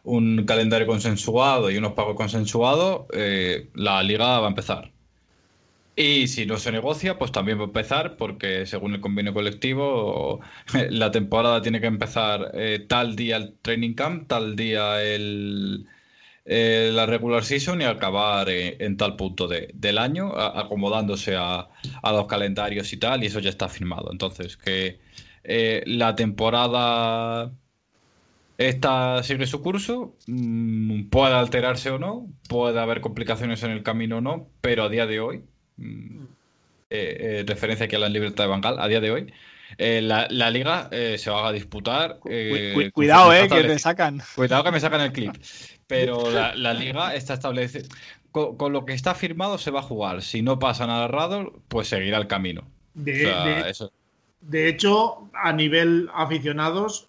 un 0.04 0.46
calendario 0.46 0.88
consensuado 0.88 1.72
y 1.72 1.78
unos 1.78 1.94
pagos 1.94 2.16
consensuados, 2.16 3.06
eh, 3.14 3.70
la 3.74 4.04
liga 4.04 4.40
va 4.40 4.48
a 4.48 4.50
empezar. 4.50 4.92
Y 5.96 6.28
si 6.28 6.46
no 6.46 6.58
se 6.58 6.72
negocia, 6.72 7.20
pues 7.20 7.32
también 7.32 7.60
va 7.60 7.64
a 7.64 7.66
empezar 7.66 8.18
porque 8.18 8.66
según 8.66 8.96
el 8.96 9.02
convenio 9.02 9.34
colectivo, 9.34 10.42
la 10.90 11.12
temporada 11.12 11.62
tiene 11.62 11.80
que 11.82 11.88
empezar 11.88 12.52
eh, 12.56 12.84
tal 12.88 13.16
día 13.16 13.38
el 13.38 13.56
training 13.62 13.94
camp, 13.94 14.28
tal 14.28 14.56
día 14.56 15.04
el, 15.04 15.88
eh, 16.46 16.90
la 16.94 17.06
regular 17.06 17.44
season 17.44 17.82
y 17.82 17.86
acabar 17.86 18.50
eh, 18.50 18.76
en 18.80 18.98
tal 18.98 19.16
punto 19.16 19.48
de- 19.48 19.70
del 19.74 19.98
año, 19.98 20.34
a- 20.34 20.60
acomodándose 20.60 21.36
a, 21.36 21.70
a 22.02 22.12
los 22.12 22.28
calendarios 22.28 22.92
y 22.94 22.98
tal, 22.98 23.24
y 23.24 23.28
eso 23.28 23.40
ya 23.40 23.50
está 23.50 23.70
firmado. 23.70 24.10
Entonces, 24.12 24.58
que 24.58 25.00
eh, 25.44 25.84
la 25.86 26.16
temporada 26.16 27.52
esta 28.58 29.24
sigue 29.24 29.46
su 29.48 29.62
curso, 29.62 30.16
mm, 30.28 31.06
puede 31.10 31.34
alterarse 31.34 31.90
o 31.90 32.00
no, 32.00 32.28
puede 32.48 32.80
haber 32.80 33.02
complicaciones 33.02 33.64
en 33.64 33.72
el 33.72 33.84
camino 33.84 34.18
o 34.18 34.22
no, 34.22 34.48
pero 34.62 34.84
a 34.84 34.90
día 34.90 35.06
de 35.08 35.20
hoy, 35.20 35.42
mm, 35.78 36.24
referencia 37.48 37.86
aquí 37.86 37.96
a 37.96 38.00
la 38.00 38.10
libertad 38.10 38.44
de 38.44 38.50
Bangal, 38.50 38.80
a 38.80 38.88
día 38.88 39.00
de 39.00 39.12
hoy, 39.12 39.34
eh, 39.78 40.02
la, 40.02 40.28
la 40.30 40.50
liga 40.52 40.88
eh, 40.92 41.18
se 41.18 41.32
va 41.32 41.48
a 41.48 41.52
disputar. 41.52 42.20
Cu- 42.20 42.30
eh, 42.32 42.72
cu- 42.74 42.92
cuidado, 42.94 43.32
eh, 43.34 43.62
que 43.62 43.68
te 43.74 43.80
sacan. 43.80 44.22
Cuidado 44.36 44.64
que 44.64 44.72
me 44.72 44.80
sacan 44.80 45.02
el 45.02 45.12
clip. 45.12 45.34
Pero 46.00 46.32
la, 46.32 46.56
la 46.56 46.74
liga 46.74 47.16
está 47.16 47.34
establecida. 47.36 47.88
Con, 48.32 48.58
con 48.58 48.74
lo 48.74 48.86
que 48.86 48.94
está 48.94 49.14
firmado 49.16 49.58
se 49.58 49.72
va 49.72 49.80
a 49.82 49.84
jugar. 49.84 50.22
Si 50.22 50.42
no 50.42 50.58
pasa 50.60 50.88
nada 50.88 51.08
raro, 51.08 51.54
pues 51.68 51.88
seguirá 51.88 52.18
el 52.18 52.28
camino. 52.28 52.64
De, 52.94 53.26
O 53.26 53.30
sea, 53.30 53.46
de- 53.46 53.70
eso. 53.70 53.92
de 54.42 54.68
hecho, 54.70 55.30
a 55.34 55.54
nivel 55.54 56.10
aficionados, 56.14 57.08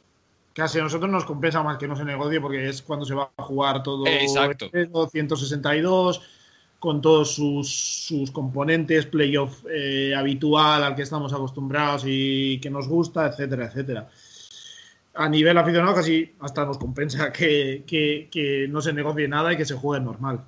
casi 0.55 0.79
a 0.79 0.83
nosotros 0.83 1.11
nos 1.11 1.25
compensa 1.25 1.63
más 1.63 1.79
que 1.79 1.89
no 1.89 1.97
se 1.97 2.05
negocie 2.05 2.41
porque 2.41 2.69
es 2.69 2.83
cuando 2.83 3.05
se 3.07 3.15
va 3.15 3.31
a 3.37 3.43
jugar 3.43 3.83
todo 3.83 4.07
Exacto. 4.07 4.69
el 4.73 4.91
162 5.11 6.23
con 6.79 7.01
todos 7.01 7.35
sus, 7.35 7.71
sus 8.07 8.31
componentes, 8.31 9.07
playoff 9.07 9.65
eh, 9.71 10.15
habitual 10.15 10.85
al 10.85 10.95
que 10.95 11.01
estamos 11.03 11.33
acostumbrados 11.33 12.05
y 12.07 12.59
que 12.61 12.69
nos 12.69 12.87
gusta, 12.89 13.27
etcétera, 13.27 13.67
etcétera. 13.67 14.11
A 15.17 15.29
nivel 15.29 15.57
aficionado 15.59 15.95
casi 15.95 16.35
hasta 16.41 16.65
nos 16.65 16.79
compensa 16.79 17.33
que, 17.33 17.85
que- 17.87 18.29
que 18.31 18.67
no 18.69 18.81
se 18.81 18.93
negocie 18.93 19.29
nada 19.29 19.53
y 19.53 19.57
que 19.57 19.65
se 19.65 19.75
juegue 19.75 20.05
normal. 20.05 20.45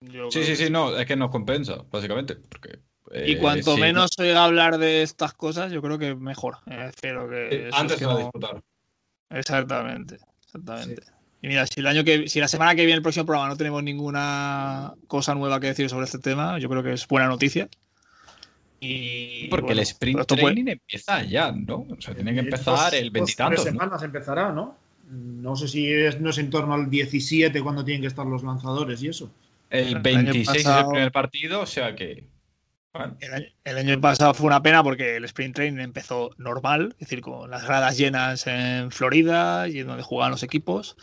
Yo 0.00 0.30
Sí, 0.30 0.42
sí, 0.42 0.50
que 0.50 0.56
sí, 0.56 0.70
no, 0.70 0.96
es 0.96 1.06
que 1.06 1.16
nos 1.16 1.30
compensa, 1.30 1.84
básicamente. 1.90 2.36
Porque 2.36 2.80
Y 3.24 3.34
Eh, 3.34 3.38
cuanto 3.38 3.74
sí, 3.74 3.80
menos 3.80 4.10
se 4.16 4.22
oiga 4.22 4.44
hablar 4.44 4.78
de 4.78 5.02
estas 5.02 5.32
cosas, 5.34 5.70
yo 5.72 5.80
creo 5.82 5.98
que 5.98 6.14
mejor. 6.14 6.56
Eh, 6.66 6.86
espero 6.88 7.28
que 7.28 7.68
eh, 7.68 7.70
Antes 7.72 7.98
se 7.98 8.06
va 8.06 8.12
a 8.12 8.14
no- 8.14 8.20
disputar. 8.20 8.62
Exactamente, 9.30 10.18
exactamente. 10.44 11.02
Y 11.40 11.48
mira, 11.48 11.66
si 11.66 11.80
el 11.80 11.86
año 11.86 12.04
que, 12.04 12.28
si 12.28 12.40
la 12.40 12.48
semana 12.48 12.74
que 12.74 12.84
viene 12.84 12.96
el 12.96 13.02
próximo 13.02 13.26
programa 13.26 13.48
no 13.48 13.56
tenemos 13.56 13.82
ninguna 13.82 14.94
cosa 15.08 15.34
nueva 15.34 15.58
que 15.60 15.68
decir 15.68 15.88
sobre 15.88 16.04
este 16.04 16.18
tema, 16.18 16.58
yo 16.58 16.68
creo 16.68 16.82
que 16.82 16.92
es 16.92 17.06
buena 17.08 17.28
noticia. 17.28 17.68
Y 18.84 19.46
Porque 19.48 19.66
bueno, 19.66 19.80
el 19.80 19.86
sprint 19.86 20.20
esto 20.20 20.34
puede- 20.34 20.54
training 20.54 20.72
empieza 20.72 21.22
ya, 21.22 21.52
¿no? 21.52 21.86
O 21.88 22.00
sea, 22.00 22.14
tiene 22.14 22.34
que 22.34 22.40
empezar 22.40 22.92
el 22.94 23.04
dos, 23.04 23.12
veintitantos. 23.12 23.62
tres 23.62 23.74
¿no? 23.74 23.80
semanas 23.80 24.02
empezará, 24.02 24.50
¿no? 24.52 24.76
No 25.08 25.54
sé 25.56 25.68
si 25.68 25.88
es, 25.92 26.20
no 26.20 26.30
es 26.30 26.38
en 26.38 26.50
torno 26.50 26.74
al 26.74 26.90
17 26.90 27.62
cuando 27.62 27.84
tienen 27.84 28.00
que 28.00 28.08
estar 28.08 28.26
los 28.26 28.42
lanzadores 28.42 29.00
y 29.02 29.08
eso. 29.08 29.30
El 29.70 29.88
El 29.88 29.94
año 29.96 30.02
26 30.32 30.48
es 30.48 30.56
el 30.56 30.62
pasado- 30.64 30.90
primer 30.90 31.12
partido, 31.12 31.60
o 31.60 31.66
sea 31.66 31.94
que. 31.94 32.24
bueno, 32.92 33.16
El 33.20 33.32
año, 33.34 33.46
el 33.64 33.78
año 33.78 34.00
pasado 34.00 34.34
fue 34.34 34.46
una 34.48 34.62
pena 34.62 34.82
porque 34.82 35.16
el 35.16 35.24
sprint 35.26 35.54
training 35.54 35.80
empezó 35.80 36.30
normal, 36.38 36.88
es 36.94 36.98
decir, 37.08 37.20
con 37.20 37.50
las 37.50 37.64
gradas 37.64 37.96
llenas 37.96 38.46
en 38.48 38.90
Florida 38.90 39.68
y 39.68 39.78
en 39.80 39.86
donde 39.86 40.02
jugaban 40.02 40.32
los 40.32 40.42
equipos. 40.42 40.96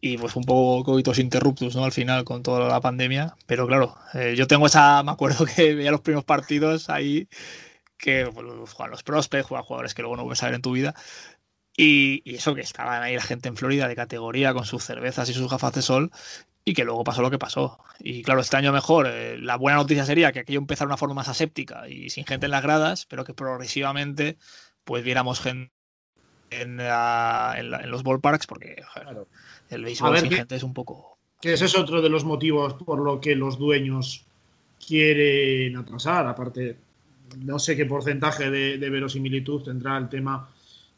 Y 0.00 0.16
pues 0.16 0.36
un 0.36 0.44
poco 0.44 0.84
coitos 0.92 1.18
interruptus, 1.18 1.74
¿no? 1.74 1.84
Al 1.84 1.92
final 1.92 2.24
con 2.24 2.42
toda 2.42 2.68
la 2.68 2.80
pandemia. 2.80 3.34
Pero 3.46 3.66
claro, 3.66 3.96
eh, 4.14 4.34
yo 4.36 4.46
tengo 4.46 4.66
esa. 4.66 5.02
Me 5.02 5.10
acuerdo 5.10 5.44
que 5.44 5.74
veía 5.74 5.90
los 5.90 6.00
primeros 6.02 6.24
partidos 6.24 6.88
ahí 6.88 7.28
que 7.96 8.30
pues, 8.32 8.72
juegan 8.74 8.90
los 8.92 9.02
prospects, 9.02 9.46
juegan 9.48 9.64
jugadores 9.64 9.94
que 9.94 10.02
luego 10.02 10.16
no 10.16 10.22
vuelves 10.24 10.42
a 10.42 10.46
ver 10.46 10.54
en 10.56 10.62
tu 10.62 10.72
vida. 10.72 10.94
Y, 11.76 12.22
y 12.24 12.36
eso 12.36 12.54
que 12.54 12.60
estaban 12.60 13.02
ahí 13.02 13.14
la 13.14 13.22
gente 13.22 13.48
en 13.48 13.56
Florida 13.56 13.88
de 13.88 13.96
categoría 13.96 14.52
con 14.54 14.64
sus 14.64 14.84
cervezas 14.84 15.28
y 15.30 15.34
sus 15.34 15.50
gafas 15.50 15.72
de 15.74 15.82
sol 15.82 16.10
y 16.64 16.74
que 16.74 16.84
luego 16.84 17.04
pasó 17.04 17.22
lo 17.22 17.30
que 17.30 17.38
pasó. 17.38 17.78
Y 18.00 18.22
claro, 18.22 18.40
este 18.40 18.56
año 18.56 18.72
mejor, 18.72 19.06
eh, 19.08 19.38
la 19.38 19.56
buena 19.56 19.78
noticia 19.78 20.04
sería 20.04 20.32
que 20.32 20.40
aquello 20.40 20.58
empezara 20.60 20.86
de 20.86 20.90
una 20.92 20.96
forma 20.96 21.14
más 21.16 21.28
aséptica 21.28 21.88
y 21.88 22.10
sin 22.10 22.26
gente 22.26 22.46
en 22.46 22.52
las 22.52 22.62
gradas, 22.62 23.06
pero 23.06 23.24
que 23.24 23.34
progresivamente 23.34 24.38
pues 24.84 25.04
viéramos 25.04 25.40
gente 25.40 25.72
en, 26.50 26.78
la- 26.78 27.54
en 27.58 27.70
la- 27.70 27.80
en 27.80 27.90
los 27.90 28.02
ballparks 28.02 28.46
porque 28.46 28.82
joder, 28.88 29.08
Claro. 29.08 29.28
El 29.70 29.84
béisbol 29.84 30.12
ver, 30.12 30.20
sin 30.20 30.30
¿qué- 30.30 30.36
gente 30.36 30.56
es 30.56 30.62
un 30.62 30.74
poco... 30.74 31.16
Que 31.40 31.52
ese 31.52 31.66
es 31.66 31.76
otro 31.78 32.02
de 32.02 32.08
los 32.08 32.24
motivos 32.24 32.74
por 32.74 32.98
lo 33.00 33.20
que 33.20 33.36
los 33.36 33.58
dueños 33.58 34.24
quieren 34.84 35.76
atrasar. 35.76 36.26
Aparte, 36.26 36.76
no 37.38 37.58
sé 37.58 37.76
qué 37.76 37.84
porcentaje 37.86 38.50
de, 38.50 38.78
de 38.78 38.90
verosimilitud 38.90 39.62
tendrá 39.62 39.96
el 39.98 40.08
tema 40.08 40.48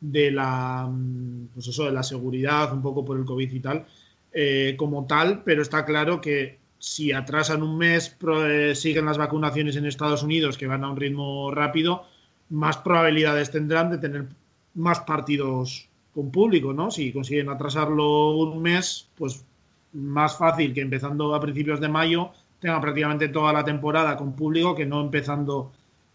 de 0.00 0.30
la, 0.30 0.88
mm, 0.90 1.48
pues 1.54 1.68
eso, 1.68 1.84
de 1.84 1.92
la 1.92 2.02
seguridad, 2.02 2.72
un 2.72 2.80
poco 2.80 3.04
por 3.04 3.18
el 3.18 3.24
COVID 3.26 3.52
y 3.52 3.60
tal, 3.60 3.84
eh, 4.32 4.74
como 4.78 5.06
tal, 5.06 5.42
pero 5.44 5.60
está 5.60 5.84
claro 5.84 6.20
que 6.22 6.58
si 6.78 7.12
atrasan 7.12 7.62
un 7.62 7.76
mes, 7.76 8.08
pro- 8.08 8.46
eh, 8.48 8.74
siguen 8.74 9.04
las 9.04 9.18
vacunaciones 9.18 9.76
en 9.76 9.84
Estados 9.84 10.22
Unidos, 10.22 10.56
que 10.56 10.66
van 10.66 10.84
a 10.84 10.90
un 10.90 10.96
ritmo 10.96 11.50
rápido, 11.50 12.06
más 12.48 12.78
probabilidades 12.78 13.50
tendrán 13.50 13.90
de 13.90 13.98
tener 13.98 14.26
más 14.74 15.00
partidos 15.00 15.86
con 16.14 16.30
público, 16.30 16.72
¿no? 16.72 16.90
Si 16.90 17.12
consiguen 17.12 17.48
atrasarlo 17.48 18.30
un 18.30 18.60
mes, 18.62 19.08
pues 19.16 19.44
más 19.92 20.36
fácil 20.36 20.72
que 20.72 20.80
empezando 20.80 21.34
a 21.34 21.40
principios 21.40 21.80
de 21.80 21.88
mayo 21.88 22.30
tenga 22.60 22.80
prácticamente 22.80 23.28
toda 23.28 23.52
la 23.52 23.64
temporada 23.64 24.16
con 24.16 24.34
público 24.34 24.74
que 24.74 24.86
no 24.86 25.00
empezando 25.00 25.72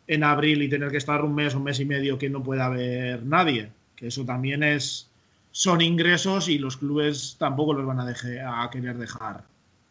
en 0.07 0.23
abril 0.23 0.61
y 0.61 0.69
tener 0.69 0.91
que 0.91 0.97
estar 0.97 1.23
un 1.23 1.34
mes, 1.34 1.55
un 1.55 1.63
mes 1.63 1.80
y 1.80 1.85
medio 1.85 2.17
que 2.17 2.30
no 2.30 2.43
pueda 2.43 2.65
haber 2.65 3.23
nadie. 3.23 3.72
Que 3.95 4.07
eso 4.07 4.23
también 4.26 4.63
es 4.63 5.09
son 5.51 5.81
ingresos 5.81 6.49
y 6.49 6.57
los 6.57 6.77
clubes 6.77 7.38
tampoco 7.39 7.73
los 7.73 7.85
van 7.85 8.01
a, 8.01 8.63
a 8.63 8.69
querer 8.69 8.97
dejar 8.97 9.45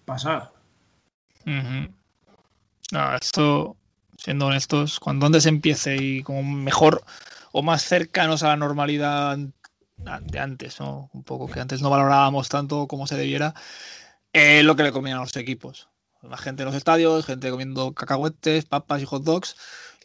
pasar. 0.04 0.52
No, 2.92 3.14
esto, 3.14 3.76
siendo 4.18 4.46
honestos, 4.46 5.00
cuando 5.00 5.26
antes 5.26 5.46
empiece 5.46 5.96
y 5.96 6.22
como 6.22 6.42
mejor 6.42 7.02
o 7.52 7.62
más 7.62 7.82
cercanos 7.82 8.42
a 8.42 8.48
la 8.48 8.56
normalidad 8.56 9.38
de 9.96 10.38
antes, 10.38 10.80
¿no? 10.80 11.10
Un 11.12 11.24
poco 11.24 11.48
que 11.48 11.60
antes 11.60 11.80
no 11.82 11.90
valorábamos 11.90 12.48
tanto 12.48 12.86
como 12.86 13.06
se 13.06 13.16
debiera, 13.16 13.54
eh, 14.32 14.62
lo 14.62 14.76
que 14.76 14.82
le 14.82 14.92
comían 14.92 15.18
a 15.18 15.20
los 15.20 15.36
equipos. 15.36 15.88
Más 16.22 16.40
gente 16.40 16.62
en 16.62 16.66
los 16.66 16.74
estadios, 16.74 17.26
gente 17.26 17.50
comiendo 17.50 17.92
cacahuetes, 17.92 18.64
papas 18.64 19.02
y 19.02 19.04
hot 19.04 19.24
dogs, 19.24 19.56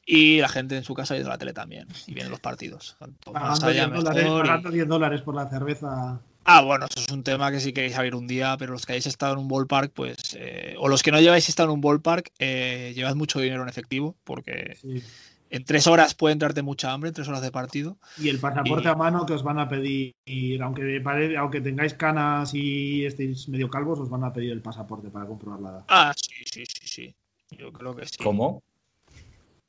y 0.06 0.42
la 0.42 0.50
gente 0.50 0.76
en 0.76 0.84
su 0.84 0.94
casa 0.94 1.16
y 1.16 1.20
de 1.20 1.26
la 1.30 1.38
tele 1.38 1.54
también, 1.54 1.88
y 2.08 2.14
vienen 2.14 2.32
los 2.32 2.40
partidos. 2.40 2.98
Pagando 3.24 3.68
haya, 3.68 3.88
10 3.88 4.04
dólares, 4.04 4.24
mejor 4.24 4.46
y- 4.46 4.48
pagando 4.50 4.72
10 4.72 4.88
dólares 4.88 5.22
por 5.22 5.36
la 5.36 5.50
cerveza. 5.50 6.20
Ah, 6.46 6.62
bueno, 6.62 6.88
eso 6.90 7.00
es 7.00 7.12
un 7.12 7.24
tema 7.24 7.52
que 7.52 7.60
si 7.60 7.74
queréis 7.74 7.96
abrir 7.96 8.16
un 8.16 8.26
día, 8.26 8.56
pero 8.58 8.74
los 8.74 8.86
que 8.86 8.94
hayáis 8.94 9.06
estado 9.06 9.34
en 9.34 9.40
un 9.40 9.48
ballpark, 9.48 9.92
pues, 9.94 10.18
eh, 10.40 10.76
o 10.80 10.88
los 10.88 11.04
que 11.04 11.12
no 11.12 11.20
lleváis 11.20 11.48
estado 11.48 11.70
en 11.70 11.76
un 11.76 11.82
ballpark, 11.82 12.32
eh, 12.40 12.92
llevad 12.96 13.16
mucho 13.16 13.40
dinero 13.40 13.62
en 13.62 13.70
efectivo, 13.70 14.16
porque 14.24 14.78
sí. 14.82 15.04
En 15.50 15.66
tres 15.66 15.88
horas 15.88 16.14
puede 16.16 16.34
entrarte 16.34 16.62
mucha 16.62 16.92
hambre, 16.92 17.10
en 17.10 17.14
tres 17.16 17.28
horas 17.28 17.42
de 17.42 17.52
partido. 17.52 17.98
Y 18.18 18.30
el 18.30 18.40
pasaporte 18.40 18.88
Y- 18.88 18.92
a 18.92 18.96
mano 18.96 19.26
que 19.26 19.34
os 19.34 19.44
van 19.44 19.60
a 19.60 19.68
pedir, 19.68 20.14
aunque, 20.62 21.02
pare- 21.02 21.38
aunque 21.38 21.62
tengáis 21.62 21.94
canas 21.94 22.54
y 22.54 23.06
estéis 23.06 23.48
medio 23.50 23.70
calvos, 23.70 24.00
os 24.00 24.10
van 24.10 24.24
a 24.24 24.34
pedir 24.34 24.52
el 24.52 24.62
pasaporte 24.62 25.10
para 25.10 25.26
comprobar 25.26 25.60
la 25.62 25.70
edad. 25.70 25.86
Ah, 25.88 26.14
sí, 26.16 26.34
sí, 26.46 26.64
sí, 26.66 26.88
sí. 26.88 27.16
Yo 27.58 27.72
creo 27.74 27.96
que 27.96 28.06
sí. 28.06 28.18
¿Cómo? 28.24 28.62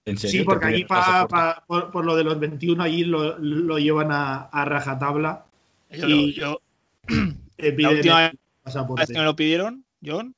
¿En 0.04 0.18
serio? 0.18 0.32
Sí, 0.32 0.38
¿Te 0.38 0.44
porque 0.44 0.66
allí 0.66 0.84
pa- 0.84 1.26
pa- 1.28 1.64
por, 1.66 1.90
por 1.90 2.04
lo 2.04 2.16
de 2.16 2.24
los 2.24 2.38
21 2.38 2.82
allí 2.82 3.04
lo, 3.04 3.38
lo 3.38 3.78
llevan 3.78 4.12
a, 4.12 4.42
a 4.44 4.64
rajatabla. 4.64 5.46
Yo, 5.90 6.08
y- 6.08 6.34
yo- 6.34 6.60
Te 7.56 7.72
la 7.78 7.90
última 7.90 8.26
el 8.26 8.38
vez 8.96 9.08
que 9.08 9.18
me 9.18 9.24
lo 9.24 9.36
pidieron, 9.36 9.84
John, 10.04 10.34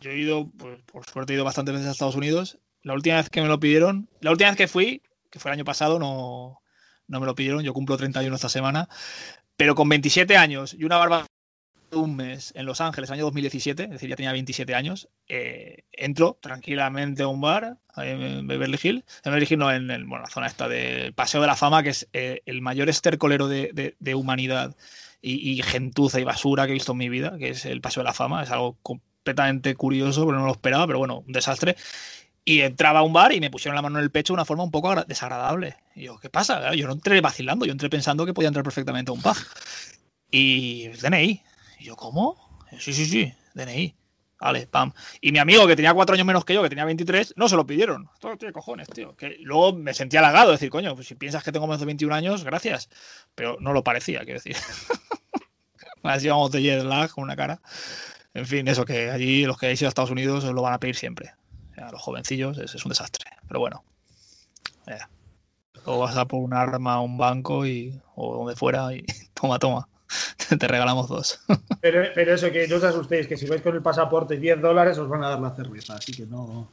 yo 0.00 0.10
he 0.10 0.18
ido, 0.18 0.48
pues, 0.56 0.80
por 0.82 1.04
suerte 1.06 1.32
he 1.32 1.36
ido 1.36 1.44
bastantes 1.44 1.74
veces 1.74 1.88
a 1.88 1.92
Estados 1.92 2.16
Unidos. 2.16 2.58
La 2.82 2.94
última 2.94 3.16
vez 3.16 3.30
que 3.30 3.42
me 3.42 3.48
lo 3.48 3.60
pidieron, 3.60 4.08
la 4.20 4.30
última 4.30 4.50
vez 4.50 4.56
que 4.56 4.68
fui, 4.68 5.02
que 5.30 5.38
fue 5.38 5.50
el 5.50 5.54
año 5.54 5.64
pasado, 5.64 5.98
no, 5.98 6.60
no 7.08 7.20
me 7.20 7.26
lo 7.26 7.34
pidieron. 7.34 7.62
Yo 7.62 7.72
cumplo 7.74 7.96
31 7.96 8.34
esta 8.36 8.48
semana. 8.48 8.88
Pero 9.56 9.74
con 9.74 9.88
27 9.88 10.36
años 10.36 10.74
y 10.78 10.84
una 10.84 10.96
barba 10.96 11.26
de 11.90 11.96
un 11.98 12.16
mes 12.16 12.52
en 12.56 12.66
Los 12.66 12.80
Ángeles, 12.80 13.10
año 13.10 13.24
2017, 13.24 13.84
es 13.84 13.90
decir, 13.90 14.08
ya 14.08 14.16
tenía 14.16 14.32
27 14.32 14.74
años, 14.74 15.08
eh, 15.28 15.84
entro 15.92 16.38
tranquilamente 16.40 17.24
a 17.24 17.28
un 17.28 17.40
bar 17.40 17.78
en 17.96 18.46
Beverly 18.46 18.78
Hills. 18.82 19.04
En 19.24 19.32
Beverly 19.32 19.46
Hills, 19.50 19.58
no, 19.58 19.72
en, 19.72 19.90
el- 19.90 20.04
bueno, 20.04 20.22
la 20.24 20.30
zona 20.30 20.46
esta 20.46 20.68
del 20.68 21.12
Paseo 21.12 21.40
de 21.40 21.48
la 21.48 21.56
Fama, 21.56 21.82
que 21.82 21.90
es 21.90 22.08
eh, 22.12 22.42
el 22.46 22.62
mayor 22.62 22.88
estercolero 22.88 23.48
de, 23.48 23.70
de- 23.74 23.96
de 23.98 24.14
humanidad 24.14 24.76
y, 25.20 25.50
y 25.50 25.62
gentuza 25.62 26.20
y 26.20 26.24
basura 26.24 26.64
que 26.64 26.70
he 26.70 26.74
visto 26.74 26.92
en 26.92 26.98
mi 26.98 27.08
vida, 27.08 27.36
que 27.38 27.50
es 27.50 27.66
el 27.66 27.80
Paseo 27.80 28.02
de 28.02 28.06
la 28.08 28.14
Fama. 28.14 28.42
Es 28.44 28.50
algo 28.52 28.78
completamente 28.82 29.74
curioso, 29.74 30.24
porque 30.24 30.38
no 30.38 30.46
lo 30.46 30.52
esperaba, 30.52 30.86
pero 30.86 30.98
bueno, 31.00 31.18
un 31.26 31.32
desastre. 31.32 31.76
Y 32.50 32.62
entraba 32.62 32.98
a 32.98 33.02
un 33.02 33.12
bar 33.12 33.32
y 33.32 33.38
me 33.38 33.48
pusieron 33.48 33.76
la 33.76 33.82
mano 33.82 33.98
en 33.98 34.04
el 34.04 34.10
pecho 34.10 34.32
de 34.32 34.34
una 34.38 34.44
forma 34.44 34.64
un 34.64 34.72
poco 34.72 34.88
agra- 34.90 35.04
desagradable. 35.04 35.76
Y 35.94 36.04
yo, 36.06 36.18
¿qué 36.18 36.30
pasa? 36.30 36.74
Yo 36.74 36.88
no 36.88 36.94
entré 36.94 37.20
vacilando, 37.20 37.64
yo 37.64 37.70
entré 37.70 37.88
pensando 37.88 38.26
que 38.26 38.34
podía 38.34 38.48
entrar 38.48 38.64
perfectamente 38.64 39.10
a 39.10 39.14
un 39.14 39.22
pub. 39.22 39.36
Y 40.32 40.88
DNI. 40.88 41.42
Y 41.78 41.84
yo, 41.84 41.94
¿cómo? 41.94 42.36
Sí, 42.78 42.92
sí, 42.92 43.06
sí, 43.06 43.32
DNI. 43.54 43.94
Vale, 44.40 44.66
pam. 44.66 44.92
Y 45.20 45.30
mi 45.32 45.38
amigo, 45.38 45.66
que 45.66 45.76
tenía 45.76 45.92
cuatro 45.94 46.14
años 46.14 46.26
menos 46.26 46.44
que 46.44 46.54
yo, 46.54 46.62
que 46.62 46.68
tenía 46.70 46.84
23, 46.86 47.34
no 47.36 47.48
se 47.48 47.54
lo 47.56 47.66
pidieron. 47.66 48.08
Esto 48.14 48.36
tiene 48.36 48.52
cojones, 48.52 48.88
tío. 48.88 49.14
Que 49.14 49.36
luego 49.40 49.72
me 49.74 49.92
sentí 49.94 50.16
halagado, 50.16 50.50
decir, 50.50 50.70
coño, 50.70 50.94
pues 50.96 51.06
si 51.06 51.14
piensas 51.14 51.44
que 51.44 51.52
tengo 51.52 51.66
menos 51.68 51.78
de 51.80 51.86
21 51.86 52.14
años, 52.14 52.42
gracias. 52.42 52.88
Pero 53.36 53.58
no 53.60 53.72
lo 53.72 53.84
parecía, 53.84 54.20
quiero 54.24 54.40
decir. 54.42 54.56
Más 56.02 56.22
llevamos 56.22 56.50
de 56.52 56.62
jet 56.62 56.82
lag 56.82 57.10
con 57.10 57.24
una 57.24 57.36
cara. 57.36 57.60
En 58.34 58.46
fin, 58.46 58.66
eso 58.68 58.84
que 58.84 59.10
allí 59.10 59.44
los 59.44 59.58
que 59.58 59.66
hayáis 59.66 59.82
ido 59.82 59.88
a 59.88 59.90
Estados 59.90 60.10
Unidos 60.10 60.42
os 60.44 60.54
lo 60.54 60.62
van 60.62 60.72
a 60.72 60.80
pedir 60.80 60.96
siempre. 60.96 61.32
O 61.80 61.82
sea, 61.82 61.92
los 61.92 62.02
jovencillos 62.02 62.58
es, 62.58 62.74
es 62.74 62.84
un 62.84 62.90
desastre. 62.90 63.24
Pero 63.48 63.60
bueno. 63.60 63.82
eh, 64.86 64.98
Luego 65.86 66.00
vas 66.00 66.16
a 66.16 66.26
por 66.26 66.40
un 66.42 66.52
arma 66.52 66.94
a 66.94 67.00
un 67.00 67.16
banco 67.16 67.64
y, 67.66 67.98
o 68.16 68.36
donde 68.36 68.54
fuera 68.54 68.92
y 68.94 69.04
toma, 69.34 69.58
toma. 69.58 69.88
Te 70.58 70.68
regalamos 70.68 71.08
dos. 71.08 71.40
Pero, 71.80 72.04
pero 72.14 72.34
eso, 72.34 72.50
que 72.50 72.68
no 72.68 72.76
os 72.76 72.84
asustéis, 72.84 73.26
que 73.26 73.38
si 73.38 73.46
vais 73.46 73.62
con 73.62 73.74
el 73.74 73.80
pasaporte 73.80 74.36
10 74.36 74.60
dólares 74.60 74.98
os 74.98 75.08
van 75.08 75.24
a 75.24 75.30
dar 75.30 75.40
la 75.40 75.54
cerveza, 75.54 75.94
así 75.94 76.12
que 76.12 76.26
no. 76.26 76.68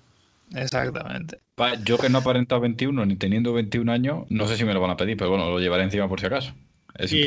Exactamente. 0.54 1.40
Yo 1.86 1.98
que 1.98 2.10
no 2.10 2.18
he 2.18 2.22
aparentado 2.22 2.60
21 2.60 3.06
ni 3.06 3.16
teniendo 3.16 3.54
21 3.54 3.90
años, 3.90 4.26
no 4.30 4.48
sé 4.48 4.58
si 4.58 4.66
me 4.66 4.74
lo 4.74 4.82
van 4.82 4.92
a 4.92 4.98
pedir, 4.98 5.16
pero 5.16 5.30
bueno, 5.30 5.50
lo 5.50 5.60
llevaré 5.60 5.84
encima 5.84 6.10
por 6.10 6.20
si 6.20 6.26
acaso. 6.26 6.52
Es 6.96 7.12
Sí. 7.12 7.26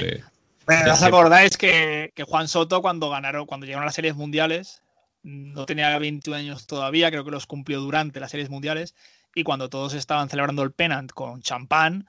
Bueno, 0.66 0.92
¿os 0.92 1.02
acordáis 1.02 1.56
que, 1.56 2.12
que 2.14 2.24
Juan 2.24 2.48
Soto 2.48 2.82
cuando 2.82 3.08
ganaron, 3.08 3.46
cuando 3.46 3.64
llegaron 3.64 3.84
a 3.84 3.86
las 3.86 3.94
series 3.94 4.14
mundiales, 4.14 4.82
no 5.22 5.66
tenía 5.66 5.98
21 5.98 6.36
años 6.36 6.66
todavía, 6.66 7.10
creo 7.10 7.24
que 7.24 7.30
los 7.30 7.46
cumplió 7.46 7.80
durante 7.80 8.20
las 8.20 8.30
series 8.30 8.50
mundiales, 8.50 8.94
y 9.34 9.42
cuando 9.42 9.68
todos 9.68 9.94
estaban 9.94 10.28
celebrando 10.28 10.62
el 10.62 10.72
pennant 10.72 11.12
con 11.12 11.42
champán, 11.42 12.06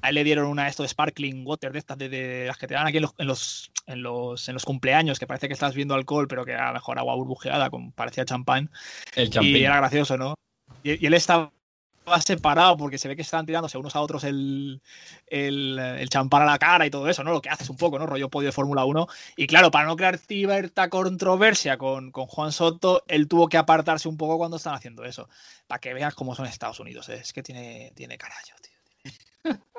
a 0.00 0.10
él 0.10 0.14
le 0.14 0.24
dieron 0.24 0.46
una 0.46 0.70
de 0.70 0.88
sparkling 0.88 1.44
water 1.44 1.72
de 1.72 1.78
estas 1.78 1.98
de, 1.98 2.08
de 2.08 2.46
las 2.46 2.56
que 2.56 2.68
te 2.68 2.74
dan 2.74 2.86
aquí 2.86 2.98
en 2.98 3.02
los, 3.02 3.14
en 3.18 3.26
los 3.26 3.72
en 3.86 4.02
los 4.02 4.48
en 4.48 4.54
los 4.54 4.64
cumpleaños, 4.64 5.18
que 5.18 5.26
parece 5.26 5.48
que 5.48 5.54
estás 5.54 5.74
viendo 5.74 5.94
alcohol, 5.94 6.28
pero 6.28 6.44
que 6.44 6.52
era 6.52 6.72
mejor 6.72 6.98
agua 6.98 7.16
burbujeada, 7.16 7.70
con 7.70 7.90
parecía 7.92 8.24
champán. 8.24 8.70
El 9.16 9.26
Y 9.26 9.30
champín. 9.30 9.56
era 9.56 9.76
gracioso, 9.78 10.16
¿no? 10.16 10.34
Y, 10.84 11.02
y 11.02 11.06
él 11.06 11.14
estaba 11.14 11.50
separado 12.20 12.76
porque 12.76 12.98
se 12.98 13.08
ve 13.08 13.16
que 13.16 13.22
estaban 13.22 13.46
tirándose 13.46 13.78
unos 13.78 13.94
a 13.96 14.00
otros 14.00 14.24
el, 14.24 14.80
el, 15.26 15.78
el, 15.78 16.08
champán 16.08 16.42
a 16.42 16.46
la 16.46 16.58
cara 16.58 16.86
y 16.86 16.90
todo 16.90 17.08
eso, 17.08 17.24
¿no? 17.24 17.32
Lo 17.32 17.40
que 17.40 17.48
haces 17.48 17.70
un 17.70 17.76
poco, 17.76 17.98
¿no? 17.98 18.06
Rollo 18.06 18.28
podio 18.28 18.48
de 18.48 18.52
Fórmula 18.52 18.84
1. 18.84 19.06
Y 19.36 19.46
claro, 19.46 19.70
para 19.70 19.86
no 19.86 19.96
crear 19.96 20.18
cierta 20.18 20.88
controversia 20.88 21.78
con, 21.78 22.10
con, 22.10 22.26
Juan 22.26 22.52
Soto, 22.52 23.04
él 23.08 23.28
tuvo 23.28 23.48
que 23.48 23.56
apartarse 23.56 24.08
un 24.08 24.16
poco 24.16 24.38
cuando 24.38 24.56
están 24.56 24.74
haciendo 24.74 25.04
eso. 25.04 25.28
Para 25.66 25.80
que 25.80 25.94
veas 25.94 26.14
cómo 26.14 26.34
son 26.34 26.46
Estados 26.46 26.80
Unidos. 26.80 27.08
¿eh? 27.08 27.20
Es 27.22 27.32
que 27.32 27.42
tiene, 27.42 27.92
tiene 27.94 28.18
carallo, 28.18 28.54
tío. 28.60 28.74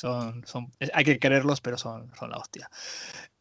son, 0.00 0.46
son, 0.46 0.72
hay 0.92 1.04
que 1.04 1.18
quererlos, 1.18 1.60
pero 1.60 1.78
son, 1.78 2.10
son 2.18 2.30
la 2.30 2.38
hostia. 2.38 2.70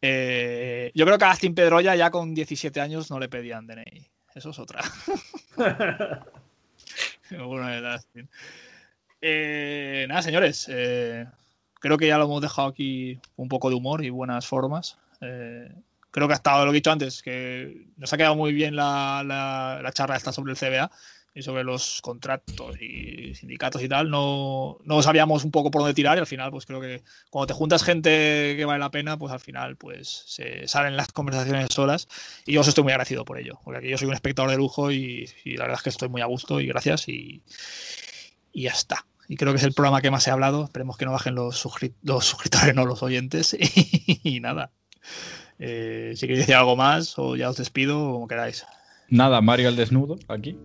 Eh, 0.01 0.91
yo 0.95 1.05
creo 1.05 1.17
que 1.17 1.25
a 1.25 1.31
Astin 1.31 1.55
Pedroya 1.55 1.95
ya 1.95 2.09
con 2.09 2.33
17 2.33 2.81
años 2.81 3.09
no 3.11 3.19
le 3.19 3.29
pedían 3.29 3.67
DNI. 3.67 4.07
Eso 4.33 4.51
es 4.51 4.59
otra. 4.59 4.81
eh, 9.21 10.05
nada, 10.07 10.21
señores. 10.21 10.67
Eh, 10.69 11.25
creo 11.79 11.97
que 11.97 12.07
ya 12.07 12.17
lo 12.17 12.25
hemos 12.25 12.41
dejado 12.41 12.67
aquí 12.67 13.19
un 13.35 13.47
poco 13.47 13.69
de 13.69 13.75
humor 13.75 14.03
y 14.03 14.09
buenas 14.09 14.47
formas. 14.47 14.97
Eh, 15.21 15.71
creo 16.11 16.27
que 16.27 16.33
ha 16.33 16.37
estado 16.37 16.65
lo 16.65 16.71
que 16.71 16.77
he 16.77 16.81
dicho 16.81 16.91
antes, 16.91 17.21
que 17.21 17.87
nos 17.97 18.11
ha 18.11 18.17
quedado 18.17 18.35
muy 18.35 18.53
bien 18.53 18.75
la, 18.75 19.23
la, 19.25 19.79
la 19.81 19.91
charla 19.91 20.15
esta 20.15 20.31
sobre 20.31 20.53
el 20.53 20.57
CBA 20.57 20.91
y 21.33 21.41
sobre 21.43 21.63
los 21.63 22.01
contratos 22.01 22.81
y 22.81 23.33
sindicatos 23.35 23.81
y 23.81 23.87
tal, 23.87 24.09
no, 24.09 24.77
no, 24.83 25.01
sabíamos 25.01 25.45
un 25.45 25.51
poco 25.51 25.71
por 25.71 25.81
dónde 25.81 25.93
tirar 25.93 26.17
y 26.17 26.19
al 26.19 26.27
final 26.27 26.51
pues 26.51 26.65
creo 26.65 26.81
que 26.81 27.03
cuando 27.29 27.47
te 27.47 27.53
juntas 27.53 27.83
gente 27.83 28.55
que 28.57 28.65
vale 28.65 28.79
la 28.79 28.91
pena, 28.91 29.17
pues 29.17 29.31
al 29.31 29.39
final 29.39 29.77
pues 29.77 30.23
se 30.27 30.67
salen 30.67 30.97
las 30.97 31.11
conversaciones 31.13 31.69
solas 31.71 32.09
y 32.45 32.53
yo 32.53 32.61
os 32.61 32.67
estoy 32.67 32.83
muy 32.83 32.91
agradecido 32.91 33.23
por 33.23 33.39
ello, 33.39 33.59
porque 33.63 33.79
aquí 33.79 33.89
yo 33.89 33.97
soy 33.97 34.09
un 34.09 34.13
espectador 34.13 34.51
de 34.51 34.57
lujo 34.57 34.91
y, 34.91 35.29
la 35.45 35.63
verdad 35.63 35.77
es 35.77 35.83
que 35.83 35.89
estoy 35.89 36.09
muy 36.09 36.21
a 36.21 36.25
gusto 36.25 36.59
y 36.59 36.67
gracias 36.67 37.07
y, 37.07 37.43
y, 38.51 38.63
ya 38.63 38.71
está. 38.71 39.05
Y 39.29 39.37
creo 39.37 39.53
que 39.53 39.59
es 39.59 39.63
el 39.63 39.73
programa 39.73 40.01
que 40.01 40.11
más 40.11 40.27
he 40.27 40.31
hablado, 40.31 40.65
esperemos 40.65 40.97
que 40.97 41.05
no 41.05 41.13
bajen 41.13 41.35
los, 41.35 41.65
los 42.03 42.25
suscriptores, 42.25 42.75
no 42.75 42.85
los 42.85 43.03
oyentes 43.03 43.53
y, 43.57 44.19
y 44.23 44.39
nada. 44.41 44.71
Eh, 45.59 46.13
si 46.15 46.27
queréis 46.27 46.39
decir 46.39 46.55
algo 46.55 46.75
más 46.75 47.17
o 47.17 47.37
ya 47.37 47.49
os 47.49 47.55
despido 47.55 48.11
como 48.11 48.27
queráis. 48.27 48.65
Nada, 49.07 49.39
Mario 49.41 49.69
al 49.69 49.75
desnudo, 49.77 50.17
aquí 50.27 50.57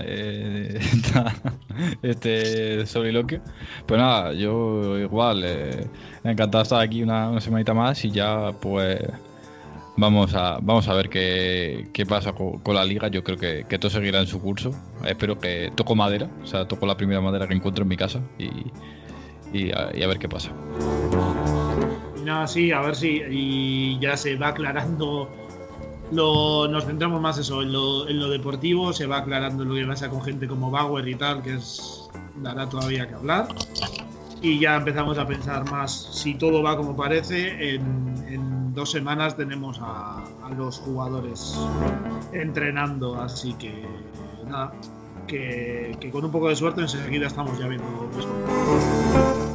eh, 0.00 0.80
este 2.02 2.86
soliloquio. 2.86 3.40
Pues 3.86 4.00
nada, 4.00 4.32
yo 4.32 4.98
igual, 4.98 5.42
eh, 5.44 5.86
encantado 6.24 6.58
de 6.58 6.62
estar 6.62 6.80
aquí 6.80 7.02
una, 7.02 7.30
una, 7.30 7.40
semanita 7.40 7.74
más 7.74 8.04
y 8.04 8.10
ya 8.10 8.52
pues 8.60 9.00
vamos 9.96 10.34
a 10.34 10.58
vamos 10.62 10.88
a 10.88 10.94
ver 10.94 11.08
qué, 11.08 11.88
qué 11.92 12.06
pasa 12.06 12.32
con, 12.32 12.74
la 12.74 12.84
liga. 12.84 13.08
Yo 13.08 13.24
creo 13.24 13.38
que, 13.38 13.64
que, 13.68 13.78
todo 13.78 13.90
seguirá 13.90 14.20
en 14.20 14.26
su 14.26 14.40
curso. 14.40 14.70
Espero 15.04 15.38
que 15.38 15.72
toco 15.74 15.94
madera, 15.94 16.28
o 16.42 16.46
sea, 16.46 16.66
toco 16.66 16.86
la 16.86 16.96
primera 16.96 17.20
madera 17.20 17.46
que 17.46 17.54
encuentro 17.54 17.82
en 17.82 17.88
mi 17.88 17.96
casa 17.96 18.20
y, 18.38 18.70
y 19.52 19.72
a 19.72 20.06
ver 20.06 20.18
qué 20.18 20.28
pasa. 20.28 20.50
No, 22.24 22.46
sí, 22.46 22.70
a 22.70 22.80
ver 22.80 22.94
si 22.94 23.22
y 23.30 23.98
ya 23.98 24.16
se 24.16 24.36
va 24.36 24.48
aclarando 24.48 25.28
lo, 26.12 26.68
nos 26.68 26.84
centramos 26.84 27.20
más 27.20 27.38
eso 27.38 27.62
en 27.62 27.72
lo, 27.72 28.08
en 28.08 28.20
lo, 28.20 28.28
deportivo, 28.28 28.92
se 28.92 29.06
va 29.06 29.18
aclarando 29.18 29.64
lo 29.64 29.74
que 29.74 29.84
pasa 29.86 30.08
con 30.08 30.22
gente 30.22 30.46
como 30.46 30.70
Bauer 30.70 31.06
y 31.08 31.14
tal, 31.14 31.42
que 31.42 31.54
es 31.54 32.08
dará 32.36 32.68
todavía 32.68 33.08
que 33.08 33.14
hablar. 33.14 33.48
Y 34.40 34.58
ya 34.58 34.76
empezamos 34.76 35.18
a 35.18 35.26
pensar 35.26 35.70
más, 35.70 35.92
si 36.12 36.34
todo 36.34 36.62
va 36.62 36.76
como 36.76 36.96
parece, 36.96 37.74
en, 37.74 38.24
en 38.28 38.74
dos 38.74 38.90
semanas 38.90 39.36
tenemos 39.36 39.78
a, 39.80 40.24
a, 40.42 40.50
los 40.56 40.78
jugadores 40.80 41.56
entrenando, 42.32 43.20
así 43.20 43.52
que 43.54 43.84
nada, 44.48 44.72
que, 45.28 45.96
que, 46.00 46.10
con 46.10 46.24
un 46.24 46.32
poco 46.32 46.48
de 46.48 46.56
suerte 46.56 46.80
enseguida 46.80 47.28
estamos 47.28 47.56
ya 47.58 47.68
viendo. 47.68 47.86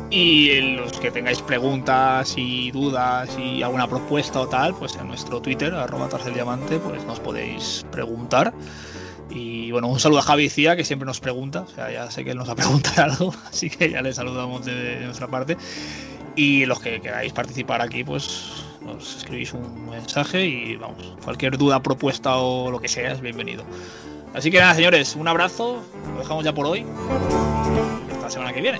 Y 0.09 0.61
los 0.75 0.93
que 0.93 1.11
tengáis 1.11 1.41
preguntas 1.41 2.35
y 2.37 2.71
dudas 2.71 3.29
y 3.37 3.61
alguna 3.61 3.87
propuesta 3.87 4.39
o 4.39 4.47
tal, 4.47 4.73
pues 4.73 4.95
en 4.95 5.07
nuestro 5.07 5.41
Twitter, 5.41 5.73
arroba 5.73 6.07
pues 6.09 7.03
nos 7.05 7.19
podéis 7.19 7.85
preguntar. 7.91 8.53
Y 9.29 9.71
bueno, 9.71 9.87
un 9.87 9.99
saludo 9.99 10.19
a 10.19 10.21
Javi 10.21 10.49
Cía, 10.49 10.77
que 10.77 10.85
siempre 10.85 11.05
nos 11.05 11.19
pregunta. 11.19 11.61
O 11.61 11.67
sea, 11.67 11.91
ya 11.91 12.09
sé 12.09 12.23
que 12.23 12.31
él 12.31 12.37
nos 12.37 12.47
ha 12.47 12.55
preguntado 12.55 13.03
algo, 13.03 13.33
así 13.49 13.69
que 13.69 13.89
ya 13.89 14.01
le 14.01 14.13
saludamos 14.13 14.65
de, 14.65 14.73
de 14.73 15.05
nuestra 15.05 15.27
parte. 15.27 15.57
Y 16.35 16.65
los 16.65 16.79
que 16.79 17.01
queráis 17.01 17.33
participar 17.33 17.81
aquí, 17.81 18.03
pues 18.03 18.63
nos 18.87 19.17
escribís 19.17 19.53
un 19.53 19.89
mensaje 19.89 20.45
y 20.45 20.75
vamos, 20.77 21.15
cualquier 21.23 21.57
duda, 21.57 21.81
propuesta 21.81 22.37
o 22.37 22.71
lo 22.71 22.79
que 22.79 22.87
sea 22.87 23.11
es 23.11 23.21
bienvenido. 23.21 23.63
Así 24.33 24.51
que 24.51 24.59
nada, 24.59 24.75
señores, 24.75 25.15
un 25.15 25.27
abrazo, 25.27 25.81
lo 26.13 26.19
dejamos 26.19 26.45
ya 26.45 26.53
por 26.53 26.65
hoy. 26.65 26.85
Hasta 28.11 28.21
la 28.21 28.29
semana 28.29 28.53
que 28.53 28.61
viene. 28.61 28.79